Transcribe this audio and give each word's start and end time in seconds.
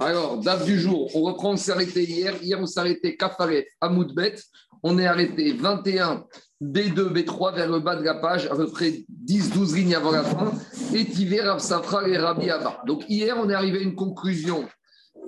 Alors, 0.00 0.38
date 0.38 0.64
du 0.64 0.78
jour, 0.78 1.10
on 1.14 1.22
reprend, 1.22 1.52
on 1.52 1.56
s'est 1.56 1.72
arrêté 1.72 2.04
hier. 2.04 2.40
Hier, 2.42 2.58
on 2.60 2.66
s'est 2.66 2.80
arrêté 2.80 3.16
Kafaret 3.16 3.66
à 3.80 3.88
Moudbet. 3.88 4.36
On 4.82 4.98
est 4.98 5.06
arrêté 5.06 5.52
21 5.52 6.24
B2, 6.62 7.12
B3 7.12 7.54
vers 7.54 7.70
le 7.70 7.80
bas 7.80 7.96
de 7.96 8.04
la 8.04 8.14
page, 8.14 8.46
à 8.46 8.54
peu 8.54 8.68
près 8.68 9.04
10-12 9.26 9.74
lignes 9.74 9.94
avant 9.94 10.12
la 10.12 10.24
fin. 10.24 10.52
Et 10.94 11.04
Tiver, 11.04 11.56
Safra 11.58 12.08
et 12.08 12.16
Rabbi 12.16 12.50
Abba. 12.50 12.82
Donc, 12.86 13.04
hier, 13.08 13.36
on 13.38 13.50
est 13.50 13.54
arrivé 13.54 13.78
à 13.78 13.82
une 13.82 13.94
conclusion. 13.94 14.68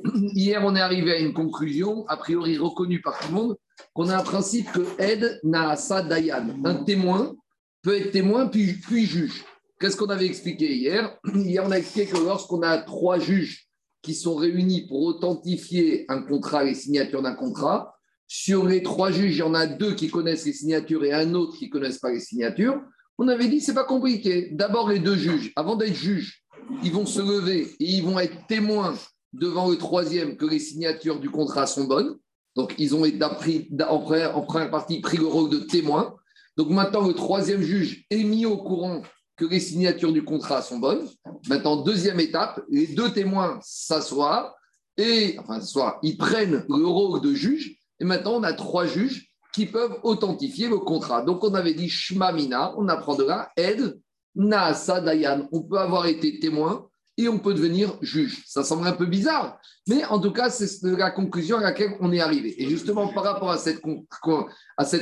Hier, 0.14 0.62
on 0.64 0.75
est 0.77 0.80
arrivé 0.80 1.12
à 1.12 1.18
une 1.18 1.34
conclusion, 1.34 2.07
a 2.07 2.16
priori 2.16 2.57
reconnue 2.57 3.02
par 3.02 3.18
tout 3.18 3.29
le 3.29 3.34
monde, 3.34 3.57
qu'on 3.93 4.09
a 4.09 4.16
un 4.16 4.22
principe 4.22 4.72
que 4.72 4.80
Ed 4.98 5.41
Naasa 5.43 6.00
Dayan, 6.02 6.64
un 6.64 6.84
témoin, 6.84 7.34
peut 7.82 7.96
être 7.96 8.11
témoin 8.11 8.46
puis 8.46 8.79
juge. 8.88 9.45
Qu'est-ce 9.81 9.97
qu'on 9.97 10.11
avait 10.11 10.27
expliqué 10.27 10.77
hier? 10.77 11.17
Hier, 11.35 11.65
on 11.67 11.71
a 11.71 11.79
expliqué 11.79 12.11
que 12.11 12.19
lorsqu'on 12.19 12.61
a 12.61 12.77
trois 12.77 13.19
juges 13.19 13.67
qui 14.03 14.15
sont 14.15 14.34
réunis 14.34 14.87
pour 14.87 15.01
authentifier 15.01 16.05
un 16.11 16.21
contrat, 16.21 16.65
les 16.65 16.75
signatures 16.75 17.23
d'un 17.23 17.34
contrat. 17.34 17.97
Sur 18.29 18.66
les 18.66 18.83
trois 18.83 19.11
juges, 19.11 19.37
il 19.37 19.38
y 19.38 19.43
en 19.43 19.55
a 19.55 19.66
deux 19.66 19.95
qui 19.95 20.11
connaissent 20.11 20.45
les 20.45 20.52
signatures 20.52 21.02
et 21.07 21.15
un 21.15 21.33
autre 21.33 21.57
qui 21.57 21.66
ne 21.66 21.71
connaissent 21.71 21.98
pas 21.98 22.12
les 22.12 22.21
signatures. 22.21 22.79
On 23.16 23.27
avait 23.29 23.48
dit, 23.48 23.62
c'est 23.62 23.73
pas 23.73 23.85
compliqué. 23.85 24.51
D'abord, 24.52 24.91
les 24.91 24.98
deux 24.98 25.16
juges, 25.16 25.51
avant 25.57 25.77
d'être 25.77 25.95
juges, 25.95 26.45
ils 26.85 26.93
vont 26.93 27.07
se 27.07 27.21
lever 27.21 27.62
et 27.80 27.87
ils 27.87 28.05
vont 28.05 28.19
être 28.19 28.47
témoins 28.49 28.95
devant 29.33 29.71
le 29.71 29.79
troisième 29.79 30.37
que 30.37 30.45
les 30.45 30.59
signatures 30.59 31.21
du 31.21 31.30
contrat 31.30 31.66
sont 31.66 31.85
bonnes. 31.85 32.19
Donc, 32.55 32.74
ils 32.77 32.95
ont 32.95 33.05
appris, 33.23 33.71
en, 33.88 33.99
première, 34.43 34.71
partie 34.71 35.01
pris 35.01 35.16
le 35.16 35.27
rôle 35.27 35.49
de 35.49 35.60
témoin. 35.60 36.16
Donc, 36.59 36.69
maintenant, 36.69 37.07
le 37.07 37.15
troisième 37.15 37.62
juge 37.62 38.05
est 38.10 38.24
mis 38.24 38.45
au 38.45 38.59
courant 38.59 39.01
que 39.41 39.47
les 39.47 39.61
signatures 39.61 40.12
du 40.12 40.23
contrat 40.23 40.61
sont 40.61 40.79
bonnes. 40.79 41.09
Maintenant, 41.49 41.77
deuxième 41.77 42.21
étape, 42.21 42.61
les 42.69 42.89
deux 42.89 43.11
témoins 43.11 43.59
s'assoient 43.63 44.55
et, 44.99 45.39
enfin, 45.39 45.61
ils 46.03 46.19
prennent 46.19 46.66
le 46.69 46.87
rôle 46.87 47.23
de 47.23 47.32
juge. 47.32 47.74
Et 47.99 48.05
maintenant, 48.05 48.35
on 48.35 48.43
a 48.43 48.52
trois 48.52 48.85
juges 48.85 49.30
qui 49.55 49.65
peuvent 49.65 49.97
authentifier 50.02 50.69
le 50.69 50.77
contrat. 50.77 51.23
Donc, 51.23 51.43
on 51.43 51.55
avait 51.55 51.73
dit 51.73 51.88
Shmamina, 51.88 52.74
on 52.77 52.87
apprend 52.88 53.15
de 53.15 53.24
là, 53.24 53.51
Ed, 53.57 53.99
Naasa, 54.35 55.01
Dayan. 55.01 55.49
On 55.52 55.63
peut 55.63 55.79
avoir 55.79 56.04
été 56.04 56.38
témoin 56.38 56.87
et 57.16 57.27
on 57.27 57.38
peut 57.38 57.54
devenir 57.54 57.97
juge. 58.02 58.45
Ça 58.47 58.63
semble 58.63 58.87
un 58.87 58.93
peu 58.93 59.07
bizarre, 59.07 59.59
mais 59.88 60.04
en 60.04 60.21
tout 60.21 60.32
cas, 60.32 60.51
c'est 60.51 60.82
la 60.82 61.10
conclusion 61.10 61.57
à 61.57 61.63
laquelle 61.63 61.97
on 62.01 62.13
est 62.13 62.21
arrivé. 62.21 62.63
Et 62.63 62.69
justement, 62.69 63.09
par 63.09 63.25
rapport 63.25 63.51
à 63.51 63.57
cette, 63.57 63.80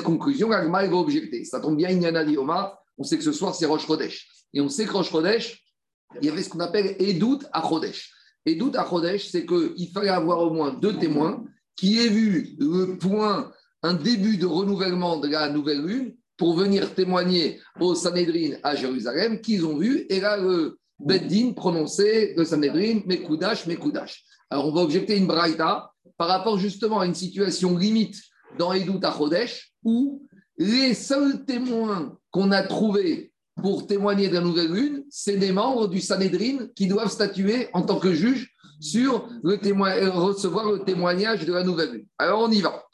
conclusion, 0.02 0.52
Agma 0.52 0.86
va 0.86 0.96
objecter. 0.96 1.44
Ça 1.44 1.58
tombe 1.58 1.76
bien, 1.76 1.90
Inyana 1.90 2.24
Dioma, 2.24 2.78
on 2.98 3.04
sait 3.04 3.16
que 3.16 3.24
ce 3.24 3.32
soir, 3.32 3.54
c'est 3.54 3.66
Roche 3.66 3.86
Chodesh. 3.86 4.28
Et 4.52 4.60
on 4.60 4.68
sait 4.68 4.84
que 4.84 4.92
Roche 4.92 5.10
Chodesh, 5.10 5.62
il 6.20 6.26
y 6.26 6.30
avait 6.30 6.42
ce 6.42 6.48
qu'on 6.48 6.60
appelle 6.60 6.96
Edout 6.98 7.40
à 7.52 7.66
Chodesh. 7.66 8.12
Edout 8.44 8.72
à 8.74 8.88
Chodesh, 8.88 9.28
c'est 9.28 9.46
qu'il 9.46 9.90
fallait 9.92 10.08
avoir 10.08 10.40
au 10.40 10.50
moins 10.50 10.72
deux 10.72 10.98
témoins 10.98 11.44
qui 11.76 12.00
aient 12.00 12.08
vu 12.08 12.56
le 12.58 12.98
point, 12.98 13.52
un 13.82 13.94
début 13.94 14.36
de 14.36 14.46
renouvellement 14.46 15.18
de 15.18 15.28
la 15.28 15.48
nouvelle 15.48 15.84
lune 15.84 16.14
pour 16.36 16.56
venir 16.56 16.94
témoigner 16.94 17.60
au 17.80 17.94
Sanhedrin 17.94 18.56
à 18.62 18.74
Jérusalem, 18.74 19.40
qu'ils 19.40 19.64
ont 19.64 19.76
vu. 19.76 20.06
Et 20.08 20.20
là, 20.20 20.36
le 20.36 20.78
Beddin 20.98 21.52
prononçait 21.52 22.34
le 22.36 22.44
Sanhedrin, 22.44 23.02
Mekoudash, 23.06 23.66
Mekoudash. 23.66 24.24
Alors, 24.50 24.66
on 24.66 24.72
va 24.72 24.80
objecter 24.80 25.16
une 25.16 25.26
braïta 25.26 25.92
par 26.16 26.28
rapport 26.28 26.58
justement 26.58 27.00
à 27.00 27.06
une 27.06 27.14
situation 27.14 27.76
limite 27.76 28.16
dans 28.58 28.72
Edout 28.72 29.00
à 29.02 29.12
Chodesh 29.12 29.72
où 29.84 30.26
les 30.56 30.94
seuls 30.94 31.44
témoins 31.44 32.17
qu'on 32.30 32.50
a 32.50 32.62
trouvés 32.62 33.32
pour 33.56 33.86
témoigner 33.86 34.28
de 34.28 34.34
la 34.34 34.40
nouvelle 34.40 34.72
lune, 34.72 35.04
c'est 35.10 35.36
des 35.36 35.52
membres 35.52 35.88
du 35.88 36.00
Sanhedrin 36.00 36.68
qui 36.74 36.86
doivent 36.86 37.10
statuer 37.10 37.68
en 37.72 37.82
tant 37.82 37.98
que 37.98 38.12
juge 38.12 38.54
sur 38.80 39.28
le 39.42 39.58
témoin, 39.58 39.90
euh, 39.96 40.10
recevoir 40.10 40.70
le 40.70 40.84
témoignage 40.84 41.44
de 41.44 41.52
la 41.52 41.64
nouvelle 41.64 41.92
lune. 41.92 42.06
Alors 42.18 42.42
on 42.42 42.50
y 42.50 42.60
va. 42.60 42.84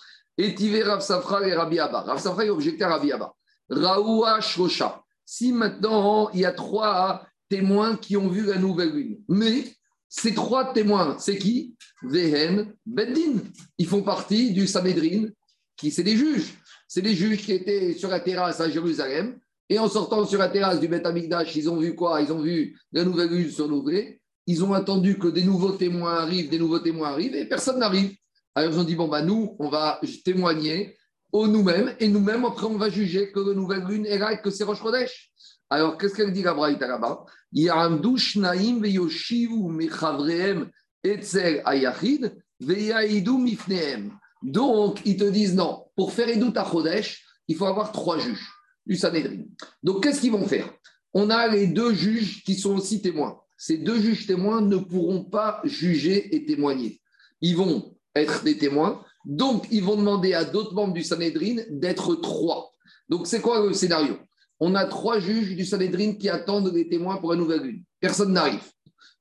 Etivé 0.41 0.83
Rav 0.83 1.01
Safra 1.01 1.47
et 1.47 1.55
Rabbi 1.55 1.79
Abba. 1.79 2.01
Rav 2.01 2.19
Safra 2.19 2.45
est 2.45 2.51
objecté 2.51 2.85
à 2.85 2.89
Rabbi 2.89 3.13
Abba. 3.13 3.35
Raoua 3.69 4.41
Shosha. 4.41 5.03
Si 5.25 5.53
maintenant 5.53 6.31
il 6.31 6.41
y 6.41 6.45
a 6.45 6.53
trois 6.53 7.27
témoins 7.49 7.97
qui 7.97 8.17
ont 8.17 8.29
vu 8.29 8.47
la 8.47 8.59
nouvelle 8.59 8.93
lune, 8.93 9.19
mais 9.29 9.65
ces 10.09 10.33
trois 10.33 10.73
témoins, 10.73 11.17
c'est 11.19 11.39
qui? 11.39 11.75
Vehen, 12.03 12.73
Beddin. 12.87 13.41
Ils 13.79 13.87
font 13.87 14.03
partie 14.03 14.53
du 14.53 14.67
Sanhedrin, 14.67 15.29
qui 15.77 15.91
c'est 15.91 16.05
des 16.05 16.17
juges. 16.17 16.55
C'est 16.95 17.03
des 17.03 17.17
juges 17.17 17.39
qui 17.39 17.51
étaient 17.51 17.93
sur 17.93 18.09
la 18.09 18.21
terrasse 18.21 18.61
à 18.61 18.71
Jérusalem. 18.71 19.41
Et 19.69 19.81
en 19.81 19.89
sortant 19.89 20.25
sur 20.25 20.39
la 20.39 20.49
terrasse 20.49 20.79
du 20.79 20.87
Beth 20.87 21.05
Amikdash, 21.05 21.57
ils 21.57 21.69
ont 21.69 21.77
vu 21.77 21.97
quoi? 21.97 22.23
Ils 22.23 22.33
ont 22.33 22.41
vu 22.41 22.79
la 22.93 23.03
nouvelle 23.03 23.31
lune 23.31 23.51
se. 23.51 23.65
Ils 24.47 24.63
ont 24.63 24.73
attendu 24.75 25.19
que 25.19 25.27
des 25.27 25.43
nouveaux 25.43 25.73
témoins 25.73 26.15
arrivent, 26.15 26.49
des 26.49 26.59
nouveaux 26.61 26.79
témoins 26.79 27.09
arrivent, 27.09 27.35
et 27.35 27.47
personne 27.47 27.81
n'arrive. 27.81 28.15
Alors 28.55 28.73
ils 28.73 28.79
ont 28.79 28.85
dit 28.85 28.95
bon, 28.95 29.09
bah, 29.09 29.23
nous, 29.23 29.57
on 29.59 29.71
va 29.71 30.01
témoigner 30.25 30.97
au 31.33 31.49
nous-mêmes, 31.49 31.97
et 31.99 32.07
nous-mêmes, 32.07 32.45
après, 32.45 32.67
on 32.67 32.79
va 32.79 32.89
juger 32.91 33.33
que 33.33 33.41
la 33.41 33.55
nouvelle 33.55 33.83
lune 33.89 34.07
est 34.07 34.19
là 34.19 34.33
et 34.33 34.41
que 34.41 34.51
c'est 34.51 34.63
Rosh 34.63 34.79
Chodesh. 34.79 35.33
Alors, 35.71 35.99
qu'est-ce 35.99 36.15
qu'elle 36.15 36.33
dit 36.33 36.45
la 36.45 36.55
Braïta 36.55 36.87
là-bas? 36.87 37.25
Donc, 44.45 45.01
ils 45.07 45.17
te 45.17 45.25
disent 45.25 45.55
non, 45.55 45.87
pour 45.97 46.13
faire 46.13 46.29
Edout 46.29 46.53
à 46.57 46.71
Chodesh, 46.71 47.25
il 47.49 47.57
faut 47.57 47.65
avoir 47.65 47.93
trois 47.93 48.19
juges 48.19 48.47
du 48.87 48.95
Sanhedrin. 48.95 49.45
Donc, 49.83 50.03
qu'est-ce 50.03 50.21
qu'ils 50.21 50.33
vont 50.33 50.47
faire? 50.47 50.71
On 51.15 51.31
a 51.31 51.49
les 51.49 51.67
deux 51.67 51.95
juges 51.95 52.45
qui 52.45 52.55
sont 52.55 52.77
aussi 52.77 53.01
témoins. 53.01 53.41
Ces 53.57 53.79
deux 53.79 53.99
juges 53.99 54.27
témoins 54.27 54.61
ne 54.61 54.77
pourront 54.77 55.25
pas 55.25 55.63
juger 55.65 56.37
et 56.37 56.45
témoigner. 56.45 57.01
Ils 57.41 57.57
vont 57.57 57.97
être 58.15 58.45
des 58.45 58.59
témoins, 58.59 59.03
donc 59.25 59.67
ils 59.71 59.83
vont 59.83 59.97
demander 59.97 60.35
à 60.35 60.45
d'autres 60.45 60.75
membres 60.75 60.93
du 60.93 61.03
Sanhedrin 61.03 61.63
d'être 61.71 62.15
trois. 62.17 62.75
Donc, 63.09 63.27
c'est 63.27 63.41
quoi 63.41 63.67
le 63.67 63.73
scénario? 63.73 64.19
On 64.61 64.75
a 64.75 64.85
trois 64.85 65.19
juges 65.19 65.57
du 65.57 65.65
Sanhedrin 65.65 66.15
qui 66.15 66.29
attendent 66.29 66.71
des 66.71 66.89
témoins 66.89 67.17
pour 67.17 67.31
la 67.31 67.39
nouvelle 67.39 67.63
lune. 67.63 67.83
Personne 67.99 68.33
n'arrive. 68.33 68.63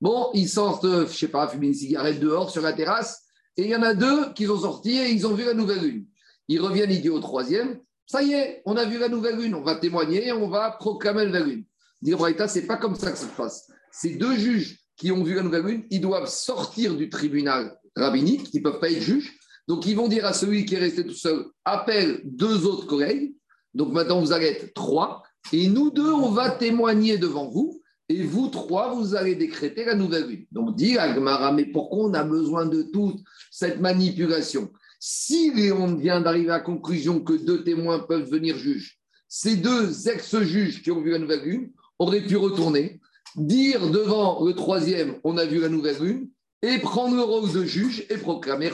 Bon, 0.02 0.32
ils 0.34 0.50
sortent, 0.50 0.86
je 0.86 1.02
ne 1.02 1.06
sais 1.06 1.30
pas, 1.30 1.48
fumer 1.48 1.68
une 1.68 1.74
cigarette 1.74 2.20
dehors 2.20 2.50
sur 2.50 2.62
la 2.62 2.74
terrasse. 2.74 3.23
Et 3.58 3.64
il 3.64 3.70
y 3.70 3.76
en 3.76 3.84
a 3.84 3.94
deux 3.94 4.34
qui 4.34 4.46
sont 4.46 4.60
sortis 4.60 4.98
et 4.98 5.12
ils 5.12 5.28
ont 5.28 5.34
vu 5.34 5.46
la 5.46 5.54
nouvelle 5.54 5.82
lune. 5.82 6.06
Ils 6.48 6.60
reviennent, 6.60 6.92
ils 6.92 7.02
disent 7.02 7.12
au 7.12 7.20
troisième, 7.20 7.80
ça 8.06 8.22
y 8.22 8.34
est, 8.34 8.62
on 8.66 8.76
a 8.76 8.86
vu 8.86 8.98
la 8.98 9.10
nouvelle 9.10 9.38
lune, 9.38 9.56
on 9.56 9.62
va 9.62 9.76
témoigner, 9.76 10.32
on 10.32 10.50
va 10.50 10.72
proclamer 10.72 11.26
la 11.28 11.40
lune. 11.40 11.64
Dire 12.02 12.20
ce 12.20 12.48
c'est 12.48 12.68
pas 12.68 12.78
comme 12.78 12.96
ça 12.96 13.12
que 13.12 13.18
ça 13.18 13.28
se 13.28 13.36
passe. 13.36 13.72
Ces 13.92 14.16
deux 14.16 14.36
juges 14.36 14.80
qui 14.98 15.12
ont 15.12 15.24
vu 15.24 15.36
la 15.36 15.44
nouvelle 15.44 15.64
lune, 15.64 15.84
ils 15.90 16.02
doivent 16.02 16.28
sortir 16.28 16.96
du 16.96 17.10
tribunal 17.10 17.78
rabbinique, 17.96 18.54
ils 18.54 18.58
ne 18.58 18.64
peuvent 18.64 18.80
pas 18.80 18.92
être 18.92 19.02
juges. 19.02 19.38
Donc, 19.68 19.86
ils 19.86 19.96
vont 19.96 20.08
dire 20.08 20.26
à 20.26 20.34
celui 20.34 20.66
qui 20.66 20.76
est 20.76 20.80
resté 20.80 21.06
tout 21.06 21.14
seul, 21.14 21.46
appelle 21.64 22.22
deux 22.26 22.66
autres 22.66 22.86
collègues. 22.86 23.34
Donc, 23.74 23.94
maintenant, 23.94 24.20
vous 24.20 24.34
allez 24.34 24.48
être 24.48 24.74
trois. 24.74 25.24
Et 25.54 25.68
nous 25.68 25.90
deux, 25.90 26.12
on 26.12 26.32
va 26.32 26.50
témoigner 26.50 27.18
devant 27.18 27.50
vous. 27.50 27.82
Et 28.10 28.24
vous 28.24 28.50
trois, 28.50 28.94
vous 28.94 29.16
allez 29.16 29.36
décréter 29.36 29.86
la 29.86 29.96
nouvelle 29.96 30.28
lune. 30.28 30.46
Donc, 30.52 30.76
dit 30.76 30.98
Agmara, 30.98 31.52
mais 31.54 31.66
pourquoi 31.66 32.06
on 32.06 32.14
a 32.14 32.24
besoin 32.24 32.66
de 32.66 32.84
toute 32.84 33.20
cette 33.50 33.80
manipulation? 33.80 34.72
Si 35.00 35.52
on 35.78 35.96
vient 35.96 36.22
d'arriver 36.22 36.50
à 36.50 36.58
la 36.58 36.60
conclusion 36.60 37.22
que 37.22 37.34
deux 37.34 37.64
témoins 37.64 38.00
peuvent 38.00 38.30
venir 38.30 38.58
juges, 38.58 39.00
ces 39.28 39.56
deux 39.56 40.08
ex-juges 40.08 40.82
qui 40.82 40.92
ont 40.92 41.02
vu 41.02 41.12
la 41.12 41.20
nouvelle 41.20 41.44
lune 41.44 41.72
auraient 41.98 42.26
pu 42.26 42.36
retourner, 42.36 43.02
dire 43.36 43.90
devant 43.90 44.46
le 44.46 44.54
troisième, 44.54 45.16
on 45.24 45.38
a 45.38 45.46
vu 45.46 45.60
la 45.60 45.70
nouvelle 45.70 46.02
lune, 46.02 46.30
et 46.64 46.80
prendre 46.80 47.16
le 47.16 47.22
rôle 47.22 47.52
de 47.52 47.66
juge 47.66 48.06
et 48.10 48.18
proclamer 48.18 48.72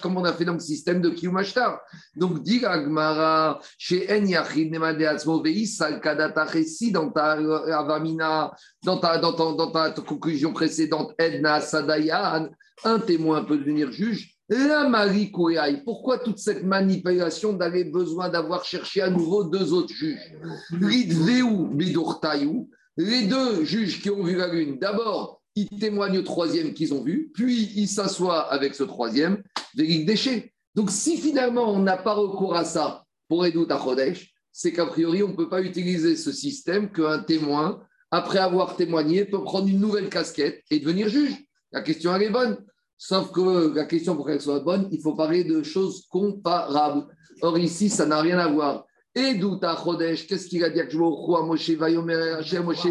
comme 0.00 0.16
on 0.16 0.24
a 0.24 0.32
fait 0.32 0.46
dans 0.46 0.54
le 0.54 0.58
système 0.58 1.02
de 1.02 1.10
Kiyumashtar. 1.10 1.80
Donc, 2.16 2.42
dit 2.42 2.64
Agmara, 2.64 3.60
chez 3.76 4.08
En 4.10 4.24
Yachid 4.24 4.74
Salkadata 5.66 6.46
dans 6.92 7.10
ta 7.10 7.36
dans 8.82 8.98
ta, 8.98 9.18
dans, 9.18 9.32
ta, 9.34 9.52
dans 9.52 9.70
ta 9.70 9.90
conclusion 10.00 10.54
précédente, 10.54 11.12
Edna 11.18 11.60
Sadayan, 11.60 12.48
un 12.84 12.98
témoin 13.00 13.44
peut 13.44 13.58
devenir 13.58 13.92
juge. 13.92 14.32
La 14.48 14.88
Marie 14.88 15.30
pourquoi 15.84 16.18
toute 16.18 16.38
cette 16.38 16.64
manipulation 16.64 17.52
d'aller 17.52 17.84
besoin 17.84 18.30
d'avoir 18.30 18.64
cherché 18.64 19.02
à 19.02 19.10
nouveau 19.10 19.44
deux 19.44 19.74
autres 19.74 19.92
juges? 19.92 20.32
Ridveu 20.70 21.68
Bidurtayu, 21.74 22.66
les 22.96 23.26
deux 23.26 23.64
juges 23.64 24.00
qui 24.00 24.08
ont 24.08 24.22
vu 24.22 24.36
la 24.36 24.48
lune, 24.48 24.78
d'abord, 24.78 25.35
ils 25.56 25.68
témoignent 25.70 26.18
au 26.18 26.22
troisième 26.22 26.74
qu'ils 26.74 26.94
ont 26.94 27.02
vu, 27.02 27.30
puis 27.34 27.72
ils 27.74 27.88
s'assoient 27.88 28.52
avec 28.52 28.74
ce 28.74 28.84
troisième, 28.84 29.42
des 29.74 30.04
déchets. 30.04 30.52
Donc, 30.74 30.90
si 30.90 31.16
finalement 31.16 31.72
on 31.72 31.80
n'a 31.80 31.96
pas 31.96 32.12
recours 32.12 32.54
à 32.54 32.64
ça 32.64 33.04
pour 33.28 33.44
Edout 33.46 33.66
à 33.70 33.80
c'est 34.52 34.72
qu'a 34.72 34.86
priori, 34.86 35.22
on 35.22 35.28
ne 35.28 35.36
peut 35.36 35.48
pas 35.48 35.62
utiliser 35.62 36.16
ce 36.16 36.32
système 36.32 36.90
qu'un 36.92 37.18
témoin, 37.20 37.80
après 38.10 38.38
avoir 38.38 38.76
témoigné, 38.76 39.24
peut 39.24 39.42
prendre 39.42 39.68
une 39.68 39.80
nouvelle 39.80 40.08
casquette 40.08 40.62
et 40.70 40.78
devenir 40.78 41.08
juge. 41.08 41.34
La 41.72 41.82
question, 41.82 42.14
elle 42.14 42.22
est 42.22 42.30
bonne. 42.30 42.58
Sauf 42.98 43.32
que 43.32 43.74
la 43.74 43.84
question, 43.84 44.16
pour 44.16 44.26
qu'elle 44.26 44.40
soit 44.40 44.60
bonne, 44.60 44.88
il 44.92 45.00
faut 45.00 45.14
parler 45.14 45.44
de 45.44 45.62
choses 45.62 46.06
comparables. 46.08 47.06
Or, 47.42 47.58
ici, 47.58 47.90
ça 47.90 48.06
n'a 48.06 48.20
rien 48.20 48.38
à 48.38 48.48
voir. 48.48 48.86
Edout 49.14 49.60
à 49.62 49.76
qu'est-ce 50.26 50.46
qu'il 50.46 50.64
a 50.64 50.70
dit 50.70 50.80
à 50.80 50.84
Moshe, 50.84 51.70
Moshe, 51.70 52.86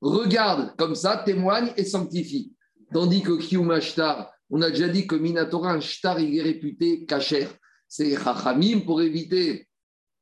Regarde, 0.00 0.74
comme 0.76 0.94
ça, 0.96 1.22
témoigne 1.24 1.72
et 1.76 1.84
sanctifie. 1.84 2.52
Tandis 2.92 3.22
que 3.22 3.38
Kiyum 3.38 3.72
on 4.54 4.60
a 4.60 4.70
déjà 4.70 4.88
dit 4.88 5.06
que 5.06 5.14
Minatora, 5.14 5.72
un 5.72 6.18
il 6.18 6.38
est 6.38 6.42
réputé 6.42 7.06
kacher. 7.06 7.48
C'est 7.88 8.16
Chachamim 8.16 8.80
pour 8.80 9.00
éviter 9.00 9.66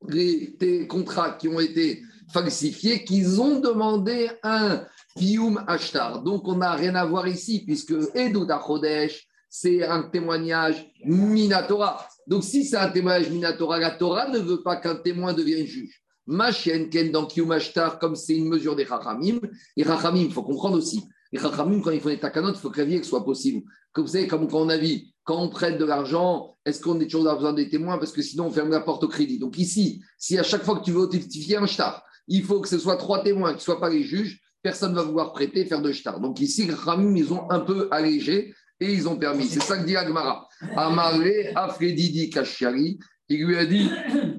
les, 0.09 0.87
contrats 0.87 1.33
qui 1.33 1.49
ont 1.49 1.59
été 1.59 2.03
falsifiés, 2.33 3.03
qu'ils 3.05 3.41
ont 3.41 3.59
demandé 3.59 4.31
un 4.43 4.85
Kiyum 5.17 5.65
Ashtar. 5.67 6.23
Donc, 6.23 6.47
on 6.47 6.57
n'a 6.57 6.75
rien 6.75 6.95
à 6.95 7.05
voir 7.05 7.27
ici, 7.27 7.65
puisque 7.67 7.95
Edou 8.15 8.47
Chodesh, 8.65 9.27
c'est 9.49 9.83
un 9.83 10.05
témoignage 10.05 10.89
Minatora. 11.05 12.07
Donc, 12.31 12.45
si 12.45 12.65
c'est 12.65 12.77
un 12.77 12.89
témoignage 12.89 13.29
Minatora, 13.29 13.81
la 13.81 13.91
Torah 13.91 14.29
ne 14.29 14.39
veut 14.39 14.63
pas 14.63 14.77
qu'un 14.77 14.95
témoin 14.95 15.33
devienne 15.33 15.67
juge. 15.67 16.01
Ma 16.27 16.53
chienne, 16.53 16.89
Ken, 16.89 17.11
dans 17.11 17.27
Kiyum 17.27 17.51
Ashtar, 17.51 17.99
comme 17.99 18.15
c'est 18.15 18.37
une 18.37 18.49
mesure 18.49 18.77
des 18.77 18.87
Chachamim, 18.87 19.41
et 19.77 19.83
Chachamim, 19.83 20.21
il 20.21 20.33
faut 20.33 20.45
comprendre 20.45 20.79
aussi, 20.79 21.03
les 21.33 21.41
Chachamim, 21.41 21.81
quand 21.81 21.91
ils 21.91 22.01
font 22.01 22.09
des 22.09 22.21
takanot, 22.21 22.53
il 22.53 22.57
faut 22.57 22.71
que 22.71 22.79
la 22.79 22.85
vie 22.85 23.03
soit 23.03 23.25
possible. 23.25 23.63
Comme 23.93 24.05
vous 24.05 24.13
savez, 24.13 24.29
comme 24.29 24.47
quand 24.47 24.61
on 24.61 24.69
a 24.69 24.77
vu, 24.77 25.07
quand 25.25 25.43
on 25.43 25.49
prête 25.49 25.77
de 25.77 25.85
l'argent, 25.85 26.57
est-ce 26.65 26.81
qu'on 26.81 27.01
est 27.01 27.11
toujours 27.11 27.35
besoin 27.35 27.53
des 27.53 27.69
témoins? 27.69 27.99
Parce 27.99 28.13
que 28.13 28.23
sinon, 28.23 28.47
on 28.47 28.51
ferme 28.53 28.71
la 28.71 28.81
porte 28.81 29.03
au 29.03 29.09
crédit. 29.09 29.41
Donc 29.41 29.59
ici, 29.59 30.01
si 30.17 30.39
à 30.39 30.45
chaque 30.45 30.63
fois 30.63 30.79
que 30.79 30.85
tu 30.85 30.93
veux 30.93 31.01
authentifier 31.01 31.57
un 31.57 31.67
shtar, 31.67 32.05
il 32.29 32.45
faut 32.45 32.61
que 32.61 32.69
ce 32.69 32.79
soit 32.79 32.97
trois 32.97 33.25
témoins 33.25 33.51
qui 33.51 33.57
ne 33.57 33.63
soient 33.63 33.81
pas 33.81 33.91
les 33.91 34.05
juges, 34.05 34.41
personne 34.63 34.93
ne 34.93 34.97
va 34.97 35.03
vouloir 35.03 35.33
prêter, 35.33 35.65
faire 35.65 35.83
de 35.83 35.91
shtar. 35.91 36.21
Donc 36.21 36.41
ici, 36.41 36.65
les 36.65 36.77
Chachamim, 36.77 37.17
ils 37.17 37.33
ont 37.33 37.51
un 37.51 37.59
peu 37.59 37.89
allégé 37.91 38.55
et 38.81 38.93
ils 38.93 39.09
ont 39.09 39.17
permis. 39.17 39.47
C'est 39.47 39.63
ça 39.63 39.77
que 39.77 39.85
dit 39.85 39.97
Agmara. 39.97 40.49
Amaré 40.77 41.53
Afredidi 41.55 42.31
Kashiari, 42.31 42.99
il 43.29 43.47
lui 43.47 43.57
a 43.57 43.65
dit, 43.65 43.89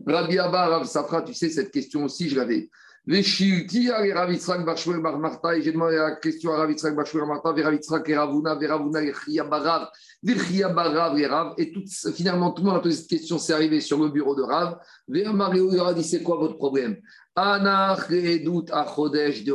Rabbi 0.06 0.38
Abba, 0.38 0.68
Rav 0.68 0.86
Safra, 0.86 1.22
tu 1.22 1.34
sais, 1.34 1.50
cette 1.50 1.72
question 1.72 2.04
aussi, 2.04 2.28
je 2.28 2.36
l'avais. 2.36 2.70
Veshilti, 3.04 3.90
Ravitzrak 3.90 4.64
Bachouer 4.64 5.00
Bar 5.02 5.18
Marta, 5.18 5.58
et 5.58 5.62
j'ai 5.64 5.72
demandé 5.72 5.96
la 5.96 6.18
question 6.18 6.54
à 6.54 6.58
Ravitzrak 6.58 6.96
Bachouer 6.96 7.26
Marta, 7.26 7.52
Veravitzrak 7.52 8.08
et 8.10 8.16
Ravuna, 8.16 8.54
Veravuna 8.54 9.02
et 9.02 9.12
Chia 9.12 9.44
Barav, 9.44 9.88
Verchia 10.22 10.70
Barav 10.70 11.18
et 11.18 11.26
Rav, 11.26 11.56
et 11.58 11.74
finalement 12.14 12.52
tout 12.52 12.62
le 12.62 12.70
monde 12.70 12.78
a 12.78 12.82
posé 12.82 12.98
cette 12.98 13.08
question, 13.08 13.40
c'est 13.40 13.54
arrivé 13.54 13.80
sur 13.80 13.98
le 13.98 14.10
bureau 14.10 14.36
de 14.36 14.44
Rav. 14.44 14.78
Veamario 15.08 15.72
leur 15.72 15.88
a 15.88 15.94
dit 15.96 16.04
c'est 16.04 16.22
quoi 16.22 16.38
votre 16.38 16.58
problème? 16.58 16.98
Anach 17.36 18.08
Redut 18.08 18.72
Achodesh 18.72 19.44
de. 19.44 19.54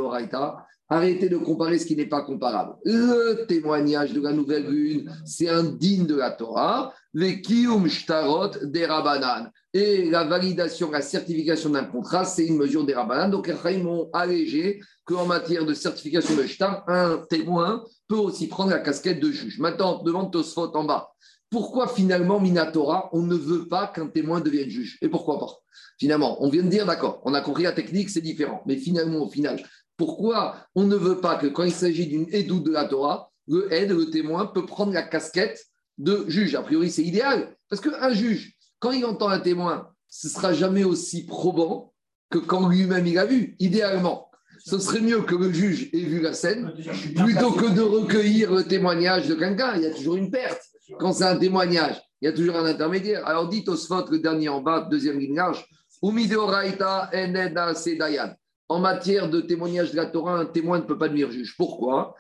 Arrêtez 0.89 1.29
de 1.29 1.37
comparer 1.37 1.79
ce 1.79 1.87
qui 1.87 1.97
n'est 1.97 2.07
pas 2.07 2.23
comparable. 2.23 2.75
Le 2.85 3.45
témoignage 3.47 4.13
de 4.13 4.21
la 4.21 4.33
nouvelle 4.33 4.69
lune, 4.69 5.13
c'est 5.25 5.49
un 5.49 5.65
digne 5.65 6.07
de 6.07 6.15
la 6.15 6.31
Torah. 6.31 6.95
Le 7.13 7.89
shtarot 7.89 8.51
des 8.63 8.87
Rabanan. 8.87 9.51
Et 9.75 10.09
la 10.09 10.25
validation, 10.25 10.91
la 10.91 11.03
certification 11.03 11.71
d'un 11.71 11.85
contrat, 11.85 12.25
c'est 12.25 12.47
une 12.47 12.57
mesure 12.57 12.85
des 12.85 12.95
Rabanan. 12.95 13.31
Donc, 13.31 13.49
les 13.49 13.85
ont 13.85 14.09
allégé 14.13 14.81
qu'en 15.05 15.27
matière 15.27 15.67
de 15.67 15.75
certification 15.75 16.37
de 16.37 16.45
shtar, 16.45 16.85
un 16.89 17.19
témoin 17.29 17.85
peut 18.07 18.17
aussi 18.17 18.47
prendre 18.47 18.71
la 18.71 18.79
casquette 18.79 19.19
de 19.19 19.33
juge. 19.33 19.59
Maintenant, 19.59 20.03
devant 20.05 20.27
Tosfot 20.27 20.71
en 20.77 20.85
bas, 20.85 21.11
pourquoi 21.51 21.89
finalement, 21.89 22.39
Minatora, 22.39 23.09
on 23.13 23.23
ne 23.23 23.35
veut 23.35 23.67
pas 23.67 23.89
qu'un 23.89 24.07
témoin 24.07 24.41
devienne 24.41 24.71
juge? 24.71 24.99
Et 25.03 25.09
pourquoi 25.09 25.39
pas? 25.39 25.53
Finalement, 25.99 26.43
on 26.45 26.49
vient 26.49 26.63
de 26.63 26.69
dire, 26.69 26.87
d'accord, 26.87 27.23
on 27.25 27.35
a 27.35 27.41
compris 27.41 27.65
la 27.65 27.73
technique, 27.73 28.11
c'est 28.11 28.21
différent. 28.21 28.63
Mais 28.67 28.77
finalement, 28.77 29.21
au 29.21 29.29
final, 29.29 29.61
pourquoi 29.97 30.57
on 30.75 30.85
ne 30.85 30.97
veut 30.97 31.21
pas 31.21 31.37
que 31.37 31.47
quand 31.47 31.65
il 31.65 31.73
s'agit 31.73 32.07
d'une 32.07 32.27
édoute 32.33 32.65
de 32.65 32.73
la 32.73 32.85
Torah, 32.85 33.31
le 33.49 33.73
aide, 33.73 33.93
le 33.93 34.11
témoin, 34.11 34.47
peut 34.47 34.67
prendre 34.67 34.93
la 34.93 35.03
casquette 35.03 35.67
de 35.99 36.25
juge? 36.29 36.55
A 36.55 36.63
priori, 36.63 36.91
c'est 36.91 37.05
idéal. 37.05 37.57
Parce 37.69 37.81
qu'un 37.81 38.13
juge, 38.13 38.57
quand 38.79 38.93
il 38.93 39.05
entend 39.05 39.29
un 39.29 39.41
témoin, 39.41 39.91
ce 40.09 40.29
sera 40.29 40.53
jamais 40.53 40.85
aussi 40.85 41.27
probant 41.27 41.93
que 42.31 42.39
quand 42.39 42.69
lui-même 42.69 43.07
il 43.07 43.19
a 43.19 43.25
vu, 43.25 43.57
idéalement. 43.59 44.31
Ce 44.65 44.79
serait 44.79 45.01
mieux 45.01 45.23
que 45.23 45.35
le 45.35 45.53
juge 45.53 45.91
ait 45.93 46.01
vu 46.01 46.21
la 46.21 46.33
scène 46.33 46.73
plutôt 47.15 47.53
que 47.53 47.67
de 47.67 47.83
recueillir 47.83 48.53
le 48.53 48.65
témoignage 48.65 49.29
de 49.29 49.35
quelqu'un. 49.35 49.77
Il 49.77 49.83
y 49.83 49.87
a 49.87 49.95
toujours 49.95 50.17
une 50.17 50.31
perte. 50.31 50.61
Quand 50.99 51.13
c'est 51.13 51.25
un 51.25 51.37
témoignage, 51.37 52.01
il 52.21 52.27
y 52.27 52.29
a 52.29 52.33
toujours 52.33 52.57
un 52.57 52.65
intermédiaire. 52.65 53.27
Alors 53.27 53.49
dit 53.49 53.65
Osphot, 53.67 54.07
le 54.11 54.19
dernier 54.19 54.49
en 54.49 54.61
bas, 54.61 54.89
deuxième 54.91 55.19
ligne 55.19 55.37
large, 55.37 55.65
Umideoraita 56.03 57.11
eneda 57.13 57.75
sedayan. 57.75 58.35
En 58.69 58.81
matière 58.81 59.31
de 59.31 59.41
témoignage 59.41 59.93
de 59.93 59.97
la 59.97 60.07
Torah, 60.07 60.39
un 60.39 60.47
témoin 60.47 60.79
ne 60.79 60.85
peut 60.85 60.99
pas 60.99 61.09
devenir 61.09 61.31
juge. 61.31 61.55
Pourquoi? 61.57 62.17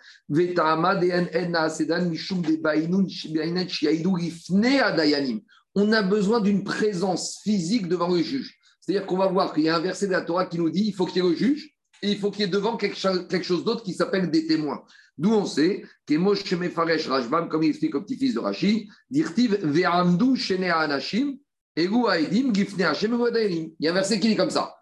On 5.79 5.93
a 5.93 6.03
besoin 6.03 6.41
d'une 6.41 6.65
présence 6.65 7.41
physique 7.43 7.89
devant 7.89 8.09
le 8.09 8.23
juge. 8.23 8.57
C'est-à-dire 8.81 9.07
qu'on 9.07 9.17
va 9.17 9.27
voir 9.27 9.53
qu'il 9.53 9.65
y 9.65 9.69
a 9.69 9.77
un 9.77 9.81
verset 9.81 10.07
de 10.07 10.13
la 10.13 10.23
Torah 10.23 10.47
qui 10.47 10.59
nous 10.59 10.71
dit 10.71 10.85
il 10.87 10.95
faut 10.95 11.07
qu'il 11.07 11.23
y 11.23 11.27
ait 11.27 11.29
le 11.29 11.35
juge 11.35 11.75
et 12.03 12.13
il 12.13 12.19
faut 12.19 12.31
qu'il 12.31 12.43
y 12.43 12.45
ait 12.45 12.51
devant 12.51 12.77
quelque 12.77 12.97
chose 13.43 13.65
d'autre 13.65 13.83
qui 13.83 13.95
s'appelle 13.95 14.31
des 14.31 14.47
témoins. 14.47 14.83
D'où 15.19 15.33
on 15.33 15.47
sait 15.47 15.83
Moshe 16.11 16.53
Mefaresh 16.53 17.09
Rajbam, 17.09 17.49
comme 17.49 17.65
il 17.65 17.71
explique 17.71 17.95
au 17.95 18.03
petit-fils 18.03 18.35
de 18.35 18.39
Rashi, 18.39 18.89
Dirtiv 19.11 19.59
Ve'amdu 19.65 20.37
Shene 20.37 20.65
Anashim, 20.65 21.39
il 21.77 23.75
y 23.81 23.89
a 23.89 23.91
un 23.91 23.95
verset 23.95 24.19
qui 24.19 24.29
dit 24.29 24.37
comme 24.37 24.51
ça 24.51 24.79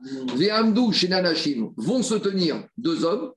vont 1.76 2.02
se 2.02 2.14
tenir 2.14 2.64
deux 2.78 3.04
hommes, 3.04 3.32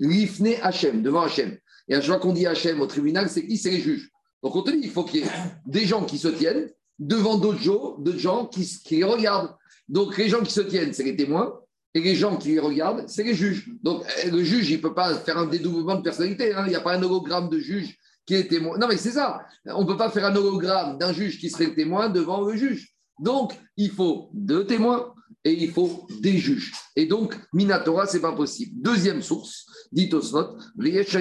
Lifne 0.00 0.54
Hachem, 0.62 1.02
devant 1.02 1.22
Hachem. 1.22 1.56
Et 1.88 1.94
à 1.94 2.00
chaque 2.00 2.10
fois 2.10 2.18
qu'on 2.18 2.32
dit 2.32 2.46
Hachem 2.46 2.80
au 2.80 2.86
tribunal, 2.86 3.28
c'est 3.28 3.46
qui? 3.46 3.56
C'est 3.56 3.70
les 3.70 3.80
juges. 3.80 4.10
Donc 4.42 4.56
on 4.56 4.62
te 4.62 4.70
dit 4.70 4.80
il 4.82 4.90
faut 4.90 5.04
qu'il 5.04 5.20
y 5.20 5.22
ait 5.22 5.30
des 5.66 5.86
gens 5.86 6.04
qui 6.04 6.18
se 6.18 6.28
tiennent 6.28 6.68
devant 6.98 7.38
d'autres 7.38 7.60
gens 7.60 8.46
qui, 8.46 8.66
qui 8.84 8.96
les 8.96 9.04
regardent. 9.04 9.54
Donc 9.88 10.16
les 10.16 10.28
gens 10.28 10.40
qui 10.40 10.52
se 10.52 10.62
tiennent, 10.62 10.92
c'est 10.92 11.04
les 11.04 11.16
témoins. 11.16 11.60
Et 11.94 12.00
les 12.00 12.14
gens 12.14 12.36
qui 12.36 12.48
les 12.48 12.58
regardent, 12.58 13.08
c'est 13.08 13.22
les 13.22 13.34
juges. 13.34 13.70
Donc 13.82 14.04
eh, 14.22 14.30
le 14.30 14.42
juge, 14.44 14.68
il 14.68 14.76
ne 14.76 14.82
peut 14.82 14.92
pas 14.92 15.14
faire 15.14 15.38
un 15.38 15.46
dédoublement 15.46 15.94
de 15.94 16.02
personnalité. 16.02 16.52
Hein. 16.52 16.64
Il 16.66 16.70
n'y 16.70 16.76
a 16.76 16.80
pas 16.80 16.94
un 16.94 17.02
hologramme 17.02 17.48
de 17.48 17.58
juge 17.58 17.96
qui 18.26 18.34
est 18.34 18.48
témoin. 18.48 18.76
Non, 18.76 18.88
mais 18.88 18.96
c'est 18.96 19.12
ça. 19.12 19.46
On 19.64 19.82
ne 19.82 19.86
peut 19.86 19.96
pas 19.96 20.10
faire 20.10 20.26
un 20.26 20.36
hologramme 20.36 20.98
d'un 20.98 21.12
juge 21.12 21.38
qui 21.38 21.48
serait 21.48 21.74
témoin 21.74 22.10
devant 22.10 22.42
le 22.42 22.54
juge. 22.56 22.95
Donc, 23.18 23.58
il 23.76 23.90
faut 23.90 24.30
deux 24.32 24.66
témoins 24.66 25.14
et 25.44 25.52
il 25.52 25.70
faut 25.70 26.06
des 26.20 26.38
juges. 26.38 26.72
Et 26.96 27.06
donc, 27.06 27.38
Minatora, 27.52 28.06
ce 28.06 28.16
n'est 28.16 28.22
pas 28.22 28.32
possible. 28.32 28.72
Deuxième 28.82 29.22
source, 29.22 29.66
dit 29.92 30.10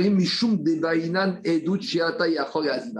Mishum 0.10 0.64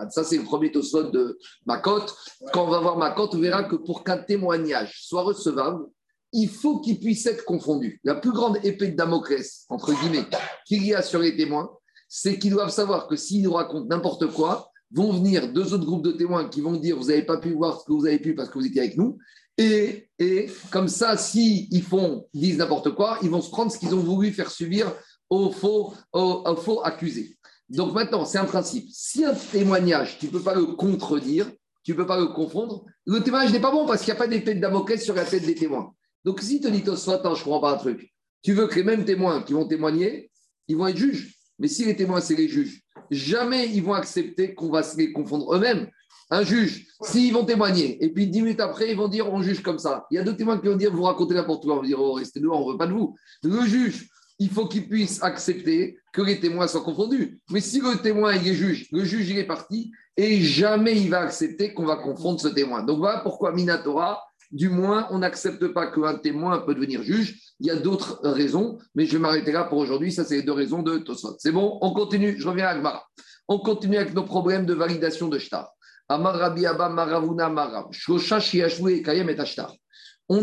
Ça, 0.10 0.24
c'est 0.24 0.38
le 0.38 0.44
premier 0.44 0.72
Tosfot 0.72 1.10
de 1.10 1.38
Makot. 1.66 2.06
Quand 2.54 2.66
on 2.66 2.70
va 2.70 2.80
voir 2.80 2.98
Makot, 2.98 3.30
on 3.34 3.40
verra 3.40 3.64
que 3.64 3.76
pour 3.76 4.04
qu'un 4.04 4.20
témoignage 4.20 5.02
soit 5.02 5.24
recevable, 5.24 5.86
il 6.32 6.50
faut 6.50 6.80
qu'il 6.80 7.00
puisse 7.00 7.26
être 7.26 7.46
confondu. 7.46 8.00
La 8.04 8.16
plus 8.16 8.32
grande 8.32 8.60
épée 8.64 8.90
de 8.90 8.96
Damoclès, 8.96 9.66
entre 9.70 9.94
guillemets, 9.94 10.28
qu'il 10.68 10.86
y 10.86 10.94
a 10.94 11.02
sur 11.02 11.20
les 11.20 11.36
témoins, 11.36 11.72
c'est 12.08 12.38
qu'ils 12.38 12.52
doivent 12.52 12.70
savoir 12.70 13.08
que 13.08 13.16
s'ils 13.16 13.42
nous 13.42 13.54
racontent 13.54 13.88
n'importe 13.88 14.28
quoi, 14.28 14.70
vont 14.92 15.12
venir 15.14 15.52
deux 15.52 15.74
autres 15.74 15.86
groupes 15.86 16.04
de 16.04 16.12
témoins 16.12 16.48
qui 16.48 16.62
vont 16.62 16.74
dire 16.74 16.98
vous 16.98 17.08
n'avez 17.08 17.24
pas 17.24 17.38
pu 17.38 17.52
voir 17.52 17.80
ce 17.80 17.86
que 17.86 17.92
vous 17.92 18.06
avez 18.06 18.20
pu 18.20 18.36
parce 18.36 18.50
que 18.50 18.60
vous 18.60 18.66
étiez 18.66 18.82
avec 18.82 18.98
nous. 18.98 19.18
Et, 19.58 20.10
et 20.20 20.50
comme 20.72 20.88
ça, 20.88 21.18
s'ils 21.18 21.68
ils 21.72 21.84
font, 21.84 22.28
disent 22.34 22.58
n'importe 22.58 22.92
quoi, 22.92 23.18
ils 23.22 23.30
vont 23.30 23.42
se 23.42 23.50
prendre 23.50 23.72
ce 23.72 23.78
qu'ils 23.78 23.96
ont 23.96 24.00
voulu 24.00 24.32
faire 24.32 24.52
subir 24.52 24.94
aux 25.30 25.52
faux, 25.52 25.94
aux, 26.14 26.56
faux 26.56 26.84
accusés. 26.84 27.38
Donc 27.70 27.94
maintenant, 27.94 28.26
c'est 28.26 28.38
un 28.38 28.46
principe. 28.46 28.88
Si 28.92 29.24
un 29.24 29.34
témoignage, 29.34 30.20
tu 30.20 30.28
ne 30.28 30.32
peux 30.32 30.42
pas 30.42 30.56
le 30.56 30.66
contredire, 30.66 31.50
tu 31.84 31.92
ne 31.92 31.98
peux 31.98 32.06
pas 32.06 32.20
le 32.20 32.28
confondre, 32.28 32.86
le 33.06 33.22
témoignage 33.22 33.54
n'est 33.54 33.62
pas 33.62 33.72
bon 33.72 33.86
parce 33.86 34.04
qu'il 34.04 34.14
n'y 34.14 34.18
a 34.18 34.20
pas 34.20 34.28
d'épée 34.28 34.56
de 34.56 34.60
Damoclès 34.60 35.04
sur 35.04 35.16
la 35.16 35.26
tête 35.26 35.46
des 35.46 35.56
témoins. 35.56 35.94
Donc 36.24 36.42
si 36.42 36.60
tu 36.60 36.70
dis, 36.70 36.84
attends, 36.88 37.36
je 37.36 37.40
ne 37.40 37.44
comprends 37.44 37.60
pas 37.60 37.74
un 37.74 37.78
truc, 37.78 38.14
tu 38.42 38.54
veux 38.54 38.68
que 38.68 38.76
les 38.76 38.84
mêmes 38.84 39.06
témoins 39.06 39.42
qui 39.42 39.54
vont 39.54 39.68
témoigner, 39.68 40.32
ils 40.68 40.76
vont 40.76 40.88
être 40.88 40.98
juges. 40.98 41.36
Mais 41.60 41.68
si 41.68 41.86
les 41.86 41.96
témoins, 41.96 42.22
c'est 42.22 42.36
les 42.36 42.48
juges, 42.48 42.82
jamais 43.12 43.68
ils 43.70 43.84
vont 43.84 43.94
accepter 43.94 44.54
qu'on 44.54 44.70
va 44.70 44.84
se 44.84 44.98
les 44.98 45.12
confondre 45.12 45.54
eux-mêmes. 45.54 45.88
Un 46.32 46.44
juge, 46.44 46.88
s'ils 47.02 47.34
vont 47.34 47.46
témoigner, 47.46 48.04
et 48.04 48.10
puis 48.10 48.26
dix 48.26 48.42
minutes 48.42 48.60
après, 48.60 48.90
ils 48.90 48.98
vont 48.98 49.08
dire 49.08 49.32
on 49.32 49.44
juge 49.44 49.62
comme 49.62 49.78
ça. 49.78 50.08
Il 50.10 50.16
y 50.16 50.18
a 50.18 50.24
d'autres 50.24 50.38
témoins 50.38 50.58
qui 50.58 50.68
vont 50.68 50.76
dire 50.76 50.92
vous 50.92 51.04
racontez 51.04 51.36
n'importe 51.36 51.64
quoi. 51.64 51.76
On 51.76 51.82
va 51.82 51.88
dire 51.88 52.02
oh, 52.02 52.14
restez 52.14 52.40
dehors, 52.40 52.66
on 52.66 52.68
ne 52.68 52.72
veut 52.72 52.78
pas 52.80 52.88
de 52.88 52.94
vous. 52.94 53.16
Le 53.44 53.64
juge, 53.66 54.10
il 54.40 54.50
faut 54.50 54.68
qu'il 54.68 54.90
puisse 54.90 55.22
accepter 55.22 55.98
que 56.12 56.22
les 56.22 56.40
témoins 56.40 56.68
soient 56.68 56.82
confondus. 56.82 57.40
Mais 57.52 57.62
si 57.62 57.80
le 57.80 58.02
témoin 58.02 58.36
il 58.36 58.48
est 58.48 58.56
juge, 58.56 58.88
le 58.92 59.04
juge 59.04 59.30
il 59.30 59.38
est 59.38 59.46
parti, 59.46 59.92
et 60.18 60.42
jamais 60.42 61.00
il 61.00 61.10
va 61.10 61.22
accepter 61.22 61.74
qu'on 61.74 61.86
va 61.86 61.98
confondre 61.98 62.40
ce 62.40 62.48
témoin. 62.48 62.84
Donc 62.84 63.00
voilà 63.00 63.20
pourquoi 63.20 63.52
Minatora, 63.52 64.24
du 64.52 64.70
moins, 64.70 65.08
on 65.12 65.20
n'accepte 65.20 65.68
pas 65.70 65.88
qu'un 65.88 66.16
témoin 66.16 66.60
peut 66.60 66.76
devenir 66.76 67.04
juge. 67.04 67.40
Il 67.60 67.68
y 67.68 67.72
a 67.72 67.76
d'autres 67.76 68.20
raisons, 68.24 68.78
mais 68.94 69.06
je 69.06 69.14
vais 69.14 69.20
m'arrêter 69.20 69.52
là 69.52 69.64
pour 69.64 69.78
aujourd'hui. 69.80 70.12
Ça, 70.12 70.24
c'est 70.24 70.38
les 70.38 70.44
deux 70.44 70.52
raisons 70.52 70.82
de 70.82 70.98
Tosfot. 70.98 71.36
C'est 71.40 71.52
bon? 71.52 71.78
On 71.82 71.94
continue. 71.94 72.36
Je 72.40 72.48
reviens 72.48 72.68
à 72.68 72.70
Agmara. 72.70 73.04
On 73.48 73.60
continue 73.60 73.98
avec 73.98 74.14
nos 74.14 74.24
problèmes 74.24 74.66
de 74.66 74.74
validation 74.74 75.28
de 75.28 75.38
shtar. 75.40 75.72
On 76.10 76.26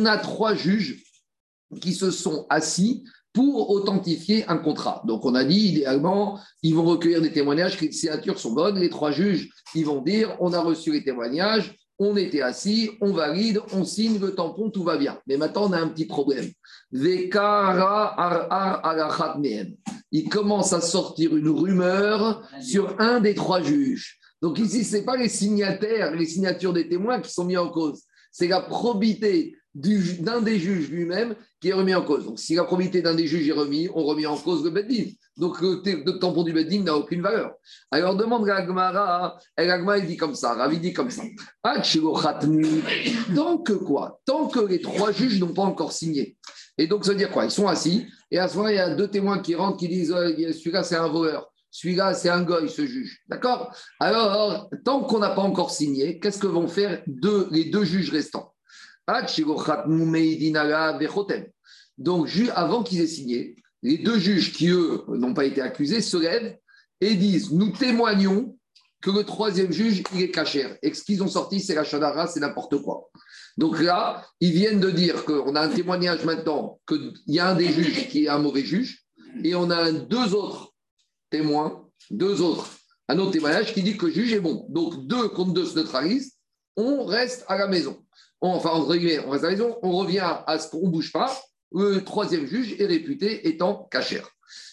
a 0.06 0.16
trois 0.18 0.54
juges 0.54 1.04
qui 1.80 1.92
se 1.92 2.10
sont 2.10 2.46
assis 2.50 3.04
pour 3.32 3.70
authentifier 3.70 4.46
un 4.48 4.58
contrat. 4.58 5.02
Donc, 5.06 5.24
on 5.24 5.34
a 5.34 5.44
dit, 5.44 5.68
idéalement, 5.68 6.38
ils 6.62 6.74
vont 6.74 6.84
recueillir 6.84 7.22
des 7.22 7.32
témoignages, 7.32 7.80
les 7.80 7.92
signatures 7.92 8.38
sont 8.38 8.52
bonnes. 8.52 8.78
Les 8.78 8.90
trois 8.90 9.10
juges, 9.10 9.48
ils 9.74 9.86
vont 9.86 10.02
dire, 10.02 10.36
on 10.40 10.52
a 10.52 10.60
reçu 10.60 10.92
les 10.92 11.02
témoignages, 11.02 11.74
on 11.98 12.16
était 12.16 12.42
assis, 12.42 12.90
on 13.00 13.12
valide, 13.12 13.60
on 13.72 13.84
signe 13.84 14.18
le 14.18 14.34
tampon, 14.34 14.70
tout 14.70 14.82
va 14.82 14.96
bien. 14.96 15.18
Mais 15.26 15.36
maintenant, 15.36 15.68
on 15.68 15.72
a 15.72 15.78
un 15.78 15.88
petit 15.88 16.06
problème. 16.06 16.50
Il 20.12 20.28
commence 20.28 20.72
à 20.72 20.80
sortir 20.80 21.36
une 21.36 21.48
rumeur 21.48 22.48
sur 22.60 23.00
un 23.00 23.20
des 23.20 23.34
trois 23.34 23.62
juges. 23.62 24.18
Donc 24.40 24.58
ici, 24.58 24.84
ce 24.84 24.96
n'est 24.96 25.04
pas 25.04 25.16
les 25.16 25.28
signataires, 25.28 26.14
les 26.14 26.26
signatures 26.26 26.72
des 26.72 26.88
témoins 26.88 27.20
qui 27.20 27.32
sont 27.32 27.44
mis 27.44 27.56
en 27.56 27.68
cause. 27.68 28.02
C'est 28.32 28.48
la 28.48 28.60
probité 28.60 29.56
d'un 29.74 30.42
des 30.42 30.58
juges 30.58 30.90
lui-même 30.90 31.36
qui 31.62 31.68
est 31.68 31.72
remis 31.72 31.94
en 31.94 32.02
cause. 32.02 32.24
Donc, 32.26 32.40
si 32.40 32.56
la 32.56 32.64
probité 32.64 33.02
d'un 33.02 33.14
des 33.14 33.28
juges 33.28 33.48
est 33.48 33.52
remis, 33.52 33.88
on 33.94 34.02
remet 34.02 34.26
en 34.26 34.36
cause 34.36 34.64
le 34.64 34.70
Beddin. 34.70 35.04
Donc, 35.36 35.60
le, 35.60 36.18
tampon 36.18 36.42
du 36.42 36.52
Beddin 36.52 36.82
n'a 36.82 36.96
aucune 36.96 37.22
valeur. 37.22 37.52
Alors, 37.92 38.16
demande 38.16 38.48
à 38.48 38.56
Agmara, 38.56 39.38
et 39.56 39.70
Agmara, 39.70 39.98
il 39.98 40.06
dit 40.06 40.16
comme 40.16 40.34
ça, 40.34 40.54
Ravi 40.54 40.80
dit 40.80 40.92
comme 40.92 41.08
ça. 41.08 41.22
Tant 43.32 43.58
que 43.58 43.74
quoi? 43.74 44.20
Tant 44.26 44.48
que 44.48 44.58
les 44.58 44.80
trois 44.80 45.12
juges 45.12 45.38
n'ont 45.38 45.54
pas 45.54 45.62
encore 45.62 45.92
signé. 45.92 46.36
Et 46.76 46.88
donc, 46.88 47.04
ça 47.04 47.12
veut 47.12 47.18
dire 47.18 47.30
quoi? 47.30 47.44
Ils 47.44 47.50
sont 47.52 47.68
assis, 47.68 48.08
et 48.32 48.40
à 48.40 48.48
ce 48.48 48.56
moment-là, 48.56 48.72
il 48.72 48.76
y 48.76 48.80
a 48.80 48.94
deux 48.96 49.08
témoins 49.08 49.38
qui 49.38 49.54
rentrent 49.54 49.78
qui 49.78 49.88
disent 49.88 50.08
celui-là, 50.08 50.82
c'est 50.82 50.96
un 50.96 51.08
voleur. 51.08 51.48
Celui-là, 51.70 52.12
c'est 52.12 52.28
un 52.28 52.42
goy, 52.42 52.68
ce 52.68 52.84
juge. 52.84 53.20
D'accord? 53.28 53.72
Alors, 54.00 54.68
tant 54.84 55.04
qu'on 55.04 55.20
n'a 55.20 55.30
pas 55.30 55.42
encore 55.42 55.70
signé, 55.70 56.18
qu'est-ce 56.18 56.40
que 56.40 56.48
vont 56.48 56.66
faire 56.66 57.02
les 57.06 57.66
deux 57.66 57.84
juges 57.84 58.10
restants? 58.10 58.51
Donc, 61.98 62.28
avant 62.54 62.82
qu'ils 62.82 63.00
aient 63.00 63.06
signé, 63.06 63.56
les 63.82 63.98
deux 63.98 64.18
juges 64.18 64.52
qui, 64.52 64.68
eux, 64.68 65.04
n'ont 65.08 65.34
pas 65.34 65.44
été 65.44 65.60
accusés, 65.60 66.00
se 66.00 66.16
lèvent 66.16 66.56
et 67.00 67.14
disent 67.14 67.52
Nous 67.52 67.70
témoignons 67.70 68.56
que 69.00 69.10
le 69.10 69.24
troisième 69.24 69.72
juge, 69.72 70.02
il 70.14 70.22
est 70.22 70.30
cachère. 70.30 70.76
Et 70.82 70.94
ce 70.94 71.02
qu'ils 71.02 71.22
ont 71.22 71.28
sorti, 71.28 71.60
c'est 71.60 71.74
la 71.74 71.84
Shadara, 71.84 72.28
c'est 72.28 72.40
n'importe 72.40 72.80
quoi. 72.82 73.10
Donc 73.58 73.80
là, 73.80 74.24
ils 74.40 74.52
viennent 74.52 74.80
de 74.80 74.90
dire 74.90 75.24
qu'on 75.24 75.54
a 75.56 75.60
un 75.60 75.68
témoignage 75.68 76.24
maintenant, 76.24 76.80
qu'il 76.88 77.12
y 77.26 77.40
a 77.40 77.48
un 77.48 77.54
des 77.54 77.68
juges 77.68 78.08
qui 78.08 78.24
est 78.24 78.28
un 78.28 78.38
mauvais 78.38 78.64
juge, 78.64 79.04
et 79.42 79.54
on 79.54 79.70
a 79.70 79.90
deux 79.90 80.34
autres 80.34 80.72
témoins, 81.30 81.88
deux 82.10 82.40
autres, 82.40 82.70
un 83.08 83.18
autre 83.18 83.32
témoignage 83.32 83.74
qui 83.74 83.82
dit 83.82 83.96
que 83.96 84.06
le 84.06 84.12
juge 84.12 84.32
est 84.32 84.40
bon. 84.40 84.66
Donc 84.70 85.06
deux 85.06 85.28
contre 85.28 85.52
deux 85.52 85.66
se 85.66 85.76
neutralisent, 85.76 86.36
on 86.76 87.04
reste 87.04 87.44
à 87.48 87.58
la 87.58 87.66
maison 87.66 88.01
enfin, 88.48 88.70
entre 88.70 88.96
guillemets, 88.96 89.20
on 89.20 89.78
on 89.82 89.96
revient 89.96 90.36
à 90.46 90.58
ce 90.58 90.68
qu'on 90.68 90.86
ne 90.86 90.92
bouge 90.92 91.12
pas. 91.12 91.32
Le 91.72 92.00
troisième 92.04 92.46
juge 92.46 92.76
est 92.78 92.86
réputé 92.86 93.48
étant 93.48 93.88
cachère. 93.90 94.28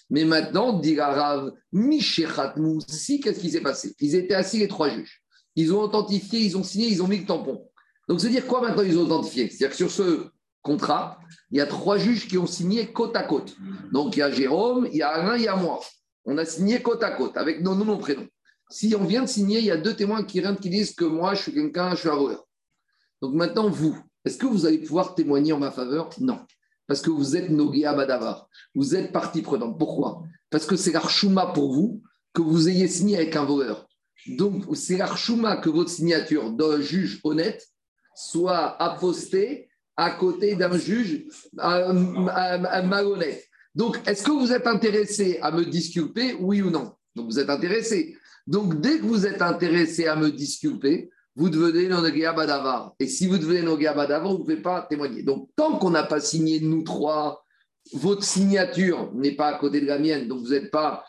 Mais 0.10 0.26
maintenant, 0.26 0.74
dit 0.74 0.96
l'arabe, 0.96 1.54
si 1.72 3.20
qu'est-ce 3.22 3.40
qui 3.40 3.52
s'est 3.52 3.62
passé? 3.62 3.96
Ils 4.00 4.16
étaient 4.16 4.34
assis 4.34 4.58
les 4.58 4.68
trois 4.68 4.90
juges. 4.90 5.22
Ils 5.56 5.74
ont 5.74 5.82
authentifié, 5.82 6.40
ils 6.40 6.58
ont 6.58 6.64
signé, 6.64 6.88
ils 6.88 7.04
ont 7.04 7.08
mis 7.08 7.20
le 7.20 7.26
tampon. 7.26 7.64
Donc, 8.08 8.20
c'est 8.20 8.30
dire 8.30 8.48
quoi 8.48 8.62
maintenant 8.62 8.84
ils 8.84 8.98
ont 8.98 9.04
authentifié? 9.04 9.50
C'est-à-dire 9.50 9.70
que 9.70 9.76
sur 9.76 9.92
ce 9.92 10.26
contrat, 10.62 11.20
il 11.52 11.58
y 11.58 11.62
a 11.62 11.68
trois 11.68 11.98
juges 11.98 12.28
qui 12.28 12.38
ont 12.38 12.48
signé 12.48 12.92
côte 12.92 13.16
à 13.16 13.24
côte. 13.24 13.56
Donc, 13.92 14.16
il 14.16 14.20
y 14.20 14.24
a 14.24 14.32
Jérôme, 14.32 14.88
il 14.92 14.98
y 14.98 15.02
a 15.04 15.10
Alain, 15.10 15.38
il 15.38 15.44
y 15.44 15.48
a 15.48 15.56
moi. 15.56 15.80
On 16.26 16.38
a 16.38 16.46
signé 16.46 16.82
côte 16.82 17.04
à 17.04 17.12
côte 17.12 17.38
avec 17.38 17.62
nos 17.62 17.76
noms, 17.76 17.86
nos 17.86 17.98
prénoms. 17.98 18.28
Si 18.70 18.96
on 18.96 19.04
vient 19.04 19.24
de 19.24 19.28
signer, 19.28 19.60
il 19.60 19.66
y 19.66 19.72
a 19.72 19.78
deux 19.78 19.96
témoins 19.96 20.24
qui 20.24 20.42
rentrent 20.42 20.62
qui 20.62 20.70
disent 20.70 20.94
que 20.94 21.06
moi, 21.06 21.34
je 21.36 21.44
suis 21.44 21.54
quelqu'un, 21.54 21.92
je 21.92 22.02
suis 22.02 22.10
un. 22.10 22.38
Donc 23.22 23.34
maintenant, 23.34 23.70
vous, 23.70 23.98
est-ce 24.26 24.38
que 24.38 24.46
vous 24.46 24.66
allez 24.66 24.80
pouvoir 24.80 25.16
témoigner 25.16 25.54
en 25.54 25.60
ma 25.60 25.72
faveur? 25.72 26.10
Non. 26.20 26.40
Parce 26.88 27.02
que 27.02 27.10
vous 27.10 27.36
êtes 27.36 27.50
Nogia 27.50 27.94
Badavar. 27.94 28.50
Vous 28.74 28.96
êtes 28.96 29.12
partie 29.12 29.42
prenante. 29.42 29.78
Pourquoi? 29.78 30.24
Parce 30.50 30.66
que 30.66 30.76
c'est 30.76 30.92
l'archouma 30.92 31.48
pour 31.48 31.74
vous 31.74 32.02
que 32.34 32.42
vous 32.42 32.68
ayez 32.68 32.88
signé 32.88 33.18
avec 33.18 33.36
un 33.36 33.46
voleur. 33.46 33.88
Donc, 34.28 34.66
c'est 34.76 34.98
l'archouma 34.98 35.58
que 35.58 35.70
votre 35.70 35.90
signature 35.90 36.52
d'un 36.52 36.82
juge 36.82 37.20
honnête 37.24 37.68
soit 38.16 38.82
apostée 38.82 39.70
à 39.96 40.12
côté 40.12 40.56
d'un 40.56 40.78
juge 40.78 41.26
malhonnête. 41.54 43.46
Donc, 43.76 44.00
est-ce 44.08 44.24
que 44.24 44.32
vous 44.32 44.52
êtes 44.52 44.66
intéressé 44.68 45.40
à 45.42 45.52
me 45.52 45.64
disculper, 45.66 46.34
oui 46.40 46.62
ou 46.62 46.70
non? 46.70 46.94
Donc, 47.16 47.28
vous 47.28 47.40
êtes 47.40 47.50
intéressé. 47.50 48.18
Donc, 48.48 48.82
dès 48.82 48.98
que 49.00 49.06
vous 49.06 49.26
êtes 49.26 49.42
intéressé 49.42 50.08
à 50.08 50.16
me 50.16 50.32
disculper, 50.32 51.12
vous 51.40 51.50
devenez 51.50 51.88
Nogia 51.88 52.34
Badavar. 52.34 52.94
Et 53.00 53.08
si 53.08 53.26
vous 53.26 53.38
devenez 53.38 53.62
Nogia 53.62 53.94
Badavar, 53.94 54.30
vous 54.30 54.40
ne 54.40 54.44
pouvez 54.44 54.62
pas 54.62 54.82
témoigner. 54.82 55.24
Donc, 55.24 55.50
tant 55.56 55.78
qu'on 55.78 55.90
n'a 55.90 56.04
pas 56.04 56.20
signé, 56.20 56.60
nous 56.60 56.84
trois, 56.84 57.46
votre 57.94 58.24
signature 58.24 59.10
n'est 59.14 59.32
pas 59.32 59.48
à 59.48 59.54
côté 59.58 59.80
de 59.80 59.86
la 59.86 60.00
mienne, 60.00 60.28
donc 60.28 60.42
vous 60.42 60.50
n'êtes 60.50 60.70
pas, 60.70 61.06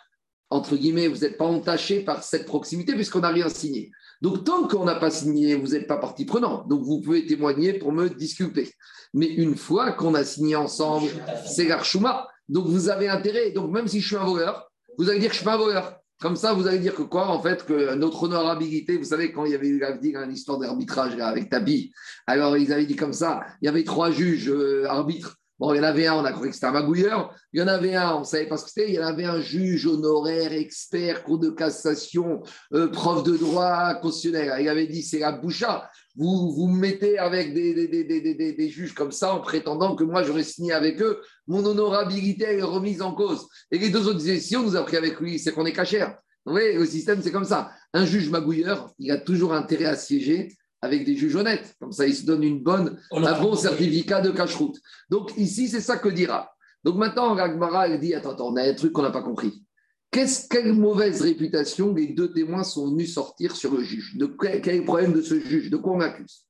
entre 0.49 0.77
guillemets, 0.77 1.09
vous 1.09 1.19
n'êtes 1.19 1.37
pas 1.37 1.47
entaché 1.47 2.01
par 2.01 2.23
cette 2.23 2.47
proximité 2.47 2.95
puisqu'on 2.95 3.21
n'a 3.21 3.31
rien 3.31 3.49
signé. 3.49 3.91
Donc, 4.23 4.45
tant 4.45 4.69
qu'on 4.69 4.85
n'a 4.85 4.95
pas 4.95 5.11
signé, 5.11 5.57
vous 5.57 5.69
n'êtes 5.69 5.89
pas 5.89 5.97
partie 5.97 6.27
prenante. 6.27 6.69
Donc, 6.69 6.83
vous 6.85 7.01
pouvez 7.01 7.27
témoigner 7.27 7.73
pour 7.73 7.91
me 7.91 8.09
disculper. 8.09 8.71
Mais 9.13 9.27
une 9.27 9.57
fois 9.57 9.91
qu'on 9.93 10.15
a 10.15 10.23
signé 10.23 10.55
ensemble, 10.55 11.09
c'est 11.45 11.67
l'Archouma. 11.67 12.29
Donc, 12.49 12.67
vous 12.67 12.89
avez 12.89 13.09
intérêt. 13.09 13.51
Donc, 13.51 13.73
même 13.73 13.89
si 13.89 14.01
je 14.01 14.07
suis 14.07 14.17
un 14.17 14.25
voleur, 14.25 14.71
vous 14.97 15.09
allez 15.09 15.19
dire 15.19 15.31
que 15.31 15.35
je 15.35 15.39
suis 15.39 15.45
pas 15.45 15.55
un 15.55 15.59
voleur. 15.59 16.00
Comme 16.21 16.37
ça, 16.37 16.53
vous 16.53 16.67
allez 16.67 16.79
dire 16.79 16.95
que 16.95 17.03
quoi 17.03 17.29
En 17.29 17.41
fait, 17.41 17.65
que 17.65 17.95
notre 17.95 18.25
honorabilité, 18.25 18.99
vous 18.99 19.05
savez, 19.05 19.33
quand 19.33 19.47
il 19.47 19.53
y 19.53 19.55
avait 19.55 19.69
eu 19.69 19.83
une 19.83 20.33
histoire 20.33 20.59
d'arbitrage 20.59 21.19
avec 21.19 21.49
Tabi, 21.49 21.93
alors 22.27 22.59
ils 22.59 22.73
avaient 22.75 22.85
dit 22.85 22.97
comme 22.97 23.15
ça 23.15 23.41
il 23.63 23.67
y 23.67 23.69
avait 23.69 23.85
trois 23.85 24.11
juges 24.11 24.51
euh, 24.51 24.85
arbitres. 24.87 25.37
Bon, 25.59 25.75
il 25.75 25.77
y 25.77 25.81
en 25.81 25.85
avait 25.85 26.07
un, 26.07 26.15
on 26.15 26.25
a 26.25 26.33
cru 26.33 26.49
que 26.49 26.55
c'était 26.55 26.67
un 26.67 26.73
magouilleur. 26.73 27.35
Il 27.53 27.61
y 27.61 27.63
en 27.63 27.69
avait 27.69 27.95
un, 27.95 28.15
on 28.15 28.21
ne 28.21 28.25
savait 28.25 28.47
pas 28.47 28.57
ce 28.57 28.65
que 28.65 28.71
c'était. 28.71 28.89
Il 28.89 28.95
y 28.95 28.99
en 28.99 29.07
avait 29.07 29.25
un 29.25 29.41
juge 29.41 29.87
honoraire, 29.87 30.53
expert, 30.53 31.23
cours 31.23 31.39
de 31.39 31.51
cassation, 31.51 32.43
euh, 32.73 32.89
prof 32.89 33.23
de 33.25 33.37
droit 33.37 33.95
constitutionnel. 33.97 34.55
Il 34.61 34.69
avait 34.69 34.87
dit 34.87 35.03
c'est 35.03 35.19
la 35.19 35.33
boucha. 35.33 35.91
Vous 36.17 36.53
vous 36.53 36.67
mettez 36.67 37.19
avec 37.19 37.55
des, 37.55 37.87
des, 37.87 38.53
des, 38.53 38.69
juges 38.69 38.95
comme 38.95 39.13
ça 39.13 39.35
en 39.35 39.41
prétendant 39.41 39.95
que 39.95 40.05
moi 40.05 40.23
j'aurais 40.23 40.43
signé 40.43 40.73
avec 40.73 41.01
eux. 41.01 41.21
Mon 41.47 41.65
honorabilité 41.65 42.59
est 42.59 42.63
remise 42.63 43.01
en 43.01 43.13
cause. 43.13 43.47
Et 43.71 43.79
les 43.79 43.91
deux 43.91 44.07
autres 44.09 44.19
disaient 44.19 44.41
si 44.41 44.57
on 44.57 44.63
nous 44.63 44.77
a 44.77 44.83
pris 44.83 44.97
avec 44.97 45.21
lui, 45.21 45.39
c'est 45.39 45.53
qu'on 45.53 45.67
est 45.67 45.73
cachère. 45.73 46.19
Vous 46.45 46.53
voyez, 46.53 46.75
le 46.75 46.87
système, 46.87 47.23
c'est 47.23 47.31
comme 47.31 47.45
ça. 47.45 47.71
Un 47.93 48.05
juge 48.05 48.31
magouilleur, 48.31 48.91
il 48.99 49.11
a 49.11 49.19
toujours 49.19 49.53
intérêt 49.53 49.85
à 49.85 49.97
siéger 49.97 50.49
avec 50.83 51.05
des 51.05 51.17
juges 51.17 51.37
honnêtes. 51.37 51.77
Comme 51.81 51.93
ça, 51.93 52.07
il 52.07 52.15
se 52.15 52.25
donne 52.25 52.43
une 52.43 52.63
bonne, 52.63 52.99
un 53.13 53.41
bon 53.41 53.55
certificat 53.55 54.21
de 54.21 54.31
cache-route. 54.31 54.79
Donc 55.11 55.33
ici, 55.37 55.69
c'est 55.69 55.81
ça 55.81 55.99
que 55.99 56.09
dira. 56.09 56.51
Donc 56.83 56.97
maintenant, 56.97 57.35
Ragmara, 57.35 57.89
elle 57.89 58.01
dit, 58.01 58.15
attends, 58.15 58.31
attends, 58.31 58.49
on 58.49 58.57
a 58.57 58.63
un 58.63 58.75
truc 58.75 58.93
qu'on 58.93 59.03
n'a 59.03 59.11
pas 59.11 59.23
compris. 59.23 59.63
Quelle 60.11 60.73
mauvaise 60.73 61.23
réputation 61.23 61.95
les 61.95 62.09
deux 62.09 62.33
témoins 62.33 62.65
sont 62.65 62.91
venus 62.91 63.15
sortir 63.15 63.55
sur 63.55 63.73
le 63.73 63.83
juge? 63.83 64.17
De 64.17 64.27
quel, 64.27 64.69
est 64.69 64.79
le 64.79 64.85
problème 64.85 65.13
de 65.13 65.23
ce 65.23 65.39
juge? 65.39 65.71
De 65.71 65.77
quoi 65.77 65.93
on 65.93 65.99
l'accuse? 65.99 66.47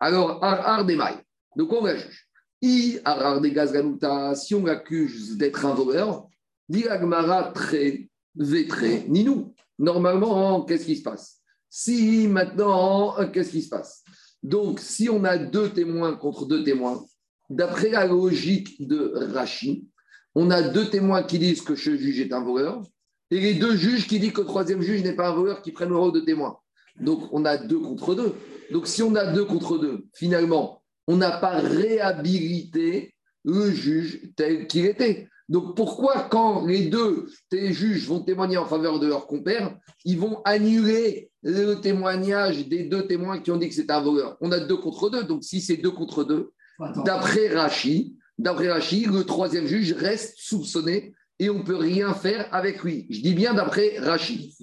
Alors, 0.00 0.42
Ar 0.42 0.84
de 0.84 1.62
quoi 1.64 1.82
on 1.82 1.84
la 1.84 1.96
juge 1.96 2.26
I, 2.62 2.98
Ar 3.04 3.40
si 4.34 4.54
on 4.54 4.64
l'accuse 4.64 5.36
d'être 5.36 5.66
un 5.66 5.74
voleur, 5.74 6.26
dit 6.70 6.88
Agmara 6.88 7.52
très 7.52 8.08
vétré, 8.34 9.04
ni 9.08 9.24
nous. 9.24 9.54
Normalement, 9.78 10.64
qu'est-ce 10.64 10.86
qui 10.86 10.96
se 10.96 11.02
passe? 11.02 11.42
Si 11.68 12.26
maintenant, 12.28 13.14
qu'est-ce 13.30 13.50
qui 13.50 13.62
se 13.62 13.68
passe? 13.68 14.04
Donc, 14.42 14.80
si 14.80 15.10
on 15.10 15.22
a 15.24 15.36
deux 15.36 15.70
témoins 15.70 16.14
contre 16.16 16.46
deux 16.46 16.64
témoins, 16.64 17.04
d'après 17.50 17.90
la 17.90 18.06
logique 18.06 18.86
de 18.86 19.12
Rachid, 19.34 19.84
on 20.36 20.50
a 20.50 20.62
deux 20.62 20.90
témoins 20.90 21.22
qui 21.22 21.38
disent 21.38 21.62
que 21.62 21.74
ce 21.74 21.96
juge 21.96 22.20
est 22.20 22.32
un 22.32 22.44
voleur, 22.44 22.82
et 23.30 23.40
les 23.40 23.54
deux 23.54 23.74
juges 23.74 24.06
qui 24.06 24.20
disent 24.20 24.32
que 24.32 24.42
le 24.42 24.46
troisième 24.46 24.82
juge 24.82 25.02
n'est 25.02 25.16
pas 25.16 25.30
un 25.30 25.34
voleur 25.34 25.62
qui 25.62 25.72
prennent 25.72 25.88
le 25.88 25.96
rôle 25.96 26.12
de 26.12 26.20
témoin. 26.20 26.58
Donc, 27.00 27.28
on 27.32 27.44
a 27.46 27.56
deux 27.56 27.80
contre 27.80 28.14
deux. 28.14 28.34
Donc, 28.70 28.86
si 28.86 29.02
on 29.02 29.14
a 29.14 29.32
deux 29.32 29.46
contre 29.46 29.78
deux, 29.78 30.04
finalement, 30.14 30.82
on 31.08 31.16
n'a 31.16 31.30
pas 31.30 31.56
réhabilité 31.56 33.14
le 33.44 33.70
juge 33.70 34.30
tel 34.36 34.66
qu'il 34.66 34.84
était. 34.84 35.28
Donc 35.48 35.76
pourquoi 35.76 36.26
quand 36.28 36.66
les 36.66 36.86
deux 36.86 37.28
juges 37.52 38.08
vont 38.08 38.20
témoigner 38.20 38.56
en 38.56 38.66
faveur 38.66 38.98
de 38.98 39.06
leur 39.06 39.26
compère, 39.28 39.76
ils 40.04 40.18
vont 40.18 40.42
annuler 40.44 41.30
le 41.42 41.74
témoignage 41.74 42.66
des 42.66 42.84
deux 42.84 43.06
témoins 43.06 43.38
qui 43.38 43.52
ont 43.52 43.56
dit 43.56 43.68
que 43.68 43.74
c'est 43.74 43.90
un 43.90 44.00
voleur? 44.00 44.36
On 44.40 44.50
a 44.50 44.58
deux 44.58 44.76
contre 44.76 45.08
deux, 45.08 45.22
donc 45.22 45.44
si 45.44 45.60
c'est 45.60 45.76
deux 45.76 45.92
contre 45.92 46.24
deux, 46.24 46.50
d'après 47.04 47.48
Rachi, 47.48 48.16
d'après 48.38 48.70
Rachi, 48.70 49.06
le 49.06 49.24
troisième 49.24 49.66
juge 49.66 49.92
reste 49.92 50.34
soupçonné 50.38 51.14
et 51.38 51.50
on 51.50 51.58
ne 51.58 51.62
peut 51.62 51.76
rien 51.76 52.14
faire 52.14 52.48
avec 52.52 52.82
lui. 52.82 53.06
Je 53.10 53.20
dis 53.20 53.34
bien 53.34 53.54
d'après 53.54 53.98
Rachi. 53.98 54.56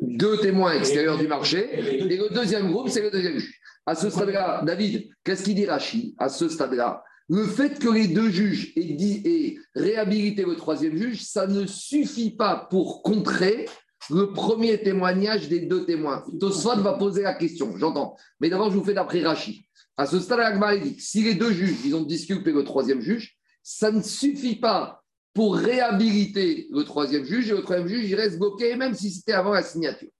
Deux 0.00 0.38
témoins 0.38 0.72
extérieurs 0.72 1.18
du 1.18 1.26
marché 1.26 1.68
et 1.72 2.16
le 2.16 2.34
deuxième 2.34 2.70
groupe, 2.70 2.88
c'est 2.88 3.02
le 3.02 3.10
deuxième 3.10 3.38
juge. 3.38 3.58
À 3.86 3.94
ce 3.94 4.10
stade-là, 4.10 4.62
David, 4.64 5.08
qu'est-ce 5.24 5.42
qu'il 5.42 5.54
dit 5.54 5.66
Rachi 5.66 6.14
À 6.18 6.28
ce 6.28 6.48
stade-là, 6.48 7.02
le 7.28 7.46
fait 7.46 7.78
que 7.78 7.88
les 7.88 8.08
deux 8.08 8.30
juges 8.30 8.72
aient, 8.76 8.94
dit, 8.94 9.22
et 9.24 9.58
réhabilité 9.74 10.44
le 10.44 10.54
troisième 10.54 10.96
juge, 10.96 11.22
ça 11.22 11.46
ne 11.46 11.66
suffit 11.66 12.30
pas 12.30 12.66
pour 12.70 13.02
contrer 13.02 13.66
le 14.10 14.32
premier 14.32 14.82
témoignage 14.82 15.48
des 15.48 15.60
deux 15.60 15.84
témoins. 15.84 16.24
Tosfot 16.40 16.76
va 16.76 16.94
poser 16.94 17.22
la 17.22 17.34
question, 17.34 17.76
j'entends. 17.76 18.16
Mais 18.40 18.50
d'abord, 18.50 18.70
je 18.70 18.76
vous 18.76 18.84
fais 18.84 18.94
d'après 18.94 19.22
Rachi. 19.22 19.66
À 19.96 20.06
ce 20.06 20.20
stade, 20.20 20.40
Agmar 20.40 20.78
dit 20.78 20.96
si 20.98 21.22
les 21.22 21.34
deux 21.34 21.52
juges, 21.52 21.76
ils 21.84 21.94
ont 21.94 22.02
discuté 22.02 22.52
le 22.52 22.64
troisième 22.64 23.00
juge, 23.00 23.36
ça 23.62 23.90
ne 23.90 24.02
suffit 24.02 24.56
pas 24.56 25.02
pour 25.34 25.56
réhabiliter 25.56 26.68
le 26.70 26.82
troisième 26.84 27.24
juge 27.24 27.50
et 27.50 27.54
le 27.54 27.62
troisième 27.62 27.88
juge, 27.88 28.08
il 28.08 28.14
reste 28.14 28.38
bloqué, 28.38 28.76
même 28.76 28.94
si 28.94 29.10
c'était 29.10 29.32
avant 29.32 29.52
la 29.52 29.62
signature. 29.62 30.10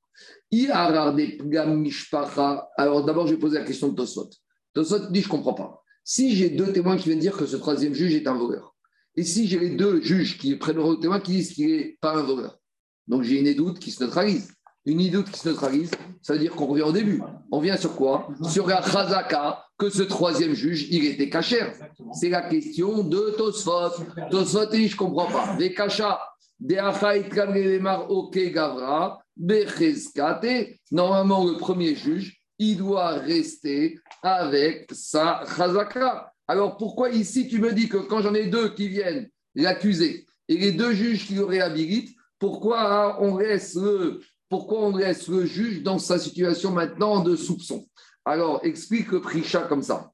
Alors 2.77 3.05
d'abord, 3.05 3.27
je 3.27 3.35
vais 3.35 3.41
poser 3.41 3.59
la 3.59 3.65
question 3.65 3.89
de 3.89 3.97
Tosot. 3.97 4.31
Tosot 4.75 5.11
dit, 5.11 5.21
je 5.21 5.27
ne 5.27 5.31
comprends 5.31 5.55
pas. 5.55 5.83
Si 6.05 6.35
j'ai 6.35 6.51
deux 6.51 6.73
témoins 6.73 6.97
qui 6.97 7.09
viennent 7.09 7.19
dire 7.19 7.37
que 7.37 7.47
ce 7.47 7.57
troisième 7.57 7.95
juge 7.95 8.15
est 8.15 8.27
un 8.27 8.35
voleur, 8.35 8.75
et 9.15 9.25
si 9.25 9.47
j'ai 9.47 9.59
les 9.59 9.71
deux 9.71 10.01
juges 10.03 10.39
qui 10.39 10.57
prennent 10.57 10.77
le 10.77 11.01
témoin 11.01 11.21
qui 11.21 11.33
disent 11.33 11.53
qu'il 11.53 11.69
n'est 11.69 11.99
pas 12.01 12.17
un 12.17 12.23
voleur, 12.23 12.59
donc 13.07 13.23
j'ai 13.23 13.41
une 13.41 13.55
doute 13.55 13.79
qui 13.79 13.91
se 13.91 14.03
neutralise. 14.03 14.53
Une 14.85 15.11
doute 15.11 15.31
qui 15.31 15.39
se 15.39 15.49
neutralise, 15.49 15.93
ça 16.23 16.33
veut 16.33 16.41
dire 16.41 16.53
qu'on 16.57 16.67
revient 16.67 16.83
au 16.83 16.93
début. 16.93 17.23
On 17.53 17.61
vient 17.61 17.77
sur 17.77 17.95
quoi? 17.95 18.29
Sur 18.49 18.67
la 18.67 18.83
chazaka, 18.83 19.65
que 19.79 19.89
ce 19.91 20.03
troisième 20.03 20.55
juge, 20.55 20.89
il 20.91 21.05
était 21.07 21.29
cachère. 21.29 21.73
C'est 22.13 22.29
la 22.29 22.43
question 22.43 23.05
de 23.05 23.35
Tosfot. 23.37 23.91
Tosfot, 24.31 24.73
je 24.73 24.93
ne 24.93 24.97
comprends 24.97 25.31
pas. 25.31 25.57
Des 25.57 25.73
kachas, 25.73 26.21
des 26.59 26.81
ok 28.09 28.39
gavra, 28.53 29.23
Normalement, 30.91 31.45
le 31.45 31.57
premier 31.59 31.95
juge, 31.95 32.43
il 32.59 32.77
doit 32.77 33.11
rester 33.19 33.99
avec 34.23 34.91
sa 34.93 35.45
chazaka. 35.57 36.33
Alors 36.49 36.77
pourquoi 36.77 37.11
ici 37.11 37.49
tu 37.49 37.61
me 37.61 37.73
dis 37.73 37.89
que 37.89 37.99
quand 37.99 38.21
j'en 38.21 38.35
ai 38.35 38.47
deux 38.47 38.75
qui 38.75 38.89
viennent 38.89 39.29
l'accuser 39.55 40.27
et 40.49 40.57
les 40.57 40.73
deux 40.73 40.93
juges 40.93 41.27
qui 41.27 41.35
le 41.35 41.45
réhabilitent, 41.45 42.15
pourquoi 42.39 43.19
on 43.23 43.37
laisse 43.37 43.75
le, 43.77 44.21
pourquoi 44.53 44.81
on 44.81 44.95
laisse 44.95 45.29
le 45.29 45.47
juge 45.47 45.83
dans 45.83 45.99
sa 45.99 46.19
situation 46.19 46.73
maintenant 46.73 47.21
de 47.21 47.37
soupçon 47.37 47.87
Alors 48.27 48.61
explique 48.63 49.11
le 49.11 49.23
Prisha 49.23 49.63
comme 49.63 49.83
ça. 49.83 50.13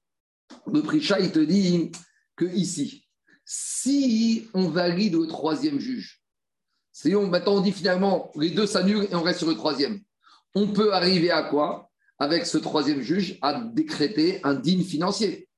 Le 0.73 0.81
Prisha, 0.81 1.19
il 1.19 1.33
te 1.33 1.41
dit 1.41 1.91
que 2.37 2.45
ici, 2.45 3.05
si 3.45 4.47
on 4.55 4.69
valide 4.69 5.15
le 5.17 5.27
troisième 5.27 5.81
juge, 5.81 6.23
si 6.93 7.17
on, 7.17 7.27
maintenant 7.27 7.57
on 7.57 7.61
dit 7.63 7.73
finalement 7.73 8.31
les 8.37 8.51
deux 8.51 8.69
s'annulent 8.69 9.09
et 9.11 9.15
on 9.17 9.25
reste 9.25 9.41
sur 9.41 9.49
le 9.49 9.57
troisième, 9.57 9.99
on 10.55 10.69
peut 10.69 10.95
arriver 10.95 11.33
à 11.33 11.43
quoi? 11.43 11.91
Avec 12.21 12.47
ce 12.47 12.59
troisième 12.59 13.01
juge, 13.01 13.41
à 13.43 13.61
décréter 13.61 14.39
un 14.45 14.55
digne 14.55 14.85
financier. 14.85 15.49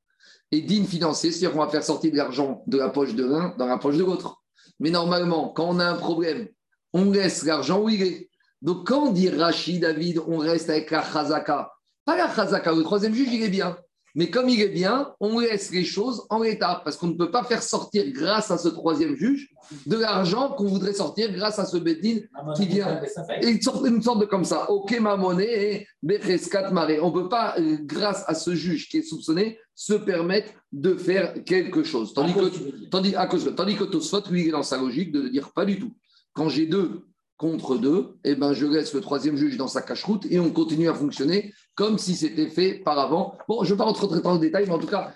Et 0.53 0.63
digne 0.63 0.87
financier, 0.87 1.33
c'est-à-dire 1.33 1.53
qu'on 1.53 1.63
va 1.63 1.71
faire 1.71 1.85
sortir 1.85 2.13
de 2.13 2.17
l'argent 2.17 2.63
de 2.67 2.79
la 2.79 2.89
poche 2.89 3.15
de 3.15 3.27
l'un 3.27 3.55
dans 3.59 3.67
la 3.67 3.77
poche 3.77 3.99
de 3.99 4.05
l'autre. 4.05 4.43
Mais 4.79 4.89
normalement, 4.89 5.51
quand 5.51 5.69
on 5.69 5.81
a 5.81 5.85
un 5.85 5.97
problème, 5.97 6.49
on 6.95 7.11
laisse 7.11 7.45
l'argent 7.45 7.83
où 7.83 7.91
il 7.91 8.03
est. 8.03 8.30
Donc 8.63 8.87
quand 8.87 9.09
on 9.09 9.13
dit 9.13 9.29
Rachid, 9.29 9.81
David, 9.81 10.21
on 10.27 10.39
reste 10.39 10.71
avec 10.71 10.91
la 10.91 11.03
chazaka. 11.03 11.73
Pas 12.05 12.17
la 12.17 12.33
chazaka, 12.35 12.73
le 12.73 12.83
troisième 12.83 13.15
juge, 13.15 13.29
il 13.33 13.43
est 13.43 13.49
bien. 13.49 13.77
Mais 14.15 14.29
comme 14.29 14.49
il 14.49 14.61
est 14.61 14.69
bien, 14.69 15.13
on 15.21 15.39
laisse 15.39 15.71
les 15.71 15.85
choses 15.85 16.27
en 16.31 16.43
l'état, 16.43 16.81
parce 16.85 16.97
qu'on 16.97 17.09
ne 17.09 17.15
peut 17.15 17.31
pas 17.31 17.45
faire 17.45 17.63
sortir, 17.63 18.05
grâce 18.11 18.51
à 18.51 18.59
ce 18.59 18.69
troisième 18.69 19.15
juge, 19.15 19.49
de 19.87 19.97
l'argent 19.97 20.51
qu'on 20.51 20.67
voudrait 20.67 20.95
sortir 20.95 21.33
grâce 21.33 21.59
à 21.59 21.65
ce 21.65 21.77
bédine 21.77 22.29
qui 22.57 22.67
vient. 22.67 23.01
Et 23.41 23.49
une 23.49 23.63
sorte, 23.63 23.87
une 23.87 24.03
sorte 24.03 24.21
de 24.21 24.25
comme 24.25 24.45
ça, 24.45 24.69
ok 24.71 24.99
ma 25.01 25.17
monnaie, 25.17 25.87
Bereskat 26.03 26.71
maré. 26.73 26.99
On 27.01 27.11
ne 27.11 27.23
peut 27.23 27.29
pas, 27.29 27.55
euh, 27.59 27.77
grâce 27.83 28.25
à 28.27 28.35
ce 28.35 28.55
juge 28.55 28.89
qui 28.89 28.99
est 28.99 29.03
soupçonné, 29.03 29.59
se 29.77 29.95
permettre 29.95 30.53
de 30.73 30.97
faire 30.97 31.45
quelque 31.45 31.85
chose. 31.85 32.13
Tandis 32.13 32.35
que, 32.35 32.89
tandis, 32.89 33.15
à 33.15 33.27
cause, 33.27 33.53
tandis 33.57 33.77
que 33.77 33.85
Tosfot, 33.85 34.23
lui, 34.31 34.43
il 34.43 34.49
est 34.49 34.53
dans 34.53 34.63
sa 34.63 34.77
logique 34.77 35.13
de 35.13 35.29
dire 35.29 35.53
pas 35.53 35.65
du 35.65 35.79
tout. 35.79 35.95
Quand 36.33 36.49
j'ai 36.49 36.67
deux 36.67 37.07
contre 37.41 37.79
deux, 37.79 38.19
eh 38.23 38.35
ben, 38.35 38.53
je 38.53 38.67
laisse 38.67 38.93
le 38.93 39.01
troisième 39.01 39.35
juge 39.35 39.57
dans 39.57 39.67
sa 39.67 39.81
cache-route 39.81 40.27
et 40.29 40.39
on 40.39 40.51
continue 40.51 40.91
à 40.91 40.95
fonctionner 40.95 41.55
comme 41.75 41.97
si 41.97 42.15
c'était 42.15 42.49
fait 42.49 42.75
par 42.85 42.99
avant. 42.99 43.33
Bon, 43.49 43.65
je 43.65 43.71
ne 43.71 43.75
vais 43.75 43.79
pas 43.79 43.85
rentrer 43.85 44.21
dans 44.21 44.35
le 44.35 44.39
détail, 44.39 44.65
mais 44.67 44.75
en 44.75 44.79
tout 44.79 44.87
cas. 44.87 45.15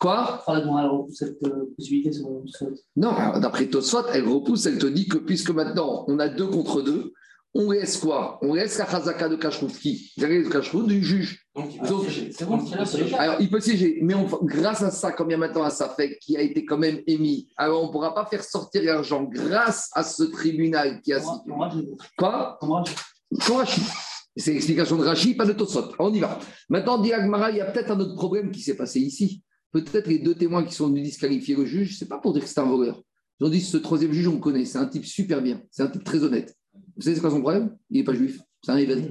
Quoi? 0.00 0.42
Cette 1.10 1.36
euh, 1.44 1.66
Non, 2.96 3.12
d'après 3.38 3.66
Tosfot, 3.66 4.06
elle 4.14 4.26
repousse, 4.26 4.64
elle 4.64 4.78
te 4.78 4.86
dit 4.86 5.08
que 5.08 5.18
puisque 5.18 5.50
maintenant 5.50 6.06
on 6.08 6.18
a 6.20 6.30
deux 6.30 6.46
contre 6.46 6.80
deux, 6.80 7.12
on 7.58 7.70
laisse 7.70 7.96
quoi? 7.96 8.38
On 8.42 8.52
laisse 8.52 8.76
la 8.78 8.86
chazaka 8.86 9.28
de 9.28 9.36
Kashrut 9.36 9.72
qui 9.72 10.12
de 10.18 10.48
Kashrut 10.48 10.86
du 10.86 11.02
juge. 11.02 11.42
Donc, 11.54 11.72
il 11.74 11.80
peut 11.80 12.84
siéger. 12.84 13.14
alors, 13.14 13.36
il 13.40 13.48
peut 13.48 13.60
siéger, 13.60 13.98
mais 14.02 14.14
grâce 14.42 14.82
à 14.82 14.90
ça, 14.90 15.12
comme 15.12 15.30
il 15.30 15.32
y 15.32 15.34
a 15.34 15.38
maintenant 15.38 15.64
un 15.64 15.70
SAFEC 15.70 16.18
qui 16.18 16.36
a 16.36 16.42
été 16.42 16.66
quand 16.66 16.76
même 16.76 17.00
émis, 17.06 17.48
alors 17.56 17.82
on 17.82 17.86
ne 17.86 17.92
pourra 17.92 18.14
pas 18.14 18.26
faire 18.26 18.44
sortir 18.44 18.82
l'argent 18.82 19.24
grâce 19.24 19.88
à 19.94 20.02
ce 20.02 20.24
tribunal 20.24 21.00
qui 21.02 21.14
a 21.14 21.20
Quoi? 22.18 22.58
C'est 24.36 24.52
l'explication 24.52 24.96
de 24.98 25.04
Rachi, 25.04 25.34
pas 25.34 25.46
de 25.46 25.54
Tosot. 25.54 25.92
On 25.98 26.12
y 26.12 26.20
va. 26.20 26.38
Maintenant, 26.68 26.98
dit 26.98 27.14
Agmara, 27.14 27.50
il 27.50 27.56
y 27.56 27.60
a 27.62 27.70
peut-être 27.70 27.90
un 27.90 28.00
autre 28.00 28.16
problème 28.16 28.50
qui 28.50 28.60
s'est 28.60 28.76
passé 28.76 29.00
ici. 29.00 29.42
Peut-être 29.72 30.08
les 30.08 30.18
deux 30.18 30.34
témoins 30.34 30.62
qui 30.62 30.74
sont 30.74 30.88
venus 30.88 31.04
disqualifier 31.04 31.56
le 31.56 31.64
juge, 31.64 31.98
c'est 31.98 32.08
pas 32.08 32.18
pour 32.18 32.34
dire 32.34 32.42
que 32.42 32.48
c'est 32.48 32.60
un 32.60 32.64
voleur. 32.64 33.00
Ils 33.40 33.46
ont 33.46 33.50
dit 33.50 33.62
ce 33.62 33.78
troisième 33.78 34.12
juge, 34.12 34.28
on 34.28 34.34
le 34.34 34.40
connaît, 34.40 34.66
c'est 34.66 34.78
un 34.78 34.86
type 34.86 35.06
super 35.06 35.40
bien, 35.40 35.62
c'est 35.70 35.82
un 35.82 35.88
type 35.88 36.04
très 36.04 36.22
honnête. 36.22 36.54
Vous 36.96 37.02
savez 37.02 37.16
c'est 37.16 37.20
quoi 37.20 37.30
son 37.30 37.40
problème? 37.40 37.76
Il 37.90 37.98
n'est 37.98 38.04
pas 38.04 38.14
juif. 38.14 38.40
C'est 38.62 38.72
un 38.72 38.76
évêque. 38.76 39.04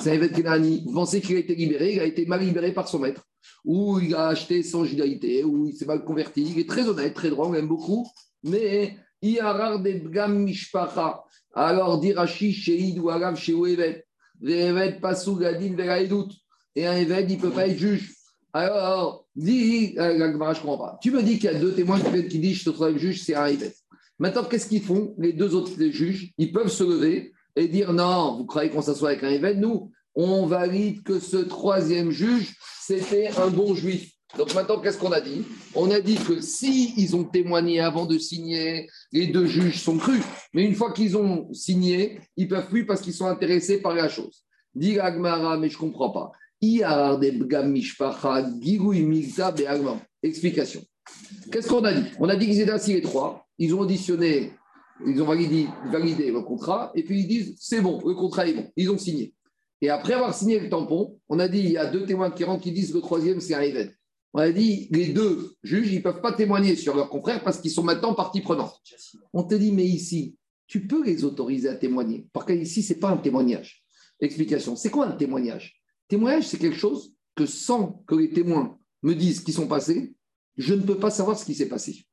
C'est 0.00 0.10
un 0.10 0.14
évêque. 0.14 0.84
Vous 0.84 0.92
pensez 0.92 1.20
qu'il 1.20 1.36
a 1.36 1.40
été 1.40 1.54
libéré? 1.54 1.94
Il 1.94 2.00
a 2.00 2.04
été 2.04 2.26
mal 2.26 2.40
libéré 2.40 2.72
par 2.72 2.86
son 2.88 2.98
maître. 2.98 3.26
Ou 3.64 3.98
il 4.00 4.14
a 4.14 4.28
acheté 4.28 4.62
sans 4.62 4.84
judaïté, 4.84 5.44
ou 5.44 5.66
il 5.66 5.74
s'est 5.74 5.86
mal 5.86 6.04
converti. 6.04 6.42
Il 6.42 6.58
est 6.58 6.68
très 6.68 6.86
honnête, 6.88 7.14
très 7.14 7.30
droit, 7.30 7.48
on 7.48 7.52
l'aime 7.52 7.68
beaucoup. 7.68 8.06
Mais 8.44 8.96
rare 9.40 9.80
des 9.80 9.94
bgam 9.94 10.44
mishpacha. 10.44 11.24
Alors, 11.54 11.98
dirachi 11.98 12.52
sheid 12.52 12.98
ou 12.98 13.08
arav 13.08 13.36
chez 13.36 13.54
Evet. 13.54 14.04
Evet 14.44 15.00
pasou 15.00 15.36
gadin. 15.36 15.74
Et 16.74 16.86
un 16.86 16.96
évêque, 16.96 17.26
il 17.30 17.36
ne 17.36 17.40
peut 17.40 17.50
pas 17.50 17.66
être 17.66 17.78
juge. 17.78 18.12
Alors, 18.52 19.26
dis, 19.34 19.94
euh, 19.98 20.18
je 20.18 20.24
ne 20.24 20.32
comprends 20.36 20.78
pas. 20.78 20.98
Tu 21.02 21.10
me 21.10 21.22
dis 21.22 21.38
qu'il 21.38 21.50
y 21.50 21.54
a 21.54 21.58
deux 21.58 21.72
témoins 21.74 21.98
qui 22.00 22.38
disent 22.38 22.62
que 22.62 22.72
ce 22.72 22.98
juge, 22.98 23.22
c'est 23.22 23.34
un 23.34 23.46
évêque. 23.46 23.76
Maintenant, 24.18 24.44
qu'est-ce 24.44 24.68
qu'ils 24.68 24.82
font 24.82 25.14
Les 25.18 25.32
deux 25.32 25.54
autres 25.54 25.72
juges, 25.90 26.32
ils 26.38 26.52
peuvent 26.52 26.70
se 26.70 26.84
lever 26.84 27.32
et 27.54 27.68
dire 27.68 27.92
non, 27.92 28.36
vous 28.36 28.46
croyez 28.46 28.70
qu'on 28.70 28.82
s'assoit 28.82 29.10
avec 29.10 29.24
un 29.24 29.30
évêque? 29.30 29.58
Nous, 29.58 29.90
on 30.14 30.46
valide 30.46 31.02
que 31.02 31.18
ce 31.20 31.36
troisième 31.36 32.10
juge, 32.10 32.54
c'était 32.80 33.28
un 33.36 33.48
bon 33.48 33.74
juif. 33.74 34.10
Donc 34.36 34.54
maintenant, 34.54 34.80
qu'est-ce 34.80 34.98
qu'on 34.98 35.12
a 35.12 35.20
dit? 35.20 35.44
On 35.74 35.90
a 35.90 36.00
dit 36.00 36.16
que 36.16 36.40
si 36.40 36.94
ils 36.96 37.14
ont 37.14 37.24
témoigné 37.24 37.80
avant 37.80 38.06
de 38.06 38.18
signer, 38.18 38.88
les 39.12 39.28
deux 39.28 39.46
juges 39.46 39.80
sont 39.80 39.96
crus. 39.98 40.22
Mais 40.52 40.64
une 40.64 40.74
fois 40.74 40.92
qu'ils 40.92 41.16
ont 41.16 41.52
signé, 41.52 42.20
ils 42.36 42.48
peuvent 42.48 42.68
plus 42.68 42.86
parce 42.86 43.00
qu'ils 43.00 43.14
sont 43.14 43.26
intéressés 43.26 43.80
par 43.80 43.94
la 43.94 44.08
chose. 44.08 44.42
Dit 44.74 44.98
Agmara, 44.98 45.56
mais 45.56 45.70
je 45.70 45.78
comprends 45.78 46.10
pas. 46.10 46.32
Explication. 50.22 50.82
Qu'est-ce 51.52 51.68
qu'on 51.68 51.84
a 51.84 51.92
dit? 51.92 52.08
On 52.18 52.28
a 52.28 52.36
dit 52.36 52.46
qu'ils 52.46 52.60
étaient 52.60 52.70
assis 52.70 52.94
les 52.94 53.02
trois 53.02 53.45
ils 53.58 53.74
ont 53.74 53.80
auditionné, 53.80 54.52
ils 55.06 55.20
ont 55.22 55.26
validé, 55.26 55.66
le 55.90 56.40
contrat, 56.42 56.92
et 56.94 57.02
puis 57.02 57.20
ils 57.20 57.28
disent 57.28 57.56
c'est 57.58 57.80
bon, 57.80 58.00
le 58.06 58.14
contrat 58.14 58.46
est 58.46 58.54
bon. 58.54 58.70
Ils 58.76 58.90
ont 58.90 58.98
signé. 58.98 59.34
Et 59.80 59.90
après 59.90 60.14
avoir 60.14 60.34
signé 60.34 60.58
le 60.58 60.68
tampon, 60.68 61.18
on 61.28 61.38
a 61.38 61.48
dit 61.48 61.60
il 61.60 61.70
y 61.70 61.76
a 61.76 61.86
deux 61.86 62.06
témoins 62.06 62.30
qui 62.30 62.44
rentrent 62.44 62.62
qui 62.62 62.72
disent 62.72 62.94
le 62.94 63.00
troisième 63.00 63.40
c'est 63.40 63.54
un 63.54 63.60
évêque. 63.60 63.92
On 64.32 64.40
a 64.40 64.50
dit 64.50 64.88
les 64.90 65.08
deux 65.08 65.54
juges, 65.62 65.92
ils 65.92 65.98
ne 65.98 66.02
peuvent 66.02 66.20
pas 66.20 66.32
témoigner 66.32 66.76
sur 66.76 66.94
leur 66.94 67.08
confrère 67.08 67.42
parce 67.42 67.60
qu'ils 67.60 67.70
sont 67.70 67.82
maintenant 67.82 68.14
partie 68.14 68.40
prenante. 68.40 68.80
On 69.32 69.44
te 69.44 69.54
dit 69.54 69.72
mais 69.72 69.84
ici, 69.84 70.36
tu 70.66 70.86
peux 70.86 71.04
les 71.04 71.24
autoriser 71.24 71.68
à 71.68 71.74
témoigner. 71.74 72.26
Parce 72.32 72.46
qu'ici, 72.46 72.82
ce 72.82 72.92
n'est 72.92 72.98
pas 72.98 73.10
un 73.10 73.16
témoignage. 73.18 73.84
Explication. 74.20 74.76
C'est 74.76 74.90
quoi 74.90 75.06
un 75.06 75.12
témoignage? 75.12 75.80
Témoignage, 76.08 76.48
c'est 76.48 76.58
quelque 76.58 76.76
chose 76.76 77.12
que 77.34 77.46
sans 77.46 78.02
que 78.06 78.14
les 78.14 78.30
témoins 78.30 78.78
me 79.02 79.14
disent 79.14 79.40
ce 79.40 79.44
qui 79.44 79.52
sont 79.52 79.68
passés, 79.68 80.14
je 80.56 80.74
ne 80.74 80.82
peux 80.82 80.98
pas 80.98 81.10
savoir 81.10 81.38
ce 81.38 81.44
qui 81.44 81.54
s'est 81.54 81.68
passé. 81.68 82.06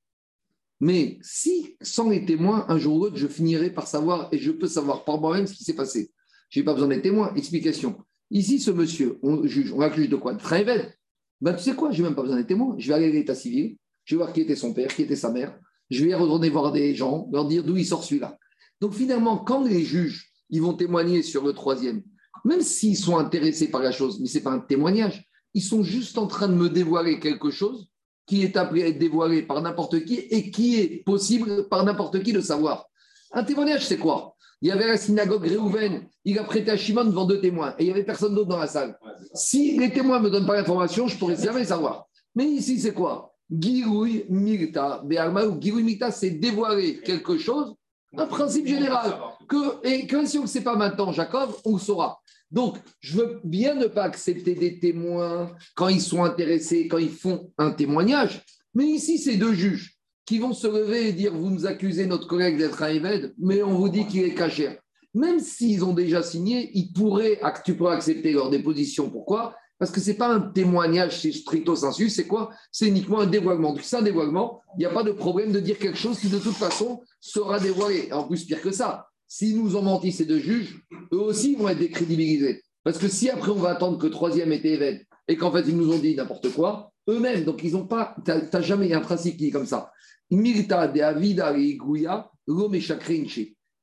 Mais 0.79 1.17
si, 1.21 1.77
sans 1.81 2.09
les 2.09 2.25
témoins, 2.25 2.65
un 2.67 2.77
jour 2.77 2.95
ou 2.95 3.03
l'autre, 3.05 3.17
je 3.17 3.27
finirai 3.27 3.71
par 3.71 3.87
savoir, 3.87 4.29
et 4.31 4.37
je 4.37 4.51
peux 4.51 4.67
savoir 4.67 5.05
par 5.05 5.19
moi-même 5.19 5.47
ce 5.47 5.53
qui 5.53 5.63
s'est 5.63 5.75
passé. 5.75 6.11
Je 6.49 6.59
n'ai 6.59 6.65
pas 6.65 6.73
besoin 6.73 6.89
des 6.89 7.01
témoins. 7.01 7.33
Explication. 7.35 7.97
Ici, 8.31 8.59
ce 8.59 8.71
monsieur, 8.71 9.19
on 9.21 9.45
juge, 9.45 9.71
on 9.73 9.81
accuse 9.81 10.09
de 10.09 10.15
quoi? 10.15 10.33
Bête. 10.33 10.97
Ben, 11.41 11.53
tu 11.53 11.63
sais 11.63 11.75
quoi? 11.75 11.91
Je 11.91 12.01
n'ai 12.01 12.07
même 12.07 12.15
pas 12.15 12.23
besoin 12.23 12.37
des 12.37 12.45
témoins. 12.45 12.75
Je 12.77 12.87
vais 12.87 12.93
aller 12.93 13.07
à 13.07 13.11
l'état 13.11 13.35
civil, 13.35 13.77
je 14.05 14.15
vais 14.15 14.23
voir 14.23 14.33
qui 14.33 14.41
était 14.41 14.55
son 14.55 14.73
père, 14.73 14.87
qui 14.87 15.01
était 15.03 15.15
sa 15.15 15.31
mère. 15.31 15.57
Je 15.89 16.05
vais 16.05 16.15
retourner 16.15 16.49
voir 16.49 16.71
des 16.71 16.95
gens, 16.95 17.29
leur 17.31 17.47
dire 17.47 17.63
d'où 17.63 17.77
il 17.77 17.85
sort 17.85 18.03
celui-là. 18.03 18.37
Donc 18.81 18.93
finalement, 18.93 19.37
quand 19.37 19.63
les 19.63 19.83
juges 19.83 20.31
ils 20.49 20.61
vont 20.61 20.73
témoigner 20.73 21.23
sur 21.23 21.43
le 21.43 21.53
troisième, 21.53 22.03
même 22.45 22.61
s'ils 22.61 22.97
sont 22.97 23.17
intéressés 23.17 23.69
par 23.69 23.81
la 23.81 23.91
chose, 23.91 24.19
mais 24.19 24.27
ce 24.27 24.37
n'est 24.37 24.43
pas 24.43 24.51
un 24.51 24.59
témoignage, 24.59 25.27
ils 25.53 25.61
sont 25.61 25.83
juste 25.83 26.17
en 26.17 26.27
train 26.27 26.47
de 26.47 26.53
me 26.53 26.69
dévoiler 26.69 27.19
quelque 27.19 27.49
chose 27.49 27.87
qui 28.25 28.43
est 28.43 28.57
appelé 28.57 28.83
à 28.83 28.87
être 28.87 28.99
dévoilé 28.99 29.43
par 29.43 29.61
n'importe 29.61 30.03
qui 30.05 30.15
et 30.15 30.51
qui 30.51 30.79
est 30.79 31.03
possible 31.03 31.67
par 31.67 31.83
n'importe 31.83 32.21
qui 32.23 32.33
de 32.33 32.41
savoir. 32.41 32.85
Un 33.31 33.43
témoignage, 33.43 33.85
c'est 33.85 33.97
quoi? 33.97 34.35
Il 34.61 34.69
y 34.69 34.71
avait 34.71 34.87
la 34.87 34.97
synagogue 34.97 35.45
Réhouven, 35.45 36.07
il 36.23 36.39
a 36.39 36.43
prêté 36.45 36.71
à 36.71 36.77
Shimon 36.77 37.03
devant 37.05 37.25
deux 37.25 37.41
témoins 37.41 37.75
et 37.77 37.83
il 37.83 37.85
n'y 37.87 37.91
avait 37.91 38.05
personne 38.05 38.33
d'autre 38.33 38.47
dans 38.47 38.59
la 38.59 38.67
salle. 38.67 38.97
si 39.33 39.77
les 39.77 39.91
témoins 39.91 40.19
ne 40.19 40.25
me 40.25 40.29
donnent 40.29 40.45
pas 40.45 40.55
l'information, 40.55 41.07
je 41.07 41.17
pourrais 41.17 41.35
jamais 41.35 41.65
savoir. 41.65 42.05
Mais 42.35 42.45
ici, 42.45 42.79
c'est 42.79 42.93
quoi? 42.93 43.33
Giroui 43.51 44.25
Mirta, 44.29 45.03
ou 45.03 45.61
Giroui 45.61 45.83
Mirta, 45.83 46.11
c'est 46.11 46.31
dévoiler 46.31 47.01
quelque 47.01 47.37
chose, 47.37 47.75
un 48.17 48.25
principe 48.25 48.67
général. 48.67 49.19
Que, 49.49 49.85
et 49.85 50.07
que 50.07 50.25
si 50.25 50.37
on 50.37 50.43
ne 50.43 50.47
sait 50.47 50.61
pas 50.61 50.75
maintenant, 50.75 51.11
Jacob, 51.11 51.49
on 51.65 51.73
le 51.73 51.79
saura. 51.79 52.21
Donc, 52.53 52.77
je 52.99 53.17
veux 53.17 53.39
bien 53.43 53.73
ne 53.73 53.87
pas 53.87 54.03
accepter 54.03 54.53
des 54.53 54.79
témoins 54.79 55.51
quand 55.75 55.87
ils 55.87 55.99
sont 55.99 56.23
intéressés, 56.23 56.87
quand 56.87 56.99
ils 56.99 57.09
font 57.09 57.51
un 57.57 57.71
témoignage. 57.71 58.45
Mais 58.75 58.85
ici, 58.85 59.17
c'est 59.17 59.37
deux 59.37 59.53
juges 59.53 59.97
qui 60.23 60.37
vont 60.37 60.53
se 60.53 60.67
lever 60.67 61.09
et 61.09 61.13
dire 61.13 61.33
Vous 61.33 61.49
nous 61.49 61.65
accusez 61.65 62.05
notre 62.05 62.27
collègue 62.27 62.59
d'être 62.59 62.83
un 62.83 62.89
évêque, 62.89 63.33
mais 63.39 63.63
on 63.63 63.73
vous 63.73 63.89
dit 63.89 64.05
qu'il 64.05 64.23
est 64.23 64.35
caché. 64.35 64.77
même 65.15 65.39
s'ils 65.39 65.83
ont 65.83 65.93
déjà 65.93 66.21
signé, 66.21 66.71
tu 66.71 66.93
pourrais 66.93 67.39
accepter 67.41 68.31
leur 68.31 68.51
déposition. 68.51 69.09
Pourquoi? 69.09 69.55
Parce 69.79 69.89
que 69.89 69.99
ce 69.99 70.11
n'est 70.11 70.17
pas 70.17 70.29
un 70.29 70.39
témoignage 70.39 71.19
c'est 71.21 71.31
stricto 71.31 71.75
sensu, 71.75 72.09
c'est 72.11 72.27
quoi? 72.27 72.51
C'est 72.71 72.87
uniquement 72.87 73.21
un 73.21 73.25
dévoilement. 73.25 73.73
Donc, 73.73 73.81
c'est 73.81 73.97
un 73.97 74.03
dévoilement, 74.03 74.61
il 74.77 74.81
n'y 74.81 74.85
a 74.85 74.93
pas 74.93 75.03
de 75.03 75.11
problème 75.11 75.51
de 75.51 75.59
dire 75.59 75.79
quelque 75.79 75.97
chose 75.97 76.19
qui, 76.19 76.29
de 76.29 76.37
toute 76.37 76.55
façon, 76.55 77.01
sera 77.19 77.59
dévoilé. 77.59 78.13
En 78.13 78.27
plus, 78.27 78.45
pire 78.45 78.61
que 78.61 78.71
ça, 78.71 79.07
s'ils 79.33 79.57
nous 79.57 79.75
ont 79.75 79.81
menti 79.81 80.11
ces 80.11 80.25
deux 80.25 80.37
juges, 80.37 80.79
eux 81.11 81.19
aussi 81.19 81.55
vont 81.55 81.67
être 81.67 81.79
décrédibilisés. 81.79 82.61
Parce 82.83 82.99
que 82.99 83.07
si 83.07 83.31
après, 83.31 83.49
on 83.49 83.55
va 83.55 83.71
attendre 83.71 83.97
que 83.97 84.05
troisième 84.05 84.51
était 84.51 84.73
évêque 84.73 85.07
et 85.27 85.37
qu'en 85.37 85.51
fait, 85.51 85.63
ils 85.67 85.75
nous 85.75 85.91
ont 85.91 85.97
dit 85.97 86.15
n'importe 86.15 86.53
quoi, 86.53 86.91
eux-mêmes, 87.09 87.43
donc 87.43 87.63
ils 87.63 87.73
n'ont 87.73 87.87
pas, 87.87 88.15
tu 88.23 88.31
n'as 88.31 88.61
jamais 88.61 88.93
un 88.93 88.99
principe 88.99 89.37
qui 89.37 89.47
est 89.47 89.51
comme 89.51 89.65
ça. 89.65 89.91
Milta 90.29 90.87
de 90.87 91.01
Avida 91.01 91.51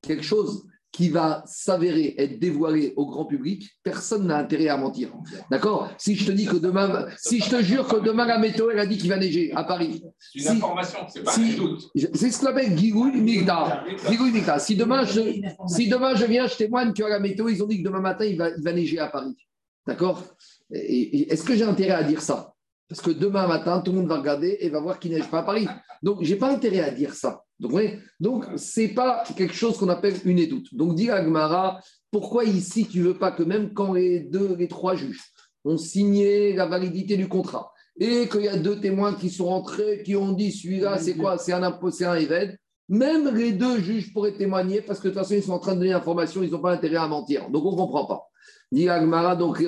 quelque 0.03 0.23
chose 0.23 0.63
qui 0.93 1.09
va 1.09 1.43
s'avérer 1.47 2.15
être 2.19 2.39
dévoilé 2.39 2.93
au 2.97 3.07
grand 3.07 3.25
public, 3.25 3.71
personne 3.83 4.27
n'a 4.27 4.39
intérêt 4.39 4.69
à 4.69 4.77
mentir. 4.77 5.13
D'accord? 5.51 5.89
Si 5.99 6.17
je 6.17 6.27
te 6.27 6.33
dis 6.33 6.47
que 6.47 6.57
demain, 6.57 7.07
si 7.17 7.41
je 7.41 7.49
te 7.49 7.63
jure 7.63 7.87
que 7.87 7.97
demain 7.97 8.27
la 8.27 8.39
météo 8.39 8.71
elle 8.71 8.79
a 8.79 8.87
dit 8.87 8.99
qu'il 8.99 9.09
va 9.09 9.17
neiger 9.17 9.53
à 9.55 9.65
Paris. 9.65 10.03
C'est 10.19 10.51
une 10.51 10.57
information, 10.57 10.99
c'est 11.09 11.23
pas 11.23 11.39
un 11.39 11.57
doute. 11.57 11.89
C'est 11.95 12.31
ce 12.31 12.41
qu'on 12.41 12.47
appelle 12.47 12.77
Gigoui 12.77 13.21
Migda. 13.21 13.85
Si 14.59 14.77
demain 14.77 15.05
je, 15.05 15.41
si 15.69 15.89
demain 15.89 16.15
je 16.15 16.25
viens, 16.25 16.47
je 16.47 16.57
témoigne 16.57 16.93
que 16.93 17.03
la 17.03 17.21
météo, 17.21 17.49
ils 17.49 17.63
ont 17.63 17.67
dit 17.67 17.83
que 17.83 17.89
demain 17.89 18.01
matin 18.01 18.25
il 18.25 18.37
va, 18.37 18.51
il 18.51 18.63
va 18.63 18.73
neiger 18.73 18.99
à 18.99 19.07
Paris. 19.07 19.37
D'accord? 19.87 20.25
Est-ce 20.73 21.45
que 21.45 21.55
j'ai 21.55 21.65
intérêt 21.65 21.95
à 21.95 22.03
dire 22.03 22.21
ça? 22.21 22.53
Parce 22.89 23.01
que 23.01 23.13
demain 23.13 23.47
matin, 23.47 23.81
tout 23.81 23.93
le 23.93 23.99
monde 23.99 24.09
va 24.09 24.19
regarder 24.19 24.59
et 24.61 24.69
va 24.69 24.81
voir 24.81 24.99
qu'il 24.99 25.13
neige 25.13 25.31
pas 25.31 25.39
à 25.39 25.43
Paris. 25.45 25.69
Donc, 26.03 26.23
j'ai 26.23 26.35
pas 26.35 26.51
intérêt 26.53 26.81
à 26.81 26.91
dire 26.91 27.15
ça. 27.15 27.45
Donc, 27.61 28.47
ce 28.57 28.81
n'est 28.81 28.89
pas 28.89 29.23
quelque 29.37 29.55
chose 29.55 29.77
qu'on 29.77 29.89
appelle 29.89 30.15
une 30.25 30.39
édoute. 30.39 30.75
Donc, 30.75 30.95
dit 30.95 31.11
Agmara, 31.11 31.81
pourquoi 32.11 32.45
ici 32.45 32.87
tu 32.87 33.03
veux 33.03 33.19
pas 33.19 33.33
que 33.33 33.43
même 33.43 33.73
quand 33.75 33.93
les 33.93 34.21
deux, 34.21 34.57
les 34.57 34.69
trois 34.69 34.97
juges 34.97 35.23
ont 35.65 35.77
signé 35.77 36.55
la 36.55 36.67
validité 36.67 37.17
du 37.17 37.29
contrat 37.29 37.73
et 37.99 38.29
qu'il 38.29 38.43
y 38.43 38.49
a 38.49 38.57
deux 38.57 38.81
témoins 38.81 39.15
qui 39.15 39.29
sont 39.31 39.47
rentrés, 39.47 40.03
qui 40.03 40.17
ont 40.17 40.33
dit 40.33 40.53
celui-là, 40.53 40.99
c'est 40.99 41.15
quoi? 41.15 41.37
C'est 41.37 41.53
un 41.53 41.63
impôt, 41.63 41.91
c'est 41.91 42.07
un 42.07 42.15
évêque. 42.15 42.59
Même 42.89 43.37
les 43.37 43.53
deux 43.53 43.79
juges 43.79 44.13
pourraient 44.13 44.37
témoigner 44.37 44.81
parce 44.81 44.99
que 44.99 45.09
de 45.09 45.13
toute 45.13 45.23
façon, 45.23 45.35
ils 45.35 45.43
sont 45.43 45.53
en 45.53 45.59
train 45.59 45.75
de 45.75 45.81
donner 45.81 45.93
l'information, 45.93 46.43
ils 46.43 46.51
n'ont 46.51 46.61
pas 46.61 46.73
intérêt 46.73 46.97
à 46.97 47.07
mentir. 47.07 47.51
Donc, 47.51 47.65
on 47.65 47.73
ne 47.73 47.77
comprend 47.77 48.07
pas. 48.07 48.27
Dit 48.73 48.89
Agmara, 48.89 49.37
donc, 49.37 49.63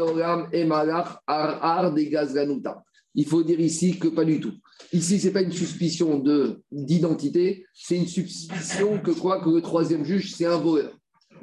Il 3.15 3.27
faut 3.27 3.43
dire 3.43 3.61
ici 3.61 3.99
que 3.99 4.09
pas 4.09 4.25
du 4.25 4.41
tout. 4.41 4.55
Ici, 4.93 5.19
ce 5.19 5.27
n'est 5.27 5.33
pas 5.33 5.43
une 5.43 5.53
suspicion 5.53 6.23
d'identité, 6.71 7.67
c'est 7.75 7.97
une 7.97 8.07
suspicion 8.07 8.99
que 8.99 9.11
Que 9.11 9.51
le 9.51 9.63
troisième 9.63 10.05
juge, 10.05 10.35
c'est 10.35 10.47
un 10.47 10.59
voleur. 10.59 10.93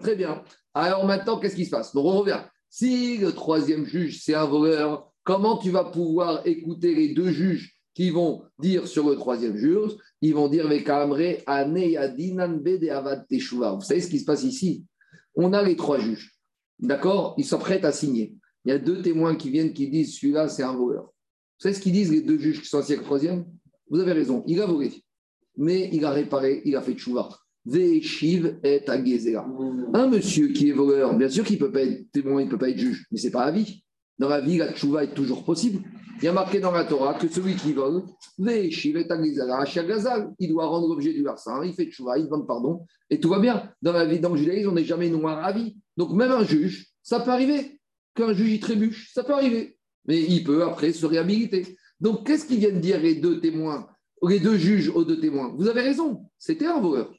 Très 0.02 0.16
bien. 0.16 0.44
Alors 0.74 1.06
maintenant, 1.06 1.40
qu'est-ce 1.40 1.56
qui 1.56 1.66
se 1.66 1.72
passe? 1.72 1.94
Donc 1.94 2.06
on 2.06 2.20
revient. 2.20 2.42
Si 2.70 3.18
le 3.18 3.32
troisième 3.32 3.86
juge, 3.86 4.22
c'est 4.24 4.36
un 4.36 4.46
voleur, 4.46 5.12
comment 5.24 5.58
tu 5.58 5.72
vas 5.72 5.86
pouvoir 5.86 6.46
écouter 6.46 6.94
les 6.94 7.14
deux 7.14 7.32
juges 7.32 7.76
qui 7.94 8.12
vont 8.12 8.44
dire 8.60 8.88
sur 8.88 9.10
le 9.10 9.16
troisième 9.16 9.58
juge? 9.58 9.98
Ils 10.22 10.34
vont 10.34 10.48
dire 10.48 10.66
Vous 10.66 10.70
savez 13.82 14.02
ce 14.02 14.10
qui 14.10 14.20
se 14.20 14.26
passe 14.26 14.44
ici? 14.44 14.86
On 15.36 15.54
a 15.54 15.64
les 15.64 15.76
trois 15.76 16.00
juges. 16.00 16.36
D'accord? 16.78 17.36
Ils 17.38 17.48
prêts 17.58 17.84
à 17.84 17.92
signer. 17.92 18.36
Il 18.66 18.70
y 18.70 18.72
a 18.72 18.78
deux 18.78 19.02
témoins 19.02 19.36
qui 19.36 19.50
viennent 19.50 19.74
qui 19.74 19.90
disent 19.90 20.18
Celui-là, 20.18 20.50
c'est 20.50 20.64
un 20.64 20.74
voleur. 20.74 21.12
Vous 21.60 21.64
savez 21.64 21.76
ce 21.76 21.82
qu'ils 21.82 21.92
disent, 21.92 22.10
les 22.10 22.22
deux 22.22 22.38
juges 22.38 22.62
qui 22.62 22.70
sont 22.70 22.78
au 22.78 22.82
siècle 22.82 23.04
troisième? 23.04 23.44
Vous 23.90 24.00
avez 24.00 24.14
raison, 24.14 24.46
il 24.48 24.62
a 24.62 24.66
volé, 24.66 24.94
mais 25.58 25.90
il 25.92 26.06
a 26.06 26.12
réparé, 26.12 26.62
il 26.64 26.74
a 26.78 26.82
fait 26.82 26.94
tchouva. 26.94 27.28
Veshiv 27.66 28.60
et. 28.64 28.82
Un 29.94 30.08
monsieur 30.08 30.48
qui 30.54 30.70
est 30.70 30.72
voleur, 30.72 31.18
bien 31.18 31.28
sûr 31.28 31.44
qu'il 31.44 31.60
ne 31.60 31.66
peut 31.66 31.72
pas 31.74 31.82
être 31.82 32.10
témoin, 32.14 32.42
il 32.42 32.46
ne 32.46 32.50
peut 32.50 32.58
pas 32.58 32.70
être 32.70 32.78
juge, 32.78 33.06
mais 33.12 33.18
ce 33.18 33.26
n'est 33.26 33.32
pas 33.32 33.46
la 33.46 33.52
vie. 33.52 33.84
Dans 34.18 34.30
la 34.30 34.40
vie, 34.40 34.58
la 34.58 34.72
tchouva 34.72 35.04
est 35.04 35.14
toujours 35.14 35.44
possible. 35.44 35.84
Il 36.22 36.26
y 36.26 36.28
a 36.30 36.32
marqué 36.32 36.62
dans 36.62 36.72
la 36.72 36.86
Torah 36.86 37.16
que 37.16 37.28
celui 37.28 37.56
qui 37.56 37.74
vole, 37.74 38.04
Veshiv 38.38 38.96
et 38.96 39.06
il 40.40 40.50
doit 40.50 40.66
rendre 40.66 40.88
l'objet 40.88 41.12
du 41.12 41.24
larcin, 41.24 41.62
il 41.66 41.74
fait 41.74 41.88
tchouva, 41.88 42.18
il 42.18 42.26
demande 42.26 42.48
pardon, 42.48 42.86
et 43.10 43.20
tout 43.20 43.28
va 43.28 43.40
bien. 43.40 43.70
Dans 43.82 43.92
la 43.92 44.06
vie, 44.06 44.22
dans 44.22 44.34
le 44.34 44.70
on 44.70 44.72
n'est 44.72 44.86
jamais 44.86 45.10
noir 45.10 45.44
à 45.44 45.52
vie. 45.52 45.76
Donc 45.98 46.14
même 46.14 46.32
un 46.32 46.46
juge, 46.46 46.88
ça 47.04 47.20
peut 47.20 47.32
arriver. 47.32 47.82
Qu'un 48.16 48.32
juge 48.32 48.54
y 48.54 48.60
trébuche, 48.62 49.12
ça 49.14 49.26
peut 49.26 49.34
arriver 49.34 49.76
mais 50.10 50.20
il 50.20 50.44
peut 50.44 50.64
après 50.64 50.92
se 50.92 51.06
réhabiliter. 51.06 51.78
Donc, 52.00 52.26
qu'est-ce 52.26 52.46
qu'ils 52.46 52.58
viennent 52.58 52.82
dire 52.82 53.00
les 53.00 53.14
deux 53.14 53.40
témoins, 53.40 53.88
les 54.28 54.40
deux 54.40 54.58
juges 54.58 54.90
aux 54.90 55.04
deux 55.04 55.20
témoins? 55.20 55.54
Vous 55.56 55.68
avez 55.68 55.82
raison, 55.82 56.26
c'était 56.40 56.66
un 56.66 56.82
voleur. 56.82 57.14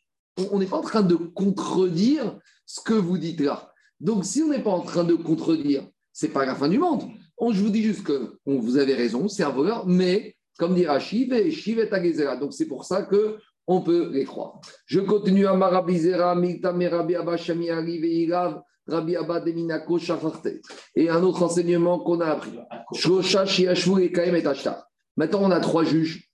On 0.50 0.59
n'est 0.59 0.66
pas 0.66 0.79
en 0.79 0.83
train 0.83 1.03
de 1.03 1.14
contredire 1.14 2.37
ce 2.66 2.81
que 2.81 2.94
vous 2.94 3.16
dites 3.16 3.40
là. 3.40 3.72
Donc, 4.00 4.24
si 4.24 4.42
on 4.42 4.48
n'est 4.48 4.62
pas 4.62 4.72
en 4.72 4.81
train 4.81 5.05
de 5.05 5.14
contredire, 5.14 5.87
c'est 6.12 6.31
pas 6.33 6.44
la 6.44 6.57
fin 6.57 6.68
du 6.68 6.81
monde. 6.81 7.03
On, 7.38 7.53
je 7.53 7.62
vous 7.62 7.70
dis 7.70 7.83
juste 7.83 8.03
que 8.03 8.38
vous 8.44 8.76
avez 8.76 8.94
raison, 8.94 9.29
c'est 9.29 9.44
un 9.44 9.50
voleur, 9.50 9.87
mais 9.87 10.35
comme 10.59 10.74
dit 10.74 10.85
Rachiv, 10.85 11.33
et 11.33 11.53
Shiv 11.53 11.79
est 11.79 12.40
Donc, 12.40 12.53
c'est 12.53 12.66
pour 12.66 12.85
ça 12.85 13.03
que 13.03 13.37
on 13.68 13.83
peut 13.83 14.11
les 14.12 14.24
croire. 14.24 14.61
Je 14.87 14.98
continue 14.98 15.46
à 15.46 15.55
Marabizera, 15.55 16.35
Mikta 16.35 16.72
Merabi 16.72 17.14
Abashami, 17.14 17.70
Arrive, 17.70 18.05
Ilav, 18.05 18.62
Rabbi 18.90 19.16
Abba 19.16 19.40
Deminako 19.40 19.98
Et 20.96 21.09
un 21.09 21.22
autre 21.22 21.42
enseignement 21.42 22.00
qu'on 22.00 22.20
a 22.20 22.26
appris. 22.26 22.59
Maintenant, 25.16 25.40
on 25.42 25.50
a 25.50 25.61
trois 25.61 25.85
juges 25.85 26.31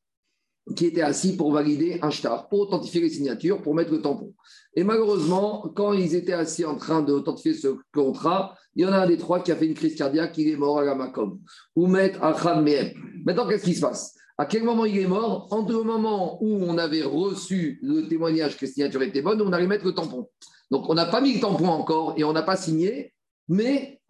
qui 0.75 0.87
étaient 0.87 1.03
assis 1.03 1.37
pour 1.37 1.53
valider 1.53 1.99
un 2.03 2.11
shtar, 2.11 2.49
pour 2.49 2.61
authentifier 2.61 3.01
les 3.01 3.11
signatures, 3.11 3.63
pour 3.63 3.75
mettre 3.75 3.93
le 3.93 4.03
tampon. 4.03 4.35
Et 4.75 4.83
malheureusement, 4.83 5.71
quand 5.77 5.93
ils 5.93 6.15
étaient 6.15 6.33
assis 6.33 6.65
en 6.65 6.77
train 6.77 7.03
d'authentifier 7.03 7.55
ce 7.55 7.77
contrat, 7.95 8.57
il 8.75 8.83
y 8.83 8.87
en 8.87 8.93
a 8.93 8.99
un 8.99 9.07
des 9.07 9.17
trois 9.17 9.41
qui 9.41 9.53
a 9.53 9.57
fait 9.57 9.67
une 9.67 9.75
crise 9.75 9.95
cardiaque, 9.95 10.37
il 10.39 10.49
est 10.49 10.57
mort 10.57 10.81
à 10.81 10.85
la 10.85 10.95
Macom. 10.95 11.39
Oumet 11.77 12.15
Achad 12.21 12.63
Mehem. 12.63 12.91
Maintenant, 13.25 13.47
qu'est-ce 13.47 13.65
qui 13.65 13.75
se 13.75 13.81
passe? 13.81 14.15
À 14.39 14.45
quel 14.45 14.65
moment 14.65 14.85
il 14.85 14.99
est 14.99 15.07
mort? 15.07 15.49
Entre 15.51 15.73
le 15.73 15.83
moment 15.83 16.43
où 16.43 16.57
on 16.65 16.77
avait 16.77 17.03
reçu 17.03 17.79
le 17.83 18.07
témoignage 18.09 18.57
que 18.59 18.67
la 18.67 18.73
signature 18.73 19.03
était 19.03 19.23
bonne, 19.23 19.41
on 19.41 19.53
allait 19.53 19.67
mettre 19.67 19.85
le 19.85 19.95
tampon. 19.95 20.29
Donc, 20.71 20.89
on 20.89 20.95
n'a 20.95 21.07
pas 21.07 21.21
mis 21.21 21.35
le 21.35 21.41
tampon 21.41 21.69
encore 21.69 22.15
et 22.17 22.25
on 22.25 22.33
n'a 22.33 22.43
pas 22.43 22.57
signé, 22.57 23.13
mais 23.49 24.01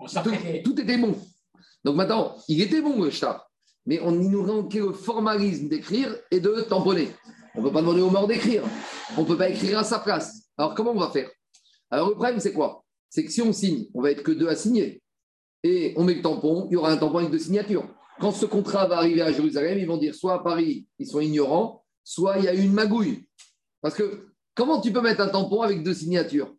tout, 0.65 0.81
était 0.81 0.99
bon. 0.99 1.15
Donc 1.85 1.97
maintenant, 1.97 2.37
il 2.49 2.61
était 2.63 2.81
bon 2.81 3.03
le 3.03 3.11
shtar, 3.11 3.49
mais 3.85 4.01
on, 4.01 4.11
nous 4.11 4.43
manquait 4.43 4.81
le 4.81 4.93
formalisme 4.93 5.69
d'écrire 5.69 6.15
et 6.31 6.41
de 6.41 6.63
tamponner. 6.63 7.09
On 7.55 7.61
ne 7.61 7.67
peut 7.67 7.73
pas 7.73 7.81
demander 7.81 8.01
au 8.01 8.11
mort 8.11 8.27
d'écrire. 8.27 8.63
On 9.17 9.23
ne 9.23 9.27
peut 9.27 9.37
pas 9.37 9.49
écrire 9.49 9.79
à 9.79 9.85
sa 9.85 9.99
place. 9.99 10.49
Alors, 10.59 10.75
comment 10.75 10.93
on 10.93 10.99
va 10.99 11.11
faire? 11.11 11.31
Alors, 11.91 12.09
le 12.09 12.15
problème, 12.15 12.41
c'est 12.41 12.53
quoi? 12.53 12.85
C'est 13.09 13.25
que 13.25 13.31
si 13.31 13.41
on 13.41 13.53
signe, 13.53 13.87
on 13.95 14.03
va 14.03 14.11
être 14.11 14.23
que 14.23 14.33
deux 14.33 14.49
à 14.49 14.57
signer. 14.57 15.03
Et 15.63 15.95
on 15.97 16.05
met 16.05 16.15
le 16.15 16.23
tampon, 16.23 16.67
il 16.71 16.75
y 16.75 16.77
aura 16.77 16.91
un 16.91 16.97
tampon 16.97 17.19
avec 17.19 17.31
deux 17.31 17.39
signatures. 17.39 17.89
Quand 18.21 18.33
ce 18.33 18.47
contrat 18.47 18.87
va 18.87 18.99
arriver 18.99 19.23
à 19.23 19.33
Jérusalem, 19.33 19.79
ils 19.79 19.87
vont 19.87 19.97
dire 19.97 20.15
soit 20.15 20.35
à 20.35 20.39
Paris, 20.39 20.87
ils 20.99 21.07
sont 21.07 21.21
ignorants, 21.21 21.85
soit 22.03 22.39
il 22.39 22.45
y 22.45 22.49
a 22.49 22.55
eu 22.55 22.63
une 22.63 22.73
magouille. 22.73 23.27
Parce 23.81 23.95
que 23.95 24.29
Comment 24.57 24.81
tu 24.81 24.91
peux 24.91 25.03
mettre 25.03 25.21
un 25.21 25.29
tampon 25.29 25.61
avec 25.61 25.83
deux 25.83 25.93
signatures? 25.93 26.53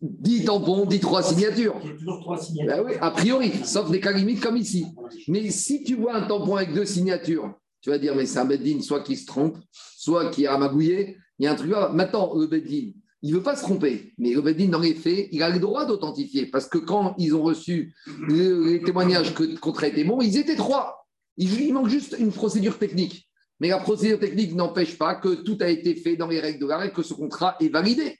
10 0.00 0.46
tampons, 0.46 0.86
10 0.86 1.00
trois 1.00 1.22
signatures. 1.22 1.76
Il 1.84 1.90
y 1.90 1.92
a 1.92 1.96
toujours 1.96 2.20
trois 2.20 2.38
signatures. 2.38 2.76
Ben 2.76 2.84
oui, 2.84 2.92
a 3.00 3.10
priori, 3.10 3.52
sauf 3.64 3.90
des 3.90 4.00
cas 4.00 4.10
limites 4.10 4.40
comme 4.40 4.56
ici. 4.56 4.86
Mais 5.28 5.48
si 5.50 5.84
tu 5.84 5.94
vois 5.94 6.16
un 6.16 6.26
tampon 6.26 6.56
avec 6.56 6.72
deux 6.72 6.86
signatures, 6.86 7.54
tu 7.82 7.90
vas 7.90 7.98
dire, 7.98 8.16
mais 8.16 8.26
c'est 8.26 8.38
un 8.38 8.46
Beddin, 8.46 8.80
soit 8.80 9.02
qui 9.02 9.16
se 9.16 9.26
trompe, 9.26 9.58
soit 9.70 10.30
qui 10.30 10.46
a 10.46 10.56
magouillé. 10.56 11.18
Il 11.38 11.44
y 11.44 11.46
a 11.46 11.52
un 11.52 11.54
truc 11.54 11.70
là. 11.70 11.90
Maintenant, 11.92 12.34
le 12.34 12.46
Beddin, 12.46 12.92
il 13.20 13.30
ne 13.30 13.36
veut 13.36 13.42
pas 13.42 13.54
se 13.54 13.62
tromper. 13.62 14.14
Mais 14.16 14.32
le 14.32 14.40
Beddin, 14.40 14.68
dans 14.68 14.80
les 14.80 14.94
faits, 14.94 15.28
il 15.30 15.42
a 15.42 15.50
le 15.50 15.60
droit 15.60 15.84
d'authentifier. 15.84 16.46
Parce 16.46 16.66
que 16.66 16.78
quand 16.78 17.14
ils 17.18 17.34
ont 17.34 17.42
reçu 17.42 17.94
les, 18.28 18.82
témoignages 18.82 19.34
que 19.34 19.44
le 19.44 19.58
contrat 19.58 19.88
était 19.88 20.04
bon, 20.04 20.22
ils 20.22 20.38
étaient 20.38 20.56
trois. 20.56 21.06
il 21.36 21.72
manque 21.74 21.90
juste 21.90 22.16
une 22.18 22.32
procédure 22.32 22.78
technique. 22.78 23.28
Mais 23.62 23.68
la 23.68 23.78
procédure 23.78 24.18
technique 24.18 24.56
n'empêche 24.56 24.98
pas 24.98 25.14
que 25.14 25.34
tout 25.34 25.56
a 25.60 25.68
été 25.68 25.94
fait 25.94 26.16
dans 26.16 26.26
les 26.26 26.40
règles 26.40 26.58
de 26.58 26.66
l'arrêt, 26.66 26.90
que 26.90 27.04
ce 27.04 27.14
contrat 27.14 27.56
est 27.60 27.68
validé. 27.68 28.18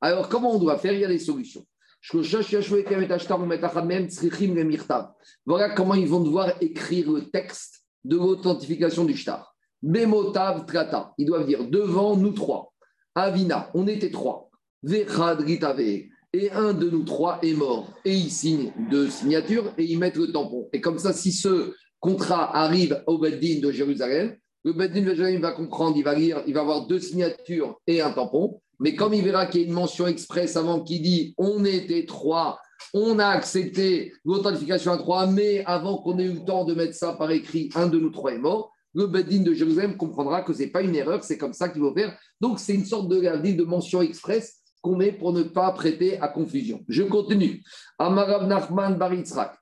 Alors, 0.00 0.28
comment 0.28 0.56
on 0.56 0.58
doit 0.58 0.76
faire? 0.76 0.92
Il 0.92 0.98
y 0.98 1.04
a 1.04 1.08
des 1.08 1.20
solutions. 1.20 1.64
Voilà 5.46 5.70
comment 5.70 5.94
ils 5.94 6.08
vont 6.08 6.18
devoir 6.18 6.60
écrire 6.60 7.12
le 7.12 7.30
texte 7.30 7.84
de 8.02 8.16
l'authentification 8.16 9.04
du 9.04 9.16
shtar. 9.16 9.54
Bemotav 9.80 10.66
trata. 10.66 11.12
Ils 11.16 11.26
doivent 11.26 11.46
dire 11.46 11.64
devant 11.64 12.16
nous 12.16 12.32
trois. 12.32 12.72
Avina, 13.14 13.70
on 13.74 13.86
était 13.86 14.10
trois. 14.10 14.50
Vechad 14.82 15.48
Et 16.32 16.50
un 16.50 16.74
de 16.74 16.90
nous 16.90 17.04
trois 17.04 17.38
est 17.42 17.54
mort. 17.54 17.94
Et 18.04 18.16
ils 18.16 18.32
signent 18.32 18.72
deux 18.90 19.08
signatures 19.08 19.72
et 19.78 19.84
ils 19.84 20.00
mettent 20.00 20.16
le 20.16 20.32
tampon. 20.32 20.68
Et 20.72 20.80
comme 20.80 20.98
ça, 20.98 21.12
si 21.12 21.30
ce 21.30 21.72
contrat 22.00 22.56
arrive 22.56 23.00
au 23.06 23.18
Beddin 23.18 23.60
de 23.60 23.70
Jérusalem, 23.70 24.36
le 24.64 24.72
Beddin 24.72 25.40
va 25.40 25.52
comprendre, 25.52 25.96
il 25.96 26.04
va 26.04 26.14
lire, 26.14 26.42
il 26.46 26.54
va 26.54 26.60
avoir 26.60 26.86
deux 26.86 27.00
signatures 27.00 27.78
et 27.86 28.00
un 28.00 28.12
tampon. 28.12 28.60
Mais 28.78 28.94
comme 28.94 29.14
il 29.14 29.22
verra 29.22 29.46
qu'il 29.46 29.60
y 29.60 29.64
a 29.64 29.66
une 29.66 29.72
mention 29.72 30.06
expresse 30.06 30.56
avant 30.56 30.80
qui 30.80 31.00
dit 31.00 31.34
on 31.38 31.64
était 31.64 32.04
trois, 32.04 32.60
on 32.94 33.18
a 33.18 33.26
accepté 33.26 34.12
l'authentification 34.24 34.92
à 34.92 34.98
trois, 34.98 35.26
mais 35.26 35.64
avant 35.66 35.98
qu'on 35.98 36.18
ait 36.18 36.24
eu 36.24 36.34
le 36.34 36.44
temps 36.44 36.64
de 36.64 36.74
mettre 36.74 36.94
ça 36.94 37.12
par 37.12 37.30
écrit, 37.30 37.70
un 37.74 37.86
de 37.86 37.98
nous 37.98 38.10
trois 38.10 38.32
est 38.32 38.38
mort, 38.38 38.72
le 38.94 39.06
Beddin 39.06 39.42
de 39.42 39.54
Jérusalem 39.54 39.96
comprendra 39.96 40.42
que 40.42 40.52
ce 40.52 40.60
n'est 40.60 40.66
pas 40.66 40.82
une 40.82 40.94
erreur, 40.94 41.24
c'est 41.24 41.38
comme 41.38 41.54
ça 41.54 41.68
qu'il 41.68 41.80
faut 41.80 41.94
faire. 41.94 42.16
Donc 42.40 42.58
c'est 42.58 42.74
une 42.74 42.84
sorte 42.84 43.08
de, 43.08 43.20
de 43.20 43.64
mention 43.64 44.02
expresse 44.02 44.58
qu'on 44.82 44.96
met 44.96 45.12
pour 45.12 45.32
ne 45.32 45.44
pas 45.44 45.70
prêter 45.72 46.20
à 46.20 46.28
confusion. 46.28 46.84
Je 46.88 47.02
continue. 47.02 47.62
Amarav 47.98 48.46
Nachman 48.46 48.96
Baritzrak, 48.96 49.56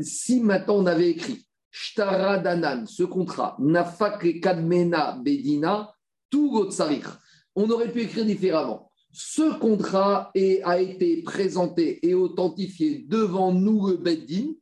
si 0.00 0.40
maintenant 0.40 0.76
on 0.76 0.86
avait 0.86 1.10
écrit 1.10 1.46
Ce 1.72 3.02
contrat, 3.04 3.56
Nafak 3.58 4.40
Kadmena 4.40 5.18
Bedina, 5.22 5.92
on 6.32 7.70
aurait 7.70 7.90
pu 7.90 8.02
écrire 8.02 8.24
différemment. 8.24 8.90
Ce 9.12 9.58
contrat 9.58 10.30
a 10.64 10.80
été 10.80 11.22
présenté 11.22 11.98
et 12.06 12.14
authentifié 12.14 13.04
devant 13.08 13.52
nous, 13.52 13.88
le 13.88 13.96
Beddin, 13.96 14.52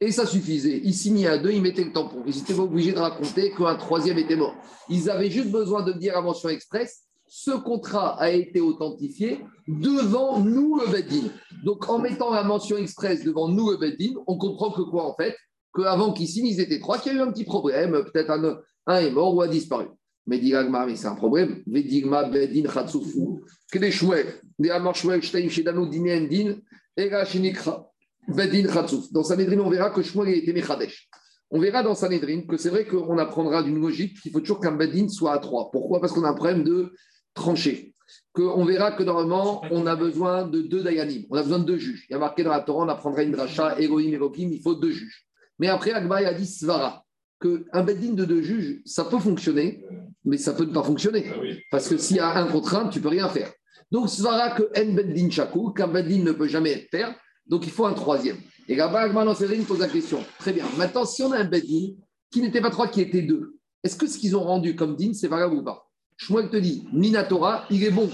et 0.00 0.12
ça 0.12 0.24
suffisait. 0.24 0.80
Ils 0.82 0.94
signaient 0.94 1.26
à 1.26 1.36
deux, 1.36 1.50
ils 1.50 1.60
mettaient 1.60 1.84
le 1.84 1.92
tampon. 1.92 2.22
Ils 2.26 2.34
n'étaient 2.34 2.54
pas 2.54 2.62
obligés 2.62 2.92
de 2.92 2.98
raconter 2.98 3.52
qu'un 3.52 3.74
troisième 3.74 4.16
était 4.16 4.36
mort. 4.36 4.54
Ils 4.88 5.10
avaient 5.10 5.30
juste 5.30 5.50
besoin 5.50 5.82
de 5.82 5.92
dire 5.92 6.16
à 6.16 6.22
mention 6.22 6.48
express 6.48 7.06
ce 7.32 7.52
contrat 7.52 8.20
a 8.20 8.30
été 8.30 8.60
authentifié 8.60 9.44
devant 9.68 10.40
nous, 10.40 10.80
le 10.80 10.90
Beddin. 10.90 11.28
Donc, 11.62 11.88
en 11.88 12.00
mettant 12.00 12.32
la 12.32 12.42
mention 12.42 12.76
express 12.76 13.22
devant 13.22 13.46
nous, 13.46 13.70
le 13.70 13.76
Beddin, 13.76 14.14
on 14.26 14.36
comprend 14.36 14.72
que 14.72 14.82
quoi, 14.82 15.04
en 15.04 15.14
fait? 15.14 15.36
Qu'avant 15.74 16.12
qu'ils 16.12 16.28
signent, 16.28 16.46
ils 16.46 16.60
étaient 16.60 16.80
trois, 16.80 16.98
qu'il 16.98 17.12
y 17.12 17.16
a 17.16 17.18
eu 17.18 17.22
un 17.22 17.30
petit 17.30 17.44
problème. 17.44 17.92
Peut-être 18.12 18.30
un, 18.30 18.60
un 18.86 18.96
est 18.96 19.10
mort 19.10 19.34
ou 19.34 19.40
a 19.40 19.48
disparu. 19.48 19.86
Mais 20.26 20.40
mais 20.40 20.96
c'est 20.96 21.06
un 21.06 21.14
problème. 21.14 21.62
Vedigma, 21.66 22.24
Bedin, 22.24 22.68
Khatsoufou, 22.68 23.40
Kedeshouel, 23.72 24.26
Deamar 24.58 24.94
Shteim, 24.94 25.48
Shedano, 25.48 25.86
Dinen, 25.86 26.28
Din, 26.28 26.60
Ega, 26.96 27.24
Shinikra. 27.24 27.86
Bedin 28.28 28.68
Dans 29.12 29.24
Sanhedrin, 29.24 29.58
on 29.60 29.70
verra 29.70 29.90
que 29.90 30.02
Shmuel 30.02 30.28
a 30.28 30.36
été 30.36 30.52
Mechadesh. 30.52 31.08
On 31.50 31.58
verra 31.58 31.82
dans 31.82 31.94
Sanhedrin 31.94 32.42
que 32.42 32.56
c'est 32.56 32.68
vrai 32.68 32.86
qu'on 32.86 33.18
apprendra 33.18 33.62
d'une 33.62 33.80
logique 33.80 34.20
qu'il 34.20 34.30
faut 34.30 34.40
toujours 34.40 34.60
qu'un 34.60 34.72
Bedin 34.72 35.08
soit 35.08 35.32
à 35.32 35.38
trois. 35.38 35.70
Pourquoi? 35.72 36.00
Parce 36.00 36.12
qu'on 36.12 36.22
a 36.22 36.28
un 36.28 36.34
problème 36.34 36.62
de 36.62 36.92
trancher. 37.34 37.92
Que 38.34 38.42
on 38.42 38.64
verra 38.64 38.92
que 38.92 39.02
normalement, 39.02 39.62
on 39.70 39.86
a 39.86 39.96
besoin 39.96 40.46
de 40.46 40.60
deux 40.60 40.82
Dayanim. 40.82 41.24
On 41.30 41.36
a 41.36 41.42
besoin 41.42 41.58
de 41.58 41.64
deux 41.64 41.78
juges. 41.78 42.06
Il 42.08 42.12
y 42.12 42.16
a 42.16 42.18
marqué 42.18 42.44
dans 42.44 42.50
la 42.50 42.60
Torah, 42.60 42.84
on 42.84 42.88
apprendra 42.88 43.22
une 43.22 43.32
dracha, 43.32 43.80
Elohim, 43.80 44.12
Elohim, 44.14 44.50
il 44.52 44.60
faut 44.62 44.74
deux 44.74 44.92
juges. 44.92 45.26
Mais 45.60 45.68
après, 45.68 45.92
Agbaï 45.92 46.24
a 46.24 46.32
dit 46.32 46.46
Svara, 46.46 47.04
qu'un 47.38 47.82
Bedin 47.82 48.14
de 48.14 48.24
deux 48.24 48.40
juges, 48.40 48.80
ça 48.86 49.04
peut 49.04 49.18
fonctionner, 49.18 49.84
mais 50.24 50.38
ça 50.38 50.54
peut 50.54 50.64
ne 50.64 50.72
pas 50.72 50.82
fonctionner. 50.82 51.26
Ah 51.28 51.38
Parce 51.70 51.86
que 51.86 51.98
s'il 51.98 52.16
y 52.16 52.18
a 52.18 52.34
un 52.38 52.46
contraint, 52.46 52.88
tu 52.88 52.98
peux 53.02 53.08
rien 53.08 53.28
faire. 53.28 53.52
Donc, 53.90 54.08
Svara 54.08 54.52
que 54.52 54.62
En 54.74 54.94
Bedin 54.94 55.28
Chakou, 55.28 55.70
qu'un 55.72 55.88
Bedin 55.88 56.24
ne 56.24 56.32
peut 56.32 56.48
jamais 56.48 56.70
être 56.72 56.88
père, 56.90 57.14
donc 57.46 57.66
il 57.66 57.72
faut 57.72 57.84
un 57.84 57.92
troisième. 57.92 58.38
Et 58.68 58.74
là-bas, 58.74 59.02
Agman 59.02 59.34
pose 59.68 59.80
la 59.80 59.88
question. 59.88 60.24
Très 60.38 60.54
bien. 60.54 60.64
Maintenant, 60.78 61.04
si 61.04 61.22
on 61.22 61.32
a 61.32 61.38
un 61.38 61.44
Bedin 61.44 61.94
qui 62.30 62.40
n'était 62.40 62.62
pas 62.62 62.70
trois, 62.70 62.88
qui 62.88 63.02
était 63.02 63.22
deux, 63.22 63.58
est-ce 63.84 63.96
que 63.96 64.06
ce 64.06 64.16
qu'ils 64.16 64.36
ont 64.36 64.44
rendu 64.44 64.74
comme 64.76 64.96
din, 64.96 65.12
c'est 65.12 65.28
valable 65.28 65.56
ou 65.56 65.62
pas? 65.62 65.90
Shmuel 66.16 66.48
te 66.48 66.56
dit, 66.56 66.86
Minatora, 66.94 67.66
il 67.68 67.84
est 67.84 67.90
bon. 67.90 68.08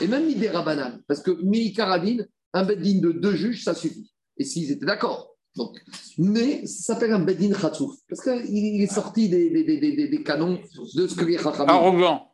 Et 0.00 0.06
même 0.06 0.24
Midera 0.24 0.62
Banane, 0.62 1.02
parce 1.06 1.20
que 1.20 1.30
Mi 1.42 1.74
Karadine, 1.74 2.26
un 2.54 2.64
Bedin 2.64 3.00
de 3.00 3.12
deux 3.12 3.34
juges, 3.34 3.64
ça 3.64 3.74
suffit. 3.74 4.10
Et 4.38 4.44
s'ils 4.44 4.70
étaient 4.72 4.86
d'accord. 4.86 5.35
Donc, 5.56 5.80
mais 6.18 6.66
ça 6.66 6.94
s'appelle 6.94 7.12
un 7.12 7.20
Bedin 7.20 7.52
Khatsouf, 7.52 7.96
parce 8.08 8.22
qu'il 8.22 8.82
est 8.82 8.92
sorti 8.92 9.28
des, 9.28 9.50
des, 9.50 9.64
des, 9.64 10.08
des, 10.08 10.22
canons 10.22 10.58
de 10.94 11.06
ce 11.06 11.14
que 11.14 11.24
les 11.24 11.38
Arrogant. 11.38 12.32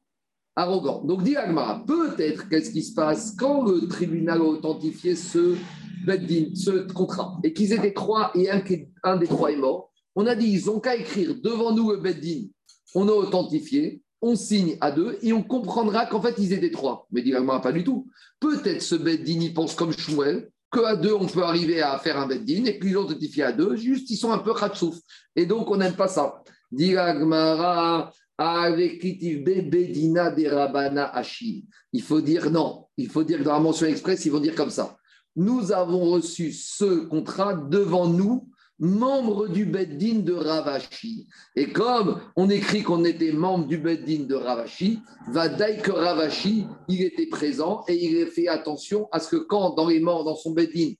Arrogant. 0.57 1.05
Donc, 1.05 1.23
dit 1.23 1.37
Agmara, 1.37 1.85
peut-être 1.87 2.49
qu'est-ce 2.49 2.71
qui 2.71 2.83
se 2.83 2.95
passe 2.95 3.35
quand 3.39 3.63
le 3.63 3.87
tribunal 3.89 4.41
a 4.41 4.45
authentifié 4.45 5.15
ce 5.15 5.57
ce 6.55 6.93
contrat, 6.93 7.39
et 7.45 7.53
qu'ils 7.53 7.73
étaient 7.73 7.93
trois 7.93 8.33
et 8.35 8.51
un, 8.51 8.63
un, 9.05 9.17
des 9.17 9.27
trois 9.27 9.53
est 9.53 9.57
mort, 9.57 9.91
on 10.15 10.27
a 10.27 10.35
dit 10.35 10.49
ils 10.49 10.69
ont 10.69 10.81
qu'à 10.81 10.97
écrire 10.97 11.37
devant 11.41 11.73
nous 11.73 11.93
le 11.93 11.99
Beddin, 11.99 12.49
on 12.95 13.09
a 13.09 13.13
authentifié, 13.13 14.03
on 14.21 14.37
signe 14.37 14.77
à 14.81 14.91
deux 14.91 15.19
et 15.23 15.33
on 15.33 15.43
comprendra 15.43 16.07
qu'en 16.07 16.21
fait 16.21 16.35
ils 16.39 16.53
étaient 16.53 16.71
trois. 16.71 17.07
Mais 17.11 17.23
directement 17.23 17.61
pas 17.61 17.73
du 17.73 17.85
tout. 17.85 18.09
Peut-être 18.41 18.83
ce 18.83 18.95
Beddin, 18.95 19.41
il 19.41 19.55
pense 19.55 19.75
comme 19.75 19.93
Shmuel, 19.93 20.51
qu'à 20.73 20.97
deux 20.97 21.13
on 21.13 21.27
peut 21.27 21.43
arriver 21.43 21.83
à 21.83 21.99
faire 21.99 22.19
un 22.19 22.27
Beddin 22.27 22.65
et 22.65 22.79
qu'ils 22.79 22.97
ont 22.97 23.03
authentifié 23.03 23.45
à 23.45 23.53
deux, 23.53 23.77
juste 23.77 24.11
ils 24.11 24.17
sont 24.17 24.33
un 24.33 24.39
peu 24.39 24.55
khatsouf. 24.55 24.97
Et 25.37 25.47
donc 25.47 25.71
on 25.71 25.77
n'aime 25.77 25.95
pas 25.95 26.09
ça. 26.09 26.43
Avec 28.39 29.03
Bedina 29.71 30.35
Hashi. 31.15 31.67
Il 31.93 32.03
faut 32.03 32.21
dire 32.21 32.51
non. 32.51 32.87
Il 32.97 33.09
faut 33.09 33.23
dire 33.23 33.45
dans 33.45 33.53
la 33.53 33.61
mention 33.61 33.87
express, 33.87 34.25
ils 34.25 34.33
vont 34.33 34.41
dire 34.41 34.55
comme 34.55 34.71
ça 34.71 34.97
nous 35.37 35.73
avons 35.73 36.11
reçu 36.11 36.53
ce 36.53 37.07
contrat 37.07 37.55
devant 37.55 38.07
nous, 38.07 38.51
membres 38.83 39.47
du 39.47 39.64
Beddin 39.64 40.18
de 40.18 40.33
Ravashi. 40.33 41.29
Et 41.55 41.73
comme 41.73 42.21
on 42.35 42.51
écrit 42.51 42.83
qu'on 42.83 43.05
était 43.05 43.31
membre 43.31 43.68
du 43.68 43.79
Beddin 43.79 44.25
de 44.25 44.35
Ravashi, 44.35 44.99
va 45.29 45.49
que 45.49 45.92
Ravashi, 45.92 46.66
il 46.88 47.03
était 47.03 47.27
présent 47.27 47.85
et 47.87 47.95
il 47.95 48.21
a 48.23 48.27
fait 48.27 48.49
attention 48.49 49.09
à 49.12 49.21
ce 49.21 49.37
que 49.37 49.37
quand 49.37 49.75
dans 49.75 49.87
les 49.87 50.01
morts, 50.01 50.25
dans 50.25 50.35
son 50.35 50.51
Beddin, 50.51 50.95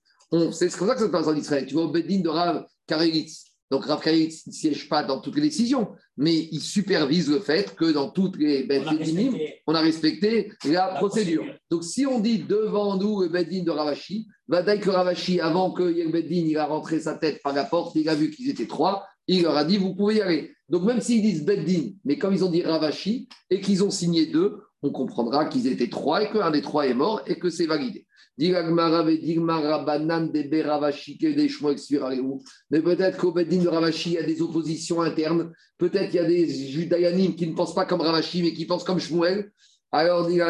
c'est 0.53 0.71
comme 0.77 0.89
ça 0.89 0.95
que 0.95 1.01
ça 1.01 1.07
se 1.07 1.11
passe 1.11 1.27
en 1.27 1.35
Israël. 1.35 1.67
Tu 1.67 1.75
vois, 1.75 1.85
au 1.85 1.91
Beddin 1.91 2.21
de 2.21 2.29
Rav 2.29 2.65
Karelitz, 2.87 3.52
donc 3.73 3.87
Rav 3.87 4.03
ne 4.07 4.29
siège 4.29 4.87
pas 4.87 5.03
dans 5.03 5.19
toutes 5.19 5.37
les 5.37 5.41
décisions, 5.41 5.93
mais 6.19 6.47
il 6.53 6.61
supervise 6.61 7.31
le 7.31 7.41
fait 7.41 7.75
que 7.75 7.91
dans 7.91 8.11
toutes 8.11 8.37
les 8.37 8.65
Beddinim, 8.65 9.35
on 9.67 9.75
a 9.75 9.81
respecté 9.81 10.53
la 10.67 10.89
procédure. 10.89 11.43
Donc 11.71 11.83
si 11.83 12.05
on 12.05 12.21
dit 12.21 12.41
devant 12.41 12.99
nous 12.99 13.23
le 13.23 13.29
Beddin 13.29 13.63
de 13.63 13.71
Ravashi, 13.71 14.29
va 14.47 14.63
que 14.77 14.91
Ravashi, 14.91 15.41
avant 15.41 15.71
que 15.71 15.85
le 15.85 16.11
Beddin 16.11 16.45
il 16.49 16.59
a 16.59 16.67
rentré 16.67 17.01
sa 17.01 17.15
tête 17.15 17.41
par 17.43 17.55
la 17.55 17.65
porte, 17.65 17.97
il 17.97 18.07
a 18.11 18.15
vu 18.15 18.31
qu'ils 18.31 18.51
étaient 18.51 18.67
trois, 18.67 19.07
il 19.27 19.41
leur 19.41 19.57
a 19.57 19.65
dit 19.65 19.79
vous 19.79 19.95
pouvez 19.95 20.17
y 20.17 20.21
aller. 20.21 20.53
Donc 20.69 20.83
même 20.83 21.01
s'ils 21.01 21.23
disent 21.23 21.47
Beddin, 21.47 21.93
mais 22.05 22.19
comme 22.19 22.35
ils 22.35 22.45
ont 22.45 22.51
dit 22.51 22.63
Ravashi 22.63 23.27
et 23.49 23.63
qu'ils 23.63 23.83
ont 23.83 23.91
signé 23.91 24.27
deux, 24.27 24.59
on 24.83 24.91
comprendra 24.91 25.47
qu'ils 25.47 25.67
étaient 25.67 25.89
trois 25.89 26.23
et 26.23 26.31
qu'un 26.31 26.51
des 26.51 26.61
trois 26.61 26.87
est 26.87 26.93
mort 26.93 27.23
et 27.27 27.39
que 27.39 27.49
c'est 27.49 27.67
validé. 27.67 28.07
Mais 28.39 28.53
peut-être 32.81 33.19
qu'au 33.19 33.33
Beddin 33.33 33.63
de 33.63 33.69
Ravashi, 33.69 34.11
il 34.11 34.15
y 34.15 34.19
a 34.19 34.23
des 34.23 34.41
oppositions 34.41 35.03
internes. 35.03 35.53
Peut-être 35.77 36.11
qu'il 36.11 36.21
y 36.21 36.25
a 36.25 36.27
des 36.27 36.49
judayanim 36.49 37.35
qui 37.35 37.47
ne 37.47 37.55
pensent 37.55 37.75
pas 37.75 37.85
comme 37.85 38.01
Ravashi, 38.01 38.43
mais 38.43 38.55
qui 38.55 38.65
pensent 38.65 38.85
comme 38.85 38.99
Shmuel. 38.99 39.53
Alors, 39.91 40.31
ils 40.31 40.41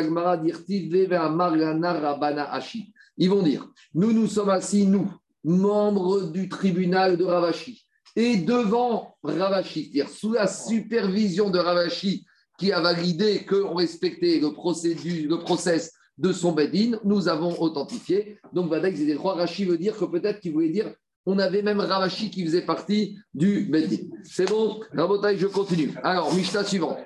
vont 3.29 3.43
dire 3.43 3.69
Nous, 3.95 4.13
nous 4.13 4.27
sommes 4.29 4.51
assis, 4.51 4.87
nous, 4.87 5.13
membres 5.43 6.31
du 6.31 6.49
tribunal 6.49 7.17
de 7.17 7.25
Ravashi, 7.25 7.85
et 8.15 8.37
devant 8.37 9.17
Ravashi, 9.25 9.91
c'est-à-dire 9.93 10.09
sous 10.09 10.33
la 10.35 10.47
supervision 10.47 11.51
de 11.51 11.59
Ravashi, 11.59 12.25
qui 12.59 12.71
a 12.71 12.81
validé 12.81 13.45
qu'on 13.45 13.75
respectait 13.75 14.39
le, 14.39 14.53
procédure, 14.53 15.29
le 15.29 15.41
process 15.41 15.93
de 16.19 16.33
son 16.33 16.53
Bedin, 16.53 16.99
nous 17.05 17.29
avons 17.29 17.61
authentifié. 17.61 18.39
Donc, 18.53 18.71
Vadaï, 18.71 18.97
c'était 18.97 19.15
trois. 19.15 19.35
Rashi 19.35 19.65
veut 19.65 19.79
dire 19.79 19.97
que 19.97 20.05
peut-être 20.05 20.41
qu'il 20.41 20.53
voulait 20.53 20.71
dire 20.71 20.93
on 21.27 21.39
avait 21.39 21.63
même 21.63 21.81
Ravashi 21.81 22.31
qui 22.31 22.45
faisait 22.45 22.63
partie 22.63 23.19
du 23.33 23.67
Bedin. 23.71 24.09
C'est 24.25 24.49
bon 24.49 24.81
Rabotaï, 24.93 25.39
je 25.39 25.47
continue. 25.47 25.93
Alors, 26.03 26.35
Mishnah 26.35 26.65
suivant. 26.65 26.97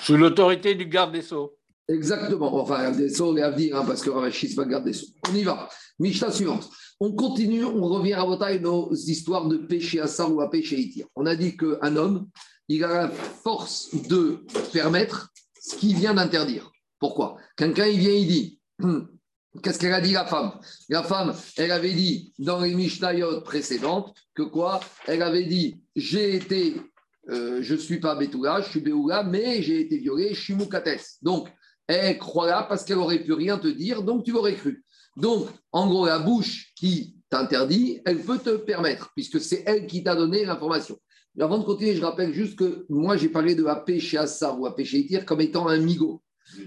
Sous 0.00 0.16
l'autorité 0.16 0.74
du 0.74 0.86
garde 0.86 1.12
des 1.12 1.22
Sceaux. 1.22 1.56
Exactement. 1.88 2.60
Enfin, 2.60 2.82
garde 2.82 2.96
des 2.96 3.08
Sceaux, 3.08 3.32
on 3.32 3.36
à 3.36 3.52
dire, 3.52 3.76
hein, 3.76 3.84
parce 3.86 4.02
que 4.02 4.10
Ravashi, 4.10 4.48
ce 4.48 4.56
pas 4.56 4.64
garde 4.64 4.84
des 4.84 4.92
Sceaux. 4.92 5.12
On 5.30 5.34
y 5.34 5.42
va. 5.42 5.68
Mishnah 5.98 6.32
suivante. 6.32 6.68
On 6.98 7.12
continue, 7.12 7.64
on 7.64 7.88
revient 7.88 8.14
à 8.14 8.20
Rabotaï, 8.20 8.60
nos 8.60 8.92
histoires 8.92 9.46
de 9.46 9.56
péché 9.56 10.00
à 10.00 10.06
ça 10.06 10.28
ou 10.28 10.40
à 10.40 10.50
péché 10.50 10.78
Itir. 10.78 11.06
On 11.14 11.24
a 11.24 11.36
dit 11.36 11.56
qu'un 11.56 11.96
homme, 11.96 12.28
il 12.68 12.84
a 12.84 12.88
la 12.88 13.08
force 13.08 13.94
de 14.08 14.44
permettre 14.72 15.29
ce 15.60 15.76
qu'il 15.76 15.96
vient 15.96 16.14
d'interdire. 16.14 16.72
Pourquoi? 16.98 17.36
Quelqu'un, 17.56 17.86
il 17.86 18.00
vient, 18.00 18.12
il 18.12 18.26
dit, 18.26 18.60
hum, 18.82 19.08
qu'est-ce 19.62 19.78
qu'elle 19.78 19.92
a 19.92 20.00
dit 20.00 20.12
la 20.12 20.26
femme? 20.26 20.58
La 20.88 21.02
femme, 21.02 21.34
elle 21.56 21.70
avait 21.70 21.92
dit 21.92 22.32
dans 22.38 22.60
les 22.60 22.74
Mishnayot 22.74 23.42
précédentes 23.42 24.14
que 24.34 24.42
quoi? 24.42 24.80
Elle 25.06 25.22
avait 25.22 25.44
dit, 25.44 25.82
j'ai 25.96 26.36
été, 26.36 26.76
euh, 27.28 27.62
je 27.62 27.74
ne 27.74 27.78
suis 27.78 28.00
pas 28.00 28.16
Betula, 28.16 28.60
je 28.62 28.70
suis 28.70 28.80
Béoula, 28.80 29.22
mais 29.22 29.62
j'ai 29.62 29.80
été 29.80 29.98
violée, 29.98 30.34
je 30.34 30.40
suis 30.40 30.54
Moukates. 30.54 31.18
Donc, 31.22 31.48
elle 31.86 32.18
croit 32.18 32.46
là 32.46 32.64
parce 32.68 32.84
qu'elle 32.84 32.98
aurait 32.98 33.22
pu 33.22 33.32
rien 33.32 33.58
te 33.58 33.68
dire, 33.68 34.02
donc 34.02 34.24
tu 34.24 34.32
l'aurais 34.32 34.54
cru. 34.54 34.84
Donc, 35.16 35.48
en 35.72 35.88
gros, 35.88 36.06
la 36.06 36.20
bouche 36.20 36.72
qui 36.76 37.16
t'interdit, 37.28 38.00
elle 38.04 38.22
peut 38.22 38.38
te 38.38 38.56
permettre, 38.56 39.10
puisque 39.14 39.40
c'est 39.40 39.64
elle 39.66 39.86
qui 39.86 40.02
t'a 40.02 40.14
donné 40.14 40.44
l'information 40.44 40.98
avant 41.38 41.58
de 41.58 41.64
continuer, 41.64 41.94
je 41.94 42.02
rappelle 42.02 42.32
juste 42.32 42.58
que 42.58 42.86
moi, 42.88 43.16
j'ai 43.16 43.28
parlé 43.28 43.54
de 43.54 43.64
AP 43.64 43.98
chez 43.98 44.18
Assar 44.18 44.60
ou 44.60 44.66
AP 44.66 44.82
chez 44.82 44.98
Itir 44.98 45.24
comme 45.24 45.40
étant 45.40 45.68
un 45.68 45.78
migo. 45.78 46.22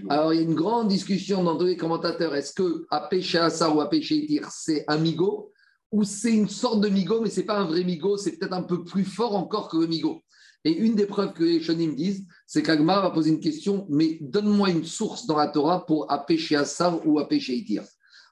Alors, 0.08 0.32
il 0.32 0.36
y 0.36 0.40
a 0.40 0.44
une 0.44 0.54
grande 0.54 0.88
discussion 0.88 1.44
dans 1.44 1.58
tous 1.58 1.66
les 1.66 1.76
commentateurs. 1.76 2.34
Est-ce 2.34 2.54
que 2.54 2.86
AP 2.90 3.20
chez 3.20 3.38
Assar 3.38 3.76
ou 3.76 3.80
AP 3.80 4.00
chez 4.00 4.16
Itir, 4.16 4.48
c'est 4.50 4.84
un 4.88 4.96
migo 4.96 5.52
ou 5.92 6.02
c'est 6.02 6.32
une 6.32 6.48
sorte 6.48 6.80
de 6.80 6.88
migo, 6.88 7.20
mais 7.20 7.30
ce 7.30 7.40
n'est 7.40 7.46
pas 7.46 7.58
un 7.58 7.66
vrai 7.66 7.84
migo, 7.84 8.16
c'est 8.16 8.32
peut-être 8.32 8.54
un 8.54 8.62
peu 8.62 8.82
plus 8.82 9.04
fort 9.04 9.36
encore 9.36 9.68
que 9.68 9.76
le 9.76 9.86
migo. 9.86 10.22
Et 10.64 10.72
une 10.72 10.94
des 10.94 11.06
preuves 11.06 11.34
que 11.34 11.44
les 11.44 11.60
Shonim 11.60 11.94
disent, 11.94 12.26
c'est 12.46 12.62
qu'Agmar 12.62 13.02
va 13.02 13.10
poser 13.10 13.30
une 13.30 13.40
question, 13.40 13.86
mais 13.90 14.18
donne-moi 14.22 14.70
une 14.70 14.84
source 14.84 15.26
dans 15.26 15.36
la 15.36 15.48
Torah 15.48 15.84
pour 15.84 16.10
AP 16.10 16.36
chez 16.36 16.56
Assar 16.56 17.06
ou 17.06 17.18
AP 17.18 17.38
chez 17.38 17.54
Itir. 17.54 17.84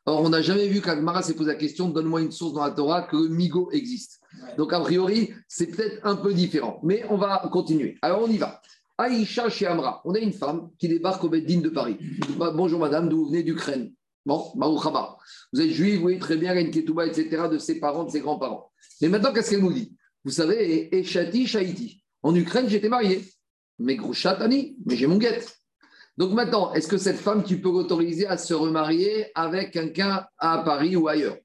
Or, 0.06 0.22
on 0.22 0.30
n'a 0.30 0.42
jamais 0.42 0.66
vu 0.66 0.80
qu'Agmara 0.80 1.22
s'est 1.22 1.34
posé 1.34 1.52
la 1.52 1.58
question, 1.58 1.90
donne-moi 1.90 2.22
une 2.22 2.32
source 2.32 2.54
dans 2.54 2.64
la 2.64 2.72
Torah 2.72 3.02
que 3.02 3.16
le 3.16 3.28
migo 3.28 3.70
existe. 3.70 4.21
Donc, 4.56 4.72
a 4.72 4.80
priori, 4.80 5.32
c'est 5.48 5.66
peut-être 5.66 6.06
un 6.06 6.16
peu 6.16 6.34
différent. 6.34 6.80
Mais 6.82 7.04
on 7.08 7.16
va 7.16 7.48
continuer. 7.52 7.98
Alors, 8.02 8.22
on 8.22 8.28
y 8.28 8.38
va. 8.38 8.60
Aïcha 8.98 9.48
chez 9.48 9.66
Amra. 9.66 10.00
On 10.04 10.14
a 10.14 10.18
une 10.18 10.32
femme 10.32 10.70
qui 10.78 10.88
débarque 10.88 11.24
au 11.24 11.28
Beddin 11.28 11.60
de 11.60 11.68
Paris. 11.68 11.98
Bonjour 12.36 12.78
madame, 12.78 13.08
d'où 13.08 13.24
vous 13.24 13.30
venez 13.30 13.42
d'Ukraine? 13.42 13.92
Bon, 14.24 14.52
Baruch 14.54 14.84
Vous 15.52 15.60
êtes 15.60 15.70
juif, 15.70 16.00
oui, 16.02 16.18
très 16.18 16.36
bien, 16.36 16.54
une 16.54 16.70
ketouba, 16.70 17.06
etc., 17.06 17.48
de 17.50 17.58
ses 17.58 17.80
parents, 17.80 18.04
de 18.04 18.10
ses 18.10 18.20
grands-parents. 18.20 18.70
Mais 19.00 19.08
maintenant, 19.08 19.32
qu'est-ce 19.32 19.50
qu'elle 19.50 19.62
nous 19.62 19.72
dit? 19.72 19.96
Vous 20.24 20.30
savez, 20.30 20.96
Eshati 20.96 21.46
Shaiti. 21.46 22.04
En 22.22 22.34
Ukraine, 22.34 22.68
j'étais 22.68 22.88
marié. 22.88 23.24
Mais 23.80 23.96
Grouchatani, 23.96 24.76
mais 24.86 24.96
j'ai 24.96 25.08
mon 25.08 25.18
guette. 25.18 25.58
Donc 26.16 26.32
maintenant, 26.32 26.72
est-ce 26.72 26.86
que 26.86 26.98
cette 26.98 27.16
femme, 27.16 27.42
tu 27.42 27.60
peux 27.60 27.70
l'autoriser 27.70 28.26
à 28.26 28.36
se 28.36 28.54
remarier 28.54 29.26
avec 29.34 29.72
quelqu'un 29.72 30.26
à 30.38 30.58
Paris 30.58 30.94
ou 30.94 31.08
ailleurs? 31.08 31.38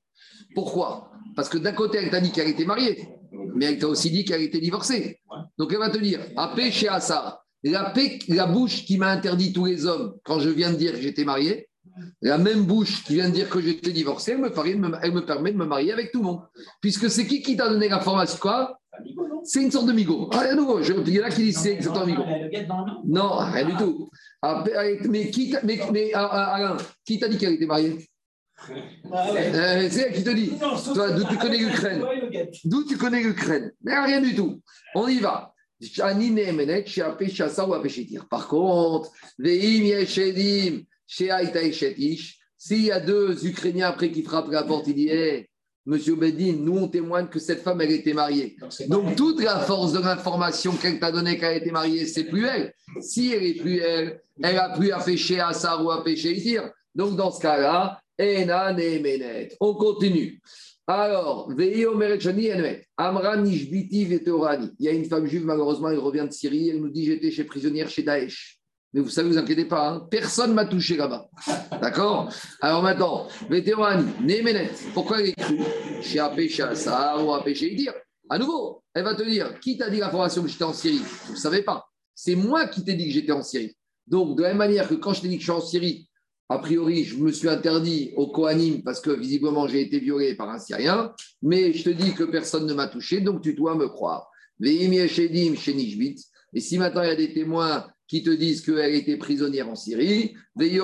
Pourquoi? 0.58 1.12
Parce 1.36 1.50
que 1.50 1.60
d'un 1.60 1.72
côté, 1.72 2.00
elle 2.02 2.10
t'a 2.10 2.20
dit 2.20 2.32
qu'elle 2.32 2.48
était 2.48 2.65
mariée, 2.65 3.08
mais 3.54 3.65
elle 3.65 3.78
t'a 3.78 3.88
aussi 3.88 4.10
dit 4.10 4.26
qu'elle 4.26 4.41
était 4.41 4.60
divorcée. 4.60 5.20
Donc 5.56 5.72
elle 5.72 5.78
va 5.78 5.91
te 5.91 6.00
dire, 6.00 6.20
à 6.36 6.52
chez 6.72 6.88
Assa, 6.88 7.43
la, 7.62 7.93
la 8.30 8.48
bouche 8.48 8.84
qui 8.84 8.98
m'a 8.98 9.12
interdit 9.12 9.54
tous 9.54 9.65
les 9.65 9.86
hommes 9.86 10.15
quand 10.24 10.39
je 10.39 10.50
viens 10.50 10.72
de 10.72 10.78
dire 10.78 10.93
que 10.93 11.00
j'étais 11.00 11.26
marié, 11.26 11.70
la 12.24 12.39
même 12.39 12.63
bouche 12.63 13.04
qui 13.04 13.13
vient 13.13 13.30
de 13.30 13.36
dire 13.36 13.52
que 13.52 13.62
j'étais 13.62 13.91
divorcé, 13.91 14.32
elle 14.32 14.39
me, 14.39 14.50
permet 15.20 15.52
de 15.52 15.58
me 15.58 15.65
marier 15.65 15.93
avec 15.93 16.12
tout 16.12 16.22
le 16.22 16.26
monde. 16.26 16.41
Puisque 16.82 17.08
c'est 17.12 17.28
qui 17.28 17.43
qui 17.43 17.56
t'a 17.56 17.70
donné 17.70 17.88
l'information 17.88 18.39
Quoi? 18.41 18.80
C'est 19.43 19.62
une 19.62 19.70
sorte 19.70 19.86
de 19.86 19.93
migo. 19.93 20.28
Ah, 20.34 20.56
nouveau, 20.56 20.82
je, 20.82 20.91
il 21.06 21.13
y 21.13 21.22
en 21.22 21.26
a 21.26 21.30
qui 21.30 21.43
disent 21.43 21.60
c'est 21.60 21.74
exactement 21.74 22.08
migo. 22.08 22.24
Non, 23.06 23.38
rien 23.38 23.65
du 23.65 23.76
tout. 23.76 24.10
Ah, 24.41 24.63
mais 25.08 25.30
qui 25.30 25.52
t'a 25.52 25.60
ah, 26.15 26.78
dit 27.30 27.38
qu'elle 27.38 27.54
était 27.54 27.67
mariée? 27.67 28.10
Euh, 28.70 29.88
c'est 29.89 30.02
elle 30.02 30.13
qui 30.13 30.24
te 30.24 30.30
dit. 30.30 30.52
Toi, 30.93 31.12
d'où 31.12 31.24
tu 31.26 31.38
connais 31.41 31.58
l'Ukraine 31.58 32.04
D'où 32.65 32.84
tu 32.86 32.98
connais 32.98 33.22
l'Ukraine 33.22 33.72
Mais 33.84 34.00
rien 34.00 34.22
du 34.22 34.36
tout. 34.36 34.62
On 34.96 35.08
y 35.08 35.20
va. 35.20 35.54
Par 38.30 38.48
contre, 38.48 39.12
s'il 42.58 42.82
y 42.82 42.91
a 42.91 43.00
deux 43.00 43.46
Ukrainiens 43.46 43.88
après 43.88 44.12
qui 44.12 44.24
frappent 44.24 44.52
la 44.52 44.63
porte, 44.63 44.88
il 44.88 44.96
dit 44.96 45.10
hey, 45.10 45.48
Monsieur 45.88 46.15
Bedin, 46.15 46.58
nous 46.60 46.80
on 46.80 46.88
témoigne 46.89 47.28
que 47.28 47.39
cette 47.39 47.62
femme, 47.62 47.80
elle 47.80 47.91
était 47.91 48.13
mariée. 48.13 48.58
Donc 48.89 49.15
toute 49.15 49.41
la 49.41 49.60
force 49.60 49.93
de 49.93 50.00
l'information 50.00 50.74
qu'elle 50.74 51.00
t'a 51.00 51.13
donnée 51.13 51.38
qu'elle 51.38 51.58
était 51.58 51.72
mariée, 51.72 52.06
c'est 52.06 52.26
plus 52.26 52.46
elle. 52.46 52.74
Si 53.00 53.32
elle 53.32 53.46
est 53.46 53.54
plus 53.54 53.78
elle, 53.78 54.20
elle 54.43 54.58
a 54.58 54.76
plus 54.76 54.91
à 54.91 55.00
pécher 55.00 55.39
à 55.39 55.54
ça 55.54 55.82
ou 55.82 55.89
à 55.89 56.04
pécher 56.04 56.36
Itir. 56.36 56.70
Donc 56.93 57.15
dans 57.15 57.32
ce 57.32 57.39
cas-là, 57.39 58.02
on 59.60 59.73
continue. 59.75 60.41
Alors, 60.88 61.51
Il 61.58 61.65
y 64.80 64.88
a 64.88 64.91
une 64.91 65.06
femme 65.06 65.25
juive, 65.27 65.45
malheureusement, 65.45 65.89
elle 65.89 65.99
revient 65.99 66.25
de 66.27 66.34
Syrie. 66.34 66.69
Elle 66.69 66.80
nous 66.80 66.89
dit 66.89 67.06
J'étais 67.06 67.30
chez 67.30 67.43
prisonnière 67.43 67.89
chez 67.89 68.03
Daesh. 68.03 68.58
Mais 68.93 69.01
vous 69.01 69.10
savez, 69.10 69.27
vous 69.27 69.38
inquiétez 69.38 69.65
pas, 69.65 69.89
hein, 69.89 70.08
personne 70.10 70.51
ne 70.51 70.56
m'a 70.56 70.65
touché 70.65 70.95
là-bas. 70.95 71.30
D'accord? 71.82 72.34
Alors 72.62 72.82
maintenant, 72.82 73.27
Vétérani, 73.49 74.06
Néménet, 74.21 74.71
pourquoi 74.93 75.19
elle 75.19 75.27
est 75.27 75.36
crue 75.36 75.60
Chez 76.01 76.19
Apé, 76.19 76.47
chez 76.47 76.63
Assar 76.63 77.25
ou 77.25 77.34
Apé, 77.34 77.53
chez 77.53 77.73
Idir. 77.73 77.93
À 78.30 78.39
nouveau, 78.39 78.82
elle 78.93 79.03
va 79.03 79.13
te 79.13 79.23
dire 79.23 79.60
Qui 79.60 79.77
t'a 79.77 79.89
dit 79.89 79.99
l'information 79.99 80.41
que 80.41 80.47
j'étais 80.47 80.63
en 80.63 80.73
Syrie? 80.73 81.01
Vous 81.25 81.34
ne 81.34 81.38
savez 81.38 81.63
pas. 81.63 81.86
C'est 82.15 82.36
moi 82.36 82.67
qui 82.67 82.84
t'ai 82.86 82.93
dit 82.93 83.08
que 83.08 83.13
j'étais 83.13 83.34
en 83.34 83.43
Syrie. 83.43 83.75
Donc, 84.08 84.38
de 84.38 84.43
la 84.43 84.49
même 84.49 84.58
manière 84.58 84.88
que 84.88 84.95
quand 84.95 85.13
je 85.13 85.21
t'ai 85.21 85.27
dit 85.27 85.36
que 85.36 85.43
je 85.43 85.51
suis 85.51 85.60
en 85.60 85.62
Syrie, 85.62 86.08
a 86.49 86.60
priori, 86.60 87.03
je 87.03 87.17
me 87.17 87.31
suis 87.31 87.49
interdit 87.49 88.13
au 88.15 88.27
Kohanim 88.27 88.81
parce 88.83 89.01
que 89.01 89.12
visiblement 89.12 89.67
j'ai 89.67 89.81
été 89.81 89.99
violé 89.99 90.36
par 90.36 90.49
un 90.49 90.60
Syrien, 90.60 91.13
mais 91.41 91.73
je 91.73 91.83
te 91.83 91.89
dis 91.89 92.13
que 92.13 92.23
personne 92.23 92.65
ne 92.65 92.73
m'a 92.73 92.88
touché, 92.88 93.19
donc 93.19 93.41
tu 93.41 93.53
dois 93.53 93.75
me 93.75 93.88
croire. 93.88 94.31
Et 94.63 94.89
si 96.60 96.77
maintenant 96.77 97.03
il 97.03 97.07
y 97.07 97.12
a 97.12 97.15
des 97.15 97.33
témoins 97.33 97.86
qui 98.07 98.23
te 98.23 98.29
disent 98.29 98.62
qu'elle 98.62 98.95
était 98.95 99.17
prisonnière 99.17 99.67
en 99.69 99.75
Syrie, 99.75 100.33
et 100.60 100.77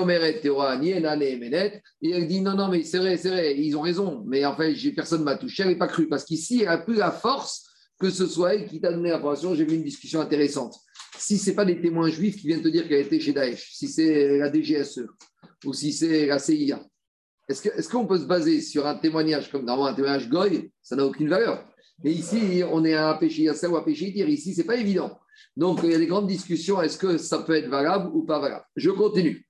elle 2.12 2.28
dit 2.28 2.42
non, 2.42 2.56
non, 2.56 2.68
mais 2.68 2.84
c'est 2.84 2.98
vrai, 2.98 3.16
c'est 3.16 3.30
vrai, 3.30 3.58
ils 3.58 3.78
ont 3.78 3.82
raison, 3.82 4.24
mais 4.28 4.46
en 4.46 4.58
fait, 4.58 4.76
personne 4.94 5.22
ne 5.22 5.26
m'a 5.26 5.38
touché, 5.38 5.64
elle 5.64 5.70
n'est 5.70 5.78
pas 5.78 5.88
cru, 5.88 6.10
parce 6.10 6.26
qu'ici, 6.26 6.64
elle 6.64 6.68
a 6.68 6.78
plus 6.78 6.96
la 6.96 7.12
force 7.12 7.70
que 8.00 8.10
ce 8.10 8.28
soit 8.28 8.56
elle 8.56 8.68
qui 8.68 8.82
t'a 8.82 8.92
donné 8.92 9.12
l'information. 9.12 9.56
J'ai 9.56 9.64
vu 9.64 9.76
une 9.76 9.84
discussion 9.84 10.20
intéressante. 10.20 10.76
Si 11.18 11.38
ce 11.38 11.50
n'est 11.50 11.56
pas 11.56 11.64
des 11.64 11.80
témoins 11.80 12.10
juifs 12.10 12.36
qui 12.36 12.48
viennent 12.48 12.62
te 12.62 12.68
dire 12.68 12.86
qu'elle 12.88 13.06
était 13.06 13.22
chez 13.22 13.32
Daesh, 13.32 13.72
si 13.74 13.88
c'est 13.88 14.38
la 14.38 14.52
DGSE 14.52 15.06
ou 15.66 15.74
si 15.74 15.94
c'est 15.94 16.26
la 16.26 16.40
CIA, 16.40 16.80
est-ce 17.50 17.90
qu'on 17.90 18.06
peut 18.06 18.18
se 18.18 18.26
baser 18.26 18.62
sur 18.62 18.88
un 18.88 18.96
témoignage 18.96 19.52
comme 19.52 19.66
normalement 19.66 19.92
un 19.92 19.94
témoignage 19.94 20.30
goy 20.30 20.72
Ça 20.82 20.96
n'a 20.96 21.06
aucune 21.06 21.28
valeur. 21.28 21.66
Mais 22.04 22.12
ici, 22.12 22.64
on 22.72 22.86
est 22.86 22.94
à 22.94 23.10
un 23.10 23.16
péché 23.16 23.44
Yassa 23.44 23.70
ou 23.70 23.76
un 23.76 23.84
péché 23.84 24.12
dire 24.12 24.30
Ici, 24.30 24.54
ce 24.54 24.62
n'est 24.62 24.68
pas 24.68 24.78
évident. 24.78 25.20
Donc, 25.56 25.82
il 25.84 25.92
y 25.92 25.96
a 25.96 26.00
des 26.00 26.08
grandes 26.08 26.28
discussions. 26.28 26.82
Est-ce 26.82 26.98
que 26.98 27.18
ça 27.18 27.40
peut 27.40 27.56
être 27.56 27.68
valable 27.68 28.10
ou 28.14 28.24
pas 28.24 28.40
valable 28.40 28.66
Je 28.76 28.90
continue. 28.90 29.46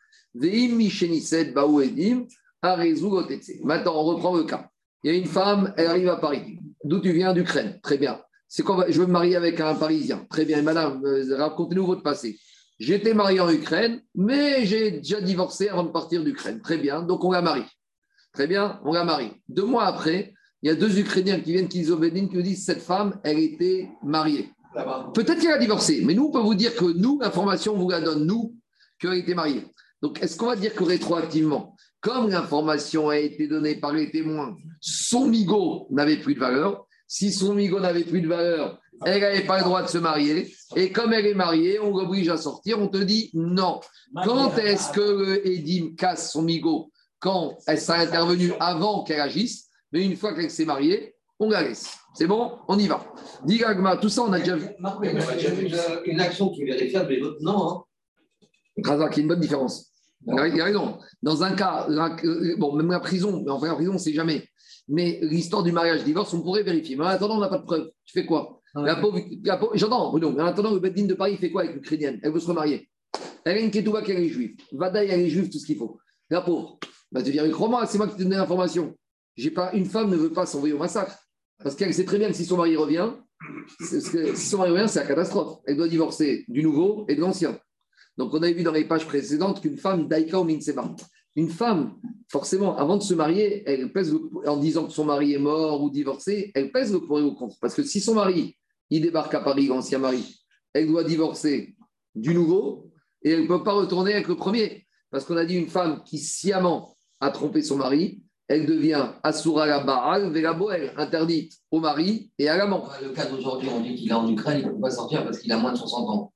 Maintenant, 3.64 3.96
on 3.96 4.04
reprend 4.04 4.36
le 4.36 4.44
cas. 4.44 4.70
Il 5.04 5.12
y 5.12 5.16
a 5.16 5.18
une 5.18 5.26
femme, 5.26 5.74
elle 5.78 5.88
arrive 5.88 6.10
à 6.10 6.16
Paris. 6.18 6.58
D'où 6.84 7.00
tu 7.00 7.12
viens 7.12 7.34
D'Ukraine. 7.34 7.80
Très 7.84 7.98
bien. 7.98 8.20
C'est 8.48 8.64
quoi 8.64 8.86
Je 8.90 9.00
veux 9.00 9.08
me 9.08 9.12
marier 9.12 9.36
avec 9.36 9.60
un 9.60 9.76
Parisien. 9.76 10.26
Très 10.30 10.46
bien. 10.46 10.62
Madame, 10.62 11.04
euh, 11.06 11.38
racontez-nous 11.38 11.86
votre 11.86 12.04
passé. 12.04 12.40
J'étais 12.80 13.14
marié 13.14 13.40
en 13.40 13.50
Ukraine, 13.50 14.02
mais 14.16 14.66
j'ai 14.66 14.92
déjà 14.92 15.22
divorcé 15.22 15.70
avant 15.70 15.84
de 15.84 15.92
partir 15.92 16.24
d'Ukraine. 16.24 16.62
Très 16.62 16.78
bien. 16.78 17.02
Donc, 17.02 17.24
on 17.24 17.32
la 17.32 17.42
marie. 17.42 17.66
Très 18.34 18.48
bien, 18.48 18.80
on 18.84 18.94
la 18.94 19.04
marie. 19.04 19.32
Deux 19.48 19.66
mois 19.66 19.86
après, 19.86 20.34
il 20.64 20.68
y 20.68 20.72
a 20.72 20.76
deux 20.76 20.98
Ukrainiens 20.98 21.40
qui 21.40 21.52
viennent, 21.52 21.68
qui 21.68 21.86
nous 21.86 22.42
disent 22.42 22.66
cette 22.66 22.82
femme, 22.82 23.20
elle 23.24 23.40
était 23.40 23.90
mariée. 24.02 24.50
Peut-être 25.14 25.40
qu'elle 25.40 25.52
a 25.52 25.58
divorcé, 25.60 26.02
mais 26.04 26.14
nous, 26.16 26.26
on 26.26 26.32
peut 26.32 26.40
vous 26.40 26.56
dire 26.56 26.76
que 26.76 26.86
nous, 26.86 27.20
l'information, 27.22 27.78
vous 27.78 27.90
la 27.90 28.02
donne, 28.02 28.26
nous, 28.26 28.56
qu'elle 29.00 29.14
était 29.14 29.36
mariée. 29.36 29.66
Donc, 30.02 30.22
est-ce 30.24 30.36
qu'on 30.36 30.48
va 30.48 30.56
dire 30.56 30.74
que 30.74 30.84
rétroactivement, 30.84 31.76
comme 32.02 32.30
l'information 32.30 33.10
a 33.10 33.18
été 33.18 33.48
donnée 33.48 33.76
par 33.76 33.94
les 33.94 34.10
témoins, 34.10 34.58
son 34.82 35.28
migo 35.28 35.88
n'avait 35.92 36.18
plus 36.18 36.34
de 36.34 36.40
valeur 36.40 36.88
Si 37.08 37.32
son 37.32 37.54
migo 37.54 37.80
n'avait 37.80 38.04
plus 38.04 38.22
de 38.22 38.28
valeur, 38.28 38.80
elle 39.06 39.22
n'avait 39.22 39.46
pas 39.46 39.58
le 39.58 39.64
droit 39.64 39.82
de 39.82 39.88
se 39.88 39.98
marier. 39.98 40.54
Et 40.76 40.92
comme 40.92 41.14
elle 41.14 41.26
est 41.26 41.34
mariée, 41.34 41.80
on 41.80 41.96
l'oblige 41.96 42.30
à 42.30 42.38
sortir. 42.38 42.80
On 42.80 42.88
te 42.88 42.98
dit 42.98 43.30
non. 43.34 43.80
Quand 44.24 44.58
est-ce 44.58 44.92
que 44.92 45.46
Edim 45.46 45.96
casse 45.96 46.32
son 46.32 46.42
migo 46.42 46.92
Quand 47.20 47.58
elle 47.68 47.80
s'est 47.80 47.94
intervenue 47.94 48.54
avant 48.60 49.04
qu'elle 49.04 49.22
agisse. 49.22 49.70
Mais 49.92 50.04
une 50.04 50.16
fois 50.16 50.34
qu'elle 50.34 50.50
s'est 50.50 50.66
mariée, 50.66 51.16
on 51.40 51.50
la 51.50 51.64
laisse. 51.64 51.98
C'est 52.16 52.28
bon? 52.28 52.54
On 52.68 52.78
y 52.78 52.88
va. 52.88 53.06
Digagma, 53.46 53.98
tout 53.98 54.10
ça, 54.10 54.24
on 54.24 54.34
a 54.34 54.40
déjà 54.40 54.56
vu. 54.56 54.68
Une 56.06 56.20
action 56.20 56.50
qui 56.50 56.62
est 56.62 56.66
vérifiable 56.66 57.10
mais 57.10 57.18
l'autre 57.18 57.38
non. 57.42 57.70
Hein. 57.70 57.84
Il 58.78 58.88
a 58.88 59.20
une 59.20 59.28
bonne 59.28 59.40
différence. 59.40 59.92
Il 60.26 60.62
a 60.62 60.66
raison. 60.66 60.98
Dans 61.22 61.44
un 61.44 61.54
cas, 61.54 61.88
bon, 62.58 62.76
même 62.76 62.92
la 62.92 63.00
prison, 63.00 63.42
mais 63.44 63.52
en 63.52 63.58
vrai, 63.58 63.70
la 63.70 63.76
prison, 63.76 63.98
c'est 63.98 64.14
jamais. 64.14 64.48
Mais 64.88 65.20
l'histoire 65.22 65.64
du 65.64 65.72
mariage-divorce, 65.72 66.34
on 66.34 66.42
pourrait 66.42 66.64
vérifier. 66.64 66.96
Mais 66.96 67.04
en 67.04 67.08
attendant, 67.08 67.38
on 67.38 67.42
n'a 67.42 67.50
pas 67.50 67.60
de 67.60 67.66
preuve. 67.66 67.92
Tu 68.06 68.14
fais 68.14 68.26
quoi? 68.26 68.62
La 68.76 68.96
pauvre, 68.96 69.20
J'entends, 69.76 70.10
Bruno, 70.10 70.32
mais 70.32 70.42
en 70.42 70.48
attendant, 70.48 70.74
le 70.74 70.80
Beddin 70.80 71.06
de 71.06 71.14
Paris 71.14 71.38
fait 71.38 71.52
quoi 71.52 71.64
avec 71.64 71.76
l'Ukrainienne 71.76 72.20
Elle 72.24 72.32
veut 72.32 72.40
se 72.40 72.48
remarier. 72.48 72.90
Elle 73.46 73.58
a 73.58 73.60
une 73.60 73.72
ketouba 73.72 74.02
qui 74.02 74.12
est 74.12 74.30
juive. 74.30 74.56
Vadaï, 74.72 75.10
elle 75.10 75.22
est 75.22 75.30
juive, 75.30 75.50
tout 75.50 75.60
ce 75.60 75.66
qu'il 75.66 75.78
faut. 75.78 76.00
La 76.30 76.42
pauvre, 76.42 76.80
bah, 77.12 77.22
tu 77.22 77.32
viens, 77.32 77.48
crois-moi, 77.50 77.86
c'est 77.86 77.98
moi 77.98 78.08
qui 78.08 78.16
te 78.16 78.24
donne 78.24 78.32
l'information. 78.32 78.96
J'ai 79.36 79.52
pas, 79.52 79.72
une 79.74 79.86
femme 79.86 80.10
ne 80.10 80.16
veut 80.16 80.32
pas 80.32 80.46
s'envoyer 80.46 80.74
au 80.74 80.80
massacre. 80.80 81.18
Parce 81.62 81.76
qu'elle 81.76 81.94
sait 81.94 82.06
très 82.06 82.18
bien 82.18 82.30
que 82.30 82.36
si 82.36 82.46
son 82.46 82.58
mari 82.58 82.76
revient, 82.76 83.12
si 83.80 84.02
son 84.36 84.58
mari 84.58 84.72
revient, 84.72 84.88
c'est 84.88 85.00
la 85.00 85.06
catastrophe. 85.06 85.60
Elle 85.66 85.78
doit 85.78 85.88
divorcer 85.88 86.46
du 86.48 86.64
nouveau 86.64 87.06
et 87.08 87.16
de 87.16 87.22
l'ancien. 87.22 87.60
Donc, 88.18 88.34
on 88.34 88.42
avait 88.42 88.54
vu 88.54 88.64
dans 88.64 88.72
les 88.72 88.86
pages 88.86 89.06
précédentes 89.06 89.62
qu'une 89.62 89.78
femme, 89.78 90.08
Daika 90.08 90.40
ou 90.40 90.44
Minseba, 90.44 90.96
une 91.36 91.50
femme, 91.50 91.96
forcément, 92.32 92.78
avant 92.78 92.98
de 92.98 93.04
se 93.04 93.14
marier, 93.14 93.64
elle 93.66 93.92
pèse 93.92 94.16
en 94.46 94.58
disant 94.58 94.86
que 94.86 94.94
son 94.94 95.06
mari 95.06 95.34
est 95.34 95.40
mort 95.40 95.82
ou 95.82 95.90
divorcé, 95.90 96.52
elle 96.54 96.72
pèse 96.72 96.94
le 96.94 97.00
pour 97.00 97.20
et 97.20 97.24
au 97.24 97.34
contre. 97.34 97.58
Parce 97.60 97.74
que 97.74 97.84
si 97.84 98.00
son 98.00 98.14
mari, 98.14 98.56
il 98.94 99.02
débarque 99.02 99.34
à 99.34 99.40
Paris, 99.40 99.66
l'ancien 99.66 99.98
mari, 99.98 100.46
elle 100.72 100.88
doit 100.88 101.04
divorcer 101.04 101.76
du 102.14 102.34
nouveau 102.36 102.92
et 103.24 103.32
elle 103.32 103.44
ne 103.44 103.48
peut 103.48 103.64
pas 103.64 103.74
retourner 103.74 104.14
avec 104.14 104.28
le 104.28 104.36
premier. 104.36 104.86
Parce 105.10 105.26
qu'on 105.26 105.38
a 105.38 105.46
dit 105.46 105.56
une 105.56 105.68
femme 105.68 106.04
qui 106.04 106.20
sciemment 106.20 106.96
a 107.20 107.32
trompé 107.32 107.64
son 107.64 107.78
mari, 107.78 108.22
elle 108.48 108.68
devient 108.68 109.14
Asura 109.24 109.66
la 109.66 109.80
Baal, 109.80 110.32
Boel, 110.58 110.94
interdite 110.98 111.54
au 111.72 111.80
mari 111.80 112.32
et 112.38 112.50
à 112.50 112.58
l'amant. 112.58 112.88
Le 113.02 113.10
cas 113.10 113.26
d'aujourd'hui, 113.26 113.70
on 113.70 113.82
dit 113.82 113.96
qu'il 113.96 114.10
est 114.10 114.14
en 114.14 114.30
Ukraine, 114.30 114.60
il 114.62 114.68
ne 114.68 114.74
peut 114.74 114.82
pas 114.82 114.92
sortir 114.92 115.24
parce 115.24 115.40
qu'il 115.40 115.52
a 115.52 115.58
moins 115.58 115.72
de 115.72 115.78
60 115.78 116.10
ans. 116.10 116.34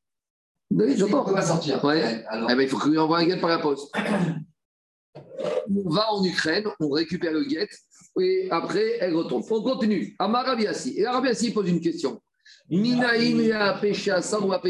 Oui, 0.71 0.97
j'entends. 0.97 1.17
Il 1.17 1.19
ne 1.19 1.25
peut 1.25 1.33
pas 1.33 1.41
sortir. 1.43 1.83
Ouais. 1.83 2.25
Eh 2.49 2.55
ben, 2.55 2.61
il 2.61 2.67
faut 2.67 2.79
qu'il 2.79 2.91
lui 2.91 2.97
envoie 2.97 3.19
un 3.19 3.25
guet 3.25 3.39
par 3.39 3.49
la 3.49 3.59
poste. 3.59 3.93
on 5.15 5.89
va 5.89 6.11
en 6.11 6.23
Ukraine, 6.23 6.65
on 6.79 6.89
récupère 6.89 7.33
le 7.33 7.43
guet 7.43 7.69
et 8.19 8.47
après, 8.49 8.97
elle 8.99 9.15
retourne. 9.15 9.43
On 9.49 9.61
continue. 9.61 10.15
Amar 10.17 10.45
Et 10.59 11.05
Arabiassi 11.05 11.51
pose 11.51 11.69
une 11.69 11.81
question. 11.81 12.19
Minaïm 12.69 13.51
a 13.51 13.73
péché 13.79 14.11
à 14.11 14.19
ou 14.39 14.49
Donc, 14.49 14.61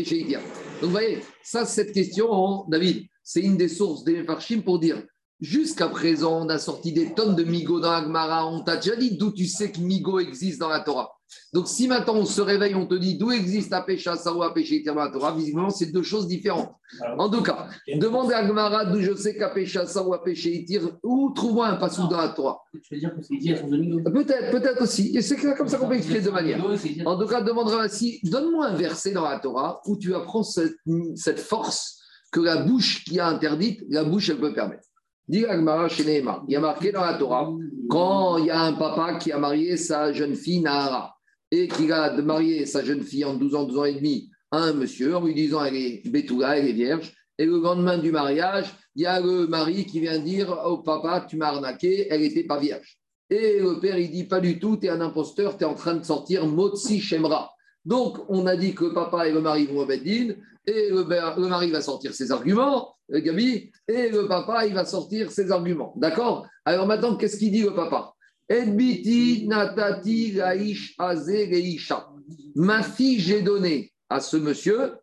vous 0.82 0.90
voyez, 0.90 1.22
ça, 1.44 1.66
cette 1.66 1.92
question, 1.92 2.28
hein, 2.32 2.66
David, 2.70 3.08
c'est 3.24 3.42
une 3.42 3.58
des 3.58 3.70
sources 3.70 4.04
des 4.04 4.24
Farshim 4.24 4.62
pour 4.62 4.80
dire 4.80 5.04
jusqu'à 5.40 5.88
présent, 5.88 6.46
on 6.46 6.50
a 6.50 6.58
sorti 6.58 6.92
des 6.94 7.14
tonnes 7.14 7.36
de 7.36 7.44
Migo 7.44 7.80
dans 7.80 7.92
l'Agmara. 7.92 8.48
On 8.48 8.64
t'a 8.64 8.78
déjà 8.78 8.96
dit 8.96 9.18
d'où 9.18 9.32
tu 9.32 9.46
sais 9.46 9.72
que 9.72 9.80
Migo 9.80 10.20
existe 10.20 10.60
dans 10.60 10.70
la 10.70 10.82
Torah. 10.82 11.17
Donc, 11.54 11.68
si 11.68 11.88
maintenant 11.88 12.16
on 12.16 12.26
se 12.26 12.42
réveille, 12.42 12.76
on 12.76 12.86
te 12.86 12.96
dit 12.96 13.18
d'où 13.18 13.32
existe 13.32 13.74
Apécha 13.74 14.16
Sarou, 14.16 14.42
la 14.42 15.10
Torah, 15.10 15.34
visiblement, 15.36 15.70
c'est 15.70 15.92
deux 15.92 16.04
choses 16.04 16.28
différentes. 16.28 16.72
En 17.18 17.30
tout 17.30 17.42
cas, 17.42 17.68
demande 17.88 18.32
à 18.32 18.38
Agmara 18.38 18.86
d'où 18.86 19.02
je 19.02 19.16
sais 19.16 19.36
qu'Apécha 19.36 19.86
Sarou, 19.86 20.14
Apécha 20.14 20.50
Itir, 20.50 20.98
où 21.04 21.32
trouvons 21.36 21.64
un 21.64 21.76
passou 21.76 22.08
dans 22.08 22.18
la 22.18 22.30
Torah? 22.30 22.60
Tu 22.74 22.96
veux 22.96 23.00
dire 23.00 23.16
que 23.16 23.22
c'est 23.22 23.38
dit 23.38 23.54
à 23.54 23.58
son 23.58 23.68
domingo 23.68 24.02
Peut-être, 24.10 24.52
peut-être 24.52 24.82
aussi. 24.82 25.16
Et 25.16 25.22
c'est 25.22 25.38
comme 25.56 25.68
ça 25.68 25.78
qu'on 25.78 25.88
peut 25.88 25.96
expliquer 25.96 26.22
de 26.22 26.30
manière. 26.30 26.64
En 27.06 27.20
tout 27.20 27.28
cas, 27.28 27.42
demandera 27.42 27.84
ainsi, 27.84 28.20
donne-moi 28.24 28.68
un 28.68 28.76
verset 28.76 29.12
dans 29.12 29.24
la 29.24 29.40
Torah 29.40 29.82
où 29.86 29.98
tu 29.98 30.16
apprends 30.16 30.44
cette, 30.44 30.76
cette 31.16 31.40
force 31.40 32.00
que 32.32 32.40
la 32.40 32.58
bouche 32.58 33.04
qui 33.06 33.20
a 33.20 33.28
interdite, 33.28 33.84
la 33.90 34.04
bouche, 34.04 34.30
elle 34.30 34.40
peut 34.40 34.54
permettre. 34.54 34.84
Dis 35.28 35.46
Agmara 35.46 35.90
chez. 35.90 36.04
Il 36.04 36.54
y 36.54 36.56
a 36.56 36.60
marqué 36.60 36.92
dans 36.92 37.02
la 37.02 37.16
Torah, 37.16 37.50
quand 37.90 38.38
il 38.38 38.46
y 38.46 38.50
a 38.50 38.62
un 38.62 38.74
papa 38.74 39.16
qui 39.16 39.32
a 39.32 39.38
marié 39.38 39.76
sa 39.76 40.14
jeune 40.14 40.36
fille 40.36 40.62
Nahara 40.62 41.17
et 41.52 41.68
qui 41.68 41.92
a 41.92 42.12
marié 42.22 42.66
sa 42.66 42.84
jeune 42.84 43.04
fille 43.04 43.26
en 43.26 43.36
12 43.36 43.56
ans, 43.56 43.64
12 43.64 43.78
ans 43.78 43.86
et 43.86 43.94
demi 43.94 44.30
à 44.52 44.60
un 44.60 44.74
monsieur 44.74 45.16
en 45.16 45.26
lui 45.26 45.34
disant 45.34 45.64
elle 45.64 45.76
est 45.76 46.10
Betula, 46.10 46.58
elle 46.58 46.68
est 46.68 46.74
vierge. 46.74 47.14
Et 47.38 47.46
le 47.46 47.60
lendemain 47.60 47.98
du 47.98 48.12
mariage, 48.12 48.74
il 48.96 49.04
y 49.04 49.06
a 49.06 49.20
le 49.20 49.48
mari 49.48 49.86
qui 49.86 50.00
vient 50.00 50.18
dire 50.18 50.50
au 50.66 50.80
papa, 50.80 51.26
tu 51.30 51.38
m'as 51.38 51.50
arnaqué, 51.50 52.08
elle 52.10 52.22
n'était 52.22 52.46
pas 52.46 52.60
vierge. 52.60 52.98
Et 53.30 53.60
le 53.60 53.80
père, 53.80 53.98
il 53.98 54.10
dit 54.10 54.24
pas 54.24 54.40
du 54.40 54.58
tout, 54.58 54.78
tu 54.78 54.88
es 54.88 54.90
un 54.90 55.02
imposteur, 55.02 55.58
tu 55.58 55.64
es 55.64 55.68
en 55.68 55.76
train 55.76 55.96
de 55.96 56.04
sortir 56.04 56.48
Motsi 56.48 57.00
Shemra. 57.00 57.52
Donc, 57.86 58.18
on 58.30 58.48
a 58.48 58.56
dit 58.56 58.74
que 58.74 58.86
le 58.86 58.94
papa 58.94 59.28
et 59.28 59.32
le 59.32 59.42
mari 59.42 59.66
vont 59.68 59.82
au 59.82 59.86
Beddin, 59.86 60.34
et 60.66 60.90
le, 60.90 61.04
mari 61.48 61.72
va 61.72 61.82
sortir 61.82 62.14
ses 62.14 62.32
arguments, 62.32 62.96
le 63.08 63.20
Gabi, 63.20 63.72
et 63.88 64.10
le 64.10 64.28
papa, 64.28 64.66
il 64.66 64.74
va 64.74 64.84
sortir 64.84 65.32
ses 65.32 65.52
arguments. 65.52 65.94
D'accord? 65.96 66.48
Alors 66.66 66.88
maintenant, 66.88 67.16
qu'est-ce 67.16 67.38
qu'il 67.38 67.52
dit 67.52 67.64
le 67.64 67.74
papa? 67.74 68.14
Edbiti 68.50 69.46
natati 69.48 70.32
laish 70.32 70.96
aze 70.98 71.46
leisha. 71.50 72.08
Ma 72.56 72.82
fille, 72.84 73.20
j'ai 73.20 73.42
donné 73.42 73.94
à 74.10 74.20
ce 74.20 74.38
monsieur 74.38 74.94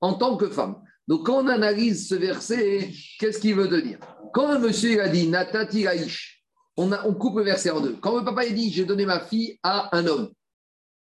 en 0.00 0.14
tant 0.14 0.36
que 0.36 0.48
femme. 0.48 0.76
Donc, 1.06 1.26
quand 1.26 1.44
on 1.44 1.48
analyse 1.48 2.08
ce 2.08 2.14
verset, 2.14 2.90
qu'est-ce 3.18 3.38
qu'il 3.38 3.54
veut 3.54 3.68
dire? 3.82 3.98
Quand 4.32 4.48
un 4.48 4.58
monsieur 4.58 5.02
a 5.02 5.08
dit 5.08 5.28
natati 5.28 5.82
laish, 5.82 6.42
on, 6.76 6.90
coupe 7.14 7.38
le 7.38 7.44
verset 7.44 7.70
en 7.70 7.80
deux. 7.80 7.96
Quand 8.00 8.16
le 8.16 8.24
papa 8.24 8.42
a 8.42 8.50
dit 8.50 8.72
j'ai 8.72 8.84
donné 8.84 9.06
ma 9.06 9.20
fille 9.20 9.58
à 9.62 9.94
un 9.96 10.06
homme, 10.06 10.30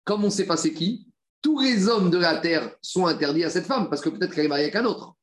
comme 0.04 0.22
on 0.22 0.26
ne 0.26 0.32
sait 0.32 0.46
pas 0.46 0.56
c'est 0.56 0.72
qui, 0.72 1.08
tous 1.42 1.60
les 1.60 1.88
hommes 1.88 2.10
de 2.10 2.18
la 2.18 2.36
terre 2.36 2.70
sont 2.82 3.06
interdits 3.06 3.44
à 3.44 3.50
cette 3.50 3.66
femme, 3.66 3.88
parce 3.88 4.02
que 4.02 4.08
peut-être 4.08 4.34
qu'elle 4.34 4.46
est 4.46 4.48
mariée 4.48 4.64
avec 4.64 4.76
un 4.76 4.84
autre. 4.84 5.14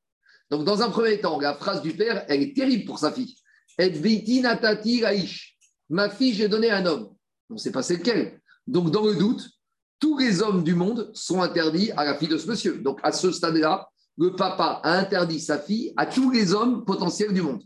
Donc, 0.49 0.65
dans 0.65 0.81
un 0.81 0.89
premier 0.89 1.19
temps, 1.19 1.39
la 1.39 1.55
phrase 1.55 1.81
du 1.81 1.93
père, 1.93 2.25
elle 2.27 2.41
est 2.41 2.55
terrible 2.55 2.85
pour 2.85 2.99
sa 2.99 3.11
fille. 3.11 3.35
Et 3.79 4.41
natati 4.41 5.03
raish. 5.03 5.52
Ma 5.93 6.09
fille, 6.09 6.33
j'ai 6.33 6.47
donné 6.47 6.71
un 6.71 6.83
homme. 6.87 7.09
On 7.51 7.53
ne 7.53 7.59
sait 7.59 7.71
pas 7.71 7.83
c'est 7.83 7.97
lequel. 7.97 8.41
Donc, 8.65 8.89
dans 8.89 9.05
le 9.05 9.13
doute, 9.13 9.47
tous 9.99 10.17
les 10.17 10.41
hommes 10.41 10.63
du 10.63 10.73
monde 10.73 11.11
sont 11.13 11.43
interdits 11.43 11.91
à 11.91 12.03
la 12.03 12.17
fille 12.17 12.27
de 12.27 12.39
ce 12.39 12.47
monsieur. 12.47 12.79
Donc, 12.79 12.99
à 13.03 13.11
ce 13.11 13.31
stade-là, 13.31 13.87
le 14.17 14.35
papa 14.35 14.81
a 14.83 14.97
interdit 14.97 15.39
sa 15.39 15.59
fille 15.59 15.93
à 15.95 16.07
tous 16.07 16.31
les 16.31 16.51
hommes 16.51 16.83
potentiels 16.83 17.31
du 17.31 17.43
monde. 17.43 17.61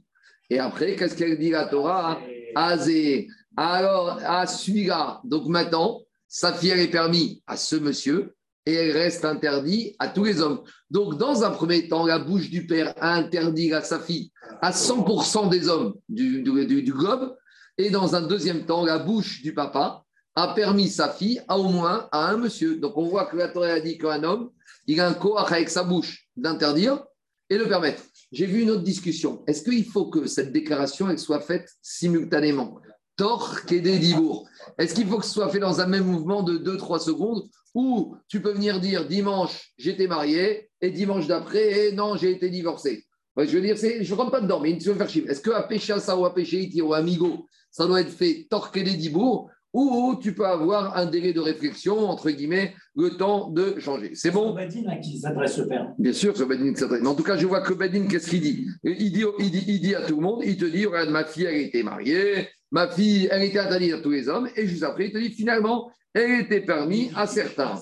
Et 0.50 0.60
après, 0.60 0.98
qu'est-ce 0.98 1.16
qu'elle 1.16 1.40
dit 1.40 1.52
la 1.52 1.68
Torah? 1.68 2.20
Azé. 2.54 3.30
Alors, 3.56 4.20
à 4.26 4.46
celui-là, 4.46 5.22
donc 5.24 5.48
maintenant, 5.48 6.02
sa 6.28 6.52
fille, 6.52 6.72
elle 6.72 6.82
est 6.82 6.92
permise 6.92 7.40
à 7.48 7.56
ce 7.56 7.78
monsieur 7.78 8.36
et 8.66 8.74
elle 8.74 8.92
reste 8.92 9.24
interdite 9.24 9.96
à 10.00 10.10
tous 10.10 10.26
les 10.26 10.42
hommes. 10.42 10.64
Donc, 10.92 11.18
dans 11.18 11.46
un 11.46 11.52
premier 11.52 11.88
temps, 11.88 12.06
la 12.06 12.20
bouche 12.20 12.50
du 12.50 12.68
père 12.68 12.94
a 12.98 13.14
interdit 13.14 13.74
à 13.74 13.82
sa 13.82 14.02
fille 14.02 14.34
à 14.62 14.72
100% 14.72 15.48
des 15.50 15.70
hommes 15.70 15.94
du, 16.10 16.44
du, 16.44 16.94
globe, 16.94 17.38
et 17.78 17.90
dans 17.90 18.16
un 18.16 18.22
deuxième 18.22 18.66
temps, 18.66 18.84
la 18.84 19.00
bouche 19.00 19.42
du 19.42 19.54
papa 19.54 20.04
a 20.36 20.54
permis 20.54 20.90
sa 20.90 21.10
fille 21.10 21.42
à 21.48 21.58
au 21.58 21.70
moins 21.70 22.08
à 22.12 22.30
un 22.30 22.38
monsieur. 22.38 22.78
Donc, 22.78 22.98
on 22.98 23.06
voit 23.06 23.26
que 23.26 23.38
la 23.38 23.48
Torah 23.48 23.68
a 23.68 23.80
dit 23.80 23.98
qu'un 23.98 24.24
homme, 24.24 24.52
il 24.86 25.00
a 25.00 25.08
un 25.08 25.14
corps 25.14 25.52
avec 25.52 25.70
sa 25.70 25.84
bouche 25.84 26.28
d'interdire 26.36 27.04
et 27.50 27.58
de 27.58 27.64
permettre. 27.64 28.04
J'ai 28.32 28.46
vu 28.46 28.62
une 28.62 28.72
autre 28.72 28.84
discussion. 28.84 29.44
Est-ce 29.48 29.64
qu'il 29.64 29.86
faut 29.86 30.10
que 30.10 30.28
cette 30.28 30.52
déclaration 30.52 31.10
elle 31.10 31.20
soit 31.20 31.40
faite 31.40 31.70
simultanément? 31.82 32.80
Tor 33.16 33.62
Dibour. 33.68 34.48
Est-ce 34.78 34.94
qu'il 34.94 35.08
faut 35.08 35.18
que 35.18 35.26
ce 35.26 35.32
soit 35.32 35.50
fait 35.50 35.60
dans 35.60 35.82
un 35.82 35.88
même 35.88 36.06
mouvement 36.06 36.44
de 36.44 36.58
2-3 36.58 37.00
secondes? 37.00 37.50
Ou 37.74 38.16
tu 38.28 38.42
peux 38.42 38.52
venir 38.52 38.80
dire 38.80 39.08
dimanche 39.08 39.72
j'étais 39.78 40.08
marié 40.08 40.70
et 40.82 40.92
dimanche 40.92 41.28
d'après 41.28 41.92
non 41.94 42.16
j'ai 42.16 42.32
été 42.32 42.50
divorcé 42.50 43.06
Je 43.38 43.58
veux 43.58 43.62
dire, 43.62 43.76
je 43.76 44.12
ne 44.12 44.18
rentre 44.18 44.32
pas 44.32 44.42
dedans, 44.42 44.60
mais 44.60 44.78
tu 44.78 44.90
veux 44.90 44.96
faire 44.96 45.10
chiffre. 45.10 45.30
Est-ce 45.30 45.42
que 45.42 45.52
à 45.52 45.64
péché 45.64 45.98
ça 46.00 46.18
ou 46.18 46.26
à 46.26 46.34
péché 46.34 46.70
ou 46.82 46.94
amigo, 46.94 47.48
ça 47.78 47.86
doit 47.86 48.02
être 48.02 48.10
fait 48.10 48.48
torquer 48.50 48.82
Dibour 48.82 49.52
ou 49.72 50.16
tu 50.20 50.34
peux 50.34 50.48
avoir 50.48 50.98
un 50.98 51.06
délai 51.06 51.32
de 51.32 51.40
réflexion, 51.40 52.10
entre 52.10 52.32
guillemets, 52.32 52.74
le 52.96 53.12
temps 53.12 53.52
de 53.52 53.80
changer. 53.80 54.16
C'est 54.16 54.32
bon? 54.32 54.56
C'est 54.58 54.88
à 54.88 54.96
qui 54.96 55.20
s'adresse 55.20 55.60
le 55.60 55.68
père? 55.68 55.94
Bien 56.00 56.12
sûr, 56.12 56.36
c'est 56.36 56.48
Bedin 56.48 56.74
qui 56.74 56.80
s'adresse. 56.80 57.02
Mais 57.04 57.08
en 57.08 57.14
tout 57.14 57.22
cas, 57.22 57.38
je 57.38 57.46
vois 57.46 57.62
que 57.62 57.74
Bedin, 57.76 58.08
qu'est-ce 58.08 58.32
qu'il 58.32 58.42
dit? 58.42 58.66
Il 58.84 59.12
dit, 59.12 59.26
il 59.38 59.52
dit 59.52 59.64
Il 59.68 59.80
dit 59.80 59.94
à 59.94 60.02
tout 60.02 60.16
le 60.16 60.24
monde, 60.24 60.42
il 60.44 60.58
te 60.58 60.66
dit, 60.66 60.88
regarde, 60.88 61.12
ma 61.12 61.24
fille, 61.24 61.44
elle 61.44 61.54
a 61.54 61.60
été 61.60 61.84
mariée, 61.84 62.48
ma 62.72 62.90
fille, 62.90 63.30
elle 63.30 63.44
était 63.44 63.60
interdite 63.60 63.94
à 63.94 64.00
tous 64.00 64.10
les 64.10 64.28
hommes, 64.28 64.50
et 64.56 64.66
juste 64.66 64.82
après, 64.82 65.08
il 65.08 65.12
te 65.12 65.20
dit, 65.20 65.30
finalement, 65.30 65.92
elle 66.16 66.42
était 66.42 66.62
permise 66.62 67.12
à 67.16 67.28
certains. 67.28 67.76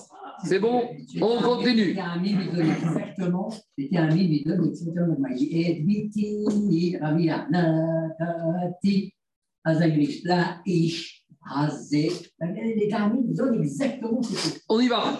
C'est 0.44 0.58
bon? 0.58 0.90
On 1.22 1.40
continue. 1.40 1.96
Exactement. 1.96 2.12
Un 2.12 2.20
mime, 2.20 2.40
il 2.42 2.52
donne 2.52 2.70
exactement. 2.70 3.50
On 14.68 14.80
y 14.80 14.88
va. 14.88 15.18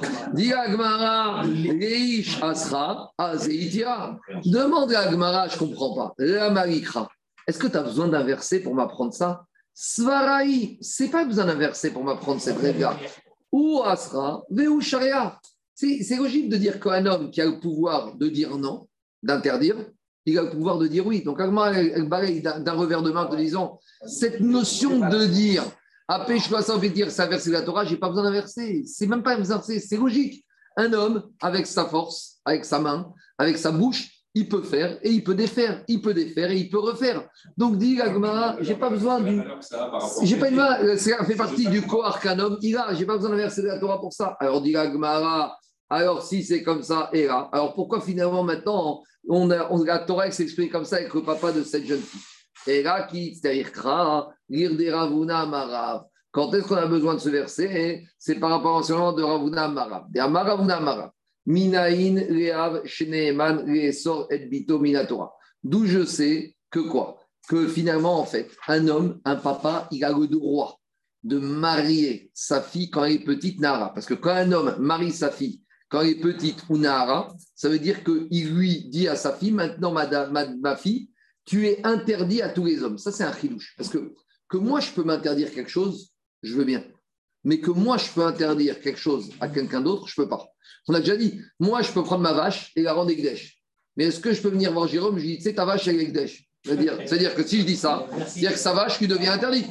Demande 4.45 4.93
à 4.93 5.01
Agmara, 5.01 5.49
je 5.49 5.55
ne 5.55 5.59
comprends 5.59 5.95
pas. 5.95 6.15
La 6.19 6.51
Marikra. 6.51 7.09
Est-ce 7.47 7.59
que 7.59 7.67
tu 7.67 7.77
as 7.77 7.83
besoin 7.83 8.09
d'un 8.09 8.25
verset 8.25 8.61
pour 8.61 8.75
m'apprendre 8.75 9.13
ça? 9.13 9.47
Svaraï, 9.75 10.79
c'est 10.81 11.11
pas 11.11 11.25
besoin 11.25 11.47
d'un 11.47 11.55
verset 11.55 11.91
pour 11.91 12.03
m'apprendre 12.03 12.41
cette 12.41 12.59
règle-là. 12.59 12.97
Ou 13.53 13.83
Asra, 13.85 14.45
Veu 14.51 14.81
Sharia. 14.81 15.39
C'est 15.75 16.17
logique 16.17 16.49
de 16.49 16.57
dire 16.57 16.81
qu'un 16.81 17.05
homme 17.07 17.31
qui 17.31 17.41
a 17.41 17.47
le 17.47 17.61
pouvoir 17.61 18.17
de 18.17 18.29
dire 18.29 18.57
non, 18.57 18.89
d'interdire, 19.23 19.77
il 20.27 20.39
a 20.39 20.43
le 20.43 20.51
pouvoir 20.51 20.79
de 20.79 20.87
dire 20.87 21.07
oui. 21.07 21.23
Donc, 21.23 21.41
Agmara, 21.41 21.73
elle 21.73 22.09
d'un 22.43 22.73
revers 22.73 23.03
de 23.03 23.13
main 23.13 23.27
en 23.27 23.35
disant 23.35 23.81
cette 24.07 24.41
notion 24.41 25.09
de 25.09 25.27
dire 25.27 25.65
je 26.39 26.49
dois 26.49 26.63
veut 26.79 26.89
dire 26.89 27.11
ça 27.11 27.27
verser 27.27 27.51
la 27.51 27.63
Torah, 27.63 27.85
je 27.85 27.93
n'ai 27.93 27.97
pas 27.97 28.09
besoin 28.09 28.25
d'un 28.25 28.33
verset. 28.33 28.83
C'est 28.87 29.07
même 29.07 29.23
pas 29.23 29.35
un 29.35 29.41
verset, 29.41 29.81
c'est 29.81 29.97
logique. 29.97 30.45
Un 30.77 30.93
homme, 30.93 31.23
avec 31.41 31.67
sa 31.67 31.87
force, 31.87 32.39
avec 32.45 32.65
sa 32.65 32.79
main, 32.79 33.13
avec 33.39 33.57
sa 33.57 33.73
bouche, 33.73 34.11
il 34.35 34.49
peut 34.49 34.63
faire 34.63 34.99
et 35.03 35.11
il 35.11 35.25
peut 35.25 35.35
défaire, 35.35 35.83
il 35.89 36.03
peut 36.03 36.13
défaire 36.13 36.51
et 36.51 36.59
il 36.59 36.69
peut 36.69 36.79
refaire. 36.79 37.27
Donc, 37.57 37.79
dit 37.79 37.97
Gagmara, 37.97 38.57
j'ai 38.61 38.75
pas 38.75 38.91
besoin 38.91 39.21
du. 39.21 39.41
J'ai 40.23 40.37
pas 40.37 40.51
une 40.51 40.57
main, 40.57 40.97
ça 40.99 41.25
fait 41.25 41.35
partie 41.35 41.67
du 41.69 41.83
homme 42.39 42.59
il 42.61 42.77
a, 42.77 42.95
j'ai 42.95 43.07
pas 43.07 43.17
besoin 43.17 43.35
de 43.35 43.63
la 43.63 43.79
Torah 43.79 43.99
pour 43.99 44.13
ça. 44.13 44.37
Alors, 44.39 44.61
dit 44.61 44.73
Gagmara, 44.73 45.57
alors 45.89 46.23
si 46.23 46.43
c'est 46.43 46.63
comme 46.63 46.83
ça, 46.83 47.11
alors 47.53 47.75
pourquoi 47.75 48.01
finalement 48.01 48.43
maintenant 48.43 49.03
on 49.29 49.51
a, 49.51 49.71
on, 49.71 49.83
la 49.83 49.99
Torah 50.01 50.31
s'exprime 50.31 50.71
comme 50.71 50.85
ça 50.85 50.97
avec 50.97 51.13
le 51.15 51.23
papa 51.23 51.53
de 51.53 51.63
cette 51.63 51.87
jeune 51.87 52.01
fille? 52.01 52.21
Qui, 53.11 53.37
c'est-à-dire 53.37 53.71
Ravuna 54.93 55.47
Marav. 55.47 56.05
Quand 56.33 56.53
est-ce 56.53 56.67
qu'on 56.67 56.75
a 56.77 56.87
besoin 56.87 57.15
de 57.15 57.21
ce 57.21 57.29
verset? 57.29 58.05
C'est 58.19 58.41
par 58.41 58.51
rapport 58.51 58.75
au 58.75 58.79
enseignement 58.79 59.13
de 59.13 59.23
Ravuna 59.23 59.69
Marav. 59.69 60.07
Des 60.11 60.19
Amaravuna 60.19 60.81
Marav. 60.81 61.11
Leesor, 63.67 64.27
et 64.31 64.49
Minatora. 64.69 65.33
D'où 65.63 65.87
je 65.87 66.05
sais 66.05 66.57
que 66.71 66.81
quoi? 66.81 67.21
Que 67.49 67.69
finalement, 67.69 68.19
en 68.19 68.25
fait, 68.25 68.51
un 68.67 68.89
homme, 68.89 69.21
un 69.25 69.37
papa, 69.37 69.87
il 69.93 70.05
a 70.05 70.11
le 70.11 70.27
droit 70.27 70.81
de 71.23 71.39
marier 71.39 72.33
sa 72.35 72.61
fille 72.61 72.91
quand 72.91 73.05
elle 73.05 73.13
est 73.13 73.25
petite, 73.25 73.61
Nara. 73.61 73.95
Parce 73.95 74.07
que 74.07 74.15
quand 74.15 74.35
un 74.35 74.51
homme 74.51 74.75
marie 74.81 75.13
sa 75.13 75.31
fille 75.31 75.63
quand 75.89 76.01
elle 76.01 76.11
est 76.11 76.21
petite 76.21 76.65
ou 76.69 76.79
Nara, 76.79 77.35
ça 77.55 77.69
veut 77.69 77.79
dire 77.79 78.03
qu'il 78.05 78.55
lui 78.55 78.89
dit 78.89 79.09
à 79.09 79.17
sa 79.17 79.33
fille, 79.33 79.53
maintenant, 79.53 79.93
ma, 79.93 80.07
ma 80.47 80.77
fille, 80.77 81.11
tu 81.45 81.67
es 81.67 81.85
interdit 81.85 82.43
à 82.43 82.49
tous 82.49 82.65
les 82.65 82.83
hommes. 82.83 82.99
Ça, 82.99 83.13
c'est 83.13 83.25
un 83.25 83.33
chilouche. 83.33 83.75
Parce 83.77 83.89
que 83.89 84.13
que 84.49 84.57
moi, 84.57 84.81
je 84.81 84.91
peux 84.93 85.03
m'interdire 85.03 85.53
quelque 85.53 85.71
chose, 85.71 86.13
je 86.43 86.55
veux 86.55 86.65
bien. 86.65 86.85
Mais 87.45 87.61
que 87.61 87.71
moi, 87.71 87.97
je 87.97 88.11
peux 88.13 88.25
interdire 88.25 88.81
quelque 88.81 88.99
chose 88.99 89.31
à 89.41 89.49
quelqu'un 89.49 89.81
d'autre, 89.81 90.07
je 90.09 90.21
ne 90.21 90.25
peux 90.25 90.31
pas. 90.31 90.47
On 90.89 90.95
a 90.95 91.01
déjà 91.01 91.17
dit, 91.17 91.41
moi, 91.59 91.83
je 91.83 91.93
peux 91.93 92.03
prendre 92.03 92.23
ma 92.23 92.33
vache 92.33 92.73
et 92.77 92.83
la 92.83 92.93
rendre 92.93 93.11
Egdesh. 93.11 93.63
Mais 93.97 94.05
est-ce 94.05 94.21
que 94.21 94.33
je 94.33 94.41
peux 94.41 94.51
venir 94.51 94.73
voir 94.73 94.89
Jérôme? 94.89 95.19
Je 95.19 95.23
lui 95.23 95.31
dis, 95.33 95.37
tu 95.39 95.45
sais, 95.45 95.55
ta 95.55 95.65
vache, 95.65 95.87
elle 95.89 96.01
est 96.01 96.05
Egdesh. 96.05 96.45
C'est-à-dire 96.65 97.35
que 97.35 97.45
si 97.45 97.61
je 97.61 97.67
dis 97.67 97.77
ça, 97.77 98.07
c'est-à-dire 98.27 98.53
que 98.53 98.59
sa 98.59 98.73
vache 98.73 98.99
qui 98.99 99.07
devient 99.07 99.29
interdite. 99.29 99.69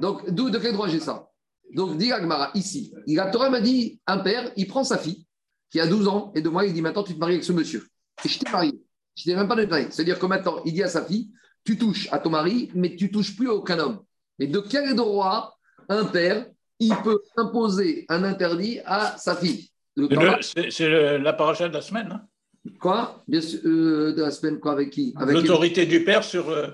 Donc, 0.00 0.28
d'où, 0.30 0.50
de 0.50 0.58
quel 0.58 0.72
droit 0.72 0.88
j'ai 0.88 1.00
ça? 1.00 1.28
Donc, 1.74 1.96
dit 1.96 2.12
Agmara, 2.12 2.50
ici, 2.54 2.92
la 3.06 3.30
Torah 3.30 3.50
m'a 3.50 3.60
dit, 3.60 4.00
un 4.06 4.18
père, 4.18 4.52
il 4.56 4.66
prend 4.66 4.84
sa 4.84 4.98
fille, 4.98 5.26
qui 5.72 5.80
a 5.80 5.86
12 5.86 6.06
ans, 6.06 6.30
et 6.36 6.42
de 6.42 6.48
moi, 6.50 6.66
il 6.66 6.74
dit, 6.74 6.82
maintenant, 6.82 7.02
tu 7.02 7.14
te 7.14 7.18
maries 7.18 7.32
avec 7.34 7.44
ce 7.44 7.52
monsieur. 7.52 7.88
Et 8.24 8.28
je 8.28 8.38
t'ai 8.38 8.50
marié. 8.52 8.72
Je 9.16 9.28
n'ai 9.28 9.36
même 9.36 9.48
pas 9.48 9.56
de 9.56 9.66
C'est-à-dire 9.90 10.18
que 10.18 10.26
maintenant, 10.26 10.62
il 10.66 10.74
dit 10.74 10.82
à 10.82 10.88
sa 10.88 11.02
fille, 11.04 11.30
tu 11.64 11.78
touches 11.78 12.08
à 12.12 12.18
ton 12.18 12.30
mari, 12.30 12.70
mais 12.74 12.94
tu 12.94 13.10
touches 13.10 13.34
plus 13.34 13.48
à 13.48 13.54
aucun 13.54 13.78
homme. 13.78 14.00
Mais 14.38 14.46
de 14.46 14.60
quel 14.60 14.94
droit 14.94 15.56
un 15.88 16.04
père, 16.04 16.46
il 16.78 16.94
peut 17.02 17.20
imposer 17.36 18.04
un 18.10 18.22
interdit 18.22 18.80
à 18.84 19.16
sa 19.16 19.34
fille? 19.34 19.70
Le 19.96 20.08
C'est 20.70 21.18
la 21.18 21.32
paracha 21.32 21.68
de 21.68 21.74
la 21.74 21.80
semaine. 21.82 22.08
hein. 22.12 22.70
quoi? 22.80 23.22
Bien 23.26 23.40
sûr, 23.40 23.60
euh, 23.64 24.12
de 24.14 24.22
la 24.22 24.30
semaine, 24.30 24.58
quoi, 24.60 24.72
avec 24.72 24.90
qui? 24.90 25.14
Avec 25.16 25.34
L'autorité 25.34 25.86
du 25.86 26.04
père 26.04 26.22
sur. 26.24 26.48
euh, 26.50 26.68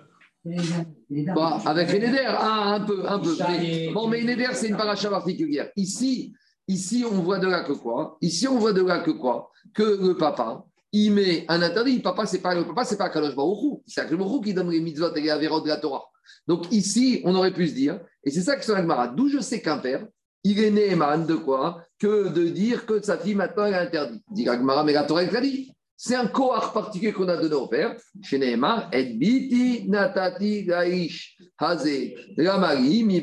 Bah, 1.34 1.60
avec 1.66 1.92
les 1.92 1.98
Neder, 2.00 2.24
ah, 2.26 2.74
un 2.74 2.80
peu, 2.80 3.08
un 3.08 3.18
peu. 3.18 3.34
Mais- 3.48 3.90
bon, 3.92 4.08
mais 4.08 4.20
les 4.20 4.36
Neder, 4.36 4.54
c'est 4.54 4.68
une 4.68 4.76
paracha 4.76 5.10
particulière. 5.10 5.68
Ici, 5.76 6.32
ici, 6.68 7.04
on 7.10 7.20
voit 7.22 7.38
de 7.38 7.48
là 7.48 7.64
que 7.64 7.72
quoi? 7.72 8.16
Ici, 8.20 8.46
on 8.46 8.58
voit 8.58 8.72
de 8.72 8.82
là 8.82 9.00
que 9.00 9.10
quoi? 9.10 9.50
Que 9.74 9.82
le 9.82 10.16
papa, 10.16 10.64
il 10.92 11.12
met 11.12 11.44
un 11.48 11.60
interdit. 11.62 11.98
Papa, 11.98 12.26
c'est 12.26 12.40
pas 12.40 12.54
le 12.54 12.64
papa, 12.64 12.84
c'est 12.84 12.96
pas 12.96 13.08
Kadosh 13.08 13.34
Baruch. 13.34 13.80
C'est 13.86 14.08
Kadosh 14.08 14.44
qui 14.44 14.54
donne 14.54 14.70
les 14.70 14.80
mitzvot 14.80 15.14
et 15.14 15.20
les 15.20 15.30
avérotes 15.30 15.64
de 15.64 15.68
la 15.70 15.78
Torah. 15.78 16.04
Donc 16.46 16.70
ici, 16.70 17.20
on 17.24 17.34
aurait 17.34 17.52
pu 17.52 17.66
se 17.68 17.74
dire, 17.74 18.00
et 18.22 18.30
c'est 18.30 18.42
ça 18.42 18.56
que 18.56 18.64
c'est 18.64 18.74
Agmara, 18.74 19.08
d'où 19.08 19.28
je 19.28 19.40
sais 19.40 19.60
qu'un 19.60 19.78
père, 19.78 20.06
il 20.44 20.62
est 20.62 20.70
Néhéman 20.70 21.26
de 21.26 21.34
quoi? 21.34 21.82
Que 21.98 22.28
de 22.28 22.48
dire 22.48 22.86
que 22.86 23.02
sa 23.02 23.18
fille 23.18 23.34
maintenant 23.34 23.66
est 23.66 23.74
interdite. 23.74 24.22
Dit 24.30 24.46
mais 24.84 24.92
la 24.92 25.04
Torah 25.04 25.22
elle 25.22 25.30
te 25.30 25.34
l'a 25.34 25.40
dit. 25.40 25.72
C'est 26.00 26.14
un 26.14 26.28
kohar 26.28 26.72
particulier 26.72 27.12
qu'on 27.12 27.26
a 27.26 27.36
donné 27.36 27.56
au 27.56 27.66
père. 27.66 27.96
Chez 28.22 28.38
Nehemar, 28.38 28.88
et 28.92 29.14
biti 29.14 29.88
natati 29.88 30.64
gaish 30.64 31.36
hazé 31.58 32.14
ramari 32.38 33.02
mi. 33.02 33.20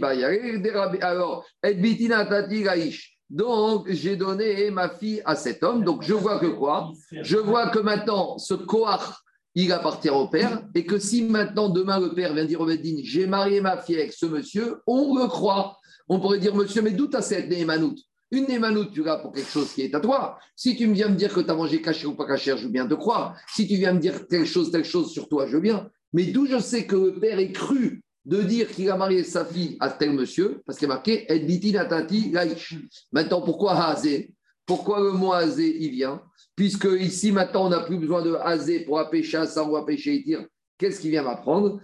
Alors, 1.01 1.45
et 1.63 1.73
biti 1.73 2.09
natati 2.09 2.63
gaish. 2.63 3.14
Donc, 3.35 3.91
j'ai 3.91 4.15
donné 4.15 4.71
ma 4.71 4.87
fille 4.87 5.21
à 5.25 5.35
cet 5.35 5.61
homme. 5.61 5.83
Donc, 5.83 6.03
je 6.03 6.13
vois 6.13 6.39
que 6.39 6.45
quoi? 6.45 6.93
Je 7.11 7.35
vois 7.35 7.67
que 7.67 7.79
maintenant, 7.79 8.37
ce 8.37 8.53
kohar, 8.53 9.25
il 9.55 9.73
appartient 9.73 10.09
au 10.09 10.29
père. 10.29 10.63
Et 10.73 10.85
que 10.85 10.97
si 10.97 11.21
maintenant, 11.23 11.67
demain, 11.67 11.99
le 11.99 12.13
père 12.13 12.33
vient 12.33 12.45
dire 12.45 12.61
au 12.61 12.65
Beddin, 12.65 13.01
j'ai 13.03 13.27
marié 13.27 13.59
ma 13.59 13.75
fille 13.75 13.97
avec 13.97 14.13
ce 14.13 14.25
monsieur, 14.25 14.77
on 14.87 15.17
le 15.19 15.27
croit. 15.27 15.77
On 16.07 16.21
pourrait 16.21 16.39
dire, 16.39 16.55
monsieur, 16.55 16.81
mais 16.81 16.91
d'où 16.91 17.07
t'as 17.07 17.21
cette 17.21 17.49
Nehemanout 17.49 17.97
Une 18.31 18.45
Nehemanout, 18.45 18.85
tu 18.85 19.03
l'as 19.03 19.17
pour 19.17 19.33
quelque 19.33 19.51
chose 19.51 19.73
qui 19.73 19.81
est 19.81 19.93
à 19.93 19.99
toi. 19.99 20.39
Si 20.55 20.77
tu 20.77 20.89
viens 20.93 21.09
me 21.09 21.15
dire 21.15 21.33
que 21.33 21.41
tu 21.41 21.51
as 21.51 21.55
mangé 21.55 21.81
caché 21.81 22.07
ou 22.07 22.15
pas 22.15 22.27
caché, 22.27 22.55
je 22.55 22.63
veux 22.63 22.71
bien 22.71 22.87
te 22.87 22.93
croire. 22.93 23.35
Si 23.53 23.67
tu 23.67 23.75
viens 23.75 23.91
me 23.91 23.99
dire 23.99 24.29
telle 24.29 24.45
chose, 24.45 24.71
telle 24.71 24.85
chose 24.85 25.11
sur 25.11 25.27
toi, 25.27 25.45
je 25.45 25.55
veux 25.55 25.61
bien. 25.61 25.89
Mais 26.13 26.23
d'où 26.23 26.45
je 26.45 26.57
sais 26.57 26.85
que 26.85 26.95
le 26.95 27.19
père 27.19 27.37
est 27.39 27.51
cru 27.51 28.01
de 28.25 28.41
dire 28.41 28.69
qu'il 28.71 28.89
a 28.89 28.97
marié 28.97 29.23
sa 29.23 29.45
fille 29.45 29.77
à 29.79 29.89
tel 29.89 30.13
monsieur, 30.13 30.61
parce 30.65 30.77
qu'il 30.79 30.85
est 30.85 30.89
marqué 30.89 31.31
Edbiti 31.31 31.71
Natati 31.71 32.31
Laïch. 32.31 32.75
Maintenant, 33.11 33.41
pourquoi 33.41 33.73
Hazé? 33.73 34.33
Pourquoi 34.65 34.99
le 34.99 35.11
mot 35.11 35.31
Hazé, 35.33 35.77
il 35.79 35.91
vient? 35.91 36.21
Puisque 36.55 36.87
ici, 36.99 37.31
maintenant, 37.31 37.67
on 37.67 37.69
n'a 37.69 37.81
plus 37.81 37.97
besoin 37.97 38.23
de 38.23 38.33
Hazé 38.33 38.79
pour 38.79 38.99
apêcher 38.99 39.37
à 39.37 39.63
ou 39.63 39.75
apêcher 39.75 40.15
Itir. 40.15 40.45
Qu'est-ce 40.77 40.99
qu'il 40.99 41.11
vient 41.11 41.23
m'apprendre? 41.23 41.79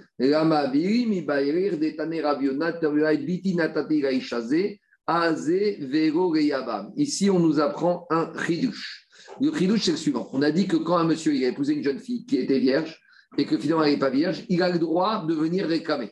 Ici, 6.98 7.30
on 7.30 7.40
nous 7.40 7.60
apprend 7.60 8.08
un 8.10 8.34
chidouche. 8.46 9.08
Le 9.40 9.54
chidouche, 9.54 9.84
c'est 9.84 9.92
le 9.92 9.98
suivant. 9.98 10.30
On 10.34 10.42
a 10.42 10.52
dit 10.52 10.68
que 10.68 10.76
quand 10.78 10.98
un 10.98 11.06
monsieur 11.06 11.32
a 11.32 11.48
épousé 11.48 11.74
une 11.74 11.84
jeune 11.84 12.00
fille 12.00 12.26
qui 12.26 12.38
était 12.38 12.60
vierge 12.60 13.00
et 13.38 13.46
que 13.46 13.58
finalement 13.58 13.84
elle 13.84 13.94
n'est 13.94 14.00
pas 14.00 14.10
vierge, 14.10 14.44
il 14.50 14.62
a 14.62 14.70
le 14.70 14.80
droit 14.80 15.26
de 15.26 15.34
venir 15.34 15.68
réclamer. 15.68 16.12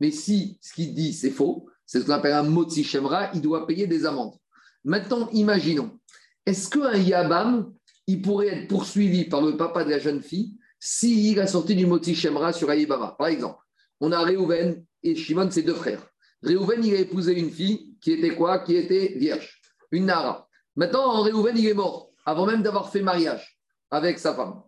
Mais 0.00 0.10
si 0.10 0.58
ce 0.60 0.74
qu'il 0.74 0.94
dit, 0.94 1.12
c'est 1.12 1.30
faux, 1.30 1.68
c'est 1.86 2.00
ce 2.00 2.06
qu'on 2.06 2.12
appelle 2.12 2.32
un 2.32 2.42
motzi 2.42 2.84
shemra, 2.84 3.30
il 3.34 3.40
doit 3.40 3.66
payer 3.66 3.86
des 3.86 4.04
amendes. 4.04 4.34
Maintenant, 4.84 5.28
imaginons, 5.32 5.98
est-ce 6.44 6.68
qu'un 6.68 6.96
yabam, 6.96 7.72
il 8.06 8.22
pourrait 8.22 8.48
être 8.48 8.68
poursuivi 8.68 9.24
par 9.24 9.40
le 9.40 9.56
papa 9.56 9.84
de 9.84 9.90
la 9.90 9.98
jeune 9.98 10.22
fille 10.22 10.56
s'il 10.78 11.40
a 11.40 11.46
sorti 11.46 11.74
du 11.74 11.86
motzi 11.86 12.14
shemra 12.14 12.52
sur 12.52 12.70
Ayibaba 12.70 13.16
Par 13.18 13.28
exemple, 13.28 13.58
on 14.00 14.12
a 14.12 14.22
Réhouven 14.22 14.84
et 15.02 15.16
Shimon, 15.16 15.50
ses 15.50 15.62
deux 15.62 15.74
frères. 15.74 16.06
Réhouven, 16.42 16.84
il 16.84 16.94
a 16.94 16.98
épousé 16.98 17.38
une 17.38 17.50
fille 17.50 17.96
qui 18.00 18.12
était 18.12 18.34
quoi? 18.36 18.60
Qui 18.60 18.76
était 18.76 19.14
vierge, 19.16 19.60
une 19.90 20.06
Nara. 20.06 20.48
Maintenant, 20.76 21.22
Réhouven, 21.22 21.56
il 21.56 21.66
est 21.66 21.74
mort, 21.74 22.10
avant 22.24 22.46
même 22.46 22.62
d'avoir 22.62 22.90
fait 22.90 23.02
mariage 23.02 23.58
avec 23.90 24.18
sa 24.18 24.34
femme. 24.34 24.62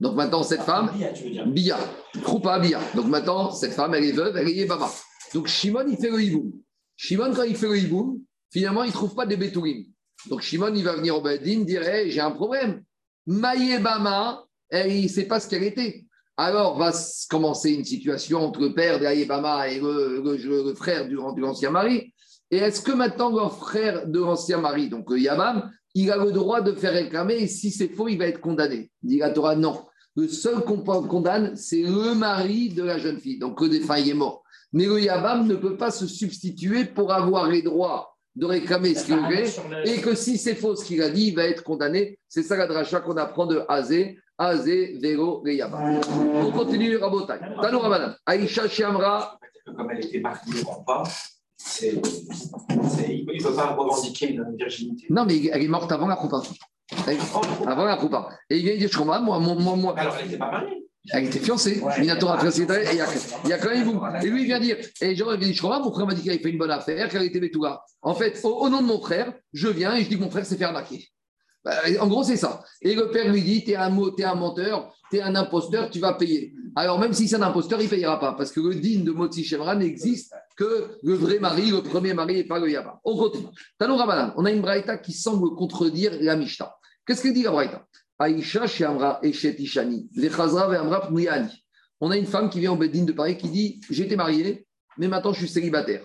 Donc 0.00 0.16
maintenant, 0.16 0.42
cette 0.42 0.62
femme, 0.62 0.90
Bia, 0.94 1.12
tu 1.12 1.24
veux 1.24 1.30
dire. 1.30 1.46
Bia. 1.46 1.78
Donc 2.94 3.06
maintenant, 3.06 3.50
cette 3.52 3.72
femme, 3.72 3.94
elle 3.94 4.04
est 4.04 4.12
veuve, 4.12 4.36
elle 4.36 4.48
est 4.48 4.64
Baba. 4.64 4.90
Donc 5.34 5.46
Shimon, 5.46 5.84
il 5.88 5.96
fait 5.96 6.10
le 6.10 6.22
hiboum. 6.22 6.52
Shimon, 6.96 7.32
quand 7.34 7.42
il 7.44 7.54
fait 7.56 7.68
le 7.68 7.78
hiboum, 7.78 8.18
finalement, 8.52 8.82
il 8.84 8.88
ne 8.88 8.92
trouve 8.92 9.14
pas 9.14 9.26
de 9.26 9.36
Betourim. 9.36 9.84
Donc 10.28 10.40
Shimon, 10.40 10.74
il 10.74 10.84
va 10.84 10.94
venir 10.96 11.16
au 11.16 11.20
Bedin, 11.20 11.60
dire 11.60 11.82
Hey, 11.86 12.10
j'ai 12.10 12.20
un 12.20 12.30
problème. 12.30 12.82
Maïe 13.26 13.78
Bama, 13.80 14.44
elle, 14.70 14.90
il 14.92 15.02
ne 15.04 15.08
sait 15.08 15.26
pas 15.26 15.38
ce 15.40 15.48
qu'elle 15.48 15.64
était. 15.64 16.04
Alors 16.36 16.78
va 16.78 16.90
commencer 17.28 17.72
une 17.72 17.84
situation 17.84 18.40
entre 18.40 18.60
le 18.62 18.72
père 18.72 18.98
de 18.98 19.04
Ayebama 19.04 19.68
et 19.68 19.78
le, 19.78 20.22
le- 20.24 20.64
le 20.64 20.74
frère 20.74 21.06
du, 21.06 21.16
de 21.16 21.40
l'ancien 21.40 21.70
mari. 21.70 22.14
Et 22.50 22.56
est-ce 22.56 22.80
que 22.80 22.92
maintenant 22.92 23.30
le 23.30 23.48
frère 23.50 24.06
de 24.08 24.18
l'ancien 24.18 24.58
mari, 24.58 24.88
donc 24.88 25.10
le 25.10 25.18
Yabam, 25.18 25.70
il 25.94 26.10
a 26.10 26.16
le 26.16 26.32
droit 26.32 26.62
de 26.62 26.72
faire 26.72 26.92
réclamer 26.94 27.34
et 27.34 27.46
si 27.46 27.70
c'est 27.70 27.88
faux, 27.88 28.08
il 28.08 28.16
va 28.18 28.26
être 28.26 28.40
condamné? 28.40 28.90
Dit 29.02 29.18
la 29.18 29.30
Torah, 29.30 29.54
non. 29.54 29.84
Le 30.16 30.28
seul 30.28 30.60
qu'on 30.64 30.78
condamne, 30.82 31.54
c'est 31.56 31.82
le 31.82 32.14
mari 32.14 32.68
de 32.70 32.82
la 32.82 32.98
jeune 32.98 33.18
fille. 33.18 33.38
Donc 33.38 33.60
le 33.60 33.68
défunt 33.68 33.98
il 33.98 34.08
est 34.10 34.14
mort. 34.14 34.42
Mais 34.72 34.86
le 34.86 35.00
Yabam 35.00 35.46
ne 35.46 35.54
peut 35.56 35.76
pas 35.76 35.90
se 35.90 36.06
substituer 36.06 36.84
pour 36.84 37.12
avoir 37.12 37.48
les 37.48 37.62
droits 37.62 38.16
de 38.36 38.46
réclamer 38.46 38.94
ce 38.94 39.04
qu'il 39.06 39.16
veut. 39.16 39.44
Le- 39.70 39.88
Et 39.88 40.00
que 40.00 40.14
si 40.14 40.38
c'est 40.38 40.54
faux 40.54 40.76
ce 40.76 40.84
qu'il 40.84 41.02
a 41.02 41.10
dit, 41.10 41.28
il 41.28 41.34
va 41.36 41.44
être 41.44 41.62
condamné. 41.64 42.18
C'est 42.28 42.42
ça 42.44 42.56
la 42.56 42.66
dracha 42.66 43.00
qu'on 43.00 43.16
apprend 43.16 43.46
de 43.46 43.62
Azé, 43.68 44.18
Azé, 44.38 44.98
Véro, 45.02 45.42
Reyaba. 45.44 46.00
On 46.34 46.50
continue, 46.52 46.96
Rabotai. 46.96 47.34
Tanou. 47.60 47.80
Aïcha 48.26 48.68
Chiamra, 48.68 49.38
Comme 49.76 49.90
elle 49.90 50.04
était 50.04 50.20
mariée 50.20 50.60
ou 50.62 50.84
pas, 50.84 51.02
c'est, 51.62 52.00
il 53.08 53.26
ne 53.26 53.42
peut 53.42 53.54
pas 53.54 53.74
revendiquer 53.74 54.30
une 54.30 54.56
virginité. 54.56 55.06
non 55.10 55.26
mais 55.26 55.46
elle 55.52 55.62
est 55.62 55.68
morte 55.68 55.92
avant 55.92 56.06
la 56.06 56.16
coupa. 56.16 56.42
Avant 57.66 57.84
la 57.84 57.96
coupa. 57.96 58.30
Et 58.48 58.56
il 58.58 58.64
vient 58.64 58.76
dire, 58.76 58.88
je 58.90 58.96
comprends, 58.96 59.20
moi, 59.20 59.38
moi, 59.38 59.54
moi, 59.54 59.76
moi, 59.76 59.94
Alors, 59.98 60.16
elle 60.18 60.26
n'était 60.26 60.38
pas 60.38 60.50
mariée. 60.50 60.88
Elle 61.12 61.26
était 61.26 61.38
fiancée. 61.38 61.80
Ouais. 61.80 62.00
Minatora 62.00 62.38
et 62.42 62.48
il 62.92 62.96
y 62.96 63.00
a, 63.00 63.06
il 63.44 63.50
y 63.50 63.52
a 63.52 63.58
quand 63.58 63.70
même 63.70 63.84
vous. 63.84 64.00
Et 64.22 64.26
lui, 64.26 64.42
il 64.42 64.46
vient 64.46 64.58
dire, 64.58 64.76
et 65.00 65.14
genre, 65.14 65.34
il 65.34 65.40
dire, 65.40 65.54
je 65.54 65.60
comprends, 65.60 65.82
mon 65.82 65.92
frère 65.92 66.06
m'a 66.06 66.14
dit 66.14 66.22
qu'il 66.22 66.30
avait 66.30 66.42
fait 66.42 66.50
une 66.50 66.58
bonne 66.58 66.70
affaire, 66.70 67.08
qu'elle 67.08 67.22
était 67.24 67.40
Betouga. 67.40 67.82
En 68.02 68.14
fait, 68.14 68.40
au, 68.42 68.48
au 68.48 68.68
nom 68.68 68.80
de 68.80 68.86
mon 68.86 69.00
frère, 69.00 69.32
je 69.52 69.68
viens 69.68 69.94
et 69.94 70.02
je 70.04 70.08
dis 70.08 70.16
que 70.16 70.22
mon 70.22 70.30
frère 70.30 70.46
s'est 70.46 70.56
fait 70.56 70.64
arnaquer. 70.64 71.08
Bah, 71.64 71.74
en 72.00 72.06
gros, 72.08 72.24
c'est 72.24 72.36
ça. 72.36 72.62
Et 72.80 72.94
le 72.94 73.10
père 73.10 73.30
lui 73.30 73.42
dit, 73.42 73.64
t'es 73.64 73.76
un, 73.76 73.94
t'es 74.16 74.24
un 74.24 74.34
menteur, 74.34 74.92
t'es 75.10 75.20
un 75.20 75.34
imposteur, 75.36 75.90
tu 75.90 75.98
vas 76.00 76.14
payer. 76.14 76.54
Alors, 76.76 76.98
même 76.98 77.12
si 77.12 77.26
c'est 77.28 77.36
un 77.36 77.42
imposteur, 77.42 77.80
il 77.80 77.84
ne 77.84 77.90
payera 77.90 78.18
pas, 78.20 78.34
parce 78.34 78.52
que 78.52 78.60
le 78.60 78.74
digne 78.74 79.02
de 79.04 79.10
Moti 79.12 79.44
Shemra 79.44 79.74
n'existe 79.74 80.34
que 80.56 80.98
le 81.02 81.14
vrai 81.14 81.38
mari, 81.38 81.70
le 81.70 81.82
premier 81.82 82.14
mari, 82.14 82.38
et 82.38 82.44
pas 82.44 82.58
le 82.58 82.70
Yaba. 82.70 83.00
On 83.04 83.16
continue. 83.16 83.48
Tanou 83.78 83.96
Rabanan, 83.96 84.32
on 84.36 84.44
a 84.44 84.50
une 84.50 84.60
braïta 84.60 84.98
qui 84.98 85.12
semble 85.12 85.54
contredire 85.56 86.12
la 86.20 86.36
Mishnah. 86.36 86.72
Qu'est-ce 87.06 87.22
que 87.22 87.28
dit 87.28 87.42
la 87.42 87.50
braïta? 87.50 87.84
Aïcha 88.18 88.66
Shiamra 88.66 89.18
Eshet 89.22 89.56
Ishani, 89.58 90.08
Vechazra 90.14 90.68
Ve'amra 90.68 91.08
Pnuyani. 91.08 91.50
On 92.00 92.10
a 92.10 92.16
une 92.16 92.26
femme 92.26 92.50
qui 92.50 92.60
vient 92.60 92.72
au 92.72 92.76
Beddin 92.76 93.04
de 93.04 93.12
Paris 93.12 93.36
qui 93.36 93.48
dit 93.48 93.80
été 93.90 94.16
mariée, 94.16 94.66
mais 94.98 95.08
maintenant 95.08 95.32
je 95.32 95.38
suis 95.40 95.48
célibataire. 95.48 96.02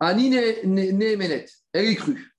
Ani 0.00 0.30
ne- 0.30 0.66
ne- 0.66 0.92
Nehemenet, 0.92 1.46
elle 1.72 1.86
est 1.86 1.94
crue. 1.96 2.34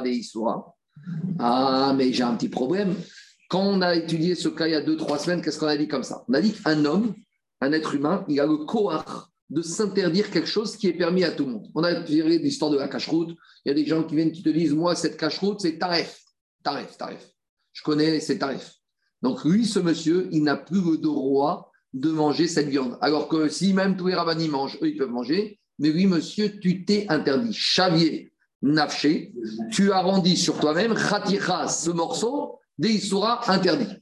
Deisura. 0.00 0.74
Ah, 1.38 1.94
mais 1.96 2.12
j'ai 2.12 2.22
un 2.22 2.34
petit 2.34 2.48
problème. 2.48 2.94
Quand 3.50 3.62
on 3.64 3.82
a 3.82 3.96
étudié 3.96 4.36
ce 4.36 4.48
cas 4.48 4.68
il 4.68 4.70
y 4.70 4.76
a 4.76 4.80
deux, 4.80 4.96
trois 4.96 5.18
semaines, 5.18 5.42
qu'est-ce 5.42 5.58
qu'on 5.58 5.66
a 5.66 5.76
dit 5.76 5.88
comme 5.88 6.04
ça? 6.04 6.24
On 6.28 6.34
a 6.34 6.40
dit 6.40 6.52
qu'un 6.52 6.84
homme, 6.84 7.14
un 7.60 7.72
être 7.72 7.96
humain, 7.96 8.24
il 8.28 8.38
a 8.38 8.46
le 8.46 8.58
cohar 8.58 9.32
de 9.50 9.60
s'interdire 9.60 10.30
quelque 10.30 10.46
chose 10.48 10.76
qui 10.76 10.86
est 10.86 10.92
permis 10.92 11.24
à 11.24 11.32
tout 11.32 11.46
le 11.46 11.52
monde. 11.54 11.66
On 11.74 11.82
a 11.82 12.00
tiré 12.00 12.38
l'histoire 12.38 12.70
de 12.70 12.78
la 12.78 12.86
cache-route. 12.86 13.36
Il 13.64 13.68
y 13.68 13.72
a 13.72 13.74
des 13.74 13.84
gens 13.84 14.04
qui 14.04 14.14
viennent 14.14 14.30
qui 14.30 14.44
te 14.44 14.48
disent 14.50 14.72
Moi, 14.72 14.94
cette 14.94 15.16
cache-route, 15.16 15.60
c'est 15.60 15.78
taref. 15.78 16.20
Taref, 16.62 16.96
taref. 16.96 17.28
Je 17.72 17.82
connais, 17.82 18.20
c'est 18.20 18.38
taref. 18.38 18.76
Donc, 19.20 19.44
lui, 19.44 19.66
ce 19.66 19.80
monsieur, 19.80 20.28
il 20.30 20.44
n'a 20.44 20.56
plus 20.56 20.80
le 20.80 20.98
droit 20.98 21.72
de 21.92 22.10
manger 22.12 22.46
cette 22.46 22.68
viande. 22.68 22.98
Alors 23.00 23.26
que 23.26 23.48
si 23.48 23.74
même 23.74 23.96
tous 23.96 24.06
les 24.06 24.14
rabbins 24.14 24.38
y 24.38 24.48
mangent, 24.48 24.78
eux, 24.80 24.88
ils 24.88 24.96
peuvent 24.96 25.10
manger. 25.10 25.58
Mais 25.80 25.90
oui, 25.90 26.06
monsieur, 26.06 26.60
tu 26.60 26.84
t'es 26.84 27.06
interdit. 27.08 27.52
Chavier, 27.52 28.32
nafché, 28.62 29.34
tu 29.72 29.90
as 29.90 30.02
rendu 30.02 30.36
sur 30.36 30.60
toi-même, 30.60 30.94
khatira, 30.94 31.66
ce 31.66 31.90
morceau, 31.90 32.59
des 32.80 32.98
sera 32.98 33.40
interdit. 33.52 33.94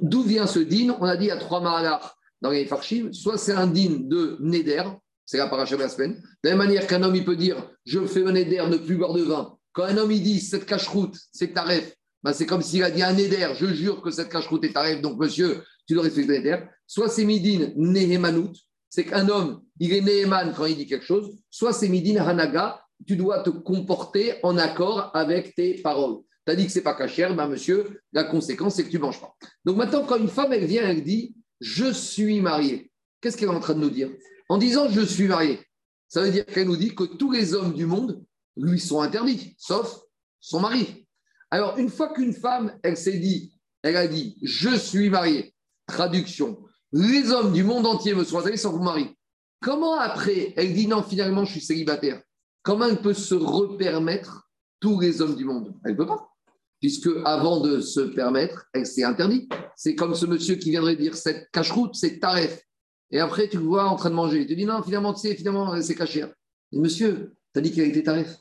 D'où 0.00 0.22
vient 0.22 0.46
ce 0.46 0.58
din? 0.58 0.96
On 1.00 1.04
a 1.04 1.16
dit 1.16 1.30
à 1.30 1.36
trois 1.36 1.60
mahalars 1.60 2.16
dans 2.42 2.50
les 2.50 2.66
farshim, 2.66 3.12
soit 3.12 3.38
c'est 3.38 3.52
un 3.52 3.68
din 3.68 4.00
de 4.00 4.36
Neder, 4.40 4.82
c'est 5.24 5.38
la 5.38 5.46
paracha 5.46 5.76
de 5.76 5.82
la 5.82 5.88
semaine. 5.88 6.20
De 6.42 6.50
la 6.50 6.56
manière 6.56 6.86
qu'un 6.86 7.02
homme, 7.02 7.24
peut 7.24 7.36
dire 7.36 7.56
Je 7.84 8.04
fais 8.04 8.26
un 8.26 8.32
Neder, 8.32 8.64
ne 8.68 8.76
plus 8.78 8.96
boire 8.96 9.14
de 9.14 9.22
vin. 9.22 9.56
Quand 9.72 9.84
un 9.84 9.96
homme, 9.96 10.12
dit 10.12 10.40
Cette 10.40 10.66
cache-route, 10.66 11.16
c'est 11.32 11.54
taref, 11.54 11.94
ben, 12.24 12.32
c'est 12.32 12.46
comme 12.46 12.62
s'il 12.62 12.82
a 12.82 12.90
dit 12.90 13.02
un 13.02 13.12
Neder, 13.12 13.50
je 13.54 13.66
jure 13.66 14.02
que 14.02 14.10
cette 14.10 14.28
cache-route 14.28 14.64
est 14.64 14.72
taref, 14.72 15.00
donc 15.00 15.18
monsieur, 15.18 15.62
tu 15.86 15.94
dois 15.94 16.02
respecter 16.02 16.32
le 16.32 16.38
Neder. 16.38 16.64
Soit 16.86 17.08
c'est 17.08 17.24
Midin 17.24 17.70
Nehemanout, 17.76 18.52
c'est 18.90 19.04
qu'un 19.04 19.28
homme, 19.28 19.62
il 19.78 19.92
est 19.92 20.00
Neheman 20.00 20.52
quand 20.56 20.66
il 20.66 20.76
dit 20.76 20.86
quelque 20.86 21.06
chose. 21.06 21.30
Soit 21.48 21.72
c'est 21.72 21.88
Midin 21.88 22.20
Hanaga, 22.26 22.80
tu 23.06 23.16
dois 23.16 23.44
te 23.44 23.50
comporter 23.50 24.34
en 24.42 24.58
accord 24.58 25.12
avec 25.14 25.54
tes 25.54 25.74
paroles. 25.80 26.22
Tu 26.46 26.52
as 26.52 26.56
dit 26.56 26.66
que 26.66 26.72
c'est 26.72 26.82
pas 26.82 26.94
cachère, 26.94 27.34
ben 27.34 27.48
monsieur, 27.48 28.00
la 28.12 28.24
conséquence, 28.24 28.76
c'est 28.76 28.84
que 28.84 28.90
tu 28.90 28.98
ne 28.98 29.02
manges 29.02 29.20
pas. 29.20 29.34
Donc 29.64 29.76
maintenant, 29.76 30.04
quand 30.04 30.16
une 30.16 30.28
femme, 30.28 30.52
elle 30.52 30.66
vient, 30.66 30.88
elle 30.88 31.02
dit 31.02 31.34
Je 31.60 31.92
suis 31.92 32.40
mariée. 32.40 32.92
Qu'est-ce 33.20 33.36
qu'elle 33.36 33.48
est 33.48 33.52
en 33.52 33.60
train 33.60 33.74
de 33.74 33.80
nous 33.80 33.90
dire? 33.90 34.10
En 34.48 34.58
disant 34.58 34.88
je 34.88 35.00
suis 35.00 35.26
marié, 35.26 35.60
ça 36.08 36.22
veut 36.22 36.30
dire 36.30 36.46
qu'elle 36.46 36.68
nous 36.68 36.76
dit 36.76 36.94
que 36.94 37.02
tous 37.02 37.32
les 37.32 37.54
hommes 37.54 37.74
du 37.74 37.84
monde 37.84 38.24
lui 38.56 38.78
sont 38.78 39.00
interdits, 39.00 39.56
sauf 39.58 40.00
son 40.38 40.60
mari. 40.60 41.08
Alors, 41.50 41.78
une 41.78 41.88
fois 41.88 42.12
qu'une 42.12 42.32
femme, 42.32 42.78
elle 42.84 42.96
s'est 42.96 43.18
dit, 43.18 43.58
elle 43.82 43.96
a 43.96 44.06
dit 44.06 44.38
je 44.42 44.76
suis 44.76 45.10
mariée, 45.10 45.54
traduction, 45.86 46.64
les 46.92 47.32
hommes 47.32 47.52
du 47.52 47.64
monde 47.64 47.86
entier 47.86 48.14
me 48.14 48.22
sont 48.22 48.38
interdits 48.38 48.58
sauf 48.58 48.74
mon 48.74 48.84
mari. 48.84 49.16
Comment 49.60 49.98
après, 49.98 50.54
elle 50.56 50.74
dit 50.74 50.86
non, 50.86 51.02
finalement, 51.02 51.44
je 51.44 51.52
suis 51.52 51.60
célibataire 51.60 52.22
Comment 52.62 52.86
elle 52.86 53.00
peut 53.00 53.14
se 53.14 53.34
repermettre 53.34 54.48
tous 54.80 55.00
les 55.00 55.20
hommes 55.20 55.36
du 55.36 55.44
monde? 55.44 55.74
Elle 55.84 55.92
ne 55.92 55.96
peut 55.96 56.06
pas. 56.06 56.35
Puisque 56.80 57.08
avant 57.24 57.60
de 57.60 57.80
se 57.80 58.00
permettre, 58.00 58.66
elle 58.74 58.86
s'est 58.86 59.04
interdit. 59.04 59.48
C'est 59.76 59.94
comme 59.94 60.14
ce 60.14 60.26
monsieur 60.26 60.56
qui 60.56 60.70
viendrait 60.70 60.96
dire 60.96 61.16
cette 61.16 61.50
cache-route, 61.50 61.94
c'est 61.94 62.18
taref. 62.18 62.62
Et 63.10 63.20
après, 63.20 63.48
tu 63.48 63.58
le 63.58 63.64
vois 63.64 63.86
en 63.88 63.96
train 63.96 64.10
de 64.10 64.14
manger. 64.14 64.40
Il 64.40 64.46
te 64.46 64.52
dit 64.52 64.66
non, 64.66 64.82
finalement, 64.82 65.14
tu 65.14 65.20
sais, 65.20 65.34
finalement, 65.34 65.80
c'est 65.80 65.94
caché. 65.94 66.26
monsieur, 66.72 67.34
tu 67.52 67.58
as 67.58 67.62
dit 67.62 67.72
qu'il 67.72 67.82
été 67.84 68.02
taref. 68.02 68.36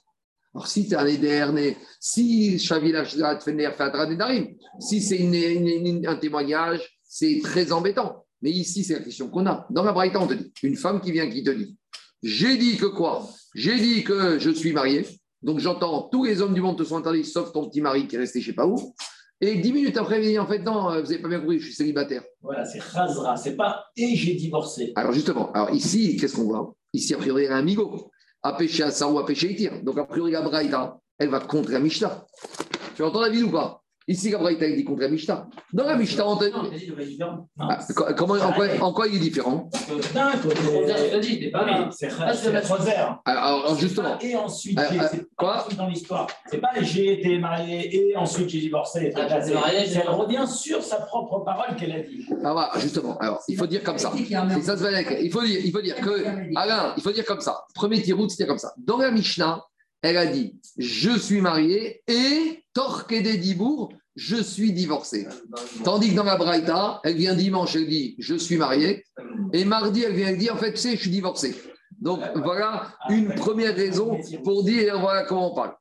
Alors, 0.54 0.68
si 0.68 0.88
tu 0.88 0.94
es 0.94 1.42
un 1.42 1.54
si 2.00 2.58
Shavila 2.60 3.06
fait 3.06 3.52
un 3.52 4.48
si 4.80 5.02
c'est 5.02 6.08
un 6.08 6.16
témoignage, 6.16 6.98
c'est 7.04 7.42
très 7.44 7.72
embêtant. 7.74 8.26
Mais 8.42 8.52
ici, 8.52 8.84
c'est 8.84 8.94
la 8.94 9.00
question 9.00 9.30
qu'on 9.30 9.46
a. 9.48 9.68
Dans 9.70 9.84
la 9.84 9.92
Braïta, 9.92 10.20
on 10.20 10.28
te 10.28 10.34
dit 10.34 10.52
une 10.64 10.78
femme 10.78 11.02
qui 11.02 11.12
vient 11.12 11.30
qui 11.30 11.44
te 11.44 11.52
dit 11.52 11.78
J'ai 12.24 12.58
dit 12.58 12.78
que 12.78 12.86
quoi? 12.86 13.30
J'ai 13.54 13.78
dit 13.80 14.04
que 14.04 14.40
je 14.40 14.50
suis 14.50 14.72
marié. 14.72 15.06
Donc 15.46 15.60
j'entends 15.60 16.10
tous 16.12 16.24
les 16.24 16.42
hommes 16.42 16.56
du 16.56 16.62
monde 16.62 16.76
te 16.76 16.84
sont 16.84 16.98
interdits, 16.98 17.24
sauf 17.24 17.54
ton 17.54 17.70
petit 17.70 17.80
mari 17.80 18.08
qui 18.08 18.16
est 18.16 18.20
resté 18.20 18.42
je 18.42 18.48
ne 18.48 18.52
sais 18.52 18.56
pas 18.56 18.66
où. 18.66 18.96
Et 19.40 19.58
dix 19.58 19.72
minutes 19.72 19.96
après, 19.96 20.20
il 20.20 20.28
dit 20.28 20.40
en 20.40 20.48
fait, 20.48 20.60
non, 20.60 20.90
vous 20.90 21.02
n'avez 21.04 21.20
pas 21.20 21.28
bien 21.28 21.40
compris, 21.40 21.60
je 21.60 21.66
suis 21.66 21.76
célibataire. 21.76 22.24
Voilà, 22.42 22.66
c'est 22.66 22.80
Khazra, 22.80 23.38
c'est 23.38 23.56
pas 23.56 23.86
et 23.96 24.16
j'ai 24.16 24.34
divorcé. 24.34 24.92
Alors 24.96 25.12
justement, 25.12 25.52
alors 25.52 25.70
ici, 25.70 26.18
qu'est-ce 26.18 26.36
qu'on 26.36 26.46
voit? 26.46 26.74
Ici, 26.94 27.14
a 27.14 27.18
priori, 27.18 27.44
il 27.44 27.46
y 27.46 27.50
a 27.50 27.56
un 27.56 27.60
amigo, 27.60 28.10
à 28.42 28.54
pêcher 28.54 28.82
à 28.84 28.90
ça 28.90 29.08
ou 29.08 29.20
à 29.20 29.26
pêcher 29.26 29.52
Itir. 29.52 29.84
Donc 29.84 30.00
a 30.00 30.06
priori, 30.06 30.32
la 30.32 30.42
Braïta, 30.42 31.00
elle 31.20 31.30
va 31.30 31.42
contre 31.42 31.72
la 31.72 31.80
Mishnah. 31.80 32.26
Tu 32.96 33.04
entends 33.04 33.22
la 33.22 33.30
vie 33.30 33.44
ou 33.44 33.52
pas? 33.52 33.84
Ici, 34.08 34.30
Gabriel 34.30 34.70
il 34.70 34.76
dit 34.76 34.84
contre 34.84 35.02
la 35.02 35.10
Mishnah. 35.10 35.48
Dans 35.74 35.86
la 35.86 35.96
Mishnah, 35.96 36.28
on 36.28 36.38
te 36.38 36.46
dit. 36.46 36.92
Ah, 37.60 37.80
comment, 38.16 38.36
en, 38.36 38.54
quoi, 38.54 38.68
en 38.80 38.94
quoi 38.94 39.08
il 39.08 39.16
est 39.16 39.20
différent? 39.20 39.68
C'est 39.74 40.14
Alors, 43.26 43.76
justement. 43.80 44.20
Et 44.20 44.36
ensuite, 44.36 44.80
c'est 45.10 45.26
quoi? 45.36 45.66
dans 45.76 45.88
l'histoire. 45.88 46.28
C'est 46.52 46.60
pas 46.60 46.70
j'ai 46.82 47.14
été 47.14 47.40
marié 47.40 48.12
et 48.12 48.16
ensuite 48.16 48.50
j'ai 48.50 48.60
divorcé. 48.60 49.12
Elle 49.16 50.10
revient 50.10 50.46
sur 50.48 50.84
sa 50.84 50.98
propre 50.98 51.40
parole 51.40 51.76
qu'elle 51.76 51.94
a 51.94 52.02
dit. 52.02 52.28
Ah, 52.44 52.74
justement. 52.78 53.18
Alors, 53.18 53.42
il 53.48 53.58
faut 53.58 53.66
dire 53.66 53.84
comme 53.84 53.98
ça. 53.98 54.12
ça 54.62 54.78
se 54.78 55.24
il 55.24 55.32
faut 55.32 55.42
dire, 55.42 55.62
il 55.64 55.72
faut 55.72 55.82
dire 55.82 55.96
que, 55.96 56.56
Alain, 56.56 56.94
il 56.96 57.02
faut 57.02 57.12
dire 57.12 57.26
comme 57.26 57.42
ça. 57.42 57.66
Premier 57.74 58.02
tirout, 58.04 58.30
c'était 58.30 58.46
comme 58.46 58.60
ça. 58.60 58.72
Dans 58.78 58.98
la 58.98 59.10
Mishnah, 59.10 59.64
elle 60.06 60.18
a 60.18 60.26
dit 60.26 60.56
Je 60.78 61.18
suis 61.18 61.42
marié 61.42 62.04
et 62.08 62.64
Torque 62.74 63.14
des 63.14 63.38
Dibourg, 63.38 63.90
je 64.16 64.38
suis 64.38 64.72
divorcé. 64.72 65.28
Tandis 65.84 66.12
que 66.12 66.16
dans 66.16 66.24
la 66.24 66.38
Braïta, 66.38 67.02
elle 67.04 67.16
vient 67.16 67.36
dimanche, 67.36 67.76
elle 67.76 67.88
dit 67.88 68.16
Je 68.20 68.36
suis 68.36 68.58
marié. 68.58 69.04
Et 69.54 69.66
mardi, 69.66 70.04
elle 70.04 70.16
vient 70.16 70.34
dire 70.34 70.54
En 70.54 70.58
fait, 70.58 70.74
tu 70.74 70.80
sais, 70.80 70.96
je 70.96 71.02
suis 71.02 71.10
divorcé. 71.10 71.56
Donc 72.00 72.22
voilà 72.36 72.94
une 73.10 73.34
première 73.36 73.76
raison 73.76 74.20
pour 74.44 74.64
dire 74.64 75.00
Voilà 75.00 75.24
comment 75.24 75.52
on 75.52 75.56
parle. 75.56 75.76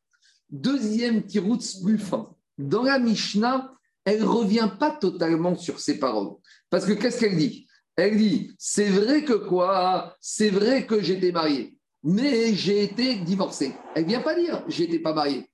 Deuxième 0.51 1.23
petit 1.23 1.39
route 1.39 1.65
plus 1.83 1.99
fin. 1.99 2.31
Dans 2.57 2.83
la 2.83 2.99
Mishnah, 2.99 3.73
elle 4.05 4.21
ne 4.21 4.27
revient 4.27 4.71
pas 4.79 4.93
totalement 4.93 5.57
sur 5.57 5.81
ses 5.81 5.99
paroles. 5.99 6.35
Parce 6.71 6.87
que 6.87 6.93
qu'est-ce 6.93 7.19
qu'elle 7.21 7.37
dit? 7.37 7.67
Elle 7.97 8.17
dit 8.17 8.53
C'est 8.59 8.89
vrai 8.89 9.25
que 9.25 9.33
quoi? 9.35 10.17
C'est 10.21 10.51
vrai 10.51 10.87
que 10.87 11.01
j'étais 11.03 11.33
marié 11.33 11.74
mais 12.05 12.55
j'ai 12.55 12.85
été 12.85 13.17
divorcé. 13.17 13.73
Elle 13.95 14.05
ne 14.05 14.09
vient 14.09 14.21
pas 14.21 14.39
dire 14.39 14.63
j'étais 14.69 14.99
pas 14.99 15.15
marié. 15.15 15.47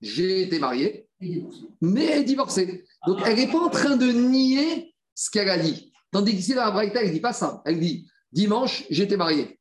J'ai 0.00 0.42
été 0.42 0.58
marié, 0.58 1.08
mais 1.80 2.22
divorcé. 2.22 2.84
Donc 3.06 3.20
elle 3.24 3.36
n'est 3.36 3.50
pas 3.50 3.60
en 3.60 3.70
train 3.70 3.96
de 3.96 4.06
nier 4.06 4.94
ce 5.14 5.30
qu'elle 5.30 5.48
a 5.48 5.58
dit. 5.58 5.92
Tandis 6.12 6.36
qu'ici, 6.36 6.54
dans 6.54 6.64
la 6.64 6.70
Braïta, 6.70 7.00
elle 7.00 7.08
ne 7.08 7.12
dit 7.12 7.20
pas 7.20 7.32
ça. 7.32 7.62
Elle 7.64 7.80
dit 7.80 8.06
dimanche, 8.30 8.84
j'étais 8.90 9.16
marié. 9.16 9.58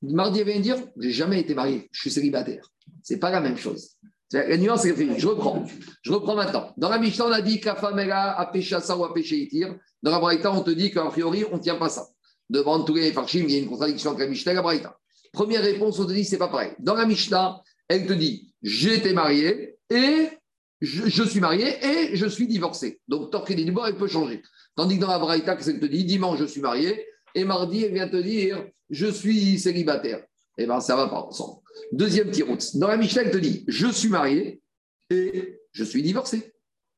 Mardi, 0.00 0.40
elle 0.40 0.46
vient 0.46 0.60
dire 0.60 0.76
j'ai 0.98 1.12
jamais 1.12 1.40
été 1.40 1.54
marié, 1.54 1.88
je 1.92 2.00
suis 2.00 2.10
célibataire. 2.10 2.66
Ce 3.02 3.12
n'est 3.12 3.20
pas 3.20 3.30
la 3.30 3.40
même 3.40 3.58
chose. 3.58 3.98
La 4.32 4.56
nuance 4.56 4.84
est 4.84 5.18
Je 5.18 5.26
reprends. 5.26 5.64
Je 6.02 6.12
reprends 6.12 6.34
maintenant. 6.34 6.72
Dans 6.76 6.88
la 6.88 6.98
Mishnah, 6.98 7.26
on 7.26 7.32
a 7.32 7.40
dit 7.40 7.60
qu'à 7.60 7.74
femme 7.74 7.98
a 7.98 8.46
péché 8.52 8.78
ça 8.80 8.96
ou 8.96 9.04
a 9.04 9.12
péché 9.12 9.36
Itir. 9.36 9.74
Dans 10.02 10.10
la 10.10 10.18
Braïta, 10.18 10.52
on 10.52 10.62
te 10.62 10.70
dit 10.70 10.90
qu'a 10.90 11.04
priori, 11.06 11.44
on 11.50 11.56
ne 11.56 11.62
tient 11.62 11.76
pas 11.76 11.88
ça. 11.88 12.06
Devant 12.48 12.82
tous 12.82 12.94
les 12.94 13.12
farchim, 13.12 13.44
il 13.44 13.50
y 13.50 13.56
a 13.56 13.58
une 13.58 13.68
contradiction 13.68 14.10
entre 14.10 14.20
la 14.20 14.26
Mishnah 14.26 14.52
et 14.52 14.54
la 14.54 14.62
Braïta. 14.62 14.96
Première 15.32 15.62
réponse, 15.62 15.98
on 15.98 16.06
te 16.06 16.12
dit, 16.12 16.24
c'est 16.24 16.38
pas 16.38 16.48
pareil. 16.48 16.72
Dans 16.78 16.94
la 16.94 17.06
Mishnah, 17.06 17.62
elle 17.88 18.06
te 18.06 18.12
dit, 18.12 18.54
été 18.62 19.12
marié 19.12 19.76
et 19.90 20.28
je, 20.80 21.22
suis 21.24 21.40
marié 21.40 21.76
et 21.84 22.16
je 22.16 22.26
suis 22.26 22.46
divorcé. 22.46 23.00
Donc, 23.08 23.30
Torque 23.30 23.50
et 23.50 23.60
elle 23.60 23.96
peut 23.96 24.08
changer. 24.08 24.42
Tandis 24.76 24.96
que 24.96 25.02
dans 25.02 25.08
la 25.08 25.18
Braïta, 25.18 25.56
elle 25.66 25.80
te 25.80 25.86
dit, 25.86 26.04
dimanche, 26.04 26.38
je 26.38 26.44
suis 26.44 26.60
marié 26.60 27.04
et 27.34 27.44
mardi, 27.44 27.84
elle 27.84 27.92
vient 27.92 28.08
te 28.08 28.16
dire, 28.16 28.64
je 28.90 29.06
suis 29.06 29.58
célibataire. 29.58 30.24
Eh 30.56 30.66
bien, 30.66 30.80
ça 30.80 30.96
va 30.96 31.08
pas 31.08 31.22
ensemble. 31.22 31.60
Deuxième 31.92 32.30
petit 32.30 32.42
route. 32.42 32.76
Dans 32.76 32.88
la 32.88 32.96
Mishnah, 32.96 33.22
elle 33.22 33.30
te 33.30 33.38
dit, 33.38 33.64
je 33.68 33.86
suis 33.88 34.08
marié 34.08 34.60
et 35.10 35.60
je 35.72 35.84
suis 35.84 36.02
divorcé. 36.02 36.52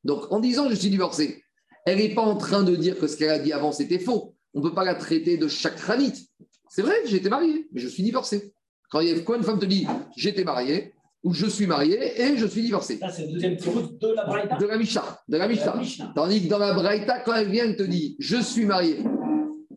Donc, 0.05 0.31
en 0.33 0.41
disant 0.41 0.69
je 0.71 0.75
suis 0.75 0.89
divorcé, 0.89 1.45
elle 1.87 1.99
n'est 1.99 2.15
pas 2.15 2.23
en 2.23 2.37
train 2.37 2.63
de 2.63 2.75
dire 2.77 2.99
que 2.99 3.07
ce 3.07 3.17
qu'elle 3.17 3.31
a 3.31 3.39
dit 3.39 3.53
avant, 3.53 3.73
c'était 3.73 3.99
faux. 3.99 4.35
On 4.55 4.61
ne 4.61 4.69
peut 4.69 4.75
pas 4.75 4.85
la 4.85 4.95
traiter 4.95 5.37
de 5.37 5.49
chakranite. 5.49 6.30
C'est 6.71 6.83
vrai, 6.83 6.95
j'ai 7.05 7.17
été 7.17 7.29
marié, 7.29 7.67
mais 7.73 7.81
je 7.81 7.89
suis 7.89 8.05
divorcé. 8.05 8.55
Quand, 8.91 9.01
il 9.01 9.09
y 9.09 9.13
a, 9.13 9.21
quoi 9.23 9.37
une 9.37 9.43
femme 9.43 9.59
te 9.59 9.67
dit 9.67 9.89
j'étais 10.17 10.45
marié 10.45 10.93
ou 11.25 11.35
je 11.35 11.47
suis 11.47 11.67
marié 11.67 12.23
et 12.23 12.37
je 12.37 12.47
suis 12.47 12.63
divorcé 12.63 12.97
Ça, 12.99 13.11
c'est 13.11 13.27
le 13.27 13.33
deuxième 13.33 13.57
de 13.57 14.15
la 14.15 14.25
Braïta 14.25 14.57
De 14.57 14.67
la 14.67 14.79
Mishnah. 14.79 15.21
De 15.29 15.37
la 15.37 15.49
Mishnah. 15.49 16.13
Tandis 16.15 16.45
que 16.45 16.49
dans 16.49 16.59
la 16.59 16.73
Braïta, 16.73 17.21
quand 17.21 17.35
elle 17.35 17.51
vient, 17.51 17.65
elle 17.65 17.77
te 17.77 17.83
dit 17.83 18.17
je 18.21 18.37
suis 18.37 18.67
marié. 18.67 18.99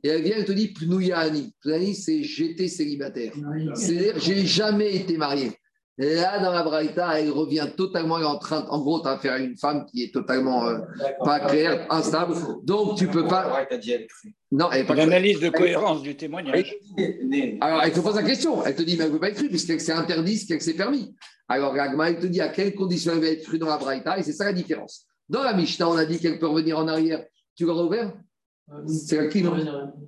Et 0.03 0.09
elle 0.09 0.21
vient, 0.21 0.35
elle 0.37 0.45
te 0.45 0.51
dit 0.51 0.67
Pnouyani. 0.67 1.55
Pnouyani, 1.61 1.95
c'est 1.95 2.23
j'étais 2.23 2.67
célibataire. 2.67 3.33
C'est-à-dire 3.73 4.19
j'ai 4.19 4.45
jamais 4.45 4.95
été 4.95 5.17
marié. 5.17 5.51
Là, 5.99 6.39
dans 6.39 6.51
la 6.51 6.63
Braïta, 6.63 7.19
elle 7.19 7.29
revient 7.29 7.67
totalement 7.77 8.15
en 8.15 8.39
train, 8.39 8.65
en 8.69 8.79
gros, 8.79 8.99
tu 8.99 9.07
as 9.07 9.11
affaire 9.11 9.33
à 9.33 9.37
une 9.37 9.55
femme 9.55 9.85
qui 9.85 10.03
est 10.03 10.11
totalement 10.11 10.65
euh, 10.65 10.79
pas 11.23 11.39
claire, 11.41 11.85
instable. 11.91 12.35
Donc, 12.63 12.97
tu 12.97 13.07
peux 13.07 13.27
pas. 13.27 13.67
Non, 14.51 14.71
elle 14.71 14.87
pas 14.87 14.95
L'analyse 14.95 15.39
de 15.39 15.49
cohérence 15.49 16.01
du 16.01 16.15
témoignage. 16.15 16.75
Alors, 17.61 17.83
elle 17.83 17.93
te 17.93 17.99
pose 17.99 18.15
la 18.15 18.23
question. 18.23 18.65
Elle 18.65 18.75
te 18.75 18.81
dit, 18.81 18.97
mais 18.97 19.03
elle 19.03 19.09
ne 19.11 19.13
peut 19.15 19.19
pas 19.19 19.29
être 19.29 19.35
crue, 19.35 19.49
puisqu'elle 19.49 19.81
s'est 19.81 19.93
interdit 19.93 20.37
ce 20.37 20.47
qu'elle 20.47 20.61
s'est 20.61 20.73
permis. 20.73 21.15
Alors, 21.47 21.75
Ragma, 21.75 22.09
elle 22.09 22.19
te 22.19 22.25
dit 22.25 22.41
à 22.41 22.49
quelles 22.49 22.73
conditions 22.73 23.13
elle 23.13 23.21
va 23.21 23.27
être 23.27 23.43
crue 23.43 23.59
dans 23.59 23.67
la 23.67 23.77
Braïta, 23.77 24.17
et 24.17 24.23
c'est 24.23 24.33
ça 24.33 24.45
la 24.45 24.53
différence. 24.53 25.05
Dans 25.29 25.43
la 25.43 25.53
Mishnah, 25.53 25.89
on 25.89 25.97
a 25.97 26.05
dit 26.05 26.17
qu'elle 26.17 26.39
peut 26.39 26.47
revenir 26.47 26.79
en 26.79 26.87
arrière. 26.87 27.23
Tu 27.55 27.65
l'auras 27.65 27.83
ouvert? 27.83 28.13
C'est 28.87 29.17
la 29.17 29.27
clé, 29.27 29.43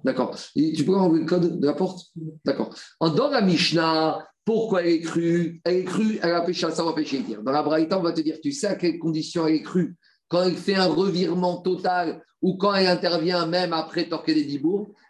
D'accord. 0.03 0.35
Tu 0.55 0.83
peux 0.83 0.95
enlever 0.95 1.19
le 1.19 1.25
code 1.25 1.59
de 1.59 1.65
la 1.65 1.73
porte? 1.73 2.07
D'accord. 2.43 2.73
Dans 2.99 3.29
la 3.29 3.41
Mishnah, 3.41 4.25
pourquoi 4.45 4.83
elle 4.83 4.93
est 4.93 5.01
crue? 5.01 5.59
Elle 5.65 5.77
est 5.77 5.83
crue, 5.83 6.19
elle 6.21 6.33
a 6.33 6.41
péché 6.41 6.67
ça, 6.71 6.83
va 6.83 6.93
pécher 6.93 7.19
dire. 7.19 7.41
Dans 7.41 7.51
la 7.51 7.63
Braïta, 7.63 7.99
on 7.99 8.03
va 8.03 8.11
te 8.11 8.21
dire, 8.21 8.39
tu 8.41 8.51
sais 8.51 8.67
à 8.67 8.75
quelles 8.75 8.99
conditions 8.99 9.47
elle 9.47 9.55
est 9.55 9.63
crue? 9.63 9.97
Quand 10.27 10.43
elle 10.43 10.55
fait 10.55 10.75
un 10.75 10.87
revirement 10.87 11.61
total 11.61 12.23
ou 12.41 12.55
quand 12.57 12.75
elle 12.75 12.87
intervient 12.87 13.47
même 13.47 13.73
après 13.73 14.07
Torqué 14.07 14.35
des 14.35 14.61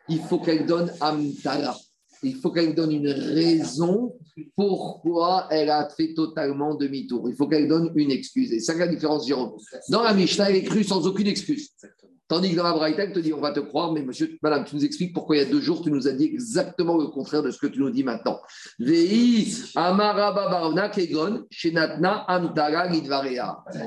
il 0.07 0.19
faut 0.19 0.39
qu'elle 0.39 0.65
donne 0.65 0.91
Amtala. 1.01 1.75
Il 2.23 2.35
faut 2.35 2.51
qu'elle 2.51 2.73
donne 2.73 2.91
une 2.91 3.09
raison 3.09 4.15
pourquoi 4.55 5.47
elle 5.51 5.69
a 5.69 5.87
fait 5.89 6.13
totalement 6.13 6.75
demi-tour. 6.75 7.29
Il 7.29 7.35
faut 7.35 7.47
qu'elle 7.47 7.67
donne 7.67 7.91
une 7.95 8.11
excuse. 8.11 8.51
Et 8.51 8.59
c'est 8.59 8.77
la 8.77 8.87
différence, 8.87 9.27
Jérôme. 9.27 9.51
Dans 9.89 10.01
la 10.01 10.13
Mishnah, 10.13 10.49
elle 10.49 10.57
est 10.57 10.63
crue 10.63 10.83
sans 10.83 11.05
aucune 11.05 11.27
excuse. 11.27 11.71
Tandis 12.27 12.51
que 12.51 12.55
dans 12.55 12.63
la 12.63 12.73
Braïta, 12.73 13.03
elle 13.03 13.13
te 13.13 13.19
dit 13.19 13.33
on 13.33 13.39
va 13.39 13.51
te 13.51 13.59
croire, 13.59 13.93
mais 13.93 14.01
monsieur, 14.01 14.35
madame, 14.41 14.65
tu 14.65 14.75
nous 14.75 14.83
expliques 14.83 15.13
pourquoi 15.13 15.35
il 15.35 15.39
y 15.39 15.41
a 15.43 15.45
deux 15.45 15.61
jours, 15.61 15.83
tu 15.83 15.91
nous 15.91 16.07
as 16.07 16.11
dit 16.11 16.25
exactement 16.25 16.97
le 16.97 17.05
contraire 17.07 17.43
de 17.43 17.51
ce 17.51 17.59
que 17.59 17.67
tu 17.67 17.79
nous 17.79 17.91
dis 17.91 18.03
maintenant. 18.03 18.41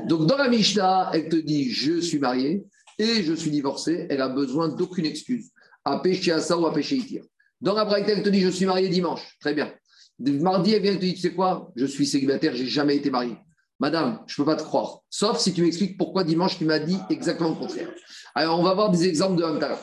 Donc 0.07 0.27
dans 0.27 0.37
la 0.37 0.49
Mishnah, 0.49 1.11
elle 1.15 1.29
te 1.29 1.37
dit 1.37 1.71
je 1.71 2.01
suis 2.01 2.21
marié 2.21 2.65
et 3.01 3.23
je 3.25 3.33
suis 3.33 3.51
divorcé, 3.51 4.07
elle 4.09 4.23
a 4.23 4.29
besoin 4.29 4.69
d'aucune 4.69 5.07
excuse. 5.07 5.51
À 5.85 5.99
pécher 5.99 6.31
à 6.33 6.41
ça 6.41 6.57
ou 6.57 6.67
à 6.67 6.73
pécher 6.73 6.97
itir. 6.97 7.25
Dans 7.61 7.75
la 7.75 7.85
Braïta, 7.85 8.13
elle 8.13 8.23
te 8.23 8.29
dit 8.29 8.41
je 8.41 8.51
suis 8.51 8.67
marié 8.67 8.89
dimanche. 8.89 9.37
Très 9.41 9.55
bien. 9.55 9.73
Mardi, 10.21 10.75
elle 10.75 10.83
vient 10.83 10.93
et 10.93 10.97
te 10.97 11.01
dit 11.01 11.15
tu 11.15 11.21
sais 11.21 11.33
quoi? 11.33 11.73
Je 11.75 11.87
suis 11.87 12.07
célibataire, 12.07 12.55
j'ai 12.55 12.67
jamais 12.67 12.97
été 12.97 13.11
marié. 13.11 13.37
Madame, 13.81 14.21
je 14.27 14.41
ne 14.41 14.45
peux 14.45 14.51
pas 14.51 14.57
te 14.57 14.65
croire. 14.65 15.01
Sauf 15.09 15.39
si 15.39 15.53
tu 15.53 15.63
m'expliques 15.63 15.97
pourquoi 15.97 16.25
dimanche 16.25 16.59
tu 16.59 16.65
m'as 16.65 16.81
dit 16.81 16.99
exactement 17.11 17.51
le 17.51 17.55
contraire. 17.55 17.89
Alors, 18.35 18.59
on 18.59 18.63
va 18.63 18.75
voir 18.75 18.91
des 18.91 19.07
exemples 19.07 19.37
de 19.37 19.45
Hamtara. 19.45 19.79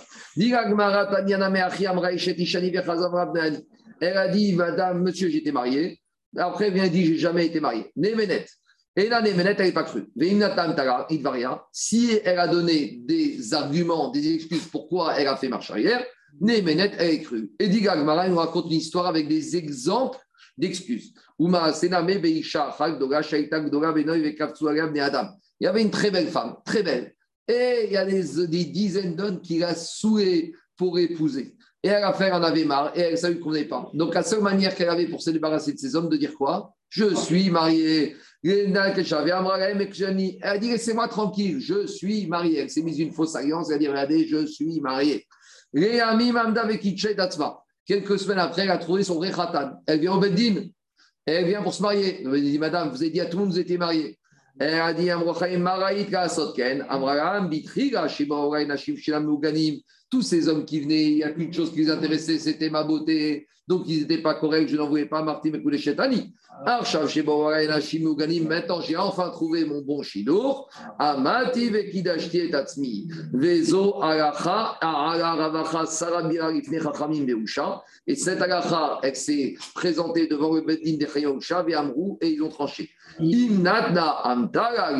Elle 4.01 4.17
a 4.17 4.27
dit, 4.27 4.53
Madame, 4.53 5.01
monsieur, 5.01 5.29
j'étais 5.29 5.51
marié. 5.53 6.01
Après, 6.37 6.67
elle 6.67 6.73
vient 6.73 6.87
dire, 6.87 7.07
j'ai 7.07 7.17
jamais 7.17 7.45
été 7.45 7.61
marié. 7.61 7.91
Nemenet. 7.95 8.45
Et 8.97 9.07
la 9.07 9.21
Nemenet, 9.21 9.55
elle 9.57 9.65
n'est 9.67 9.71
pas 9.71 9.83
crue. 9.83 10.07
Si 11.71 12.19
elle 12.23 12.39
a 12.39 12.47
donné 12.47 12.99
des 13.03 13.53
arguments, 13.53 14.09
des 14.09 14.35
excuses 14.35 14.67
pourquoi 14.67 15.17
elle 15.17 15.27
a 15.27 15.37
fait 15.37 15.47
marche 15.47 15.71
arrière, 15.71 16.03
Néménet, 16.41 16.91
elle 16.97 17.11
est 17.11 17.21
crue. 17.21 17.51
Et 17.59 17.69
dit 17.69 17.81
Gagmara, 17.81 18.27
il 18.27 18.31
nous 18.31 18.39
raconte 18.39 18.65
une 18.65 18.77
histoire 18.77 19.05
avec 19.07 19.29
des 19.29 19.55
exemples 19.55 20.19
d'excuses. 20.57 21.13
Il 21.39 21.51
y 25.61 25.67
avait 25.67 25.81
une 25.81 25.91
très 25.91 26.11
belle 26.11 26.27
femme, 26.27 26.55
très 26.65 26.83
belle. 26.83 27.13
Et 27.47 27.85
il 27.85 27.91
y 27.91 27.97
a 27.97 28.05
des, 28.05 28.65
dizaines 28.65 29.15
d'hommes 29.15 29.41
qui 29.41 29.59
la 29.59 29.75
saoulé 29.75 30.53
pour 30.77 30.97
épouser. 30.97 31.55
Et 31.83 31.89
elle 31.89 32.03
a 32.03 32.13
fait, 32.13 32.31
en 32.31 32.41
avait 32.41 32.65
marre, 32.65 32.91
et 32.95 33.01
elle 33.01 33.17
savait 33.17 33.39
qu'on 33.39 33.51
n'est 33.51 33.65
pas. 33.65 33.91
Donc 33.93 34.15
la 34.15 34.23
seule 34.23 34.41
manière 34.41 34.73
qu'elle 34.73 34.89
avait 34.89 35.07
pour 35.07 35.21
se 35.21 35.29
débarrasser 35.29 35.73
de 35.73 35.77
ces 35.77 35.95
hommes, 35.95 36.09
de 36.09 36.17
dire 36.17 36.33
quoi? 36.33 36.73
Je 36.89 37.13
suis 37.13 37.49
mariée. 37.49 38.15
Elle 38.43 38.75
a 38.75 38.93
dit 40.57 40.69
laissez-moi 40.69 41.07
tranquille, 41.07 41.59
je 41.59 41.85
suis 41.85 42.25
mariée. 42.27 42.59
Elle 42.59 42.69
s'est 42.69 42.81
mise 42.81 42.99
une 42.99 43.11
fausse 43.11 43.35
alliance, 43.35 43.69
elle 43.69 43.75
a 43.75 43.79
dit 43.79 43.87
regardez, 43.87 44.27
je 44.27 44.45
suis 44.45 44.79
mariée. 44.81 45.27
Quelques 47.85 48.19
semaines 48.19 48.39
après, 48.39 48.63
elle 48.63 48.71
a 48.71 48.77
trouvé 48.77 49.03
son 49.03 49.15
vrai 49.15 49.31
khatan. 49.31 49.81
Elle 49.85 49.99
vient 49.99 50.13
au 50.13 50.19
Beddin. 50.19 50.63
Elle 51.25 51.45
vient 51.45 51.61
pour 51.61 51.73
se 51.73 51.81
marier. 51.81 52.23
Elle 52.23 52.41
dit 52.41 52.59
Madame, 52.59 52.89
vous 52.89 53.01
avez 53.01 53.11
dit 53.11 53.21
à 53.21 53.25
tout 53.25 53.37
le 53.37 53.43
monde 53.43 53.49
que 53.49 53.55
vous 53.55 53.61
étiez 53.61 53.77
mariée. 53.77 54.17
Elle 54.59 54.79
a 54.79 54.93
dit 54.93 55.09
tous 60.15 60.21
ces 60.21 60.47
hommes 60.47 60.63
qui 60.63 60.79
venaient, 60.79 61.03
il 61.03 61.15
n'y 61.15 61.23
a 61.23 61.31
qu'une 61.31 61.53
chose 61.53 61.73
qui 61.73 61.79
les 61.79 61.91
intéressait, 61.91 62.39
c'était 62.39 62.69
ma 62.69 62.85
beauté. 62.85 63.47
Donc, 63.67 63.83
ils 63.87 63.99
n'étaient 63.99 64.21
pas 64.21 64.35
corrects, 64.35 64.69
je 64.69 64.77
n'en 64.77 64.87
voulais 64.87 65.07
pas. 65.07 65.21
Martin 65.21 65.49
Mekoulé 65.49 65.77
Chetani. 65.77 66.33
Maintenant, 68.47 68.79
j'ai 68.79 68.95
enfin 68.95 69.29
trouvé 69.31 69.65
mon 69.65 69.81
bon 69.81 70.01
shidour. 70.03 70.69
Amati 70.99 71.69
vekidashti 71.69 72.37
et 72.37 72.49
tatsmi. 72.49 73.09
Vezo 73.33 74.01
alacha, 74.01 74.77
ravacha, 74.81 75.85
sarabira 75.85 76.47
rifne 76.47 76.81
chachamim 76.81 77.25
beusha. 77.25 77.83
Et 78.07 78.15
cette 78.15 78.41
alacha, 78.41 78.99
elle 79.03 79.17
s'est 79.17 79.55
présentée 79.73 80.27
devant 80.27 80.53
le 80.53 80.61
bedin 80.61 80.95
de 80.95 81.07
Chayosha, 81.07 81.65
Amrou, 81.75 82.17
et 82.21 82.29
ils 82.29 82.41
ont 82.41 82.47
tranché. 82.47 82.89
Imnatna 83.19 84.21
amtara 84.23 84.97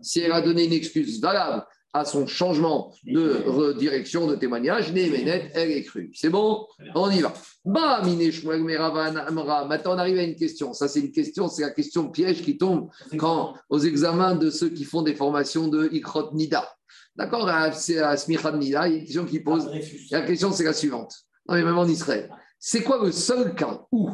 si 0.00 0.20
elle 0.20 0.32
a 0.32 0.40
donné 0.40 0.64
une 0.64 0.72
excuse 0.72 1.20
valable 1.20 1.64
à 1.94 2.04
son 2.04 2.26
changement 2.26 2.92
de 3.04 3.44
redirection 3.46 4.26
de 4.26 4.34
témoignage, 4.34 4.92
Néménet, 4.92 5.52
elle 5.54 5.70
est 5.70 5.84
crue. 5.84 6.10
C'est 6.12 6.28
bon 6.28 6.66
On 6.96 7.08
y 7.08 7.20
va. 7.20 7.32
Bah, 7.64 8.02
Maintenant, 8.04 9.94
on 9.94 9.98
arrive 9.98 10.18
à 10.18 10.24
une 10.24 10.34
question. 10.34 10.72
Ça, 10.72 10.88
c'est 10.88 11.00
une 11.00 11.12
question, 11.12 11.48
c'est 11.48 11.62
la 11.62 11.70
question 11.70 12.08
piège 12.10 12.42
qui 12.42 12.58
tombe 12.58 12.90
quand, 13.16 13.54
aux 13.70 13.78
examens 13.78 14.34
de 14.34 14.50
ceux 14.50 14.70
qui 14.70 14.82
font 14.82 15.02
des 15.02 15.14
formations 15.14 15.68
de 15.68 15.88
Ikrot 15.92 16.34
Nida. 16.34 16.68
D'accord 17.14 17.48
C'est 17.72 18.00
à 18.00 18.16
Smichad 18.16 18.58
Nida, 18.58 18.88
il 18.88 18.92
y 18.92 18.96
a 18.96 18.98
une 18.98 19.04
question 19.04 19.24
qui 19.24 19.38
pose. 19.38 19.70
La 20.10 20.22
question, 20.22 20.50
c'est 20.50 20.64
la 20.64 20.72
suivante. 20.72 21.14
Non, 21.48 21.54
mais 21.54 21.62
même 21.62 21.78
en 21.78 21.86
Israël. 21.86 22.28
C'est 22.58 22.82
quoi 22.82 23.04
le 23.04 23.12
seul 23.12 23.54
cas 23.54 23.82
où 23.92 24.10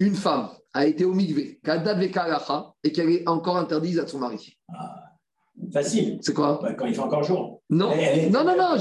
une 0.00 0.16
femme 0.16 0.48
a 0.72 0.86
été 0.86 1.04
au 1.04 1.14
mikvé, 1.14 1.60
et 2.82 2.92
qu'elle 2.92 3.10
est 3.10 3.28
encore 3.28 3.56
interdite 3.56 4.00
à 4.00 4.06
son 4.08 4.18
mari? 4.18 4.58
Ah. 4.68 5.03
Facile. 5.72 6.18
C'est 6.20 6.34
quoi? 6.34 6.60
Bah, 6.62 6.74
Quand 6.74 6.86
il 6.86 6.94
fait 6.94 7.00
encore 7.00 7.22
jour. 7.22 7.60
Non, 7.70 7.90
non, 8.30 8.44
non, 8.44 8.56
non. 8.56 8.76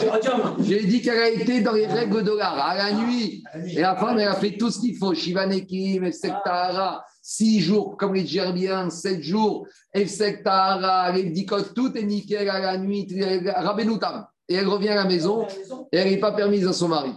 J'ai 0.60 0.86
dit 0.86 1.02
qu'elle 1.02 1.20
a 1.20 1.30
été 1.30 1.62
dans 1.62 1.74
les 1.74 1.88
règles 1.88 2.24
de 2.24 2.32
l'art 2.32 2.60
à 2.60 2.76
la 2.76 2.92
nuit. 2.94 3.44
Et 3.68 3.82
la 3.82 3.96
femme, 3.96 4.20
elle 4.20 4.28
a 4.28 4.36
fait 4.36 4.58
tout 4.58 4.70
ce 4.72 4.80
qu'il 4.80 4.98
faut. 4.98 5.14
Shivanekim, 5.14 6.04
Efsektahara, 6.04 7.04
six 7.22 7.60
jours, 7.62 7.98
comme 7.98 8.14
les 8.14 8.26
Gerbiens, 8.26 8.90
sept 8.90 9.22
jours, 9.24 9.68
Efsektahara, 9.94 11.12
les 11.12 11.24
Dikot, 11.24 11.62
tout 11.76 11.98
est 11.98 12.04
nickel 12.04 12.50
à 12.50 12.60
la 12.60 12.78
nuit, 12.78 13.08
Rabenoutam. 13.56 14.26
Et 14.50 14.56
elle 14.56 14.68
revient 14.68 14.90
à 14.90 14.96
la 14.96 15.06
maison 15.06 15.48
et 15.92 15.98
elle 15.98 16.10
n'est 16.10 16.20
pas 16.20 16.34
permise 16.34 16.68
à 16.68 16.74
son 16.74 16.90
mari 16.90 17.14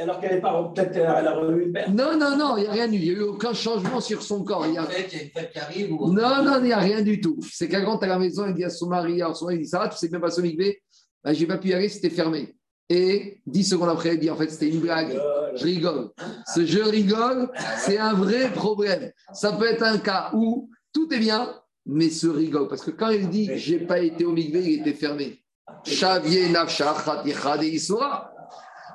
alors 0.00 0.20
qu'elle 0.20 0.34
n'est 0.34 0.40
pas 0.40 0.72
peut-être 0.74 0.96
elle 0.96 1.06
a 1.06 1.34
revu 1.34 1.66
le 1.66 1.72
père. 1.72 1.90
Non, 1.90 2.16
non, 2.18 2.36
non, 2.36 2.56
il 2.56 2.62
n'y 2.62 2.66
a 2.68 2.72
rien 2.72 2.92
eu. 2.92 2.96
Il 2.96 3.02
n'y 3.02 3.10
a 3.10 3.12
eu 3.12 3.22
aucun 3.22 3.52
changement 3.52 4.00
sur 4.00 4.22
son 4.22 4.44
corps. 4.44 4.66
Il 4.66 4.74
y 4.74 4.78
a, 4.78 4.84
il 4.84 5.16
y 5.16 5.20
a 5.20 5.22
une 5.22 5.30
fête 5.30 5.52
qui 5.52 5.58
arrive 5.58 5.92
ou... 5.92 6.12
Non, 6.12 6.42
non, 6.42 6.58
il 6.58 6.64
n'y 6.64 6.72
a 6.72 6.78
rien 6.78 7.02
du 7.02 7.20
tout. 7.20 7.38
C'est 7.50 7.68
qu'elle 7.68 7.84
rentre 7.84 8.04
à 8.04 8.08
la 8.08 8.18
maison, 8.18 8.46
elle 8.46 8.54
dit 8.54 8.64
à 8.64 8.70
son 8.70 8.88
mari, 8.88 9.20
alors 9.22 9.36
son 9.36 9.46
mari 9.46 9.58
dit 9.58 9.66
Ça 9.66 9.78
va, 9.78 9.88
tu 9.88 9.96
sais 9.96 10.08
bien 10.08 10.20
pas 10.20 10.30
son 10.30 10.42
migvé 10.42 10.82
ben, 11.24 11.32
J'ai 11.32 11.46
pas 11.46 11.58
pu 11.58 11.68
y 11.68 11.74
aller, 11.74 11.88
c'était 11.88 12.10
fermé. 12.10 12.54
Et 12.88 13.40
dix 13.46 13.64
secondes 13.64 13.90
après, 13.90 14.10
elle 14.10 14.20
dit 14.20 14.30
En 14.30 14.36
fait, 14.36 14.50
c'était 14.50 14.68
une 14.68 14.80
blague. 14.80 15.20
Je 15.54 15.64
rigole. 15.64 16.10
Ce 16.52 16.64
je 16.64 16.80
rigole, 16.80 17.50
c'est 17.78 17.98
un 17.98 18.14
vrai 18.14 18.50
problème. 18.52 19.12
Ça 19.32 19.52
peut 19.52 19.66
être 19.66 19.82
un 19.82 19.98
cas 19.98 20.30
où 20.34 20.70
tout 20.92 21.12
est 21.12 21.18
bien, 21.18 21.54
mais 21.86 22.10
se 22.10 22.26
rigole. 22.26 22.68
Parce 22.68 22.82
que 22.82 22.90
quand 22.90 23.08
elle 23.08 23.28
dit 23.28 23.50
J'ai 23.54 23.78
pas 23.78 24.00
été 24.00 24.24
au 24.24 24.32
migvé, 24.32 24.60
il 24.64 24.80
était 24.80 24.94
fermé. 24.94 25.40
Xavier 25.84 26.48
Nafshach, 26.48 27.04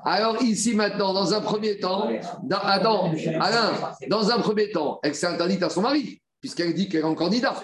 alors 0.05 0.41
ici 0.43 0.75
maintenant, 0.75 1.13
dans 1.13 1.33
un 1.33 1.41
premier 1.41 1.79
temps, 1.79 2.07
Alain, 2.51 3.73
dans 4.07 4.29
un 4.29 4.39
premier 4.39 4.69
temps, 4.69 4.99
elle 5.03 5.15
s'est 5.15 5.27
interdite 5.27 5.63
à 5.63 5.69
son 5.69 5.81
mari, 5.81 6.21
puisqu'elle 6.39 6.73
dit 6.73 6.87
qu'elle 6.87 7.01
est 7.01 7.03
en 7.03 7.15
candidat. 7.15 7.55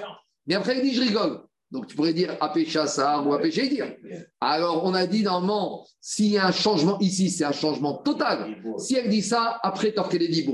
Mais 0.48 0.56
après, 0.56 0.78
elle 0.78 0.82
dit 0.82 0.94
je 0.94 1.02
rigole. 1.02 1.44
Donc 1.70 1.88
tu 1.88 1.96
pourrais 1.96 2.14
dire 2.14 2.36
apécha 2.42 2.86
ça 2.86 3.22
ou 3.22 3.34
apéché 3.34 3.70
dire. 3.70 3.96
Alors 4.42 4.84
on 4.84 4.94
a 4.94 5.08
dit 5.08 5.24
normalement, 5.24 5.88
s'il 6.02 6.32
y 6.32 6.38
a 6.38 6.48
un 6.48 6.52
changement 6.52 7.00
ici, 7.00 7.30
c'est 7.30 7.46
un 7.46 7.54
changement 7.54 7.94
total. 8.00 8.58
Si 8.78 8.96
elle 8.96 9.10
dit 9.10 9.22
ça, 9.22 9.60
après 9.64 9.94
torquer 9.94 10.18
les 10.18 10.48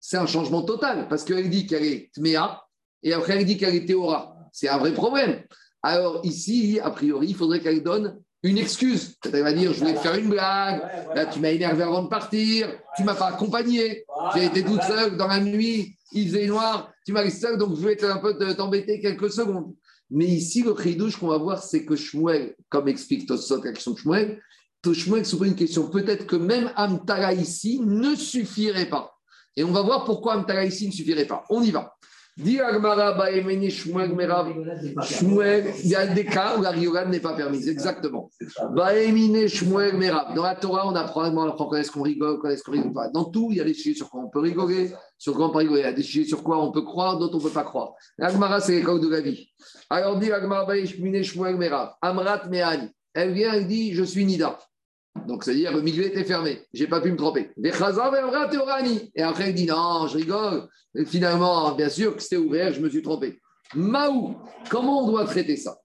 c'est 0.00 0.16
un 0.16 0.26
changement 0.26 0.62
total, 0.62 1.08
parce 1.08 1.24
qu'elle 1.24 1.48
dit 1.48 1.66
qu'elle 1.66 1.84
est 1.84 2.10
tméa, 2.12 2.62
et 3.02 3.12
après 3.12 3.36
elle 3.36 3.44
dit 3.44 3.56
qu'elle 3.56 3.74
est 3.74 3.86
théora. 3.86 4.36
C'est 4.52 4.68
un 4.68 4.78
vrai 4.78 4.92
problème. 4.92 5.44
Alors 5.82 6.20
ici, 6.24 6.80
a 6.82 6.90
priori, 6.90 7.28
il 7.28 7.36
faudrait 7.36 7.60
qu'elle 7.60 7.82
donne 7.82 8.20
une 8.44 8.58
excuse. 8.58 9.16
Elle 9.24 9.42
va 9.42 9.52
dire, 9.52 9.72
je 9.72 9.80
voulais 9.80 9.94
te 9.94 10.00
faire 10.00 10.14
une 10.14 10.28
blague, 10.28 10.80
là 11.14 11.26
tu 11.26 11.40
m'as 11.40 11.50
énervé 11.50 11.82
avant 11.82 12.02
de 12.02 12.08
partir, 12.08 12.68
tu 12.96 13.02
m'as 13.02 13.14
pas 13.14 13.28
accompagné, 13.28 14.04
j'ai 14.34 14.44
été 14.44 14.62
toute 14.62 14.82
seule 14.82 15.16
dans 15.16 15.26
la 15.26 15.40
nuit, 15.40 15.96
il 16.12 16.28
faisait 16.28 16.46
noir, 16.46 16.92
tu 17.04 17.12
m'as 17.12 17.24
laissé 17.24 17.40
seule, 17.40 17.58
donc 17.58 17.74
je 17.74 17.80
voulais 17.80 18.04
un 18.04 18.18
peu 18.18 18.36
t'embêter 18.54 19.00
quelques 19.00 19.32
secondes. 19.32 19.74
Mais 20.10 20.26
ici, 20.26 20.62
le 20.62 20.76
chidouche 20.80 21.16
qu'on 21.16 21.28
va 21.28 21.38
voir, 21.38 21.62
c'est 21.62 21.84
que 21.86 21.96
Shmuel, 21.96 22.54
comme 22.68 22.86
explique 22.88 23.26
Tosot, 23.26 23.64
la 23.64 23.72
question 23.72 23.92
de 23.92 23.98
Shmuel, 23.98 24.42
Shmuel 24.92 25.24
se 25.24 25.36
pose 25.36 25.48
une 25.48 25.56
question. 25.56 25.88
Peut-être 25.88 26.26
que 26.26 26.36
même 26.36 26.70
Amtara 26.76 27.32
ici 27.32 27.80
ne 27.82 28.14
suffirait 28.14 28.90
pas. 28.90 29.16
Et 29.56 29.64
on 29.64 29.72
va 29.72 29.80
voir 29.80 30.04
pourquoi 30.04 30.36
Amtara 30.36 30.66
ici 30.66 30.86
ne 30.86 30.92
suffirait 30.92 31.24
pas. 31.24 31.44
On 31.48 31.62
y 31.62 31.70
va. 31.70 31.96
Dit 32.36 32.58
Shmuel, 35.02 35.72
il 35.84 35.90
y 35.90 35.94
a 35.94 36.06
des 36.08 36.24
cas 36.24 36.56
où 36.58 36.62
la 36.62 36.70
riogade 36.70 37.08
n'est 37.08 37.20
pas 37.20 37.34
permise, 37.34 37.68
exactement. 37.68 38.28
Dans 38.74 40.42
la 40.42 40.56
Torah, 40.56 40.88
on 40.88 40.96
apprend, 40.96 41.28
on 41.32 41.48
apprend 41.48 41.72
est-ce 41.76 41.92
qu'on 41.92 42.02
rigole, 42.02 42.40
est-ce 42.50 42.64
qu'on 42.64 42.72
rigole 42.72 42.92
pas. 42.92 43.08
Dans 43.08 43.26
tout, 43.26 43.48
il 43.52 43.58
y 43.58 43.60
a 43.60 43.64
des 43.64 43.72
sujets 43.72 43.94
sur 43.94 44.10
quoi 44.10 44.22
on 44.22 44.28
peut 44.28 44.40
rigoler, 44.40 44.90
sur 45.16 45.34
quoi 45.34 45.46
on 45.46 45.50
peut 45.50 45.58
rigoler. 45.58 45.82
Il 45.82 45.84
y 45.84 45.88
a 45.88 45.92
des 45.92 46.02
sujets 46.02 46.26
sur 46.26 46.42
quoi 46.42 46.60
on 46.60 46.72
peut 46.72 46.82
croire, 46.82 47.18
d'autres 47.18 47.36
on 47.36 47.38
ne 47.38 47.44
peut 47.44 47.50
pas 47.50 47.62
croire. 47.62 47.92
L'Agmara, 48.18 48.60
c'est 48.60 48.74
l'école 48.74 49.00
de 49.00 49.08
la 49.08 49.20
vie. 49.20 49.48
Alors, 49.88 50.18
dit 50.18 50.30
Shmuel 51.24 51.56
Merav, 51.56 51.94
Amrat 52.02 52.48
Meani. 52.48 52.88
Elle 53.14 53.32
vient, 53.32 53.52
elle 53.52 53.68
dit 53.68 53.94
Je 53.94 54.02
suis 54.02 54.24
Nida. 54.24 54.58
Donc, 55.26 55.44
c'est-à-dire, 55.44 55.72
le 55.72 55.80
milieu 55.80 56.04
était 56.04 56.24
fermé. 56.24 56.60
Je 56.72 56.82
n'ai 56.82 56.88
pas 56.88 57.00
pu 57.00 57.10
me 57.10 57.16
tromper. 57.16 57.50
Et 59.14 59.22
après, 59.22 59.50
il 59.50 59.54
dit 59.54 59.66
Non, 59.66 60.06
je 60.08 60.16
rigole. 60.16 60.68
Et 60.94 61.04
finalement, 61.04 61.74
bien 61.74 61.88
sûr 61.88 62.16
que 62.16 62.22
c'était 62.22 62.36
ouvert, 62.36 62.72
je 62.72 62.80
me 62.80 62.88
suis 62.88 63.02
trompé. 63.02 63.40
Maou, 63.74 64.36
comment 64.68 65.04
on 65.04 65.10
doit 65.10 65.24
traiter 65.24 65.56
ça? 65.56 65.76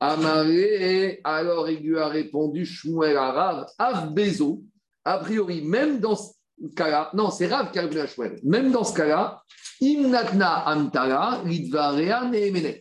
Amaré, 0.00 1.20
alors 1.24 1.68
il 1.68 1.80
lui 1.80 1.98
a 1.98 2.08
répondu 2.08 2.64
Shmuel 2.64 3.16
Arav, 3.16 3.66
Av 3.78 4.12
Bezo. 4.12 4.62
A 5.04 5.18
priori, 5.18 5.62
même 5.62 6.00
dans 6.00 6.16
ce 6.16 6.32
cas-là, 6.74 7.10
non, 7.14 7.30
c'est 7.30 7.46
Rav 7.46 7.70
qui 7.70 7.78
a 7.78 7.82
répondu 7.82 8.00
à 8.00 8.06
Shmuel. 8.06 8.40
Même 8.42 8.72
dans 8.72 8.84
ce 8.84 8.94
cas-là, 8.94 9.42
Imnatna 9.80 10.68
Amtara, 10.68 11.42
Lidvarea 11.44 12.24
Neemenet. 12.24 12.80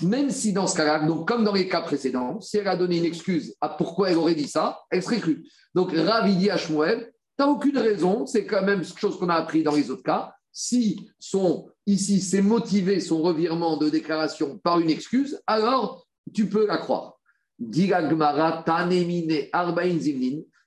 Même 0.00 0.30
si 0.30 0.52
dans 0.52 0.66
ce 0.66 0.76
cas-là, 0.76 1.06
donc 1.06 1.28
comme 1.28 1.44
dans 1.44 1.52
les 1.52 1.68
cas 1.68 1.82
précédents, 1.82 2.40
si 2.40 2.56
elle 2.56 2.68
a 2.68 2.76
donné 2.76 2.98
une 2.98 3.04
excuse 3.04 3.54
à 3.60 3.68
pourquoi 3.68 4.10
elle 4.10 4.16
aurait 4.16 4.34
dit 4.34 4.48
ça, 4.48 4.80
elle 4.90 5.02
serait 5.02 5.20
crue. 5.20 5.44
Donc 5.74 5.92
Rav, 5.92 6.28
il 6.28 6.38
dit 6.38 6.50
à 6.50 6.56
Shmuel, 6.56 7.12
tu 7.38 7.44
n'as 7.44 7.46
aucune 7.46 7.78
raison, 7.78 8.26
c'est 8.26 8.46
quand 8.46 8.62
même 8.62 8.84
chose 8.84 9.18
qu'on 9.18 9.28
a 9.28 9.34
appris 9.34 9.62
dans 9.62 9.74
les 9.74 9.90
autres 9.90 10.02
cas. 10.02 10.34
Si 10.52 11.08
son, 11.18 11.68
ici 11.86 12.20
c'est 12.20 12.42
motivé 12.42 13.00
son 13.00 13.22
revirement 13.22 13.76
de 13.76 13.88
déclaration 13.88 14.58
par 14.58 14.80
une 14.80 14.90
excuse, 14.90 15.40
alors 15.46 16.06
tu 16.34 16.48
peux 16.48 16.66
la 16.66 16.78
croire. 16.78 17.18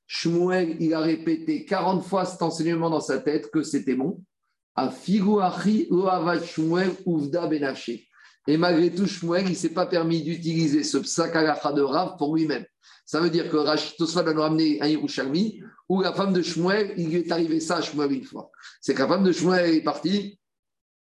Shmuel, 0.08 0.78
il 0.80 0.94
a 0.94 1.00
répété 1.00 1.66
40 1.66 2.04
fois 2.04 2.26
cet 2.26 2.42
enseignement 2.42 2.90
dans 2.90 3.02
sa 3.02 3.18
tête 3.20 3.50
que 3.52 3.64
c'était 3.64 3.96
bon. 3.96 4.22
Et 8.48 8.58
malgré 8.58 8.94
tout, 8.94 9.08
Shmuel, 9.08 9.46
il 9.46 9.52
ne 9.52 9.56
s'est 9.56 9.74
pas 9.74 9.86
permis 9.86 10.22
d'utiliser 10.22 10.84
ce 10.84 10.98
psakalacha 10.98 11.74
de 11.74 11.82
Rav 11.82 12.18
pour 12.18 12.36
lui-même. 12.36 12.66
Ça 13.06 13.20
veut 13.20 13.30
dire 13.30 13.50
que 13.50 13.98
Tosfat 13.98 14.24
va 14.24 14.34
nous 14.34 14.42
ramener 14.42 14.82
un 14.82 14.88
Yerushalmi 14.88 15.62
où 15.90 16.02
la 16.02 16.14
femme 16.14 16.34
de 16.34 16.42
Shmuel, 16.42 16.94
il 16.98 17.10
lui 17.10 17.18
est 17.18 17.32
arrivé 17.32 17.60
ça 17.60 17.78
à 17.78 17.82
Shmuel 17.82 18.12
une 18.12 18.24
fois. 18.24 18.52
C'est 18.82 18.94
que 18.94 19.02
la 19.02 19.08
femme 19.08 19.24
de 19.24 19.32
Shmuel 19.32 19.76
est 19.76 19.82
partie 19.82 20.40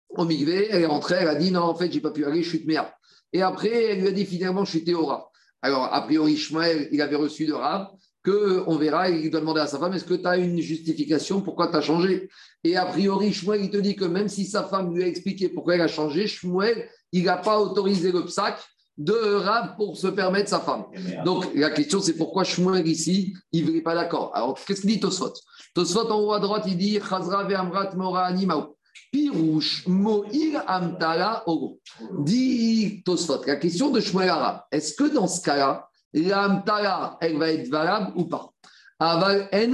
au 0.10 0.26
Migvé, 0.26 0.68
elle 0.70 0.84
est 0.84 0.88
rentrée, 0.88 1.18
elle 1.20 1.28
a 1.28 1.36
dit 1.36 1.52
non, 1.52 1.62
en 1.62 1.76
fait, 1.76 1.92
j'ai 1.92 2.02
pas 2.02 2.12
pu 2.12 2.26
aller, 2.26 2.44
je 2.44 2.50
suis 2.50 2.60
de 2.60 2.68
merde. 2.68 2.88
Et 3.34 3.42
après, 3.42 3.92
elle 3.92 4.02
lui 4.02 4.08
a 4.08 4.12
dit 4.12 4.26
finalement, 4.26 4.64
je 4.66 4.72
suis 4.72 4.84
Théora. 4.84 5.32
Alors, 5.62 5.92
a 5.92 6.02
priori, 6.06 6.38
Shmuel, 6.38 6.90
il 6.92 7.02
avait 7.02 7.16
reçu 7.16 7.46
de 7.46 7.54
Rav 7.54 7.90
qu'on 8.24 8.76
verra, 8.76 9.10
il 9.10 9.30
doit 9.30 9.40
demander 9.40 9.62
à 9.62 9.68
sa 9.68 9.78
femme, 9.78 9.94
est-ce 9.94 10.06
que 10.06 10.16
tu 10.16 10.28
as 10.28 10.38
une 10.38 10.60
justification, 10.60 11.42
pourquoi 11.42 11.68
tu 11.68 11.76
as 11.76 11.82
changé? 11.82 12.30
Et 12.64 12.76
a 12.76 12.86
priori, 12.86 13.34
Shmuel, 13.34 13.62
il 13.64 13.70
te 13.70 13.78
dit 13.78 13.96
que 13.96 14.06
même 14.06 14.28
si 14.28 14.46
sa 14.46 14.64
femme 14.64 14.96
lui 14.96 15.04
a 15.04 15.08
expliqué 15.08 15.50
pourquoi 15.50 15.76
elle 15.76 15.82
a 15.82 15.88
changé, 15.88 16.28
Shmuel, 16.28 16.90
il 17.16 17.24
n'a 17.24 17.38
pas 17.38 17.60
autorisé 17.60 18.12
le 18.12 18.26
psac 18.26 18.60
de 18.98 19.14
Rav 19.14 19.76
pour 19.78 19.98
se 19.98 20.08
permettre 20.08 20.50
sa 20.50 20.60
femme. 20.60 20.86
Donc 21.24 21.48
la 21.56 21.70
question, 21.70 22.02
c'est 22.02 22.18
pourquoi 22.18 22.44
Shmuel 22.44 22.86
ici, 22.88 23.34
il 23.54 23.72
n'est 23.72 23.82
pas 23.82 23.96
d'accord. 23.96 24.32
Alors, 24.34 24.60
qu'est-ce 24.66 24.82
qu'il 24.82 24.90
dit 24.90 25.00
Tosfot 25.00 25.34
Tosfot 25.74 26.12
en 26.12 26.20
haut 26.20 26.34
à 26.34 26.40
droite, 26.40 26.64
il 26.68 26.78
dit 26.78 27.00
Chazra 27.00 27.46
ve'amrat 27.46 27.96
mora 27.96 28.26
animao. 28.26 28.76
Pirouche 29.12 29.88
mo'il 29.88 30.62
amtala 30.68 31.44
ogo. 31.48 31.80
Dit 32.20 33.02
Tosfot, 33.06 33.42
la 33.48 33.56
question 33.56 33.92
de 33.92 34.02
Shmuel 34.02 34.30
Arabe, 34.30 34.62
est-ce 34.72 34.94
que 34.94 35.14
dans 35.14 35.28
ce 35.28 35.42
cas-là, 35.42 35.88
l'amtala, 36.14 37.18
elle 37.22 37.38
va 37.38 37.52
être 37.52 37.70
valable 37.70 38.12
ou 38.16 38.26
pas 38.26 38.52
donc, 38.98 39.50
ce 39.52 39.68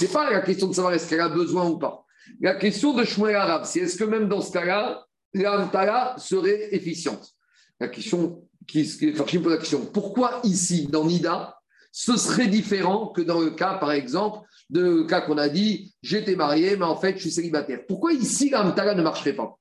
n'est 0.00 0.08
pas 0.10 0.30
la 0.30 0.40
question 0.40 0.68
de 0.68 0.72
savoir 0.72 0.94
est-ce 0.94 1.06
qu'elle 1.06 1.20
a 1.20 1.28
besoin 1.28 1.68
ou 1.68 1.78
pas. 1.78 2.03
La 2.40 2.54
question 2.54 2.94
de 2.94 3.04
Shmuel 3.04 3.36
Arabe, 3.36 3.64
c'est 3.64 3.80
est-ce 3.80 3.96
que 3.96 4.04
même 4.04 4.28
dans 4.28 4.40
ce 4.40 4.52
cas-là, 4.52 5.06
l'amtala 5.34 6.14
serait 6.18 6.74
efficiente? 6.74 7.32
La 7.80 7.88
question 7.88 8.46
qui 8.66 8.80
est 8.80 9.46
la 9.46 9.56
question 9.58 9.84
pourquoi 9.86 10.40
ici, 10.44 10.86
dans 10.86 11.04
Nida, 11.04 11.58
ce 11.92 12.16
serait 12.16 12.46
différent 12.46 13.08
que 13.08 13.20
dans 13.20 13.40
le 13.40 13.50
cas, 13.50 13.74
par 13.74 13.92
exemple, 13.92 14.40
de 14.70 15.02
cas 15.02 15.20
qu'on 15.20 15.38
a 15.38 15.48
dit 15.48 15.94
j'étais 16.02 16.34
marié, 16.34 16.76
mais 16.76 16.84
en 16.84 16.96
fait, 16.96 17.16
je 17.16 17.22
suis 17.22 17.30
célibataire? 17.30 17.80
Pourquoi 17.86 18.12
ici, 18.12 18.50
l'amtala 18.50 18.94
ne 18.94 19.02
marcherait 19.02 19.34
pas? 19.34 19.58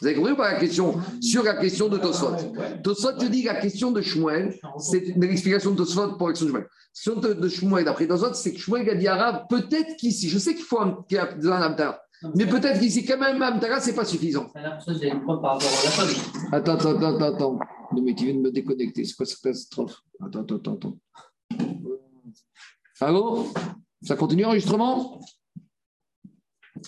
Vous 0.00 0.06
avez 0.06 0.16
compris 0.16 0.32
ou 0.32 0.36
pas 0.36 0.52
la 0.52 0.58
question 0.58 0.94
Sur 1.20 1.42
la 1.42 1.54
question 1.54 1.88
de 1.88 1.98
Tosfot? 1.98 2.32
Tosfot, 2.82 3.20
je 3.20 3.26
dis 3.26 3.42
la 3.42 3.56
question 3.56 3.90
de 3.90 4.00
Shmuel, 4.00 4.58
c'est 4.78 5.14
l'explication 5.16 5.72
de 5.72 5.76
Tosfot 5.76 6.16
pour 6.16 6.28
l'action 6.28 6.46
de 6.46 6.50
Shmuel. 6.50 6.62
La 6.64 6.68
question 6.94 7.34
de, 7.34 7.48
Shmuel, 7.48 7.84
d'après 7.84 8.06
Tosfot, 8.06 8.32
c'est 8.34 8.54
que 8.54 8.58
Shmuel 8.58 8.88
a 8.88 8.94
dit 8.94 9.08
arabe, 9.08 9.44
peut-être 9.48 9.96
qu'ici, 9.96 10.28
je 10.28 10.38
sais 10.38 10.54
qu'il 10.54 10.64
faut 10.64 10.80
un, 10.80 11.04
qu'il 11.08 11.16
y 11.16 11.20
a 11.20 11.28
un 11.54 11.70
Amtara, 11.70 12.00
mais 12.34 12.46
peut-être 12.46 12.80
qu'ici, 12.80 13.04
quand 13.04 13.18
même, 13.18 13.42
Amtara, 13.42 13.80
ce 13.80 13.90
n'est 13.90 13.96
pas 13.96 14.04
suffisant. 14.04 14.50
Attends, 16.52 16.74
attends, 16.74 16.96
attends, 16.96 17.20
attends. 17.20 17.58
Le 17.94 18.02
mec 18.02 18.16
qui 18.16 18.26
vient 18.26 18.34
de 18.34 18.40
me 18.40 18.50
déconnecter, 18.50 19.04
c'est 19.04 19.14
quoi 19.14 19.26
cette 19.26 19.40
catastrophe? 19.40 20.00
Attends, 20.24 20.40
attends, 20.40 20.74
attends. 20.74 20.96
Allô? 23.00 23.52
Ça 24.02 24.16
continue 24.16 24.42
l'enregistrement? 24.42 25.20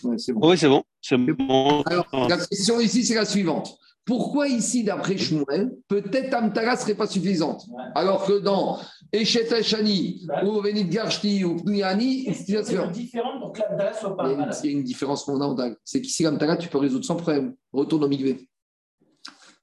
Oui, 0.04 0.18
c'est 0.18 0.32
bon. 0.32 0.56
C'est 0.56 0.68
bon. 0.68 0.82
Alors, 1.10 2.28
la 2.28 2.36
question 2.36 2.80
ici, 2.80 3.04
c'est 3.04 3.14
la 3.14 3.24
suivante. 3.24 3.76
Pourquoi 4.04 4.48
ici, 4.48 4.82
d'après 4.82 5.16
Shmuel, 5.16 5.72
peut-être 5.86 6.34
Amtara 6.34 6.72
ne 6.74 6.78
serait 6.78 6.94
pas 6.94 7.06
suffisante? 7.06 7.66
Alors 7.94 8.24
que 8.26 8.40
dans 8.40 8.78
Eshet 9.12 9.62
Shani 9.62 10.26
ou 10.44 10.60
Venit 10.60 10.84
Garshti 10.86 11.44
ou 11.44 11.56
Pnuyani, 11.56 12.34
c'est 12.34 12.60
différent 12.90 13.38
pour 13.40 13.52
que 13.52 13.60
l'Amtara 13.60 13.92
soit 13.94 14.16
pas 14.16 14.34
mal. 14.34 14.50
Il 14.64 14.70
y 14.70 14.74
a 14.74 14.78
une 14.78 14.82
différence 14.82 15.24
fondamentale. 15.24 15.76
C'est 15.84 16.00
qu'ici, 16.00 16.24
l'Amtara, 16.24 16.56
tu 16.56 16.68
peux 16.68 16.78
résoudre 16.78 17.04
sans 17.04 17.16
problème. 17.16 17.54
Retourne 17.72 18.02
au 18.02 18.08
Migvé. 18.08 18.48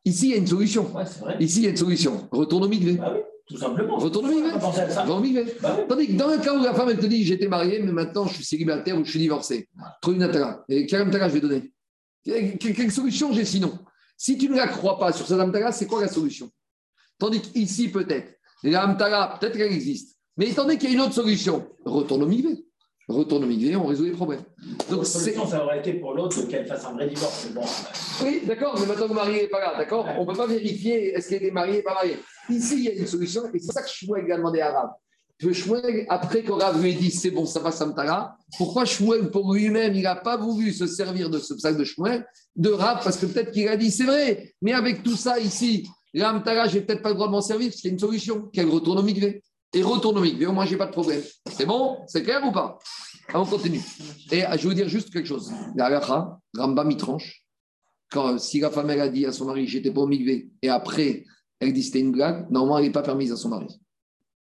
Ici, 0.06 0.28
il 0.28 0.32
y 0.32 0.34
a 0.36 0.38
une 0.38 0.48
solution. 0.48 0.90
Ici, 1.40 1.60
il 1.60 1.64
y 1.66 1.68
a 1.68 1.72
une 1.72 1.78
solution. 1.78 2.30
Retourne 2.32 2.64
au 2.64 2.70
Migvé. 2.70 2.94
Bah 2.94 3.12
oui. 3.14 3.22
Tout 3.50 3.58
simplement. 3.58 3.98
Retourne 3.98 4.28
au 4.28 5.20
Migvé. 5.20 5.46
Bah 5.62 5.78
Tandis 5.90 6.08
que 6.08 6.14
dans 6.14 6.28
le 6.28 6.38
cas 6.38 6.54
où 6.54 6.64
la 6.64 6.74
femme, 6.74 6.90
elle 6.90 7.00
te 7.00 7.08
dit 7.08 7.26
j'étais 7.26 7.48
marié, 7.48 7.80
mais 7.80 7.92
maintenant 7.92 8.28
je 8.28 8.36
suis 8.36 8.44
célibataire 8.44 8.96
ou 8.96 9.04
je 9.04 9.10
suis 9.10 9.20
divorcé. 9.20 9.68
Trouve 10.02 10.16
une 10.16 10.24
Amtara. 10.24 10.64
Et 10.70 10.86
quelle 10.86 11.02
Amtara 11.02 11.30
je 11.30 11.34
vais 11.34 11.42
donner 11.42 11.72
quelle, 12.24 12.92
solution 12.92 13.34
j'ai 13.34 13.46
sinon 13.46 13.80
Si 14.16 14.38
tu 14.38 14.50
ne 14.50 14.56
la 14.56 14.68
crois 14.68 15.00
pas 15.00 15.12
sur 15.12 15.26
cette 15.26 15.40
Amtara, 15.40 15.72
c'est 15.72 15.88
quoi 15.88 16.02
la 16.02 16.08
solution 16.08 16.50
Tandis 17.18 17.42
qu'ici, 17.42 17.90
peut-être, 17.90 18.34
la 18.62 18.88
peut-être 19.40 19.58
qu'elle 19.58 19.74
existe. 19.74 20.16
Mais 20.38 20.50
étant 20.50 20.64
donné 20.64 20.78
qu'il 20.78 20.90
y 20.90 20.92
a 20.92 20.96
une 20.96 21.02
autre 21.02 21.14
solution, 21.14 21.68
retourne 21.86 22.24
au 22.24 22.28
Migvé 22.28 22.64
retourne 23.10 23.44
au 23.44 23.48
milieu, 23.48 23.76
on 23.78 23.86
résout 23.86 24.06
les 24.06 24.12
problèmes. 24.12 24.44
Donc, 24.90 25.06
solution, 25.06 25.46
ça 25.48 25.64
aurait 25.64 25.80
été 25.80 25.94
pour 25.94 26.14
l'autre 26.14 26.42
qu'elle 26.44 26.66
fasse 26.66 26.86
un 26.86 26.94
vrai 26.94 27.08
divorce. 27.08 27.48
Oui, 28.24 28.42
d'accord, 28.46 28.78
mais 28.80 28.86
maintenant 28.86 29.06
que 29.06 29.10
le 29.10 29.16
mari 29.16 29.34
n'est 29.34 29.48
pas 29.48 29.60
là, 29.60 29.78
d'accord 29.78 30.08
On 30.18 30.22
ne 30.22 30.26
peut 30.28 30.38
pas 30.38 30.48
vérifier 30.48 31.14
est-ce 31.14 31.30
qu'elle 31.30 31.44
est 31.44 31.52
mariée 31.52 31.80
ou 31.80 31.84
pas 31.84 31.96
mariée. 31.96 32.18
Ici, 32.50 32.76
il 32.78 32.84
y 32.84 32.88
a 32.90 32.94
une 32.94 33.08
solution, 33.08 33.44
et 33.54 33.60
c'est 33.60 33.72
ça 33.72 33.82
que 33.82 33.90
Shmuel 33.90 34.32
a 34.32 34.38
demandé 34.38 34.62
à 34.62 34.72
Rav. 34.72 34.90
Shmuel, 35.54 36.06
après 36.10 36.44
qu'Orav 36.44 36.82
lui 36.82 36.92
ait 36.92 36.96
dit 36.96 37.12
c'est 37.12 37.32
bon, 37.32 37.46
ça 37.46 37.60
va, 37.60 37.72
Samtara, 37.72 38.36
pourquoi 38.58 38.86
Shmuel, 38.86 39.32
pour 39.32 39.54
lui-même, 39.54 39.94
il 39.96 40.04
n'a 40.04 40.16
pas 40.16 40.38
voulu 40.38 40.74
se 40.74 40.86
servir 40.86 41.30
de 41.30 41.40
ce 41.40 41.58
sac 41.58 41.78
de 41.78 41.84
Shmuel, 41.84 42.26
de 42.56 42.70
Rav, 42.70 43.02
parce 43.04 43.18
que 43.18 43.26
peut-être 43.26 43.52
qu'il 43.52 43.68
a 43.68 43.78
dit 43.78 43.92
c'est 43.92 44.04
vrai, 44.04 44.54
mais 44.62 44.74
avec 44.74 45.04
tout 45.04 45.16
ça 45.16 45.40
ici, 45.40 45.88
l'Amtara, 46.14 46.68
je 46.68 46.76
n'ai 46.76 46.86
peut-être 46.86 47.02
pas 47.02 47.10
le 47.10 47.16
droit 47.16 47.28
de 47.28 47.32
m'en 47.32 47.42
servir, 47.42 47.70
parce 47.70 47.82
qu'il 47.82 47.90
y 47.90 47.92
a 47.92 47.94
une 47.94 48.00
solution, 48.00 48.50
qu'elle 48.52 48.70
retourne 48.70 49.00
au 49.00 49.04
Migvé 49.04 49.42
et 49.74 49.84
retourne 49.84 50.18
au 50.18 50.22
Mais 50.22 50.46
Au 50.46 50.52
moins, 50.52 50.66
je 50.66 50.72
n'ai 50.72 50.78
pas 50.78 50.88
de 50.88 50.92
problème. 50.92 51.22
C'est 51.52 51.66
bon 51.66 52.00
C'est 52.08 52.24
clair 52.24 52.42
ou 52.46 52.52
pas? 52.52 52.80
On 53.34 53.46
continue. 53.46 53.82
Et 54.32 54.42
je 54.42 54.48
vais 54.48 54.58
vous 54.58 54.74
dire 54.74 54.90
juste 54.90 55.12
quelque 55.12 55.28
chose. 55.28 55.52
La 55.76 56.00
Rambam, 56.58 56.90
il 56.90 56.98
tranche. 56.98 57.46
Quand, 58.12 58.40
si 58.40 58.60
la 58.60 58.72
femme, 58.72 58.90
elle 58.90 59.02
a 59.02 59.10
dit 59.10 59.26
à 59.28 59.32
son 59.32 59.46
mari, 59.46 59.68
j'étais 59.68 59.92
pas 59.92 60.02
au 60.02 60.08
migvé, 60.08 60.50
et 60.64 60.70
après, 60.70 61.26
elle 61.60 61.74
dit 61.74 61.84
c'était 61.84 62.00
une 62.00 62.12
blague, 62.12 62.50
normalement, 62.50 62.78
elle 62.78 62.86
n'est 62.86 62.92
pas 62.92 63.02
permise 63.02 63.32
à 63.32 63.38
son 63.38 63.50
mari. 63.50 63.80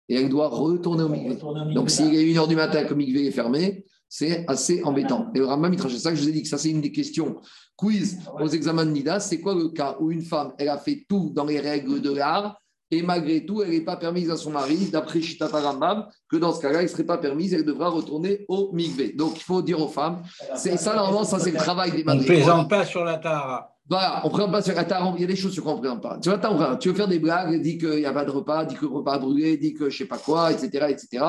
Et 0.07 0.15
elle 0.15 0.29
doit 0.29 0.49
retourner 0.49 1.03
au 1.03 1.09
migvé. 1.09 1.37
Donc, 1.73 1.89
s'il 1.89 2.13
est 2.13 2.29
une 2.29 2.37
heure 2.37 2.47
du 2.47 2.55
matin 2.55 2.83
que 2.83 2.89
le 2.89 2.95
migvé 2.95 3.25
est 3.25 3.31
fermé, 3.31 3.85
c'est 4.07 4.45
assez 4.47 4.83
embêtant. 4.83 5.31
Et 5.33 5.39
le 5.39 5.45
Rambam, 5.45 5.73
il. 5.73 5.79
C'est 5.81 5.97
ça 5.97 6.11
que 6.11 6.15
je 6.15 6.21
vous 6.21 6.29
ai 6.29 6.31
dit 6.31 6.43
que 6.43 6.47
ça, 6.47 6.59
c'est 6.59 6.69
une 6.69 6.81
des 6.81 6.91
questions 6.91 7.37
quiz 7.75 8.19
aux 8.39 8.47
examens 8.47 8.85
de 8.85 8.91
NIDA. 8.91 9.19
C'est 9.19 9.41
quoi 9.41 9.55
le 9.55 9.69
cas 9.69 9.97
où 9.99 10.11
une 10.11 10.21
femme, 10.21 10.53
elle 10.59 10.69
a 10.69 10.77
fait 10.77 11.05
tout 11.09 11.31
dans 11.33 11.45
les 11.45 11.59
règles 11.59 12.01
de 12.01 12.11
l'art 12.11 12.61
et 12.91 13.01
malgré 13.01 13.45
tout, 13.45 13.63
elle 13.63 13.71
n'est 13.71 13.81
pas 13.81 13.97
permise 13.97 14.29
à 14.29 14.37
son 14.37 14.51
mari, 14.51 14.77
d'après 14.91 15.19
Shitata 15.19 15.59
Rambam, 15.59 16.07
que 16.29 16.37
dans 16.37 16.53
ce 16.53 16.61
cas-là, 16.61 16.79
elle 16.79 16.85
ne 16.85 16.89
serait 16.89 17.03
pas 17.03 17.17
permise, 17.17 17.53
elle 17.53 17.65
devra 17.65 17.89
retourner 17.89 18.45
au 18.47 18.71
mikvé. 18.73 19.13
Donc, 19.13 19.37
il 19.37 19.43
faut 19.43 19.61
dire 19.61 19.81
aux 19.81 19.87
femmes, 19.87 20.21
c'est 20.55 20.77
ça, 20.77 20.95
normalement, 20.95 21.23
ça, 21.23 21.39
c'est 21.39 21.51
le 21.51 21.57
travail 21.57 21.91
des. 21.91 22.03
On 22.07 22.15
ne 22.15 22.23
présente 22.23 22.69
pas 22.69 22.85
sur 22.85 23.03
la 23.03 23.17
tara. 23.17 23.74
Voilà, 23.87 24.21
on 24.23 24.29
ne 24.29 24.33
présente 24.33 24.51
pas 24.51 24.61
sur 24.63 24.73
la 24.73 24.83
tara, 24.83 25.13
il 25.15 25.21
y 25.21 25.23
a 25.23 25.27
des 25.27 25.35
choses 25.35 25.53
sur 25.53 25.63
quoi 25.63 25.73
on 25.73 25.75
ne 25.75 25.81
présente 25.81 26.01
pas. 26.01 26.17
Tu 26.19 26.29
vois, 26.29 26.77
tu 26.77 26.89
veux 26.89 26.95
faire 26.95 27.07
des 27.07 27.19
blagues, 27.19 27.61
dis 27.61 27.77
qu'il 27.77 27.97
n'y 27.97 28.05
a 28.05 28.13
pas 28.13 28.25
de 28.25 28.31
repas, 28.31 28.65
dis 28.65 28.73
que 28.73 28.81
le 28.81 28.91
repas 28.91 29.13
a 29.13 29.19
brûlé, 29.19 29.57
dis 29.57 29.75
que 29.75 29.89
je 29.91 29.95
ne 29.95 29.99
sais 29.99 30.05
pas 30.05 30.17
quoi, 30.17 30.51
etc., 30.51 30.87
etc. 30.89 31.23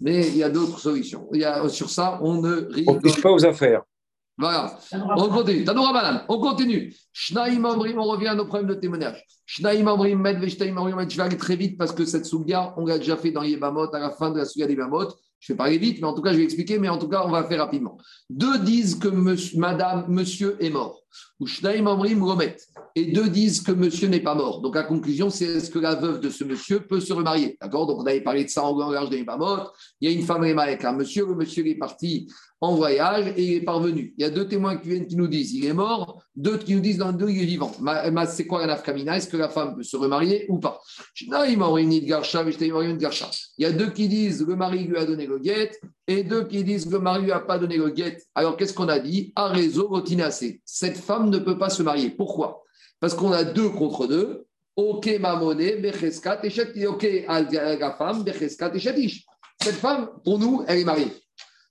Mais 0.00 0.28
il 0.28 0.36
y 0.36 0.42
a 0.42 0.50
d'autres 0.50 0.78
solutions. 0.78 1.28
Il 1.32 1.40
y 1.40 1.44
a, 1.44 1.66
sur 1.70 1.88
ça, 1.88 2.18
on 2.22 2.42
ne 2.42 2.68
rigole 2.70 2.96
On 2.96 2.98
ne 2.98 3.00
touche 3.00 3.22
pas 3.22 3.32
aux 3.32 3.46
affaires. 3.46 3.82
Voilà. 4.36 4.78
On 5.16 5.28
continue. 5.28 5.64
On 6.28 6.38
continue. 6.38 6.94
on 7.96 8.04
revient 8.04 8.28
à 8.28 8.34
nos 8.34 8.46
problèmes 8.46 8.68
de 8.68 8.74
témoignage. 8.74 9.24
Je 9.46 9.62
vais 9.62 11.22
aller 11.22 11.36
très 11.36 11.56
vite 11.56 11.78
parce 11.78 11.92
que 11.92 12.04
cette 12.04 12.26
souga, 12.26 12.74
on 12.76 12.86
l'a 12.86 12.98
déjà 12.98 13.16
fait 13.16 13.30
dans 13.30 13.42
Yébamot, 13.42 13.94
à 13.94 13.98
la 13.98 14.10
fin 14.10 14.30
de 14.30 14.38
la 14.38 14.44
souga 14.44 14.66
d'Yébamot. 14.66 15.08
Je 15.42 15.52
vais 15.52 15.56
parler 15.56 15.76
vite, 15.76 16.00
mais 16.00 16.06
en 16.06 16.14
tout 16.14 16.22
cas, 16.22 16.32
je 16.32 16.36
vais 16.36 16.44
expliquer, 16.44 16.78
mais 16.78 16.88
en 16.88 16.98
tout 16.98 17.08
cas, 17.08 17.24
on 17.26 17.30
va 17.30 17.42
faire 17.42 17.58
rapidement. 17.58 17.98
Deux 18.30 18.60
disent 18.60 18.94
que 18.94 19.08
madame, 19.58 20.06
monsieur 20.08 20.56
est 20.60 20.70
mort. 20.70 21.02
Et 22.94 23.06
deux 23.06 23.28
disent 23.28 23.60
que 23.60 23.72
monsieur 23.72 24.06
n'est 24.06 24.20
pas 24.20 24.36
mort. 24.36 24.60
Donc, 24.60 24.76
la 24.76 24.84
conclusion, 24.84 25.30
c'est 25.30 25.46
est-ce 25.46 25.68
que 25.68 25.80
la 25.80 25.96
veuve 25.96 26.20
de 26.20 26.30
ce 26.30 26.44
monsieur 26.44 26.86
peut 26.86 27.00
se 27.00 27.12
remarier? 27.12 27.58
D'accord? 27.60 27.88
Donc, 27.88 27.98
on 27.98 28.06
avait 28.06 28.20
parlé 28.20 28.44
de 28.44 28.50
ça 28.50 28.62
en 28.62 28.78
langage 28.78 29.10
de 29.10 29.16
Yébamot. 29.16 29.66
Il 30.00 30.08
y 30.08 30.14
a 30.14 30.16
une 30.16 30.24
femme 30.24 30.44
qui 30.44 30.52
avec 30.52 30.84
un 30.84 30.92
monsieur. 30.92 31.26
Le 31.26 31.34
monsieur 31.34 31.66
est 31.66 31.74
parti 31.74 32.28
en 32.62 32.76
voyage 32.76 33.34
et 33.36 33.42
il 33.44 33.54
est 33.54 33.60
parvenu. 33.60 34.14
Il 34.16 34.22
y 34.22 34.24
a 34.24 34.30
deux 34.30 34.46
témoins 34.46 34.76
qui 34.76 34.88
viennent 34.88 35.06
qui 35.08 35.16
nous 35.16 35.26
disent 35.26 35.52
il 35.52 35.66
est 35.66 35.72
mort, 35.72 36.22
d'autres 36.36 36.64
qui 36.64 36.76
nous 36.76 36.80
disent 36.80 36.98
dans 36.98 37.08
le 37.08 37.14
deux 37.14 37.28
il 37.28 37.42
est 37.42 37.46
vivant. 37.46 37.72
C'est 38.28 38.46
quoi 38.46 38.60
la 38.60 38.68
nafkamina 38.68 39.16
Est-ce 39.16 39.26
que 39.26 39.36
la 39.36 39.48
femme 39.48 39.74
peut 39.74 39.82
se 39.82 39.96
remarier 39.96 40.46
ou 40.48 40.60
pas? 40.60 40.80
Il 41.20 41.28
y 43.58 43.64
a 43.64 43.72
deux 43.72 43.90
qui 43.90 44.06
disent 44.06 44.46
le 44.46 44.54
mari 44.54 44.84
lui 44.84 44.96
a 44.96 45.04
donné 45.04 45.26
le 45.26 45.40
guet 45.40 45.72
et 46.06 46.22
deux 46.22 46.44
qui 46.44 46.62
disent 46.62 46.88
le 46.88 47.00
mari 47.00 47.22
lui 47.22 47.32
a 47.32 47.40
pas 47.40 47.58
donné 47.58 47.76
le 47.76 47.90
guet. 47.90 48.18
Alors 48.36 48.56
qu'est-ce 48.56 48.74
qu'on 48.74 48.88
a 48.88 49.00
dit? 49.00 49.32
À 49.34 49.48
réseau 49.48 50.00
Cette 50.64 50.98
femme 50.98 51.30
ne 51.30 51.38
peut 51.38 51.58
pas 51.58 51.68
se 51.68 51.82
marier. 51.82 52.10
Pourquoi? 52.10 52.62
Parce 53.00 53.14
qu'on 53.14 53.32
a 53.32 53.42
deux 53.42 53.70
contre 53.70 54.06
deux. 54.06 54.46
Ok, 54.76 55.10
mamone, 55.20 55.82
becheskat, 55.82 56.40
ok, 56.88 57.06
la 57.28 57.94
femme, 57.98 58.22
becheskat, 58.22 58.72
Cette 58.78 59.74
femme, 59.74 60.08
pour 60.24 60.38
nous, 60.38 60.64
elle 60.66 60.78
est 60.78 60.84
mariée. 60.84 61.12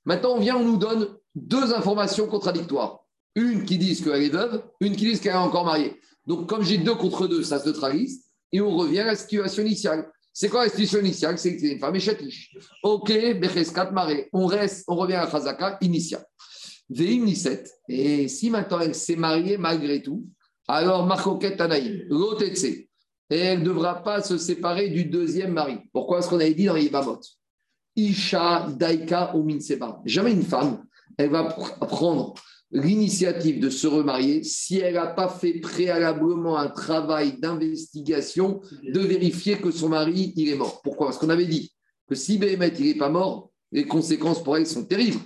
Maintenant, 0.05 0.35
on 0.35 0.39
vient, 0.39 0.57
on 0.57 0.63
nous 0.63 0.77
donne 0.77 1.07
deux 1.35 1.73
informations 1.73 2.27
contradictoires. 2.27 2.99
Une 3.35 3.63
qui 3.65 3.77
dit 3.77 4.01
qu'elle 4.01 4.23
est 4.23 4.29
veuve, 4.29 4.63
une 4.79 4.95
qui 4.95 5.11
dit 5.11 5.19
qu'elle 5.19 5.33
est 5.33 5.37
encore 5.37 5.65
mariée. 5.65 5.99
Donc, 6.27 6.47
comme 6.49 6.63
j'ai 6.63 6.77
deux 6.77 6.95
contre 6.95 7.27
deux, 7.27 7.43
ça 7.43 7.59
se 7.59 7.67
neutralise. 7.67 8.25
Et 8.51 8.59
on 8.61 8.75
revient 8.75 8.99
à 8.99 9.05
la 9.05 9.15
situation 9.15 9.63
initiale. 9.63 10.11
C'est 10.33 10.49
quoi 10.49 10.63
la 10.63 10.69
situation 10.69 10.99
initiale? 10.99 11.37
C'est 11.37 11.51
une 11.51 11.79
femme 11.79 11.95
échatiche. 11.95 12.55
Ok, 12.83 13.09
Becheskat 13.09 13.91
Maré. 13.91 14.29
On 14.33 14.45
reste, 14.45 14.85
on 14.87 14.95
revient 14.95 15.15
à 15.15 15.25
la 15.25 15.31
Chazaka 15.31 15.77
initiale. 15.81 16.25
Veim 16.89 17.23
Nisset. 17.23 17.63
Et 17.87 18.27
si 18.27 18.49
maintenant 18.49 18.79
elle 18.79 18.95
s'est 18.95 19.15
mariée 19.15 19.57
malgré 19.57 20.01
tout, 20.01 20.25
alors 20.67 21.05
Marcoquet 21.05 21.55
Tanaïm, 21.55 22.03
l'Otetse. 22.09 22.63
Et 22.63 22.87
elle 23.29 23.59
ne 23.59 23.65
devra 23.65 24.03
pas 24.03 24.21
se 24.21 24.37
séparer 24.37 24.89
du 24.89 25.05
deuxième 25.05 25.53
mari. 25.53 25.77
Pourquoi? 25.93 26.19
Est-ce 26.19 26.27
qu'on 26.27 26.39
avait 26.39 26.53
dit 26.53 26.65
dans 26.65 26.73
les 26.73 26.83
Yibamot 26.83 27.21
Isha 27.95 28.67
Daika 28.77 29.35
ou 29.35 29.43
Minseba. 29.43 30.01
Jamais 30.05 30.31
une 30.31 30.43
femme, 30.43 30.83
elle 31.17 31.29
va 31.29 31.43
prendre 31.43 32.33
l'initiative 32.71 33.59
de 33.59 33.69
se 33.69 33.85
remarier 33.87 34.43
si 34.43 34.77
elle 34.77 34.93
n'a 34.93 35.07
pas 35.07 35.27
fait 35.27 35.59
préalablement 35.59 36.57
un 36.57 36.69
travail 36.69 37.37
d'investigation 37.39 38.61
de 38.81 38.99
vérifier 38.99 39.57
que 39.57 39.71
son 39.71 39.89
mari 39.89 40.33
il 40.37 40.49
est 40.49 40.55
mort. 40.55 40.81
Pourquoi? 40.81 41.07
Parce 41.07 41.17
qu'on 41.17 41.29
avait 41.29 41.45
dit 41.45 41.73
que 42.07 42.15
si 42.15 42.37
Béhémet 42.37 42.73
il 42.79 42.85
n'est 42.85 42.97
pas 42.97 43.09
mort, 43.09 43.51
les 43.71 43.85
conséquences 43.85 44.43
pour 44.43 44.57
elle 44.57 44.67
sont 44.67 44.85
terribles. 44.85 45.19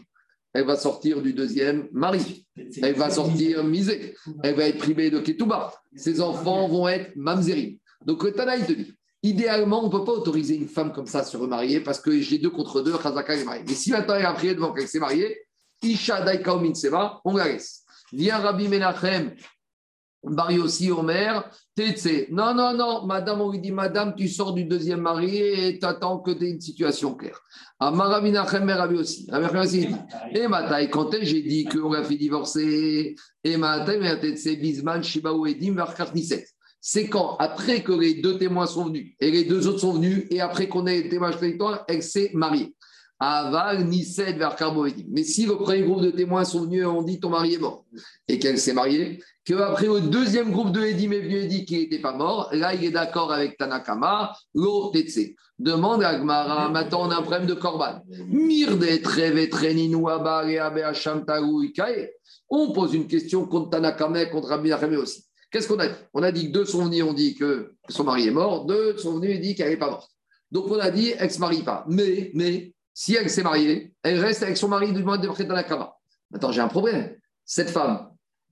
Elle 0.53 0.66
va 0.66 0.78
sortir 0.78 1.22
du 1.22 1.34
deuxième 1.34 1.88
mari. 1.91 2.47
Elle 2.82 2.95
va 2.95 3.09
sortir 3.09 3.63
misée. 3.63 4.16
Elle 4.41 4.55
va 4.55 4.63
être 4.68 4.78
privée 4.78 5.11
de 5.11 5.20
Ketouba. 5.20 5.74
Ses 5.95 6.22
enfants 6.22 6.68
vont 6.68 6.88
être 6.88 7.13
mamzerim. 7.16 7.78
Donc 8.05 8.24
le 8.24 8.32
Tana, 8.32 8.55
il 8.55 8.66
te 8.66 8.72
dit, 8.72 8.93
idéalement, 9.30 9.84
on 9.84 9.88
ne 9.88 9.91
peut 9.91 10.03
pas 10.03 10.11
autoriser 10.11 10.55
une 10.55 10.67
femme 10.67 10.91
comme 10.91 11.07
ça 11.07 11.19
à 11.19 11.23
se 11.23 11.38
remarier 11.38 11.80
parce 11.80 11.99
que 11.99 12.19
j'ai 12.19 12.38
deux 12.38 12.49
contre 12.49 12.82
deux, 12.82 12.97
Khazaka 12.97 13.36
est 13.36 13.43
mariée. 13.43 13.63
Mais 13.67 13.73
si 13.73 13.91
maintenant 13.91 14.15
elle 14.15 14.26
a 14.26 14.34
prié 14.34 14.55
devant 14.55 14.73
qu'elle 14.73 14.88
s'est 14.88 14.99
mariée, 14.99 15.38
Isha 15.82 16.21
Daika 16.21 16.57
Seba, 16.73 17.21
on 17.26 17.36
la 17.36 17.47
laisse. 17.47 17.84
Viens 18.13 18.38
Rabbi 18.38 18.67
Menachem, 18.67 19.36
Bariosi 20.23 20.91
Omer, 20.91 21.49
Tetse. 21.76 22.30
Non, 22.32 22.53
non, 22.53 22.73
non, 22.73 23.05
madame, 23.05 23.41
on 23.41 23.51
lui 23.51 23.59
dit, 23.59 23.71
madame, 23.71 24.15
tu 24.15 24.28
sors 24.28 24.53
du 24.53 24.65
deuxième 24.65 25.01
mari 25.01 25.38
et 25.38 25.80
tu 25.80 25.86
attends 25.86 26.19
que 26.19 26.32
tu 26.32 26.45
aies 26.45 26.51
une 26.51 26.61
situation 26.61 27.13
claire. 27.13 27.39
Amara 27.80 28.21
Menachem, 28.21 28.69
Rabbi 28.69 28.95
aussi. 28.95 29.28
Rabbi 29.30 29.57
aussi 29.57 29.88
dit, 29.88 29.95
et 30.34 30.47
Matai, 30.47 30.89
quand 30.89 31.11
j'ai 31.21 31.41
dit 31.41 31.65
qu'on 31.65 31.91
l'a 31.91 32.03
fait 32.03 32.17
divorcer, 32.17 33.15
et 33.43 33.57
Matai, 33.57 33.99
Tetse, 34.19 34.57
Bisman, 34.59 35.03
Shibaou 35.03 35.45
Edim, 35.45 35.76
Varkar 35.76 36.13
Niset. 36.13 36.47
C'est 36.88 37.08
quand, 37.10 37.36
après 37.40 37.82
que 37.82 37.94
les 37.94 38.14
deux 38.22 38.38
témoins 38.38 38.68
sont 38.68 38.86
venus, 38.86 39.16
et 39.20 39.32
les 39.32 39.46
deux 39.46 39.68
autres 39.68 39.80
sont 39.80 39.94
venus, 39.94 40.28
et 40.30 40.40
après 40.40 40.68
qu'on 40.68 40.86
ait 40.86 41.10
témoignage 41.10 41.40
territoire, 41.40 41.84
elle 41.88 42.04
s'est 42.04 42.30
mariée. 42.36 42.76
Aval, 43.20 43.86
Nisset, 43.86 44.34
vers 44.34 44.56
Mais 45.10 45.24
si 45.24 45.48
le 45.48 45.56
premier 45.56 45.82
groupe 45.82 46.04
de 46.04 46.12
témoins 46.12 46.46
sont 46.46 46.66
venus 46.66 46.84
et 46.84 46.86
ont 46.86 47.02
dit 47.02 47.20
ton 47.20 47.30
mari 47.30 47.56
est 47.56 47.58
mort 47.58 47.86
et 48.28 48.38
qu'elle 48.38 48.60
s'est 48.60 48.74
mariée, 48.74 49.20
qu'après 49.44 49.88
le 49.88 50.00
deuxième 50.02 50.52
groupe 50.52 50.72
de 50.74 50.82
Edim 50.82 51.12
est 51.12 51.22
venu 51.22 51.38
et 51.38 51.48
dit 51.48 51.66
qu'il 51.66 51.80
n'était 51.80 51.98
pas 51.98 52.14
mort, 52.14 52.50
là 52.52 52.76
il 52.76 52.84
est 52.84 52.92
d'accord 52.92 53.34
avec 53.34 53.58
Tanakama, 53.58 54.36
lo 54.54 54.92
tetse. 54.92 55.22
Demande 55.58 56.04
à 56.04 56.20
Gmara, 56.20 56.70
maintenant 56.70 57.08
on 57.08 57.10
a 57.10 57.16
un 57.16 57.24
problème 57.24 57.48
de 57.48 57.56
Korban. 57.56 58.04
Mirde, 58.28 58.86
On 62.48 62.74
pose 62.74 62.94
une 62.94 63.08
question 63.08 63.48
contre 63.48 63.72
Tanakama 63.72 64.22
et 64.22 64.30
contre 64.30 64.50
Rabbi 64.50 64.72
aussi. 64.98 65.26
Qu'est-ce 65.56 65.70
qu'on 65.70 65.80
a 65.80 65.88
dit? 65.88 65.95
On 66.14 66.22
a 66.22 66.34
dit 66.34 66.47
que 66.47 66.51
deux 66.51 66.66
sont 66.66 66.84
venus, 66.84 67.03
on 67.03 67.14
dit 67.14 67.34
que 67.34 67.76
son 67.88 68.03
mari 68.03 68.28
est 68.28 68.32
mort, 68.32 68.66
deux 68.66 68.97
sont 68.97 69.16
venus 69.16 69.38
et 69.38 69.39
dit 69.39 69.56
qu'elle 69.56 69.70
n'est 69.70 69.78
pas 69.78 69.89
morte. 69.89 70.12
Donc 70.51 70.70
on 70.70 70.78
a 70.78 70.91
dit, 70.91 71.14
elle 71.18 71.28
ne 71.28 71.32
se 71.32 71.39
marie 71.39 71.64
pas. 71.64 71.86
Mais, 71.88 72.30
mais, 72.34 72.74
si 72.93 73.16
elle 73.16 73.30
s'est 73.30 73.41
mariée, 73.41 73.93
elle 74.03 74.20
reste 74.20 74.43
avec 74.43 74.58
son 74.58 74.68
mari 74.68 74.91
du 74.91 75.01
mois 75.01 75.18
de 75.18 75.30
dans 75.30 75.53
la 75.53 75.64
Kama. 75.64 75.95
Maintenant, 76.30 76.51
j'ai 76.51 76.60
un 76.60 76.68
problème. 76.68 77.16
Cette 77.45 77.70
femme, 77.70 78.10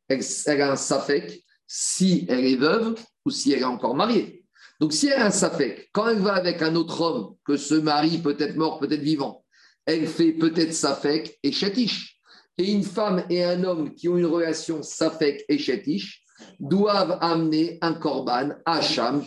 elle, 0.08 0.22
a 0.62 0.72
un 0.72 0.76
safek 0.78 1.44
si 1.68 2.26
elle 2.30 2.46
est 2.46 2.56
veuve 2.56 2.96
ou 3.26 3.32
si 3.32 3.52
elle 3.52 3.64
est 3.64 3.66
encore 3.66 3.96
mariée. 3.96 4.46
Donc, 4.80 4.94
si 4.94 5.08
elle 5.08 5.20
a 5.20 5.26
un 5.26 5.32
safek, 5.32 5.90
quand 5.92 6.08
elle 6.08 6.20
va 6.20 6.36
avec 6.36 6.62
un 6.62 6.74
autre 6.76 7.02
homme, 7.02 7.36
que 7.44 7.58
ce 7.58 7.76
mari 7.76 8.20
peut 8.20 8.38
être 8.40 8.56
mort, 8.56 8.80
peut 8.80 8.90
être 8.90 9.02
vivant, 9.02 9.44
elle 9.86 10.08
fait 10.08 10.32
peut-être 10.32 10.74
safek 10.74 11.38
et 11.44 11.52
chétiche. 11.52 12.22
Et 12.58 12.72
une 12.72 12.84
femme 12.84 13.26
et 13.30 13.44
un 13.44 13.66
homme 13.66 13.94
qui 13.94 14.08
ont 14.08 14.18
une 14.18 14.26
relation 14.26 14.82
safek 14.82 15.44
et 15.50 15.58
chétiche 15.58 16.23
doivent 16.64 17.18
amener 17.22 17.78
un 17.82 17.94
korban 17.94 18.50
à 18.66 18.82
Sham 18.82 19.24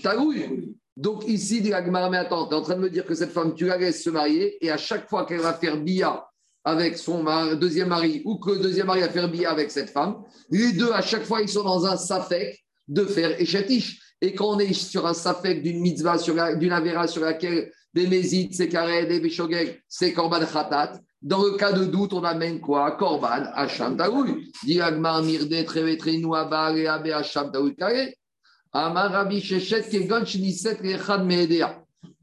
donc 0.96 1.28
ici, 1.28 1.60
dit 1.60 1.72
mais 1.90 2.16
attends, 2.16 2.46
tu 2.46 2.54
es 2.54 2.56
en 2.56 2.62
train 2.62 2.76
de 2.76 2.80
me 2.80 2.88
dire 2.88 3.04
que 3.04 3.14
cette 3.14 3.30
femme, 3.30 3.54
tu 3.54 3.66
la 3.66 3.76
laisses 3.76 4.02
se 4.02 4.08
marier 4.08 4.56
et 4.64 4.70
à 4.70 4.78
chaque 4.78 5.08
fois 5.10 5.26
qu'elle 5.26 5.40
va 5.40 5.52
faire 5.52 5.76
bia 5.76 6.26
avec 6.64 6.96
son 6.96 7.22
deuxième 7.56 7.88
mari 7.88 8.22
ou 8.24 8.38
que 8.38 8.52
le 8.52 8.60
deuxième 8.60 8.86
mari 8.86 9.00
va 9.00 9.10
faire 9.10 9.30
bia 9.30 9.50
avec 9.50 9.70
cette 9.70 9.90
femme, 9.90 10.22
les 10.50 10.72
deux, 10.72 10.90
à 10.92 11.02
chaque 11.02 11.24
fois, 11.24 11.42
ils 11.42 11.50
sont 11.50 11.64
dans 11.64 11.84
un 11.84 11.98
safek 11.98 12.64
de 12.88 13.04
faire 13.04 13.38
échatiche. 13.38 14.00
Et 14.22 14.34
quand 14.34 14.56
on 14.56 14.58
est 14.58 14.72
sur 14.72 15.06
un 15.06 15.12
safek 15.12 15.62
d'une 15.62 15.80
mitzvah, 15.80 16.16
d'une 16.54 16.72
avéra 16.72 17.06
sur 17.06 17.22
laquelle 17.22 17.70
des 17.92 18.06
mézides, 18.06 18.54
c'est 18.54 18.68
carré, 18.68 19.04
des 19.04 19.20
béchogeg, 19.20 19.82
c'est 19.88 20.14
korban 20.14 20.40
khatat, 20.40 20.98
dans 21.26 21.42
le 21.42 21.56
cas 21.56 21.72
de 21.72 21.84
doute, 21.84 22.12
on 22.12 22.22
amène 22.22 22.60
quoi? 22.60 22.92
Korban, 22.92 23.50
Hacham 23.54 23.96
Taoui. 23.96 24.52
Mirde, 24.64 25.64
Trevetre, 25.64 26.08
Nouabar 26.20 26.76
et 26.76 26.86
Abe 26.86 27.08
Hacham 27.08 27.50
Taoui 27.50 27.74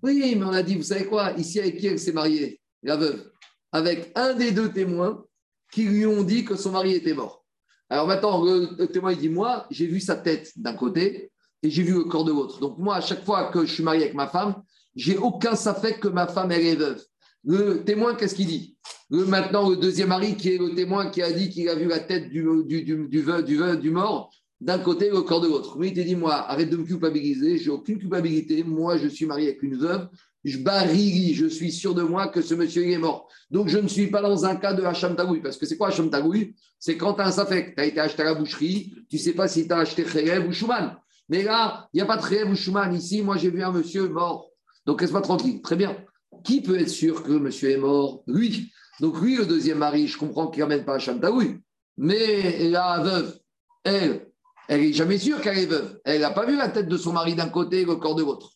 oui, 0.03 0.35
mais 0.35 0.45
on 0.45 0.53
a 0.53 0.61
dit, 0.61 0.75
vous 0.75 0.83
savez 0.83 1.05
quoi? 1.05 1.31
Ici, 1.31 1.59
avec 1.59 1.77
qui 1.77 1.87
elle 1.87 1.99
s'est 1.99 2.11
mariée? 2.11 2.61
La 2.83 2.95
veuve. 2.95 3.29
Avec 3.71 4.11
un 4.15 4.33
des 4.33 4.51
deux 4.51 4.71
témoins 4.71 5.23
qui 5.71 5.83
lui 5.83 6.05
ont 6.05 6.23
dit 6.23 6.45
que 6.45 6.55
son 6.55 6.71
mari 6.71 6.93
était 6.93 7.13
mort. 7.13 7.43
Alors 7.89 8.07
maintenant, 8.07 8.43
le, 8.43 8.85
témoin, 8.85 9.15
dit 9.15 9.29
Moi, 9.29 9.65
j'ai 9.71 9.87
vu 9.87 9.99
sa 9.99 10.15
tête 10.15 10.51
d'un 10.55 10.75
côté 10.75 11.31
et 11.61 11.69
j'ai 11.69 11.83
vu 11.83 11.93
le 11.93 12.03
corps 12.03 12.23
de 12.23 12.31
l'autre. 12.31 12.59
Donc, 12.59 12.77
moi, 12.77 12.97
à 12.97 13.01
chaque 13.01 13.25
fois 13.25 13.49
que 13.51 13.65
je 13.65 13.73
suis 13.73 13.83
marié 13.83 14.03
avec 14.03 14.13
ma 14.13 14.27
femme, 14.27 14.61
j'ai 14.95 15.17
aucun 15.17 15.55
fait 15.55 15.99
que 15.99 16.07
ma 16.07 16.27
femme, 16.27 16.51
elle 16.51 16.65
est 16.65 16.75
veuve. 16.75 17.03
Le 17.45 17.83
témoin, 17.83 18.15
qu'est-ce 18.15 18.35
qu'il 18.35 18.47
dit? 18.47 18.77
Le, 19.09 19.25
Maintenant, 19.25 19.69
le 19.69 19.75
deuxième 19.75 20.09
mari, 20.09 20.35
qui 20.37 20.49
est 20.53 20.57
le 20.57 20.73
témoin 20.75 21.09
qui 21.09 21.21
a 21.21 21.31
dit 21.31 21.49
qu'il 21.49 21.67
a 21.69 21.75
vu 21.75 21.87
la 21.87 21.99
tête 21.99 22.29
du, 22.29 22.45
du, 22.65 22.83
du, 22.83 23.07
du, 23.07 23.91
mort, 23.91 24.33
d'un 24.61 24.79
côté 24.79 25.09
le 25.09 25.21
corps 25.21 25.41
de 25.41 25.47
l'autre. 25.47 25.75
Oui, 25.77 25.89
il 25.89 25.93
t'a 25.93 26.03
dit, 26.03 26.15
moi, 26.15 26.35
arrête 26.49 26.69
de 26.69 26.77
me 26.77 26.85
culpabiliser, 26.85 27.57
j'ai 27.57 27.69
aucune 27.69 27.99
culpabilité, 27.99 28.63
moi, 28.63 28.97
je 28.97 29.07
suis 29.07 29.25
marié 29.25 29.49
avec 29.49 29.63
une 29.63 29.77
veuve, 29.77 30.07
je 30.45 30.57
barille, 30.57 31.33
je 31.33 31.45
suis 31.45 31.71
sûr 31.71 31.93
de 31.93 32.01
moi 32.01 32.27
que 32.27 32.41
ce 32.41 32.53
monsieur 32.53 32.89
est 32.89 32.97
mort. 32.97 33.27
Donc, 33.51 33.67
je 33.67 33.77
ne 33.77 33.87
suis 33.87 34.07
pas 34.07 34.21
dans 34.21 34.45
un 34.45 34.55
cas 34.55 34.73
de 34.73 34.83
Hacham 34.83 35.15
Tagoui, 35.15 35.41
parce 35.41 35.57
que 35.57 35.65
c'est 35.65 35.77
quoi 35.77 35.89
Hacham 35.89 36.09
Tagoui 36.09 36.55
C'est 36.79 36.97
quand 36.97 37.13
tu 37.15 37.21
as 37.21 37.27
un 37.27 37.31
safek, 37.31 37.75
tu 37.75 37.81
as 37.81 37.85
été 37.85 37.99
acheté 37.99 38.21
à 38.21 38.25
la 38.25 38.33
boucherie, 38.35 38.93
tu 39.09 39.17
sais 39.17 39.33
pas 39.33 39.47
si 39.47 39.67
tu 39.67 39.73
as 39.73 39.79
acheté 39.79 40.03
Kherev 40.03 40.47
ou 40.47 40.53
Schumann. 40.53 40.97
Mais 41.29 41.43
là, 41.43 41.87
il 41.93 41.97
n'y 41.97 42.01
a 42.01 42.05
pas 42.05 42.17
de 42.17 42.51
ou 42.51 42.55
Schumann. 42.55 42.93
Ici, 42.93 43.21
moi, 43.21 43.37
j'ai 43.37 43.49
vu 43.49 43.63
un 43.63 43.71
monsieur 43.71 44.07
mort. 44.07 44.49
Donc, 44.85 45.01
laisse-moi 45.01 45.21
tranquille. 45.21 45.61
Très 45.61 45.75
bien. 45.75 45.95
Qui 46.43 46.61
peut 46.61 46.79
être 46.79 46.89
sûr 46.89 47.23
que 47.23 47.31
monsieur 47.31 47.71
est 47.71 47.77
mort? 47.77 48.23
Lui. 48.27 48.71
Donc, 48.99 49.21
lui, 49.21 49.37
le 49.37 49.45
deuxième 49.45 49.79
mari, 49.79 50.07
je 50.07 50.17
comprends 50.17 50.47
qu'il 50.47 50.61
n'amène 50.61 50.85
pas 50.85 50.95
Hacham 50.95 51.19
Tagoui. 51.19 51.59
Mais 51.97 52.69
la 52.69 52.99
veuve, 52.99 53.39
elle, 53.83 54.27
elle 54.67 54.81
n'est 54.81 54.93
jamais 54.93 55.17
sûre 55.17 55.41
qu'elle 55.41 55.59
est 55.59 55.65
veuve. 55.65 55.99
Elle 56.05 56.21
n'a 56.21 56.31
pas 56.31 56.45
vu 56.45 56.55
la 56.55 56.69
tête 56.69 56.87
de 56.87 56.97
son 56.97 57.13
mari 57.13 57.35
d'un 57.35 57.49
côté 57.49 57.81
et 57.81 57.85
le 57.85 57.95
corps 57.95 58.15
de 58.15 58.23
l'autre. 58.23 58.51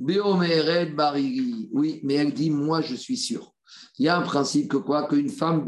Oui, 0.00 0.16
mais 2.04 2.14
elle 2.14 2.32
dit, 2.32 2.50
moi, 2.50 2.80
je 2.80 2.94
suis 2.94 3.16
sûre. 3.16 3.52
Il 3.98 4.06
y 4.06 4.08
a 4.08 4.16
un 4.16 4.22
principe 4.22 4.70
que 4.70 4.76
quoi? 4.76 5.08
Qu'une 5.08 5.28
femme, 5.28 5.64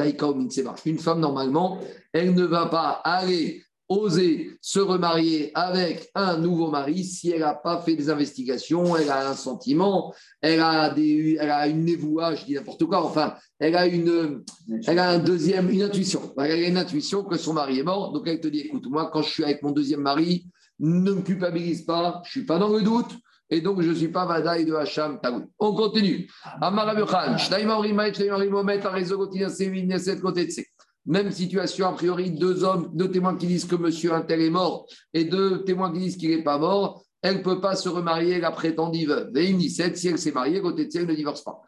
une 0.84 0.98
femme, 0.98 1.20
normalement, 1.20 1.80
elle 2.12 2.34
ne 2.34 2.44
va 2.44 2.66
pas 2.66 3.00
aller 3.04 3.64
oser 3.90 4.52
se 4.62 4.78
remarier 4.78 5.50
avec 5.54 6.10
un 6.14 6.38
nouveau 6.38 6.70
mari 6.70 7.04
si 7.04 7.30
elle 7.30 7.40
n'a 7.40 7.54
pas 7.54 7.82
fait 7.82 7.96
des 7.96 8.08
investigations, 8.08 8.96
elle 8.96 9.10
a 9.10 9.28
un 9.28 9.34
sentiment, 9.34 10.14
elle 10.40 10.60
a, 10.60 11.66
une 11.66 11.84
névoie, 11.84 12.36
je 12.36 12.44
dis 12.44 12.54
n'importe 12.54 12.84
quoi, 12.84 13.04
enfin, 13.04 13.34
elle 13.58 13.76
a, 13.76 13.86
une, 13.86 14.44
elle 14.86 14.98
a 15.00 15.10
un 15.10 15.18
deuxième, 15.18 15.68
une 15.70 15.82
intuition. 15.82 16.32
Elle 16.38 16.64
a 16.64 16.68
une 16.68 16.78
intuition 16.78 17.24
que 17.24 17.36
son 17.36 17.52
mari 17.52 17.80
est 17.80 17.82
mort, 17.82 18.12
donc 18.12 18.28
elle 18.28 18.40
te 18.40 18.48
dit, 18.48 18.60
écoute, 18.60 18.86
moi, 18.88 19.10
quand 19.12 19.22
je 19.22 19.30
suis 19.30 19.44
avec 19.44 19.62
mon 19.62 19.72
deuxième 19.72 20.02
mari, 20.02 20.46
ne 20.78 21.12
me 21.12 21.22
culpabilise 21.22 21.82
pas, 21.82 22.22
je 22.24 22.28
ne 22.28 22.30
suis 22.30 22.46
pas 22.46 22.58
dans 22.58 22.68
le 22.68 22.82
doute, 22.82 23.18
et 23.50 23.60
donc 23.60 23.82
je 23.82 23.90
ne 23.90 23.94
suis 23.94 24.08
pas 24.08 24.24
Vadaï 24.24 24.64
de 24.64 24.74
Hacham 24.74 25.18
Taoui. 25.20 25.42
On 25.58 25.74
continue. 25.74 26.30
Même 31.06 31.30
situation, 31.30 31.86
a 31.86 31.92
priori, 31.92 32.30
deux 32.30 32.62
hommes, 32.62 32.90
deux 32.92 33.10
témoins 33.10 33.36
qui 33.36 33.46
disent 33.46 33.64
que 33.64 33.76
monsieur 33.76 34.12
un 34.12 34.20
tel 34.20 34.42
est 34.42 34.50
mort 34.50 34.86
et 35.14 35.24
deux 35.24 35.64
témoins 35.64 35.92
qui 35.92 35.98
disent 35.98 36.16
qu'il 36.16 36.30
n'est 36.30 36.44
pas 36.44 36.58
mort, 36.58 37.02
elle 37.22 37.38
ne 37.38 37.42
peut 37.42 37.60
pas 37.60 37.76
se 37.76 37.88
remarier, 37.88 38.40
la 38.40 38.50
prétendue 38.50 39.06
veuve. 39.06 39.36
Et 39.36 39.50
une 39.50 39.60
si 39.60 39.82
elle 39.82 40.18
s'est 40.18 40.32
mariée, 40.32 40.60
côté 40.60 40.86
de 40.86 40.90
elle 40.94 41.06
ne 41.06 41.14
divorce 41.14 41.42
pas. 41.42 41.60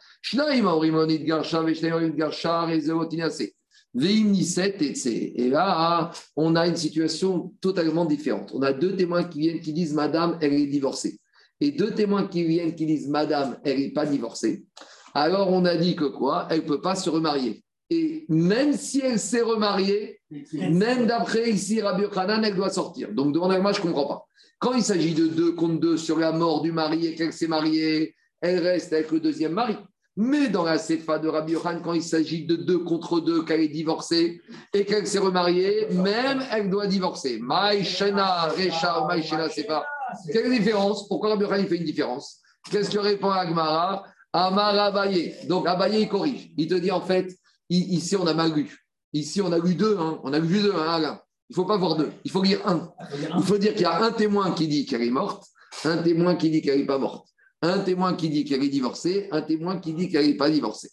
Et 3.94 5.50
là, 5.50 6.10
on 6.36 6.56
a 6.56 6.66
une 6.66 6.76
situation 6.76 7.52
totalement 7.60 8.06
différente. 8.06 8.50
On 8.54 8.62
a 8.62 8.72
deux 8.72 8.96
témoins 8.96 9.24
qui 9.24 9.40
viennent 9.40 9.60
qui 9.60 9.74
disent 9.74 9.92
Madame, 9.92 10.38
elle 10.40 10.54
est 10.54 10.66
divorcée. 10.66 11.20
Et 11.60 11.72
deux 11.72 11.90
témoins 11.90 12.26
qui 12.26 12.44
viennent 12.44 12.74
qui 12.74 12.86
disent 12.86 13.08
Madame, 13.08 13.58
elle 13.64 13.80
n'est 13.80 13.92
pas 13.92 14.06
divorcée. 14.06 14.64
Alors 15.12 15.50
on 15.50 15.66
a 15.66 15.76
dit 15.76 15.94
que 15.94 16.06
quoi? 16.06 16.48
Elle 16.50 16.62
ne 16.62 16.66
peut 16.66 16.80
pas 16.80 16.94
se 16.94 17.10
remarier. 17.10 17.62
Et 17.92 18.24
même 18.30 18.72
si 18.72 19.00
elle 19.00 19.18
s'est 19.18 19.42
remariée, 19.42 20.18
même 20.52 21.06
d'après 21.06 21.50
ici 21.50 21.82
Rabbi 21.82 22.04
Khanan, 22.08 22.42
elle 22.42 22.54
doit 22.54 22.70
sortir. 22.70 23.12
Donc 23.12 23.34
devant 23.34 23.48
moi, 23.60 23.72
je 23.72 23.80
ne 23.80 23.84
comprends 23.84 24.06
pas. 24.06 24.26
Quand 24.58 24.72
il 24.72 24.82
s'agit 24.82 25.12
de 25.12 25.26
deux 25.26 25.52
contre 25.52 25.78
deux 25.78 25.98
sur 25.98 26.18
la 26.18 26.32
mort 26.32 26.62
du 26.62 26.72
mari 26.72 27.06
et 27.06 27.14
qu'elle 27.14 27.34
s'est 27.34 27.48
mariée, 27.48 28.14
elle 28.40 28.60
reste 28.60 28.94
avec 28.94 29.10
le 29.10 29.20
deuxième 29.20 29.52
mari. 29.52 29.76
Mais 30.16 30.48
dans 30.48 30.62
la 30.62 30.78
Sefa 30.78 31.18
de 31.18 31.28
Rabbi 31.28 31.52
Yohan, 31.52 31.80
quand 31.84 31.92
il 31.92 32.02
s'agit 32.02 32.46
de 32.46 32.56
deux 32.56 32.78
contre 32.78 33.20
deux, 33.20 33.44
qu'elle 33.44 33.60
est 33.60 33.68
divorcée 33.68 34.40
et 34.72 34.84
qu'elle 34.86 35.06
s'est 35.06 35.18
remariée, 35.18 35.88
même 35.90 36.42
elle 36.50 36.70
doit 36.70 36.86
divorcer. 36.86 37.38
Maïchena, 37.40 38.48
Recha, 38.48 39.04
Maïchena, 39.06 39.50
Sefa. 39.50 39.84
Quelle 40.32 40.50
différence? 40.50 41.08
Pourquoi 41.08 41.30
Rabbi 41.30 41.44
Yohan 41.44 41.66
fait 41.66 41.76
une 41.76 41.84
différence? 41.84 42.40
Qu'est-ce 42.70 42.90
que 42.90 42.98
répond 42.98 43.30
Agmara 43.30 44.04
Amar 44.32 44.78
Abaye. 44.78 45.34
Donc 45.46 45.66
Abaye, 45.66 46.02
il 46.02 46.08
corrige. 46.08 46.50
Il 46.56 46.66
te 46.66 46.74
dit 46.74 46.90
en 46.90 47.02
fait, 47.02 47.36
ici, 47.76 48.16
on 48.16 48.26
a 48.26 48.34
mal 48.34 48.52
lu. 48.52 48.78
Ici, 49.12 49.40
on 49.40 49.52
a 49.52 49.58
lu 49.58 49.74
deux. 49.74 49.96
Hein. 49.98 50.20
On 50.24 50.32
a 50.32 50.38
lu 50.38 50.62
deux, 50.62 50.74
hein, 50.74 50.88
Alain. 50.88 51.20
Il 51.50 51.52
ne 51.52 51.56
faut 51.56 51.64
pas 51.64 51.76
voir 51.76 51.96
deux. 51.96 52.10
Il 52.24 52.30
faut 52.30 52.42
lire 52.42 52.66
un. 52.66 52.90
Il 53.36 53.42
faut 53.42 53.58
dire 53.58 53.72
qu'il 53.74 53.82
y 53.82 53.84
a 53.84 54.02
un 54.02 54.12
témoin 54.12 54.52
qui 54.52 54.68
dit 54.68 54.86
qu'elle 54.86 55.02
est 55.02 55.10
morte, 55.10 55.44
un 55.84 55.98
témoin 55.98 56.34
qui 56.34 56.50
dit 56.50 56.62
qu'elle 56.62 56.78
n'est 56.78 56.86
pas 56.86 56.98
morte, 56.98 57.28
un 57.60 57.78
témoin 57.80 58.14
qui 58.14 58.30
dit 58.30 58.44
qu'elle 58.44 58.62
est 58.62 58.68
divorcée, 58.68 59.28
un 59.32 59.42
témoin 59.42 59.78
qui 59.78 59.92
dit 59.92 60.08
qu'elle 60.08 60.26
n'est 60.26 60.36
pas 60.36 60.50
divorcée. 60.50 60.90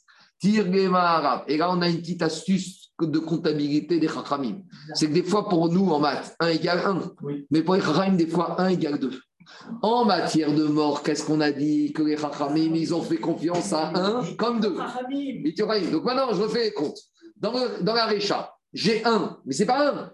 arabe. 0.94 1.44
Et 1.48 1.58
là, 1.58 1.72
on 1.72 1.82
a 1.82 1.88
une 1.88 2.00
petite 2.00 2.22
astuce 2.22 2.92
de 3.02 3.20
comptabilité 3.20 4.00
des 4.00 4.10
chachamim. 4.10 4.62
C'est 4.94 5.08
que 5.08 5.14
des 5.14 5.24
fois, 5.24 5.48
pour 5.48 5.70
nous, 5.72 5.90
en 5.92 6.00
maths, 6.00 6.36
1 6.40 6.48
égale 6.50 6.82
1. 6.86 7.12
Mais 7.52 7.62
pour 7.62 7.76
les 7.76 7.82
chachamim, 7.82 8.16
des 8.16 8.28
fois, 8.28 8.60
1 8.62 8.68
égale 8.70 9.00
2. 9.00 9.12
En 9.82 10.06
matière 10.06 10.54
de 10.54 10.64
mort, 10.66 11.04
qu'est-ce 11.04 11.24
qu'on 11.24 11.42
a 11.42 11.52
dit 11.52 11.94
Que 11.94 12.04
les 12.04 12.18
chachamim, 12.18 12.74
ils 12.76 12.94
ont 12.94 13.02
fait 13.02 13.18
confiance 13.18 13.74
à 13.74 13.92
1 13.96 14.36
comme 14.36 14.60
2. 14.60 14.76
Donc 15.92 16.04
maintenant, 16.04 16.34
je 16.34 16.42
refais 16.42 16.66
les 16.66 16.72
comptes. 16.74 17.00
Dans, 17.38 17.54
dans 17.82 17.94
la 17.94 18.06
récha, 18.06 18.54
j'ai 18.74 19.04
1, 19.06 19.40
mais 19.46 19.54
c'est 19.54 19.66
pas 19.66 19.92
1. 19.92 20.12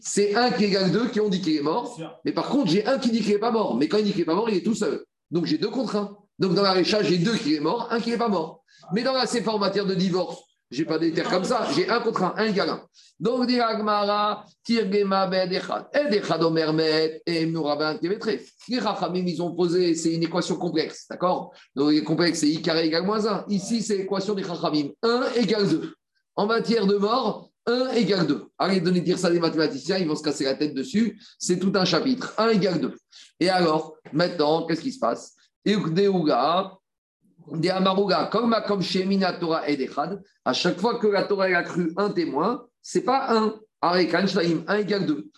C'est 0.00 0.34
1 0.34 0.50
qui 0.52 0.64
égale 0.64 0.90
2 0.92 1.08
qui 1.08 1.20
ont 1.20 1.28
dit 1.28 1.40
qu'il 1.40 1.56
est 1.56 1.62
mort. 1.62 1.98
Mais 2.24 2.32
par 2.32 2.48
contre, 2.48 2.70
j'ai 2.70 2.86
un 2.86 2.98
qui 2.98 3.10
dit 3.10 3.20
qu'il 3.20 3.32
n'est 3.32 3.38
pas 3.38 3.50
mort. 3.50 3.76
Mais 3.76 3.88
quand 3.88 3.98
il 3.98 4.04
dit 4.04 4.10
qu'il 4.10 4.20
n'est 4.20 4.26
pas 4.26 4.34
mort, 4.34 4.50
il 4.50 4.56
est 4.56 4.64
tout 4.64 4.74
seul. 4.74 5.04
Donc 5.30 5.46
j'ai 5.46 5.58
deux 5.58 5.70
contre 5.70 5.96
1. 5.96 6.16
Donc 6.38 6.54
dans 6.54 6.62
la 6.62 6.72
récha, 6.72 7.02
j'ai 7.02 7.18
deux 7.18 7.36
qui 7.36 7.54
est 7.54 7.60
mort, 7.60 7.88
un 7.90 8.00
qui 8.00 8.10
n'est 8.10 8.18
pas 8.18 8.28
mort. 8.28 8.64
Mais 8.92 9.02
dans 9.02 9.12
la 9.12 9.26
CFA 9.26 9.52
en 9.52 9.58
matière 9.58 9.86
de 9.86 9.94
divorce, 9.94 10.42
je 10.70 10.78
n'ai 10.78 10.84
pas 10.86 10.98
des 10.98 11.12
terres 11.12 11.28
comme 11.28 11.44
ça. 11.44 11.66
J'ai 11.74 11.88
un 11.88 12.00
contre 12.00 12.22
un, 12.22 12.34
un. 12.36 12.80
Donc, 13.18 13.46
dit 13.46 13.58
Agmara, 13.58 14.44
Tirgema 14.62 15.26
ben 15.26 15.52
Echad. 15.52 15.88
Ed 15.92 16.42
Omermet 16.42 17.20
et 17.26 17.44
Mourabin 17.46 17.96
Kemetre. 17.96 18.30
Les 18.68 18.78
Rachamim, 18.78 19.24
ils 19.26 19.42
ont 19.42 19.54
posé, 19.54 19.94
c'est 19.96 20.14
une 20.14 20.22
équation 20.22 20.56
complexe, 20.56 21.06
d'accord? 21.10 21.52
Donc, 21.74 22.02
complexe, 22.04 22.40
c'est 22.40 22.48
I 22.48 22.62
carré 22.62 22.86
égale 22.86 23.04
moins 23.04 23.26
1. 23.26 23.46
Ici, 23.48 23.82
c'est 23.82 23.96
l'équation 23.96 24.34
des 24.34 24.42
Rachamim. 24.42 24.90
1 25.02 25.32
égale 25.36 25.68
2. 25.68 25.92
En 26.36 26.46
matière 26.46 26.86
de 26.86 26.96
mort, 26.96 27.50
1 27.66 27.90
égale 27.90 28.26
2. 28.28 28.46
Allez, 28.56 28.80
donner 28.80 29.00
dire 29.00 29.18
ça 29.18 29.28
des 29.28 29.40
mathématiciens, 29.40 29.98
ils 29.98 30.06
vont 30.06 30.16
se 30.16 30.22
casser 30.22 30.44
la 30.44 30.54
tête 30.54 30.74
dessus. 30.74 31.20
C'est 31.38 31.58
tout 31.58 31.72
un 31.74 31.84
chapitre. 31.84 32.32
1 32.38 32.50
égale 32.50 32.80
2. 32.80 32.94
Et 33.40 33.48
alors, 33.48 33.96
maintenant, 34.12 34.66
qu'est-ce 34.66 34.82
qui 34.82 34.92
se 34.92 35.00
passe? 35.00 35.34
Des 37.54 37.70
Amaruga, 37.70 38.28
comme 38.30 38.56
comme 38.66 38.82
chez 38.82 39.06
Torah 39.40 39.68
et 39.68 39.88
à 40.44 40.52
chaque 40.52 40.78
fois 40.78 40.98
que 40.98 41.06
la 41.06 41.24
Torah 41.24 41.46
a 41.46 41.62
cru 41.62 41.92
un 41.96 42.10
témoin, 42.10 42.64
c'est 42.82 43.02
pas 43.02 43.36
un. 43.36 43.54
Avec 43.82 44.12
Einstein, 44.12 44.62
1 44.68 44.76
égale 44.76 45.06
2. 45.06 45.30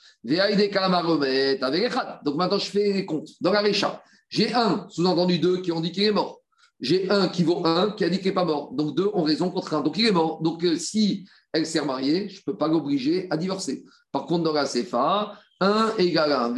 Donc 2.25 2.35
maintenant, 2.35 2.59
je 2.59 2.71
fais 2.71 2.93
les 2.93 3.07
comptes. 3.07 3.29
Dans 3.41 3.53
la 3.53 3.61
Récha, 3.61 4.03
j'ai 4.29 4.53
un, 4.53 4.87
sous-entendu 4.91 5.39
deux, 5.39 5.59
qui 5.59 5.71
ont 5.71 5.81
dit 5.81 5.93
qu'il 5.93 6.03
est 6.03 6.11
mort. 6.11 6.41
J'ai 6.81 7.09
un 7.09 7.29
qui 7.29 7.45
vaut 7.45 7.65
un, 7.65 7.93
qui 7.93 8.05
a 8.05 8.09
dit 8.09 8.19
qu'il 8.19 8.27
n'est 8.29 8.35
pas 8.35 8.45
mort. 8.45 8.73
Donc 8.73 8.97
deux 8.97 9.09
ont 9.15 9.23
raison 9.23 9.51
contre 9.51 9.75
un. 9.75 9.81
Donc 9.81 9.97
il 9.97 10.07
est 10.07 10.13
mort. 10.13 10.43
Donc 10.43 10.65
euh, 10.65 10.77
si 10.77 11.25
elle 11.53 11.67
s'est 11.67 11.79
remariée, 11.79 12.29
je 12.29 12.39
ne 12.39 12.43
peux 12.45 12.57
pas 12.57 12.67
l'obliger 12.67 13.29
à 13.31 13.37
divorcer. 13.37 13.85
Par 14.11 14.27
contre, 14.27 14.43
dans 14.43 14.53
la 14.53 14.65
CFA, 14.65 15.35
1 15.61 15.93
égale 15.99 16.33
1. 16.33 16.55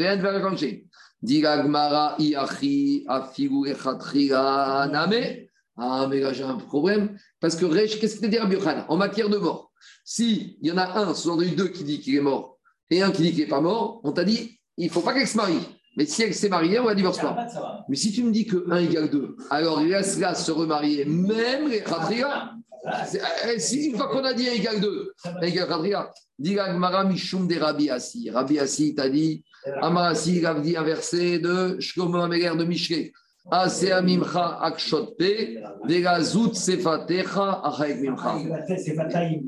Diragmara 1.25 2.17
iachi 2.19 3.05
afigu 3.09 3.65
name. 4.93 5.49
Ah, 5.77 6.07
mais 6.09 6.21
là, 6.21 6.33
j'ai 6.33 6.45
un 6.45 6.57
problème. 6.57 7.17
Parce 7.41 7.57
que 7.57 7.67
qu'est-ce 7.99 8.21
que 8.21 8.27
dit 8.27 8.39
Rabbi 8.39 8.57
En 8.89 8.97
matière 8.97 9.29
de 9.29 9.39
mort, 9.39 9.73
si 10.05 10.59
il 10.61 10.69
y 10.69 10.73
en 10.73 10.77
a 10.77 11.01
un, 11.01 11.13
eu 11.41 11.51
deux 11.51 11.69
qui 11.69 11.83
dit 11.83 12.01
qu'il 12.01 12.15
est 12.15 12.21
mort 12.21 12.59
et 12.91 13.03
un 13.03 13.11
qui 13.11 13.23
dit 13.23 13.31
qu'il 13.33 13.41
n'est 13.41 13.49
pas 13.49 13.61
mort, 13.61 14.01
on 14.05 14.13
t'a 14.13 14.25
dit, 14.25 14.61
il 14.77 14.87
ne 14.87 14.91
faut 14.93 15.01
pas 15.01 15.15
qu'elle 15.15 15.27
se 15.27 15.37
marie. 15.37 15.59
Mais 15.97 16.07
si 16.07 16.23
elle 16.23 16.35
s'est 16.35 16.49
mariée, 16.49 16.79
on 16.79 16.87
la 16.87 16.95
divorce 16.95 17.19
pas. 17.19 17.47
Mais 17.89 17.97
si 17.97 18.13
tu 18.13 18.23
me 18.23 18.31
dis 18.31 18.47
que 18.47 18.71
1 18.71 18.77
égale 18.79 19.11
2, 19.11 19.37
alors 19.51 19.81
laisse-la 19.81 20.35
se 20.35 20.53
remarier, 20.53 21.05
même 21.05 21.69
les 21.69 21.83
khatria. 21.83 22.53
Eh, 23.49 23.59
si 23.59 23.87
une 23.87 23.97
fois 23.97 24.09
qu'on 24.09 24.25
a 24.25 24.35
dit 24.35 24.49
1 24.49 24.53
égale 24.53 24.81
2, 24.81 25.13
1 25.25 25.41
égale 25.41 25.69
khatria, 25.69 26.11
dit 26.39 26.55
Gmara 26.55 27.05
Mishum 27.05 27.49
de 27.49 27.57
Rabbi 27.57 27.91
Assi. 27.91 28.31
Rabbi 28.31 28.59
Assi 28.59 28.95
t'a 28.95 29.09
dit, 29.09 29.45
Amarasi, 29.81 30.39
il 30.39 30.47
a 30.47 30.55
dit 30.55 30.77
un 30.77 30.83
verset 30.83 31.39
de 31.39 31.77
Shlomo 31.81 32.19
Améler 32.19 32.53
de 32.57 32.65
mimcha. 32.65 32.97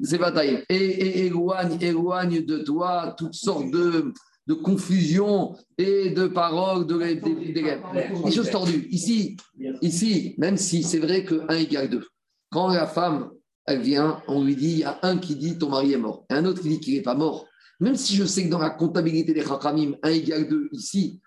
Sefataim. 0.03 0.61
Et 0.69 1.27
éloigne, 1.27 1.79
éloigne 1.81 2.45
de 2.45 2.59
toi 2.59 3.15
toutes 3.17 3.35
sortes 3.35 3.71
de, 3.71 4.13
de 4.47 4.55
confusion 4.55 5.57
et 5.79 6.11
de 6.11 6.27
paroles, 6.27 6.87
de, 6.87 6.99
de, 6.99 8.25
des 8.25 8.33
choses 8.33 8.51
tordues. 8.51 8.87
Ici, 8.91 9.37
ici, 9.81 10.35
même 10.39 10.59
si 10.59 10.83
c'est 10.83 10.99
vrai 10.99 11.25
que 11.25 11.43
1 11.49 11.57
égale 11.57 11.89
2, 11.89 12.07
quand 12.51 12.69
la 12.69 12.87
femme, 12.87 13.31
elle 13.67 13.81
vient, 13.81 14.23
on 14.29 14.45
lui 14.45 14.57
dit, 14.57 14.73
il 14.73 14.79
y 14.81 14.85
a 14.85 14.99
un 15.03 15.17
qui 15.19 15.37
dit 15.37 15.59
ton 15.59 15.71
mari 15.71 15.95
est 15.95 15.99
mort, 15.99 16.25
et 16.31 16.35
un 16.35 16.45
autre 16.45 16.63
qui 16.63 16.69
dit 16.69 16.81
qu'il 16.81 16.95
n'est 16.95 17.03
pas 17.03 17.15
mort. 17.15 17.47
Même 17.81 17.97
si 17.97 18.15
je 18.15 18.25
sais 18.25 18.45
que 18.45 18.51
dans 18.51 18.59
la 18.59 18.71
comptabilité 18.71 19.33
des 19.33 19.45
Chachamim, 19.45 19.97
1 20.03 20.11
égale 20.11 20.49
2 20.49 20.69
ici, 20.73 21.21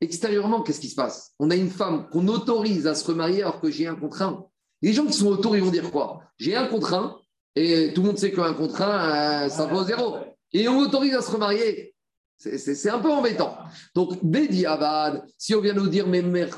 extérieurement, 0.00 0.62
qu'est-ce 0.62 0.80
qui 0.80 0.88
se 0.88 0.96
passe? 0.96 1.32
On 1.38 1.50
a 1.50 1.56
une 1.56 1.70
femme 1.70 2.08
qu'on 2.10 2.26
autorise 2.28 2.86
à 2.86 2.94
se 2.94 3.04
remarier 3.04 3.42
alors 3.42 3.60
que 3.60 3.70
j'ai 3.70 3.86
un 3.86 3.94
contraint. 3.94 4.46
Les 4.82 4.92
gens 4.92 5.06
qui 5.06 5.12
sont 5.12 5.28
autour, 5.28 5.56
ils 5.56 5.62
vont 5.62 5.70
dire 5.70 5.90
quoi? 5.90 6.22
J'ai 6.38 6.56
un 6.56 6.66
contraint, 6.66 7.18
et 7.54 7.92
tout 7.94 8.02
le 8.02 8.08
monde 8.08 8.18
sait 8.18 8.32
qu'un 8.32 8.54
contraint, 8.54 9.44
euh, 9.44 9.48
ça 9.48 9.66
vaut 9.66 9.84
zéro. 9.84 10.16
Et 10.52 10.68
on 10.68 10.78
autorise 10.78 11.14
à 11.14 11.22
se 11.22 11.30
remarier. 11.30 11.94
C'est 12.36 12.90
un 12.90 12.98
peu 12.98 13.10
embêtant. 13.10 13.56
Donc, 13.94 14.18
Bedi 14.24 14.66
Abad, 14.66 15.24
si 15.38 15.54
on 15.54 15.60
vient 15.60 15.74
nous 15.74 15.86
dire, 15.86 16.08
mais, 16.08 16.22
mais 16.22 16.48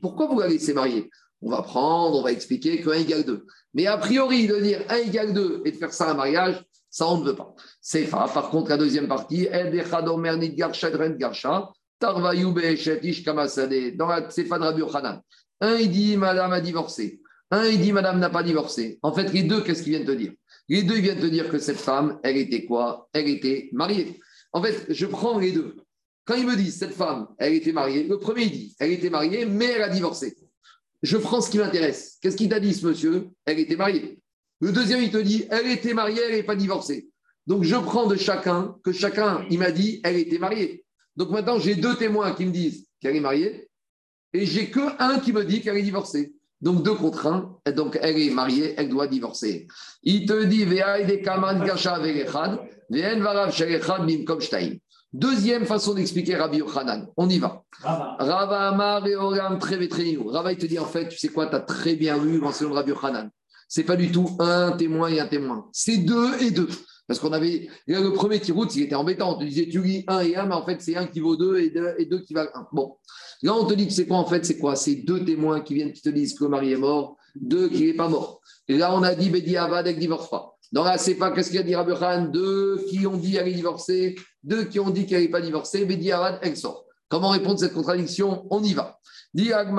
pourquoi 0.00 0.28
vous 0.28 0.38
la 0.38 0.46
laissez 0.46 0.72
marier? 0.72 1.10
On 1.42 1.50
va 1.50 1.62
prendre, 1.62 2.18
on 2.18 2.22
va 2.22 2.30
expliquer 2.30 2.80
que 2.80 2.90
1 2.90 2.92
égale 3.00 3.24
2. 3.24 3.44
Mais 3.74 3.86
a 3.86 3.98
priori, 3.98 4.46
de 4.46 4.60
dire 4.60 4.84
1 4.88 4.96
égale 4.98 5.34
2 5.34 5.62
et 5.64 5.72
de 5.72 5.76
faire 5.76 5.92
ça 5.92 6.10
un 6.10 6.14
mariage, 6.14 6.64
ça, 6.96 7.06
on 7.08 7.18
ne 7.18 7.26
veut 7.26 7.36
pas. 7.36 7.54
C'est 7.82 8.04
fa. 8.04 8.26
Par 8.32 8.48
contre, 8.48 8.70
la 8.70 8.78
deuxième 8.78 9.06
partie, 9.06 9.46
dans 9.50 10.16
la 14.06 14.30
Sefa 14.30 14.58
de 14.58 14.82
Rabbi. 14.82 14.82
Un, 15.60 15.74
il 15.76 15.90
dit 15.90 16.16
Madame 16.16 16.54
a 16.54 16.60
divorcé. 16.62 17.20
Un, 17.50 17.66
il 17.66 17.82
dit 17.82 17.92
Madame 17.92 18.18
n'a 18.18 18.30
pas 18.30 18.42
divorcé. 18.42 18.98
En 19.02 19.12
fait, 19.12 19.30
les 19.34 19.42
deux, 19.42 19.60
qu'est-ce 19.60 19.82
qu'ils 19.82 19.92
viennent 19.92 20.06
te 20.06 20.12
dire? 20.12 20.32
Les 20.70 20.84
deux, 20.84 20.96
ils 20.96 21.02
viennent 21.02 21.20
te 21.20 21.26
dire 21.26 21.50
que 21.50 21.58
cette 21.58 21.76
femme, 21.76 22.18
elle 22.22 22.38
était 22.38 22.64
quoi? 22.64 23.10
Elle 23.12 23.28
était 23.28 23.68
mariée. 23.72 24.18
En 24.54 24.62
fait, 24.62 24.86
je 24.88 25.04
prends 25.04 25.38
les 25.38 25.52
deux. 25.52 25.76
Quand 26.24 26.36
ils 26.36 26.46
me 26.46 26.56
disent 26.56 26.78
cette 26.78 26.94
femme, 26.94 27.28
elle 27.36 27.52
était 27.52 27.72
mariée, 27.72 28.04
le 28.04 28.18
premier, 28.18 28.44
il 28.44 28.52
dit 28.52 28.76
elle 28.78 28.92
était 28.92 29.10
mariée, 29.10 29.44
mais 29.44 29.66
elle 29.66 29.82
a 29.82 29.90
divorcé. 29.90 30.34
Je 31.02 31.18
prends 31.18 31.42
ce 31.42 31.50
qui 31.50 31.58
m'intéresse. 31.58 32.16
Qu'est-ce 32.22 32.38
qu'il 32.38 32.48
t'a 32.48 32.58
dit, 32.58 32.72
ce 32.72 32.86
monsieur? 32.86 33.28
Elle 33.44 33.58
était 33.58 33.76
mariée. 33.76 34.18
Le 34.60 34.72
deuxième, 34.72 35.02
il 35.02 35.10
te 35.10 35.18
dit, 35.18 35.46
elle 35.50 35.70
était 35.70 35.92
mariée, 35.92 36.20
elle 36.26 36.34
n'est 36.34 36.42
pas 36.42 36.56
divorcée. 36.56 37.08
Donc, 37.46 37.62
je 37.62 37.76
prends 37.76 38.06
de 38.06 38.16
chacun, 38.16 38.74
que 38.82 38.92
chacun, 38.92 39.44
il 39.50 39.58
m'a 39.58 39.70
dit, 39.70 40.00
elle 40.02 40.16
était 40.16 40.38
mariée. 40.38 40.84
Donc, 41.16 41.30
maintenant, 41.30 41.58
j'ai 41.58 41.74
deux 41.74 41.94
témoins 41.96 42.32
qui 42.32 42.46
me 42.46 42.50
disent 42.50 42.86
qu'elle 43.00 43.16
est 43.16 43.20
mariée, 43.20 43.68
et 44.32 44.46
j'ai 44.46 44.70
que 44.70 44.80
un 44.98 45.18
qui 45.18 45.32
me 45.32 45.44
dit 45.44 45.60
qu'elle 45.60 45.76
est 45.76 45.82
divorcée. 45.82 46.34
Donc, 46.60 46.82
deux 46.82 46.94
contre 46.94 47.26
un, 47.26 47.58
et 47.66 47.72
donc 47.72 47.98
elle 48.00 48.18
est 48.18 48.30
mariée, 48.30 48.74
elle 48.78 48.88
doit 48.88 49.06
divorcer. 49.06 49.68
Il 50.02 50.26
te 50.26 50.44
dit, 50.44 50.66
Deuxième 55.12 55.64
façon 55.66 55.94
d'expliquer 55.94 56.36
Rabbi 56.36 56.58
Yochanan. 56.58 57.08
On 57.16 57.28
y 57.28 57.38
va. 57.38 57.62
Rava 57.82 58.68
Amar 58.68 59.06
et 59.06 59.14
Rava, 59.16 60.52
il 60.52 60.58
te 60.58 60.66
dit, 60.66 60.78
en 60.78 60.86
fait, 60.86 61.08
tu 61.08 61.18
sais 61.18 61.28
quoi, 61.28 61.46
tu 61.46 61.56
as 61.56 61.60
très 61.60 61.94
bien 61.94 62.22
lu 62.22 62.38
l'enseignement 62.38 62.74
de 62.74 62.78
Rabbi 62.78 62.90
Yochanan 62.90 63.30
c'est 63.68 63.84
pas 63.84 63.96
du 63.96 64.10
tout 64.10 64.28
un 64.38 64.72
témoin 64.72 65.08
et 65.08 65.20
un 65.20 65.26
témoin. 65.26 65.68
C'est 65.72 65.98
deux 65.98 66.40
et 66.42 66.50
deux. 66.50 66.68
Parce 67.06 67.20
qu'on 67.20 67.32
avait. 67.32 67.68
Le 67.86 68.10
premier 68.10 68.40
qui 68.40 68.52
route, 68.52 68.74
il 68.74 68.82
était 68.82 68.94
embêtant. 68.94 69.36
On 69.36 69.38
te 69.38 69.44
disait, 69.44 69.68
tu 69.68 69.80
lis 69.82 70.04
un 70.08 70.20
et 70.20 70.34
un, 70.34 70.46
mais 70.46 70.54
en 70.54 70.64
fait, 70.64 70.80
c'est 70.80 70.96
un 70.96 71.06
qui 71.06 71.20
vaut 71.20 71.36
deux 71.36 71.58
et 71.58 71.70
deux, 71.70 72.20
qui 72.20 72.34
valent 72.34 72.50
un. 72.54 72.66
Bon. 72.72 72.96
Là, 73.42 73.54
on 73.54 73.64
te 73.64 73.74
dit 73.74 73.86
que 73.86 73.92
c'est 73.92 74.06
quoi 74.06 74.16
en 74.16 74.26
fait 74.26 74.44
C'est 74.44 74.58
quoi? 74.58 74.76
C'est 74.76 74.96
deux 74.96 75.24
témoins 75.24 75.60
qui 75.60 75.74
viennent 75.74 75.92
qui 75.92 76.02
te 76.02 76.08
disent 76.08 76.34
que 76.34 76.44
le 76.44 76.50
mari 76.50 76.72
est 76.72 76.78
mort, 76.78 77.16
deux 77.36 77.68
qui 77.68 77.86
n'est 77.86 77.94
pas 77.94 78.08
mort. 78.08 78.40
Et 78.66 78.76
là, 78.76 78.94
on 78.94 79.02
a 79.02 79.14
dit, 79.14 79.30
Bedi 79.30 79.56
Avad, 79.56 79.86
elle 79.86 79.94
ne 79.96 80.00
divorce 80.00 80.28
pas. 80.30 80.56
Dans 80.72 80.82
la 80.82 80.98
CFA, 80.98 81.30
qu'est-ce 81.30 81.50
qu'il 81.50 81.60
a 81.60 81.62
dit 81.62 81.76
Rabbi 81.76 82.32
Deux 82.32 82.84
qui 82.88 83.06
ont 83.06 83.16
dit 83.16 83.32
qu'elle 83.32 83.48
est 83.48 83.52
divorcée, 83.52 84.16
deux 84.42 84.64
qui 84.64 84.80
ont 84.80 84.90
dit 84.90 85.06
qu'elle 85.06 85.22
n'est 85.22 85.28
pas 85.28 85.40
divorcée. 85.40 85.84
Bedi 85.84 86.10
Avad, 86.10 86.40
elle 86.42 86.56
sort. 86.56 86.85
Comment 87.08 87.30
répondre 87.30 87.54
à 87.54 87.58
cette 87.58 87.74
contradiction? 87.74 88.46
On 88.50 88.62
y 88.62 88.74
va. 88.74 88.98
Rabbi 89.34 89.74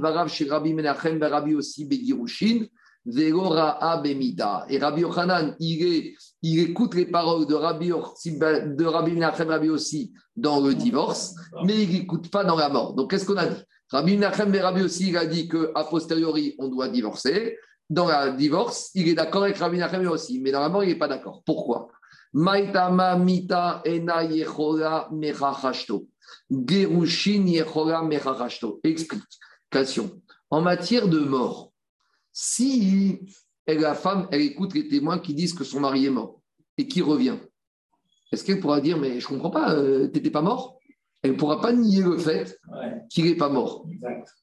Varav, 0.00 0.30
Rabbi 0.48 0.74
Menachem, 0.74 1.22
Rabbi 1.22 1.54
Vegora 3.06 3.92
Abemida. 3.92 4.66
Et 4.68 4.78
Rabbi 4.78 5.00
Yochanan, 5.02 5.56
il, 5.58 6.14
écoute 6.42 6.94
les 6.94 7.06
paroles 7.06 7.46
de 7.46 7.54
Rabbi, 7.54 7.88
de 7.88 8.84
Rabbi 8.84 9.12
Menachem, 9.12 9.48
Rabbi 9.48 9.70
aussi 9.70 10.12
dans 10.36 10.60
le 10.60 10.74
divorce, 10.74 11.34
mais 11.64 11.82
il 11.82 11.92
n'écoute 11.92 12.30
pas 12.30 12.44
dans 12.44 12.56
la 12.56 12.68
mort. 12.68 12.94
Donc 12.94 13.10
qu'est-ce 13.10 13.24
qu'on 13.24 13.36
a 13.36 13.46
dit? 13.46 13.62
Rabbi 13.90 14.16
Menachem, 14.16 14.54
Rabbi 14.54 14.82
aussi, 14.82 15.08
il 15.08 15.16
a 15.16 15.24
dit 15.24 15.48
qu'à 15.48 15.84
posteriori, 15.84 16.54
on 16.58 16.68
doit 16.68 16.88
divorcer. 16.88 17.56
Dans 17.88 18.06
le 18.06 18.36
divorce, 18.36 18.90
il 18.94 19.08
est 19.08 19.14
d'accord 19.14 19.44
avec 19.44 19.56
Rabbi 19.56 19.76
Menachem 19.76 20.06
aussi, 20.08 20.40
mais 20.40 20.52
dans 20.52 20.60
la 20.60 20.68
mort, 20.68 20.84
il 20.84 20.90
n'est 20.90 20.98
pas 20.98 21.08
d'accord. 21.08 21.42
Pourquoi? 21.46 21.88
Maitama 22.32 23.16
mita 23.16 23.82
ena 23.84 24.22
yechola 24.22 25.08
mechachashto. 25.12 26.06
Gerushin 26.50 27.46
yechola 27.46 28.02
mechachashto. 28.02 28.80
Explication. 28.84 30.20
En 30.50 30.62
matière 30.62 31.08
de 31.08 31.20
mort, 31.20 31.72
si 32.32 33.20
la 33.66 33.94
femme, 33.94 34.28
elle 34.30 34.42
écoute 34.42 34.74
les 34.74 34.88
témoins 34.88 35.18
qui 35.18 35.34
disent 35.34 35.54
que 35.54 35.64
son 35.64 35.80
mari 35.80 36.06
est 36.06 36.10
mort 36.10 36.40
et 36.76 36.88
qui 36.88 37.02
revient. 37.02 37.36
Est-ce 38.32 38.44
qu'elle 38.44 38.60
pourra 38.60 38.80
dire, 38.80 38.98
mais 38.98 39.20
je 39.20 39.26
ne 39.26 39.34
comprends 39.34 39.50
pas, 39.50 39.74
euh, 39.74 40.08
tu 40.08 40.14
n'étais 40.14 40.30
pas 40.30 40.42
mort? 40.42 40.78
Elle 41.22 41.32
ne 41.32 41.36
pourra 41.36 41.60
pas 41.60 41.72
nier 41.72 42.02
le 42.02 42.16
fait 42.16 42.58
qu'il 43.10 43.26
n'est 43.26 43.36
pas 43.36 43.48
mort. 43.48 43.86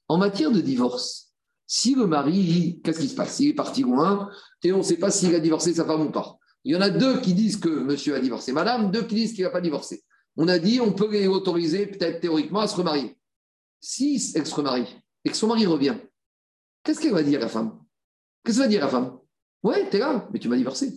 En 0.07 0.17
matière 0.17 0.51
de 0.51 0.61
divorce, 0.61 1.33
si 1.65 1.95
le 1.95 2.05
mari, 2.05 2.79
qu'est-ce 2.83 2.99
qui 2.99 3.07
se 3.07 3.15
passe? 3.15 3.39
Il 3.39 3.49
est 3.49 3.53
parti 3.53 3.81
loin 3.81 4.29
et 4.63 4.71
on 4.71 4.77
ne 4.77 4.83
sait 4.83 4.97
pas 4.97 5.09
s'il 5.09 5.33
a 5.33 5.39
divorcé 5.39 5.73
sa 5.73 5.85
femme 5.85 6.01
ou 6.01 6.11
pas. 6.11 6.37
Il 6.63 6.73
y 6.73 6.75
en 6.75 6.81
a 6.81 6.89
deux 6.89 7.21
qui 7.21 7.33
disent 7.33 7.57
que 7.57 7.69
monsieur 7.69 8.15
a 8.15 8.19
divorcé 8.19 8.51
madame, 8.51 8.91
deux 8.91 9.03
qui 9.03 9.15
disent 9.15 9.33
qu'il 9.33 9.43
n'a 9.43 9.49
pas 9.49 9.61
divorcé. 9.61 10.03
On 10.35 10.47
a 10.47 10.59
dit 10.59 10.79
on 10.81 10.91
peut 10.91 11.11
les 11.11 11.27
autoriser 11.27 11.87
peut-être 11.87 12.19
théoriquement 12.19 12.59
à 12.61 12.67
se 12.67 12.75
remarier. 12.75 13.17
Si 13.79 14.31
elle 14.35 14.45
se 14.45 14.55
remarie 14.55 15.01
et 15.23 15.29
que 15.29 15.35
son 15.37 15.47
mari 15.47 15.65
revient, 15.65 15.95
qu'est-ce 16.83 16.99
qu'elle 16.99 17.13
va 17.13 17.23
dire 17.23 17.39
la 17.39 17.49
femme? 17.49 17.79
Qu'est-ce 18.43 18.57
que 18.57 18.63
va 18.63 18.67
dire 18.67 18.81
la 18.81 18.87
femme? 18.87 19.17
Ouais, 19.63 19.89
t'es 19.89 19.99
là, 19.99 20.27
mais 20.31 20.39
tu 20.39 20.49
m'as 20.49 20.57
divorcé. 20.57 20.93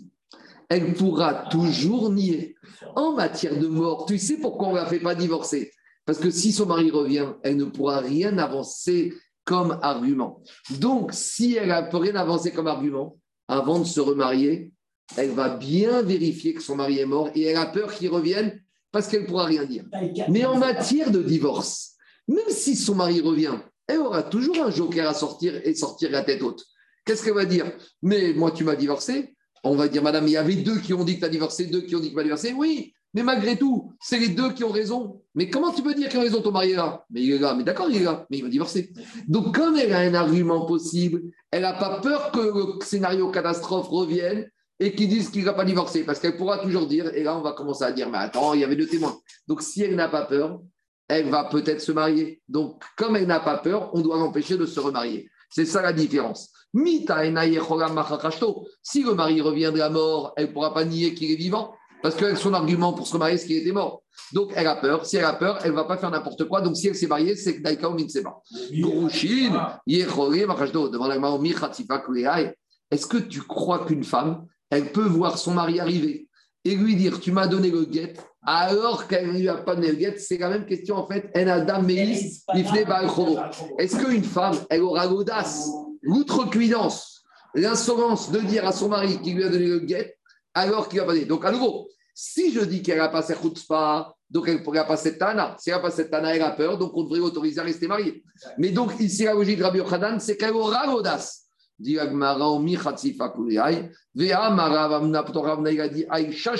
Elle 0.69 0.95
pourra 0.95 1.47
toujours 1.51 2.11
nier. 2.11 2.55
En 2.95 3.13
matière 3.13 3.59
de 3.59 3.67
mort, 3.67 4.07
tu 4.07 4.19
sais 4.19 4.37
pourquoi 4.37 4.69
on 4.69 4.73
ne 4.73 4.77
la 4.77 4.87
fait 4.87 5.01
pas 5.01 5.15
divorcer? 5.15 5.73
Parce 6.05 6.19
que 6.19 6.31
si 6.31 6.53
son 6.53 6.67
mari 6.67 6.91
revient, 6.91 7.33
elle 7.43 7.57
ne 7.57 7.65
pourra 7.65 7.99
rien 7.99 8.39
avancer 8.39 9.13
comme 9.45 9.79
argument. 9.83 10.43
Donc, 10.79 11.13
si 11.13 11.57
elle 11.57 11.69
ne 11.69 11.91
peut 11.91 11.97
rien 11.97 12.15
avancer 12.15 12.53
comme 12.53 12.69
argument, 12.69 13.19
avant 13.49 13.81
de 13.81 13.85
se 13.85 14.01
remarier, 14.01 14.73
elle 15.17 15.31
va 15.31 15.57
bien 15.57 16.03
vérifier 16.03 16.55
que 16.55 16.63
son 16.63 16.77
mari 16.77 16.99
est 16.99 17.07
mort 17.07 17.31
et 17.35 17.43
elle 17.43 17.57
a 17.57 17.67
peur 17.67 17.95
qu'il 17.95 18.11
revienne 18.11 18.61
parce 18.93 19.09
qu'elle 19.09 19.23
ne 19.23 19.27
pourra 19.27 19.45
rien 19.45 19.65
dire. 19.65 19.85
Mais 20.29 20.45
en 20.45 20.59
matière 20.59 21.11
de 21.11 21.23
divorce, 21.23 21.93
même 22.29 22.49
si 22.49 22.77
son 22.77 22.95
mari 22.95 23.21
revient, 23.21 23.55
elle 23.87 23.99
aura 23.99 24.23
toujours 24.23 24.63
un 24.63 24.71
joker 24.71 25.09
à 25.09 25.15
sortir 25.15 25.61
et 25.65 25.75
sortir 25.75 26.11
la 26.11 26.23
tête 26.23 26.43
haute. 26.43 26.65
Qu'est-ce 27.05 27.25
qu'elle 27.25 27.35
va 27.35 27.45
dire? 27.45 27.73
Mais 28.03 28.33
moi, 28.35 28.53
tu 28.53 28.63
m'as 28.63 28.77
divorcé. 28.77 29.35
On 29.65 29.75
va 29.75 29.89
dire, 29.89 30.03
madame, 30.03 30.27
il 30.27 30.33
y 30.33 30.37
avait 30.37 30.55
deux 30.55 30.79
qui 30.79 30.95
ont 30.95 31.05
dit 31.05 31.17
que 31.17 31.21
tu 31.21 31.25
as 31.25 31.31
divorcé, 31.31 31.67
deux 31.67 31.83
qui 31.83 31.97
ont 31.97 32.01
dit 32.01 32.07
que 32.07 32.13
tu 32.13 32.17
m'as 32.17 32.23
divorcé. 32.23 32.55
Oui, 32.57 32.93
mais 33.13 33.23
malgré 33.23 33.57
tout, 33.57 33.93
c'est 34.01 34.19
les 34.19 34.29
deux 34.29 34.53
qui 34.53 34.63
ont 34.63 34.71
raison. 34.71 35.21
Mais 35.35 35.51
comment 35.51 35.73
tu 35.73 35.83
peux 35.83 35.95
dire 35.95 36.09
qu'ils 36.09 36.21
ont 36.21 36.23
raison, 36.23 36.41
ton 36.41 36.53
mari 36.53 36.75
là? 36.75 37.05
Mais 37.11 37.23
il 37.23 37.33
est 37.33 37.39
là, 37.39 37.55
mais 37.55 37.65
d'accord, 37.65 37.91
il 37.91 37.97
est 37.97 38.05
là, 38.05 38.27
mais 38.31 38.39
il 38.39 38.45
va 38.45 38.49
divorcer. 38.49 38.93
Donc, 39.27 39.57
comme 39.57 39.77
elle 39.77 39.93
a 39.93 39.99
un 39.99 40.15
argument 40.15 40.67
possible, 40.67 41.23
elle 41.51 41.63
n'a 41.63 41.73
pas 41.73 42.01
peur 42.01 42.31
que 42.31 42.41
le 42.41 42.85
scénario 42.85 43.31
catastrophe 43.31 43.89
revienne 43.89 44.49
et 44.81 44.95
qu'ils 44.95 45.09
disent 45.09 45.29
qu'il 45.29 45.43
ne 45.43 45.47
va 45.47 45.53
pas 45.53 45.65
divorcer, 45.65 46.05
parce 46.05 46.19
qu'elle 46.19 46.37
pourra 46.37 46.59
toujours 46.59 46.87
dire, 46.87 47.15
et 47.15 47.23
là, 47.23 47.37
on 47.37 47.43
va 47.43 47.53
commencer 47.53 47.85
à 47.85 47.93
dire, 47.93 48.09
mais 48.09 48.19
attends, 48.19 48.55
il 48.55 48.61
y 48.61 48.65
avait 48.65 48.77
deux 48.77 48.89
témoins. 48.89 49.17
Donc, 49.47 49.61
si 49.61 49.83
elle 49.83 49.95
n'a 49.95 50.09
pas 50.09 50.25
peur, 50.25 50.61
elle 51.07 51.29
va 51.29 51.45
peut-être 51.45 51.81
se 51.81 51.93
marier. 51.93 52.41
Donc, 52.49 52.83
comme 52.97 53.15
elle 53.17 53.27
n'a 53.27 53.41
pas 53.41 53.59
peur, 53.59 53.91
on 53.93 54.01
doit 54.01 54.17
l'empêcher 54.17 54.57
de 54.57 54.65
se 54.65 54.81
remarier. 54.81 55.29
C'est 55.51 55.67
ça 55.67 55.83
la 55.83 55.93
différence. 55.93 56.51
Si 56.73 57.05
le 59.03 59.15
mari 59.15 59.41
revient 59.41 59.71
de 59.73 59.79
la 59.79 59.91
mort, 59.91 60.33
elle 60.37 60.47
ne 60.47 60.53
pourra 60.53 60.73
pas 60.73 60.85
nier 60.85 61.15
qu'il 61.15 61.31
est 61.31 61.37
vivant, 61.37 61.75
parce 62.03 62.15
que 62.15 62.35
son 62.35 62.55
argument 62.55 62.95
pour 62.95 63.07
se 63.07 63.17
marier, 63.19 63.37
c'est 63.37 63.49
qu'il 63.49 63.59
était 63.59 63.73
mort. 63.73 64.03
Donc 64.33 64.53
elle 64.55 64.67
a 64.67 64.77
peur. 64.77 65.05
Si 65.05 65.17
elle 65.17 65.25
a 65.25 65.33
peur, 65.35 65.59
elle 65.63 65.73
ne 65.73 65.77
va 65.77 65.85
pas 65.85 65.99
faire 65.99 66.11
n'importe 66.11 66.45
quoi. 66.49 66.61
Donc 66.63 66.77
si 66.77 66.89
elle 66.89 66.95
s'est 66.95 67.09
mariée, 67.09 67.37
c'est 67.37 67.57
que 67.57 67.63
Daika 67.63 67.91
ou 67.91 67.95
Minseba. 67.95 68.41
Est-ce 72.91 73.07
que 73.07 73.19
tu 73.19 73.43
crois 73.43 73.85
qu'une 73.85 74.05
femme, 74.05 74.47
elle 74.71 74.93
peut 74.93 75.07
voir 75.07 75.39
son 75.39 75.53
mari 75.55 75.81
arriver 75.81 76.29
et 76.65 76.75
lui 76.75 76.97
dire 76.97 77.21
Tu 77.21 77.33
m'as 77.33 77.47
donné 77.47 77.71
le 77.71 77.85
guet, 77.85 78.15
alors 78.43 79.07
qu'elle 79.09 79.33
ne 79.33 79.39
lui 79.39 79.49
a 79.49 79.57
pas 79.57 79.75
donné 79.75 79.89
le 79.89 79.97
guet 79.97 80.19
C'est 80.19 80.39
la 80.39 80.49
même 80.49 80.67
question 80.67 80.97
en 80.97 81.07
fait. 81.07 81.31
Est-ce 83.79 83.97
qu'une 83.97 84.25
femme, 84.25 84.57
elle 84.69 84.83
aura 84.83 85.07
l'audace 85.07 85.69
l'outrecuidance, 86.03 87.23
l'insolence 87.55 88.31
de 88.31 88.41
dire 88.41 88.67
à 88.67 88.73
son 88.73 88.89
mari 88.89 89.21
qui 89.23 89.33
lui 89.33 89.45
a 89.45 89.49
donné 89.49 89.67
le 89.67 89.81
guet, 89.81 90.17
alors 90.55 90.89
qu'il 90.89 91.01
a 91.01 91.05
pas 91.05 91.13
donné? 91.13 91.25
Donc, 91.25 91.45
à 91.45 91.53
nouveau, 91.53 91.89
si 92.15 92.53
je 92.53 92.61
dis 92.61 92.83
qu'elle 92.83 92.99
n'a 92.99 93.09
pas 93.09 93.23
cette 93.23 93.39
pas, 93.69 94.15
donc 94.29 94.49
elle 94.49 94.63
pourrait 94.63 94.87
pas 94.87 94.97
cette 94.97 95.19
tana. 95.19 95.57
Si 95.59 95.71
elle 95.71 95.77
n'a 95.77 95.83
pas 95.83 95.91
cette 95.91 96.11
tana, 96.11 96.35
elle 96.35 96.43
a 96.43 96.51
peur, 96.51 96.79
donc 96.79 96.93
on 96.95 97.05
devrait 97.05 97.19
l'autoriser 97.19 97.61
à 97.61 97.65
rester 97.65 97.89
mariée. 97.89 98.23
Mais 98.59 98.71
donc, 98.71 98.93
ici, 99.01 99.25
la 99.25 99.35
logique 99.35 99.59
de 99.59 99.65
Rabbi 99.65 99.79
Yochanan, 99.79 100.21
c'est 100.21 100.37
qu'elle 100.37 100.53
aura 100.53 100.87
l'audace. 100.87 101.47
Agmara, 101.99 102.59
Kuliyai, 103.35 103.91
Vea, 104.15 104.57
Aïcha. 106.11 106.53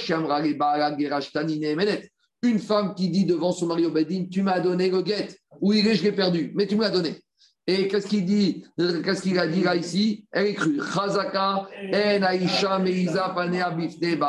Une 2.43 2.59
femme 2.59 2.95
qui 2.95 3.11
dit 3.11 3.27
devant 3.27 3.53
son 3.53 3.67
mari 3.67 3.85
au 3.85 3.91
Bedin, 3.91 4.25
tu 4.31 4.43
m'as 4.43 4.61
donné 4.61 4.89
le 4.91 5.03
guet. 5.03 5.29
Où 5.61 5.75
il 5.75 5.87
est, 5.87 5.95
je 5.95 6.05
l'ai 6.05 6.13
perdu, 6.13 6.53
mais 6.55 6.67
tu 6.67 6.75
me 6.75 6.83
l'as 6.83 6.91
donné. 6.91 7.21
Et 7.67 7.87
qu'est-ce 7.87 8.07
qu'il 8.09 8.25
dit 8.25 8.65
Qu'est-ce 8.77 9.23
qu'il 9.23 9.39
a 9.39 9.47
dit 9.47 9.63
là 9.63 9.77
ici? 9.77 10.25
Elle 10.33 10.47
écrit 10.49 10.79
Chazaka 10.93 11.69
en 11.69 12.33
Aisha 12.33 12.79
Meiza 12.79 13.29
Panea 13.35 13.71
Bifne 13.71 14.21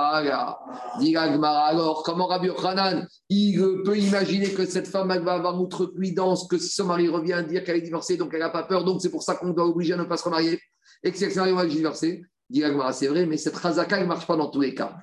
Alors, 1.43 2.03
comment 2.03 2.27
Rabbi 2.27 2.47
Yochanan 2.47 3.07
il 3.29 3.81
peut 3.83 3.97
imaginer 3.97 4.51
que 4.51 4.65
cette 4.65 4.87
femme 4.87 5.07
va 5.07 5.33
avoir 5.33 5.59
outrecuidance, 5.59 6.47
que 6.47 6.57
si 6.57 6.69
son 6.69 6.85
mari 6.85 7.07
revient 7.07 7.33
à 7.33 7.43
dire 7.43 7.63
qu'elle 7.63 7.77
est 7.77 7.81
divorcée, 7.81 8.17
donc 8.17 8.31
elle 8.33 8.41
n'a 8.41 8.49
pas 8.49 8.63
peur, 8.63 8.83
donc 8.83 9.01
c'est 9.01 9.09
pour 9.09 9.23
ça 9.23 9.35
qu'on 9.35 9.51
doit 9.51 9.65
obliger 9.65 9.93
à 9.93 9.97
ne 9.97 10.03
pas 10.03 10.17
se 10.17 10.25
remarier? 10.25 10.59
Mariée, 11.03 11.75
divorcée. 11.75 12.23
Dit 12.49 12.63
c'est 12.91 13.07
vrai, 13.07 13.25
mais 13.25 13.37
cette 13.37 13.57
Chazaka, 13.57 13.95
elle 13.97 14.03
ne 14.03 14.07
marche 14.09 14.27
pas 14.27 14.35
dans 14.35 14.49
tous 14.49 14.59
les 14.59 14.75
cas. 14.75 14.97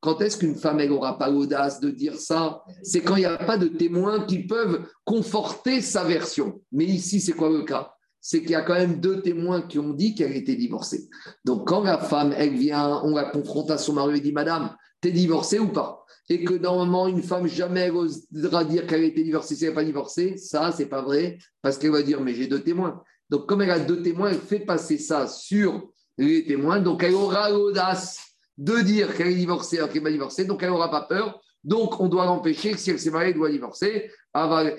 Quand 0.00 0.20
est-ce 0.20 0.36
qu'une 0.36 0.54
femme, 0.54 0.80
elle 0.80 0.90
n'aura 0.90 1.18
pas 1.18 1.30
l'audace 1.30 1.80
de 1.80 1.90
dire 1.90 2.16
ça? 2.16 2.62
C'est 2.82 3.00
quand 3.00 3.16
il 3.16 3.20
n'y 3.20 3.24
a 3.26 3.38
pas 3.38 3.56
de 3.56 3.68
témoins 3.68 4.24
qui 4.26 4.46
peuvent 4.46 4.86
conforter 5.04 5.80
sa 5.80 6.04
version. 6.04 6.60
Mais 6.72 6.84
ici, 6.84 7.20
c'est 7.20 7.32
quoi 7.32 7.48
le 7.48 7.62
cas? 7.62 7.94
C'est 8.20 8.40
qu'il 8.40 8.50
y 8.50 8.54
a 8.54 8.60
quand 8.60 8.74
même 8.74 9.00
deux 9.00 9.22
témoins 9.22 9.62
qui 9.62 9.78
ont 9.78 9.94
dit 9.94 10.14
qu'elle 10.14 10.36
était 10.36 10.56
divorcée. 10.56 11.08
Donc, 11.46 11.66
quand 11.66 11.82
la 11.82 11.96
femme, 11.96 12.34
elle 12.36 12.54
vient, 12.54 13.00
on 13.02 13.14
la 13.14 13.24
confronte 13.24 13.70
à 13.70 13.78
son 13.78 13.94
mari 13.94 14.18
et 14.18 14.20
dit 14.20 14.32
Madame, 14.32 14.76
t'es 15.00 15.10
divorcée 15.10 15.58
ou 15.58 15.68
pas 15.68 16.04
Et 16.28 16.44
que 16.44 16.54
normalement, 16.54 17.08
une 17.08 17.22
femme 17.22 17.46
jamais 17.46 17.90
osera 17.90 18.64
dire 18.64 18.86
qu'elle 18.86 19.02
a 19.02 19.06
été 19.06 19.22
divorcée 19.22 19.54
si 19.54 19.64
elle 19.64 19.70
n'est 19.70 19.74
pas 19.74 19.84
divorcée, 19.84 20.36
ça, 20.36 20.72
c'est 20.72 20.86
pas 20.86 21.02
vrai, 21.02 21.38
parce 21.62 21.78
qu'elle 21.78 21.92
va 21.92 22.02
dire 22.02 22.20
Mais 22.20 22.34
j'ai 22.34 22.46
deux 22.46 22.62
témoins. 22.62 23.02
Donc, 23.28 23.46
comme 23.46 23.62
elle 23.62 23.70
a 23.70 23.78
deux 23.78 24.02
témoins, 24.02 24.30
elle 24.30 24.38
fait 24.38 24.60
passer 24.60 24.98
ça 24.98 25.26
sur 25.26 25.88
les 26.18 26.44
témoins. 26.44 26.80
Donc, 26.80 27.02
elle 27.02 27.14
aura 27.14 27.48
l'audace 27.48 28.18
de 28.58 28.80
dire 28.80 29.16
qu'elle 29.16 29.28
est 29.28 29.34
divorcée 29.34 29.78
alors 29.78 29.88
qu'elle 29.88 30.02
n'est 30.02 30.08
pas 30.08 30.12
divorcée, 30.12 30.44
donc 30.44 30.62
elle 30.62 30.70
n'aura 30.70 30.90
pas 30.90 31.02
peur. 31.02 31.40
Donc, 31.62 32.00
on 32.00 32.08
doit 32.08 32.24
l'empêcher 32.24 32.72
que 32.72 32.78
si 32.78 32.90
elle 32.90 32.98
s'est 32.98 33.10
mariée, 33.10 33.30
elle 33.30 33.36
doit 33.36 33.50
divorcer. 33.50 34.10
Aval 34.32 34.74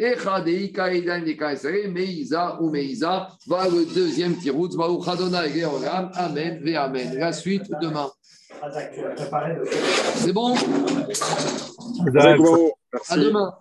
Meiza 1.90 2.62
ou 2.62 2.70
Meiza. 2.70 3.28
Va 3.48 3.68
le 3.68 3.86
deuxième 3.86 4.36
Adonai 5.08 6.10
Amen 6.16 6.76
Amen. 6.76 7.18
La 7.18 7.34
suite 7.34 7.70
demain. 7.82 8.10
C'est 10.16 10.34
bon? 10.34 10.54
À 13.10 13.18
demain. 13.18 13.56